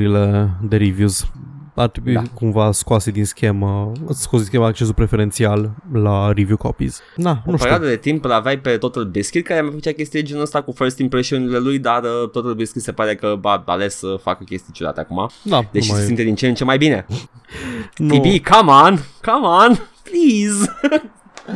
outleturile 0.07 0.51
de 0.63 0.77
reviews. 0.77 1.27
ar 1.75 1.89
trebui 1.89 2.13
Da. 2.13 2.21
da. 2.21 2.27
cumva 2.35 2.73
scoase 2.73 3.11
din 3.11 3.25
schemă, 3.25 3.93
scoase 4.09 4.37
din 4.37 4.45
schemă 4.45 4.65
accesul 4.67 4.95
preferențial 4.95 5.71
la 5.93 6.33
review 6.33 6.57
copies. 6.57 7.01
Na, 7.17 7.31
O 7.31 7.51
nu 7.51 7.57
știu. 7.57 7.69
perioadă 7.69 7.87
de 7.87 7.97
timp 7.97 8.25
îl 8.25 8.33
aveai 8.33 8.59
pe 8.59 8.77
Total 8.77 9.05
Biscuit 9.05 9.47
care 9.47 9.61
mai 9.61 9.71
făcea 9.73 9.93
chestii 9.93 10.21
de 10.21 10.27
genul 10.29 10.43
ăsta 10.43 10.63
cu 10.63 10.73
first 10.73 10.99
impression-urile 10.99 11.59
lui, 11.59 11.79
dar 11.79 12.03
uh, 12.03 12.31
Total 12.33 12.55
Biscuit 12.55 12.83
se 12.85 12.93
pare 12.93 13.15
că 13.15 13.39
a 13.43 13.63
ales 13.67 13.97
să 13.99 14.19
facă 14.23 14.45
chestii 14.45 14.73
ciudate 14.73 15.01
acum. 15.01 15.31
Da, 15.43 15.61
Deși 15.73 15.89
nu 15.89 15.95
se 15.95 15.99
mai... 16.01 16.07
simte 16.07 16.23
din 16.23 16.35
ce 16.35 16.49
în 16.49 16.55
ce 16.55 16.65
mai 16.65 16.79
bine. 16.79 17.07
Nu, 17.97 18.15
TB, 18.19 18.47
come 18.47 18.71
on, 18.73 18.99
come 19.25 19.47
on, 19.47 19.79
please. 20.03 20.77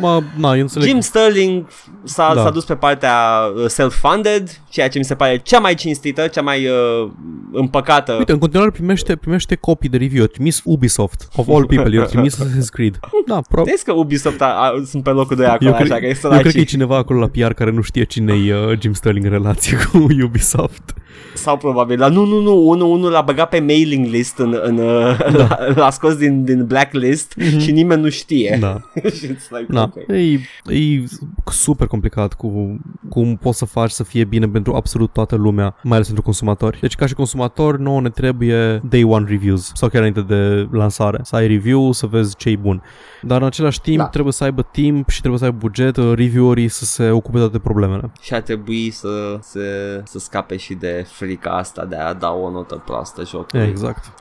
mă, 0.01 0.23
na, 0.37 0.55
eu 0.55 0.61
înțeleg. 0.61 0.89
Jim 0.89 1.01
Sterling 1.01 1.67
s-a, 2.05 2.35
Da. 2.35 2.43
s-a 2.43 2.51
dus 2.51 2.65
pe 2.65 2.75
partea 2.75 3.17
uh, 3.57 3.67
self-funded, 3.67 4.61
ceea 4.75 4.89
ce 4.89 4.99
mi 4.99 5.05
se 5.05 5.15
pare 5.15 5.41
cea 5.43 5.59
mai 5.59 5.75
cinstită, 5.75 6.27
cea 6.27 6.43
mai 6.43 6.67
uh, 6.67 7.11
împăcată. 7.53 8.15
Uite, 8.19 8.33
în 8.33 8.39
continuare 8.39 8.71
primește, 8.71 9.17
primește 9.17 9.55
copii 9.55 9.89
de 9.89 9.97
review. 9.97 10.21
Eu 10.21 10.27
trimis 10.27 10.61
Ubisoft, 10.65 11.29
of 11.37 11.49
all 11.49 11.67
people, 11.67 11.95
eu 11.95 12.05
trimis 12.13 12.39
Assassin's 12.39 12.69
Creed. 12.71 12.99
Da, 13.27 13.41
pro... 13.49 13.63
Vezi 13.63 13.85
că 13.85 13.93
Ubisoft 13.93 14.41
a, 14.41 14.45
a, 14.47 14.83
sunt 14.87 15.03
pe 15.03 15.11
locul 15.11 15.37
2 15.37 15.47
acolo, 15.47 15.71
Eu, 15.71 15.75
așa 15.77 15.85
cred, 15.85 15.99
că 15.99 16.05
e 16.05 16.09
eu 16.09 16.15
săraci. 16.15 16.41
cred 16.41 16.53
că 16.53 16.59
e 16.59 16.65
cineva 16.65 16.97
acolo 16.97 17.21
la 17.21 17.29
PR 17.29 17.53
care 17.53 17.71
nu 17.71 17.81
știe 17.81 18.05
cine 18.05 18.33
e 18.47 18.55
uh, 18.55 18.79
Jim 18.81 18.93
Sterling 18.93 19.25
în 19.25 19.31
relație 19.31 19.77
cu 19.77 20.07
Ubisoft. 20.25 20.95
Sau 21.35 21.57
probabil, 21.57 21.97
dar 21.97 22.11
nu, 22.11 22.25
nu, 22.25 22.41
nu, 22.41 22.69
unul, 22.69 22.91
unul 22.91 23.11
l-a 23.11 23.21
băgat 23.21 23.49
pe 23.49 23.61
mailing 23.61 24.07
list, 24.07 24.39
în, 24.39 24.59
în, 24.63 24.79
uh, 24.79 25.19
l-a, 25.33 25.59
l-a 25.77 25.91
scos 25.91 26.17
din, 26.17 26.45
din 26.45 26.67
blacklist 26.67 27.35
și 27.59 27.73
nimeni 27.73 28.03
nu 28.03 28.09
știe. 28.09 28.57
Da. 28.61 28.81
și 28.95 29.27
it's 29.27 29.49
like, 29.51 29.67
Da, 29.69 29.83
ok. 29.83 29.97
e, 30.09 30.75
e 30.75 31.05
super 31.51 31.87
complicat 31.87 32.33
cu 32.35 32.81
cum 33.09 33.37
poți 33.37 33.59
să 33.59 33.65
faci 33.65 33.91
să 33.91 34.05
fie 34.05 34.25
bine 34.25 34.49
pentru 34.49 34.64
absolut 34.73 35.13
toată 35.13 35.37
lumea, 35.37 35.75
mai 35.83 35.95
ales 35.95 36.07
pentru 36.07 36.25
consumatori. 36.25 36.79
Deci 36.81 36.95
ca 36.95 37.07
și 37.07 37.15
consumator, 37.15 37.79
nouă 37.79 38.01
ne 38.01 38.11
trebuie 38.11 38.81
day 38.89 39.03
one 39.03 39.27
reviews 39.29 39.71
sau 39.75 39.89
chiar 39.89 40.03
înainte 40.03 40.21
de 40.21 40.69
lansare. 40.77 41.19
Să 41.23 41.37
ai 41.37 41.47
review, 41.47 41.93
să 41.93 42.07
vezi 42.07 42.37
ce 42.37 42.49
e 42.49 42.57
bun. 42.57 42.83
Dar 43.23 43.41
în 43.41 43.47
același 43.47 43.81
timp 43.81 43.99
Da. 43.99 44.07
trebuie 44.07 44.33
să 44.33 44.45
aibă 44.45 44.63
timp 44.71 45.09
și 45.09 45.19
trebuie 45.19 45.39
să 45.39 45.45
aibă 45.45 45.57
buget, 45.57 45.97
uh, 45.97 46.13
reviewerii 46.15 46.69
să 46.69 46.85
se 46.85 47.11
ocupe 47.11 47.37
de 47.37 47.43
toate 47.43 47.59
problemele. 47.59 48.11
Și 48.21 48.35
ar 48.35 48.41
trebui 48.41 48.91
să, 48.91 49.39
să, 49.41 49.61
să 50.05 50.19
scape 50.19 50.57
și 50.57 50.75
de 50.75 51.07
frica 51.09 51.51
asta 51.51 51.85
de 51.85 51.97
a 51.97 52.13
da 52.13 52.31
o 52.31 52.51
notă 52.51 52.83
proastă 52.85 53.25
jocului. 53.25 53.67
Exact. 53.67 54.13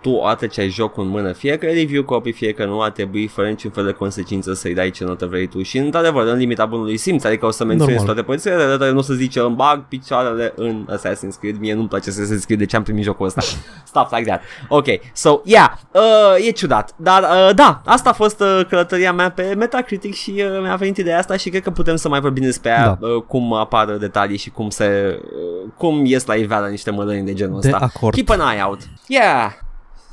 Tu, 0.00 0.10
odată 0.10 0.46
ce 0.46 0.60
ai 0.60 0.68
jocul 0.68 1.02
în 1.02 1.08
mână, 1.08 1.32
fie 1.32 1.56
că 1.58 1.66
e 1.66 1.72
review 1.74 2.04
copy, 2.04 2.32
fie 2.32 2.52
că 2.52 2.64
nu, 2.64 2.80
ar 2.82 2.90
trebui 2.90 3.26
fără 3.26 3.48
niciun 3.48 3.70
fel 3.70 3.84
de 3.84 3.92
consecință 3.92 4.52
să-i 4.54 4.74
dai 4.74 4.90
ce 4.90 5.04
notă 5.04 5.26
vrei 5.26 5.46
tu. 5.46 5.62
Și 5.62 5.78
într-adevăr, 5.78 6.26
în 6.26 6.36
limita 6.38 6.66
bunului 6.66 6.96
simț, 6.96 7.24
adică 7.24 7.46
o 7.46 7.50
să 7.50 7.64
menționezi 7.64 7.98
Normal. 7.98 8.14
toate 8.14 8.30
părțile, 8.30 8.76
dar 8.76 8.88
nu 8.88 8.98
o 8.98 9.02
să 9.02 9.12
zici 9.14 9.36
îmi 9.36 9.54
bag 9.54 9.84
picioarele 9.88 10.52
în 10.56 10.86
Assassin's 10.96 11.38
Creed. 11.40 11.58
Mie 11.58 11.74
nu-mi 11.74 11.88
place 11.88 12.10
Assassin's 12.10 12.44
Creed, 12.44 12.58
de 12.58 12.66
ce 12.66 12.76
am 12.76 12.82
primit 12.82 13.04
jocul 13.04 13.26
ăsta. 13.26 13.40
Stuff 13.90 14.12
like 14.16 14.28
that. 14.28 14.42
Ok, 14.68 14.86
so, 15.12 15.40
yeah, 15.44 15.70
uh, 15.92 16.46
e 16.46 16.50
ciudat. 16.50 16.92
Dar, 16.96 17.22
uh, 17.22 17.54
da, 17.54 17.82
asta 17.84 18.10
a 18.10 18.12
fost 18.12 18.40
uh, 18.40 18.60
călătoria 18.68 19.12
mea 19.12 19.30
pe 19.30 19.54
Metacritic 19.58 20.14
și 20.14 20.30
uh, 20.36 20.60
mi-a 20.62 20.74
venit 20.76 20.96
ideea 20.96 21.18
asta 21.18 21.36
și 21.36 21.48
cred 21.50 21.62
că 21.62 21.70
putem 21.70 21.96
să 21.96 22.08
mai 22.08 22.20
vorbim 22.20 22.42
despre 22.44 22.70
ea, 22.70 22.84
Da. 23.00 23.06
uh, 23.06 23.22
cum 23.22 23.54
apar 23.54 23.90
detalii 23.96 24.36
și 24.36 24.50
cum 24.50 24.70
se, 24.70 25.18
uh, 25.24 25.70
cum 25.76 26.04
ies 26.04 26.26
la 26.26 26.34
iveală 26.34 26.66
niște 26.68 26.90
mălăni 26.90 27.24
de 27.26 27.32
genul 27.34 27.60
De 27.60 27.68
ăsta. 27.72 27.90
acord. 27.94 28.14
Keep 28.14 28.28
an 28.30 28.40
eye 28.52 28.62
out. 28.62 28.78
Yeah. 29.10 29.52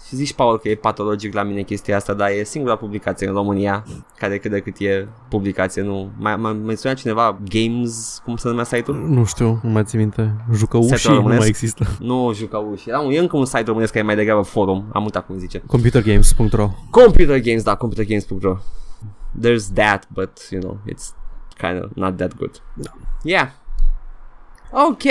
Și 0.08 0.16
zici, 0.16 0.34
Paul, 0.34 0.60
că 0.60 0.70
e 0.70 0.76
patologic 0.76 1.34
la 1.34 1.43
mine 1.43 1.62
chestia 1.62 1.95
asta, 1.95 2.14
dar 2.14 2.30
e 2.30 2.43
singura 2.43 2.76
publicație 2.76 3.28
în 3.28 3.34
România 3.34 3.84
care 4.18 4.38
cât 4.38 4.52
de 4.52 4.60
cât 4.60 4.76
e 4.80 5.08
publicație, 5.30 5.82
nu. 5.82 6.12
Mai, 6.18 6.36
mai 6.36 6.54
menționat 6.54 6.98
cineva 6.98 7.39
Games, 7.50 8.22
cum 8.24 8.36
se 8.36 8.48
numea 8.48 8.64
site-ul? 8.64 8.98
Nu 8.98 9.26
știu, 9.26 9.60
nu 9.64 9.70
mai 9.70 9.84
țin 9.84 10.00
minte. 10.00 10.36
Jucăușii 10.54 10.98
Setul 10.98 11.10
nu 11.12 11.16
românesc? 11.16 11.39
mai 11.39 11.50
există. 11.50 11.86
Nu, 12.00 12.32
Jucauși. 12.34 12.89
Era 12.89 13.00
un, 13.00 13.12
e 13.12 13.18
încă 13.18 13.38
un 13.38 13.45
site 13.45 13.64
românesc 13.64 13.91
care 13.91 14.04
e 14.04 14.08
mai 14.08 14.16
degrabă 14.16 14.41
forum. 14.41 14.89
Am 14.93 15.04
uitat 15.04 15.26
cum 15.26 15.38
zice. 15.38 15.60
Computergames.ro 15.68 16.70
Computer 16.89 17.39
Games, 17.39 17.64
da, 17.64 17.76
computergames.ro. 17.76 18.58
There's 19.41 19.74
that, 19.74 20.08
but, 20.14 20.39
you 20.52 20.62
know, 20.62 20.78
it's 20.91 21.06
kind 21.58 21.84
of 21.84 21.91
not 21.95 22.18
that 22.18 22.36
good. 22.36 22.62
Yeah. 23.24 23.48
Ok. 24.72 25.04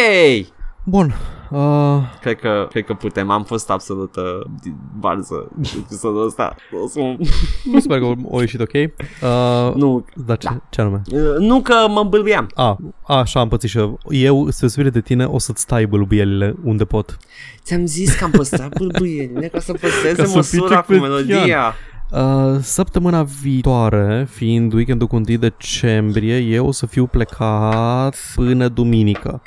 Bun. 0.89 1.15
Uh, 1.51 1.99
Cred 2.21 2.39
că, 2.41 2.67
cred 2.71 2.85
că 2.85 2.95
putem. 2.95 3.31
Am 3.31 3.45
fost 3.45 3.71
absolut 3.71 4.17
uh, 4.17 4.73
barză 4.99 5.49
episodul 5.77 6.27
ăsta. 6.27 6.55
O 6.85 6.89
să 6.89 6.99
mă- 7.01 7.17
mi 7.65 7.81
se 7.81 7.87
pare 7.89 8.01
că 8.01 8.13
o 8.25 8.41
ieșit 8.41 8.61
ok. 8.61 8.73
Uh, 8.73 9.75
Nu, 9.75 10.05
Dar 10.27 10.37
ce, 10.37 10.49
ce 10.71 10.81
anume? 10.81 11.03
Uh, 11.13 11.21
Nu 11.39 11.61
că 11.61 11.75
mă 11.89 12.01
îmbâlbeam. 12.01 12.51
A, 12.55 12.77
așa 13.07 13.41
am 13.41 13.49
pățit 13.49 13.71
și 13.71 13.79
eu. 13.79 13.99
Eu, 14.09 14.49
spre 14.51 14.91
de 14.91 15.01
tine, 15.01 15.25
o 15.25 15.39
să-ți 15.39 15.67
tai 15.67 15.87
bălbuielile 15.87 16.55
unde 16.65 16.85
pot. 16.85 17.17
Ți-am 17.63 17.87
zis 17.87 18.15
că 18.15 18.25
am 18.25 18.31
păstrat 18.31 18.69
bâlbâielile 18.79 19.49
ca 19.49 19.59
să 19.61 19.73
păstreze 19.73 20.15
Ca 20.23 20.25
să 20.25 20.37
măsura 20.37 20.81
cu 20.81 20.93
fii 20.93 21.01
melodia. 21.01 21.75
Uh, 22.11 22.57
săptămâna 22.61 23.23
viitoare, 23.23 24.27
fiind 24.31 24.73
weekendul 24.73 25.07
cu 25.07 25.17
1 25.17 25.25
decembrie, 25.25 26.37
eu 26.37 26.67
o 26.67 26.73
să 26.73 26.87
fiu 26.87 27.07
plecat 27.07 28.17
până 28.35 28.69
duminică. 28.69 29.43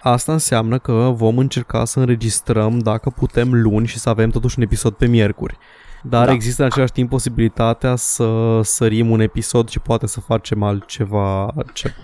Asta 0.00 0.32
înseamnă 0.32 0.78
că 0.78 1.12
vom 1.14 1.38
încerca 1.38 1.84
să 1.84 1.98
înregistrăm 1.98 2.78
dacă 2.78 3.10
putem 3.10 3.62
luni 3.62 3.86
și 3.86 3.98
să 3.98 4.08
avem 4.08 4.30
totuși 4.30 4.54
un 4.58 4.64
episod 4.64 4.92
pe 4.94 5.06
miercuri. 5.06 5.58
Dar 6.02 6.20
Da. 6.20 6.26
da. 6.26 6.32
există 6.32 6.62
în 6.62 6.68
același 6.72 6.92
timp 6.92 7.08
posibilitatea 7.10 7.96
să 7.96 8.60
sărim 8.62 9.10
un 9.10 9.20
episod 9.20 9.68
și 9.68 9.78
poate 9.78 10.06
să 10.06 10.20
facem 10.20 10.62
altceva 10.62 11.52
ce 11.72 11.94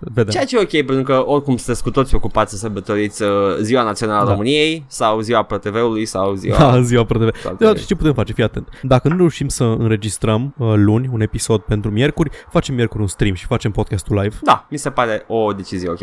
vedem. 0.00 0.30
Ceea 0.32 0.44
ce 0.44 0.56
e 0.56 0.60
ok, 0.60 0.86
pentru 0.86 1.02
că 1.02 1.22
oricum 1.26 1.56
sunteți 1.56 1.82
cu 1.82 1.90
toți 1.90 2.14
ocupați 2.14 2.50
să 2.50 2.56
sărbătoriți 2.56 3.22
uh, 3.22 3.28
Ziua 3.60 3.82
Națională 3.82 4.20
a 4.20 4.24
Da. 4.24 4.30
României 4.30 4.84
sau 4.86 5.20
Ziua 5.20 5.42
ProTV-ului 5.42 6.04
sau 6.06 6.34
Ziua... 6.34 6.56
Da, 6.58 6.80
ziua 6.82 7.04
ProTV. 7.04 7.36
Sau 7.42 7.54
Da, 7.58 7.72
TV. 7.72 7.84
ce 7.86 7.94
putem 7.94 8.12
face? 8.14 8.32
Fii 8.32 8.44
atent. 8.44 8.68
Dacă 8.82 9.08
nu 9.08 9.16
reușim 9.16 9.48
să 9.48 9.64
înregistrăm 9.64 10.54
uh, 10.58 10.72
luni 10.74 11.08
un 11.12 11.20
episod 11.20 11.60
pentru 11.60 11.90
miercuri, 11.90 12.30
facem 12.50 12.74
miercuri 12.74 13.02
un 13.02 13.08
stream 13.08 13.34
și 13.34 13.46
facem 13.46 13.70
podcastul 13.70 14.16
live. 14.20 14.36
Da, 14.42 14.66
mi 14.70 14.78
se 14.78 14.90
pare 14.90 15.24
o 15.28 15.52
decizie 15.52 15.88
ok. 15.88 16.00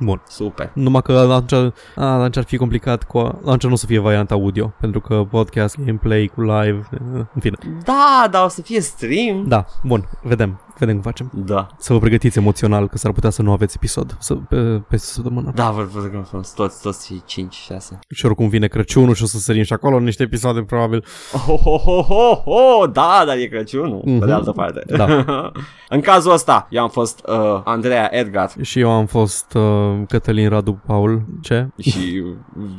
Bun. 0.00 0.22
Super. 0.28 0.70
Numai 0.74 1.02
că 1.02 1.12
atunci, 1.12 1.72
a, 1.96 2.04
atunci 2.04 2.36
ar 2.36 2.44
fi 2.44 2.56
complicat 2.56 3.04
cu... 3.04 3.18
Atunci 3.18 3.62
nu 3.62 3.72
o 3.72 3.76
să 3.76 3.86
fie 3.86 3.98
variant 3.98 4.30
audio, 4.30 4.72
pentru 4.80 5.00
că 5.00 5.26
podcast, 5.30 5.76
gameplay 5.84 6.30
cu 6.34 6.40
live, 6.40 6.88
în 7.34 7.40
fine. 7.40 7.56
Da, 7.84 8.28
dar 8.30 8.44
o 8.44 8.48
să 8.48 8.62
fie 8.62 8.80
stream. 8.80 9.44
Da, 9.48 9.66
bun, 9.82 10.08
vedem, 10.22 10.60
vedem 10.78 10.94
cum 10.94 11.02
facem. 11.02 11.30
Da. 11.34 11.66
Să 11.78 11.92
vă 11.92 11.98
pregătiți 11.98 12.38
emoțional, 12.38 12.88
că 12.88 12.98
s-ar 12.98 13.12
putea 13.12 13.30
să 13.30 13.42
nu 13.42 13.52
aveți 13.52 13.74
episod 13.76 14.16
să, 14.18 14.34
pe, 14.34 14.82
peste 14.88 15.06
săptămână. 15.06 15.52
Da, 15.54 15.70
vă 15.70 15.82
vă 15.92 16.08
rog 16.12 16.24
frumos, 16.26 16.52
toți, 16.52 16.82
toți 16.82 17.06
și 17.06 17.22
5, 17.24 17.54
6. 17.54 17.98
Și 18.10 18.26
oricum 18.26 18.48
vine 18.48 18.66
Crăciunul 18.66 19.14
și 19.14 19.22
o 19.22 19.26
să 19.26 19.38
sărim 19.38 19.62
și 19.62 19.72
acolo 19.72 19.98
niște 19.98 20.22
episoade, 20.22 20.62
probabil. 20.62 21.04
Oh, 21.32 21.60
oh, 21.64 21.82
oh, 21.86 22.06
oh, 22.08 22.40
oh, 22.44 22.90
da, 22.92 23.22
dar 23.26 23.36
e 23.36 23.46
Crăciunul, 23.46 24.00
mm-hmm. 24.00 24.18
pe 24.18 24.24
de 24.26 24.32
Mhm. 24.32 24.32
altă 24.32 24.52
parte. 24.52 24.82
Da. 24.96 25.24
în 25.88 26.00
cazul 26.00 26.32
ăsta, 26.32 26.66
eu 26.70 26.82
am 26.82 26.88
fost 26.88 27.22
uh, 27.28 27.60
Andreea 27.64 28.08
Edgar 28.14 28.50
Și 28.60 28.80
eu 28.80 28.90
am 28.90 29.06
fost 29.06 29.54
uh, 29.54 29.62
Cătălin 30.08 30.48
Radu 30.48 30.80
Paul. 30.86 31.22
Ce? 31.40 31.68
și 31.80 32.22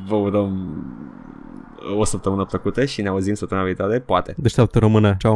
vă 0.08 0.16
urăm 0.16 0.68
o 1.98 2.04
săptămână 2.04 2.46
plăcută 2.46 2.86
și 2.86 3.02
ne 3.02 3.08
auzim 3.08 3.34
săptămâna 3.34 3.66
viitoare, 3.66 4.00
poate. 4.00 4.34
Deșteaptă 4.38 4.80
română. 4.80 5.16
Ciao. 5.20 5.34